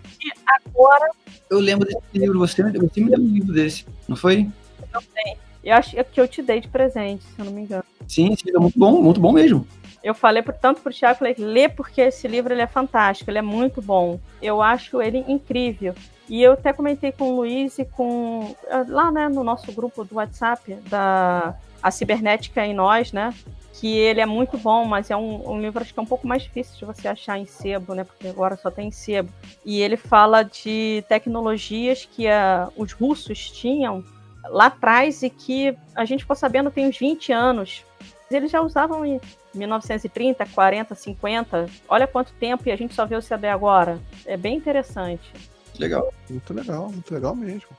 agora. 0.65 1.11
Eu 1.49 1.60
lembro 1.60 1.86
desse 1.86 2.02
livro, 2.14 2.40
você, 2.40 2.64
você 2.64 3.02
me 3.02 3.10
deu 3.10 3.19
um 3.19 3.28
livro 3.28 3.53
desse, 3.53 3.86
não 4.07 4.15
foi? 4.15 4.49
Eu 4.94 5.02
tenho. 5.14 5.38
Eu 5.64 5.76
acho 5.76 5.96
que 6.06 6.20
eu 6.20 6.28
te 6.28 6.42
dei 6.42 6.60
de 6.60 6.68
presente, 6.68 7.24
se 7.24 7.40
eu 7.40 7.46
não 7.46 7.52
me 7.52 7.62
engano. 7.62 7.84
Sim, 8.08 8.36
sim, 8.36 8.50
é 8.54 8.60
muito 8.60 8.78
bom, 8.78 9.02
muito 9.02 9.20
bom 9.20 9.32
mesmo. 9.32 9.66
Eu 10.04 10.16
falei 10.16 10.42
por, 10.42 10.54
tanto 10.54 10.82
pro 10.82 10.92
Thiago, 10.92 11.20
falei, 11.20 11.36
lê 11.38 11.70
porque 11.70 12.02
esse 12.02 12.28
livro 12.28 12.54
ele 12.54 12.62
é 12.62 12.68
fantástico, 12.68 13.30
ele 13.30 13.38
é 13.38 13.44
muito 13.44 13.82
bom. 13.82 14.20
Eu 14.42 14.62
acho 14.62 15.02
ele 15.02 15.24
incrível. 15.28 15.94
E 16.28 16.42
eu 16.42 16.54
até 16.54 16.74
comentei 16.74 17.12
com 17.12 17.32
o 17.32 17.36
Luiz 17.36 17.78
e 17.78 17.86
com. 17.86 18.56
lá 18.88 19.12
né, 19.12 19.30
no 19.30 19.44
nosso 19.44 19.72
grupo 19.72 20.04
do 20.04 20.16
WhatsApp, 20.16 20.74
da 20.90 21.56
A 21.84 21.92
Cibernética 21.92 22.66
em 22.66 22.74
Nós, 22.74 23.12
né? 23.12 23.34
Que 23.74 23.98
ele 23.98 24.22
é 24.22 24.26
muito 24.26 24.58
bom, 24.58 24.86
mas 24.86 25.12
é 25.12 25.16
um, 25.16 25.52
um 25.52 25.62
livro 25.62 25.82
acho 25.82 25.94
que 25.94 26.00
é 26.00 26.04
um 26.04 26.06
pouco 26.06 26.28
mais 26.28 26.44
difícil 26.44 26.78
de 26.78 26.86
você 26.86 27.08
achar 27.08 27.38
em 27.38 27.46
sebo, 27.46 27.94
né? 27.94 28.04
Porque 28.04 28.28
agora 28.28 28.58
só 28.58 28.72
tem 28.72 28.88
em 28.88 28.92
sebo. 28.92 29.30
E 29.64 29.82
ele 29.82 29.98
fala 29.98 30.42
de 30.42 31.04
tecnologias 31.08 32.06
que 32.06 32.28
a, 32.28 32.70
os 32.76 32.92
russos 32.92 33.52
tinham 33.52 34.04
lá 34.46 34.68
atrás 34.68 35.24
e 35.24 35.30
que 35.30 35.78
a 35.96 36.06
gente 36.06 36.22
ficou 36.22 36.36
sabendo 36.36 36.72
tem 36.72 36.88
uns 36.88 36.98
20 36.98 37.32
anos. 37.32 37.86
Eles 38.30 38.50
já 38.50 38.62
usavam 38.62 39.06
em 39.06 39.20
1930, 39.54 40.46
40, 40.46 40.96
50. 40.96 41.66
Olha 41.88 42.08
quanto 42.08 42.34
tempo 42.34 42.64
e 42.66 42.72
a 42.72 42.76
gente 42.76 42.94
só 42.94 43.06
vê 43.06 43.16
o 43.16 43.22
CB 43.22 43.48
agora. 43.48 44.00
É 44.26 44.38
bem 44.38 44.56
interessante. 44.56 45.32
Legal. 45.78 46.14
Muito 46.30 46.54
legal, 46.54 46.90
muito 46.90 47.14
legal 47.14 47.36
mesmo. 47.36 47.70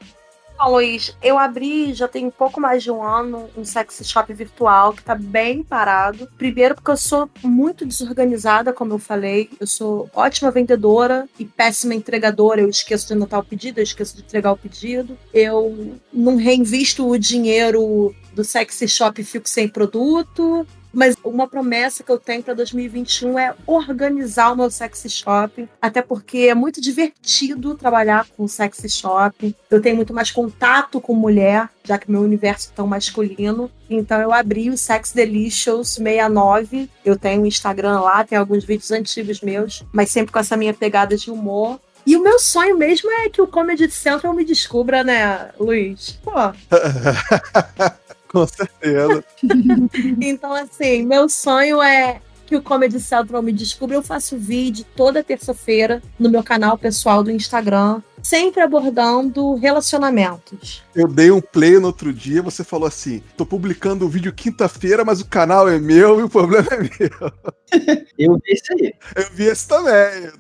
Bom, 0.65 0.75
Luiz, 0.75 1.13
eu 1.21 1.37
abri 1.37 1.93
já 1.93 2.07
tem 2.07 2.27
um 2.27 2.31
pouco 2.31 2.61
mais 2.61 2.85
de 2.85 2.91
um 2.91 3.03
ano 3.03 3.51
um 3.57 3.65
sex 3.65 4.01
shop 4.05 4.33
virtual 4.33 4.93
que 4.93 5.03
tá 5.03 5.13
bem 5.13 5.61
parado. 5.65 6.29
Primeiro 6.39 6.77
porque 6.77 6.93
eu 6.93 6.97
sou 6.97 7.29
muito 7.43 7.85
desorganizada, 7.85 8.73
como 8.73 8.93
eu 8.93 8.99
falei. 9.01 9.51
Eu 9.59 9.67
sou 9.67 10.09
ótima 10.15 10.53
vendedora 10.53 11.29
e 11.37 11.45
péssima 11.45 11.97
entregadora. 11.97 12.61
Eu 12.61 12.69
esqueço 12.69 13.09
de 13.09 13.13
anotar 13.15 13.41
o 13.41 13.45
pedido, 13.45 13.81
eu 13.81 13.83
esqueço 13.83 14.15
de 14.15 14.23
entregar 14.23 14.53
o 14.53 14.57
pedido. 14.57 15.19
Eu 15.35 15.99
não 16.13 16.37
reinvisto 16.37 17.09
o 17.09 17.19
dinheiro 17.19 18.15
do 18.33 18.45
sexy 18.45 18.87
shop 18.87 19.21
e 19.21 19.25
fico 19.25 19.49
sem 19.49 19.67
produto. 19.67 20.65
Mas 20.93 21.17
uma 21.25 21.49
promessa 21.49 22.03
que 22.03 22.11
eu 22.11 22.19
tenho 22.19 22.43
para 22.43 22.55
2021 22.55 23.39
é 23.39 23.55
organizar 23.67 24.53
o 24.53 24.57
meu 24.57 24.71
sexy 24.71 25.09
shop, 25.09 25.69
até 25.81 26.03
porque 26.03 26.39
é 26.39 26.55
muito 26.55 26.81
divertido 26.81 27.75
trabalhar 27.75 28.27
com 28.37 28.47
sexy 28.47 28.89
shop. 28.89 29.57
Eu 29.71 29.81
tenho 29.81 29.97
muito 29.97 30.13
mais 30.13 30.31
contato 30.31 31.01
com 31.01 31.15
mulher, 31.15 31.69
já 31.85 31.99
que 31.99 32.11
meu 32.11 32.21
universo 32.21 32.71
é 32.71 32.77
tão 32.77 32.87
masculino. 32.87 33.71
Então 33.89 34.21
eu 34.21 34.33
abri 34.33 34.71
o 34.71 34.77
Sex 34.77 35.13
Delicious 35.13 35.95
69. 35.95 36.89
Eu 37.05 37.19
tenho 37.19 37.43
um 37.43 37.47
Instagram 37.47 38.01
lá, 38.01 38.25
tem 38.25 38.39
alguns 38.39 38.65
vídeos 38.65 38.91
antigos 38.91 39.41
meus, 39.41 39.85
mas 39.93 40.11
sempre 40.11 40.33
com 40.33 40.39
essa 40.39 40.57
minha 40.57 40.75
pegada 40.75 41.17
de 41.17 41.31
humor. 41.31 41.81
E 42.05 42.17
o 42.17 42.23
meu 42.23 42.39
sonho 42.39 42.77
mesmo 42.77 43.11
é 43.11 43.29
que 43.29 43.41
o 43.41 43.47
Comedy 43.47 43.89
Central 43.91 44.35
me 44.35 44.45
descubra, 44.45 45.05
né, 45.05 45.51
Luiz? 45.59 46.19
Pô. 46.23 46.33
Com 48.33 48.47
certeza. 48.47 49.25
então, 50.21 50.53
assim, 50.53 51.05
meu 51.05 51.29
sonho 51.29 51.83
é 51.83 52.21
que 52.53 52.57
o 52.57 52.63
Comedy 52.63 53.01
Central 53.01 53.43
me 53.43 53.53
descubra. 53.53 53.97
Eu 53.97 54.03
faço 54.03 54.37
vídeo 54.37 54.85
toda 54.97 55.23
terça-feira 55.23 56.03
no 56.19 56.29
meu 56.29 56.43
canal 56.43 56.77
pessoal 56.77 57.23
do 57.23 57.31
Instagram, 57.31 58.03
sempre 58.23 58.61
abordando 58.61 59.55
relacionamentos. 59.55 60.83
Eu 60.95 61.09
dei 61.09 61.31
um 61.31 61.41
play 61.41 61.79
no 61.79 61.87
outro 61.87 62.13
dia, 62.13 62.43
você 62.43 62.63
falou 62.63 62.87
assim: 62.87 63.23
tô 63.37 63.47
publicando 63.47 64.05
o 64.05 64.09
um 64.09 64.11
vídeo 64.11 64.33
quinta-feira, 64.33 65.05
mas 65.05 65.21
o 65.21 65.27
canal 65.27 65.69
é 65.69 65.79
meu 65.79 66.21
e 66.21 66.23
o 66.25 66.29
problema 66.29 66.69
é 66.73 66.79
meu. 66.79 67.33
Eu 68.19 68.35
vi 68.35 68.53
isso 68.53 68.73
aí. 68.73 68.95
Eu 69.17 69.31
vi 69.33 69.45
esse 69.45 69.67
também. 69.67 70.31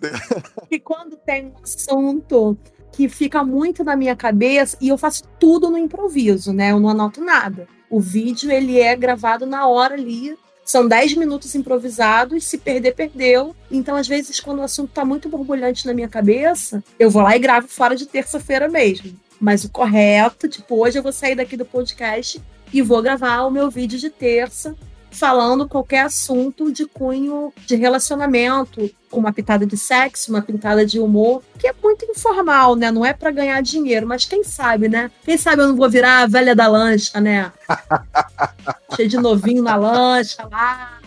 E 0.70 0.78
quando 0.78 1.16
tem 1.16 1.47
um 1.47 1.55
assunto 1.62 2.59
que 2.93 3.09
fica 3.09 3.43
muito 3.43 3.82
na 3.82 3.97
minha 3.97 4.14
cabeça 4.14 4.77
e 4.81 4.89
eu 4.89 4.98
faço 4.98 5.24
tudo 5.40 5.70
no 5.70 5.78
improviso, 5.78 6.52
né? 6.52 6.70
Eu 6.70 6.78
não 6.78 6.90
anoto 6.90 7.24
nada. 7.24 7.66
O 7.90 8.01
vídeo 8.01 8.51
ele 8.51 8.78
é 8.78 8.94
gravado 8.94 9.47
na 9.47 9.66
hora 9.66 9.94
ali. 9.94 10.36
São 10.64 10.86
10 10.86 11.14
minutos 11.14 11.55
improvisados, 11.55 12.44
se 12.44 12.56
perder, 12.56 12.94
perdeu. 12.94 13.56
Então, 13.70 13.97
às 13.97 14.06
vezes, 14.06 14.39
quando 14.39 14.60
o 14.60 14.62
assunto 14.62 14.90
está 14.90 15.05
muito 15.05 15.28
borbulhante 15.28 15.86
na 15.86 15.93
minha 15.93 16.09
cabeça, 16.09 16.85
eu 16.98 17.10
vou 17.10 17.23
lá 17.23 17.35
e 17.36 17.40
gravo 17.40 17.66
fora 17.66 17.97
de 17.97 18.06
terça-feira 18.06 18.69
mesmo. 18.69 19.12
Mas 19.40 19.64
o 19.64 19.70
correto, 19.70 20.48
tipo, 20.48 20.77
hoje 20.77 20.98
eu 20.98 21.02
vou 21.02 21.12
sair 21.12 21.35
daqui 21.35 21.56
do 21.56 21.64
podcast 21.64 22.40
e 22.73 22.81
vou 22.81 23.02
gravar 23.02 23.43
o 23.43 23.51
meu 23.51 23.69
vídeo 23.69 23.98
de 23.98 24.09
terça 24.09 24.77
falando 25.12 25.68
qualquer 25.68 26.06
assunto 26.06 26.72
de 26.72 26.86
cunho 26.86 27.52
de 27.66 27.76
relacionamento, 27.76 28.90
com 29.10 29.20
uma 29.20 29.32
pitada 29.32 29.66
de 29.66 29.76
sexo, 29.76 30.30
uma 30.30 30.40
pitada 30.40 30.86
de 30.86 30.98
humor, 30.98 31.43
que 31.59 31.68
é 31.68 31.74
muito 31.82 32.06
informal, 32.06 32.74
né? 32.74 32.90
Não 32.90 33.05
é 33.05 33.12
para 33.12 33.30
ganhar 33.30 33.62
dinheiro, 33.62 34.06
mas 34.06 34.24
quem 34.24 34.43
sabe, 34.43 34.89
né? 34.89 35.10
Quem 35.22 35.36
sabe 35.36 35.62
eu 35.62 35.68
não 35.68 35.76
vou 35.76 35.89
virar 35.89 36.22
a 36.22 36.26
velha 36.26 36.56
da 36.56 36.66
lancha, 36.66 37.20
né? 37.20 37.52
Cheio 38.97 39.09
de 39.09 39.18
novinho 39.18 39.62
na 39.62 39.76
lancha 39.76 40.48
lá, 40.51 40.98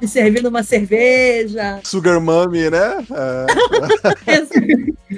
me 0.00 0.06
servindo 0.06 0.48
uma 0.48 0.62
cerveja. 0.62 1.80
Sugar 1.82 2.20
Mummy, 2.20 2.70
né? 2.70 3.04
É. 3.10 3.46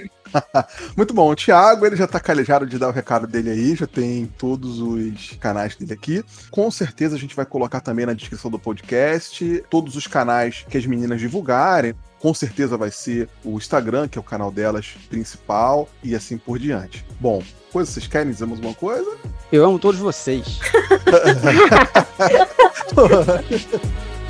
Muito 0.97 1.15
bom. 1.15 1.31
O 1.31 1.37
Thiago, 1.37 1.87
ele 1.87 1.97
já 1.97 2.07
tá 2.07 2.21
calejado 2.21 2.67
de 2.67 2.79
dar 2.79 2.89
o 2.89 2.93
recado 2.93 3.27
dele 3.27 3.51
aí, 3.51 3.77
já 3.77 3.87
tem 3.87 4.27
todos 4.39 4.81
os 4.81 5.33
canais 5.41 5.77
dele 5.77 5.93
aqui. 5.93 6.25
Com 6.51 6.71
certeza 6.71 7.17
a 7.17 7.19
gente 7.19 7.37
vai 7.37 7.47
colocar 7.47 7.81
também 7.81 8.07
na 8.07 8.13
descrição 8.13 8.51
do 8.51 8.59
podcast 8.59 9.65
todos 9.71 9.97
os 9.97 10.07
canais 10.07 10.65
que 10.69 10.79
as 10.79 10.87
meninas 10.87 11.21
divulgarem. 11.21 11.95
Com 12.19 12.33
certeza 12.33 12.77
vai 12.77 12.91
ser 12.91 13.29
o 13.45 13.57
Instagram, 13.57 14.07
que 14.07 14.17
é 14.17 14.21
o 14.21 14.25
canal 14.25 14.53
delas 14.53 14.95
principal, 15.11 15.89
e 16.05 16.15
assim 16.15 16.39
por 16.39 16.57
diante. 16.57 17.05
Bom, 17.19 17.43
coisa, 17.73 17.91
vocês 17.91 18.07
querem 18.07 18.31
dizer 18.31 18.47
mais 18.47 18.61
uma 18.61 18.75
coisa? 18.75 19.17
Eu 19.51 19.65
amo 19.65 19.77
todos 19.77 19.99
vocês. 19.99 20.61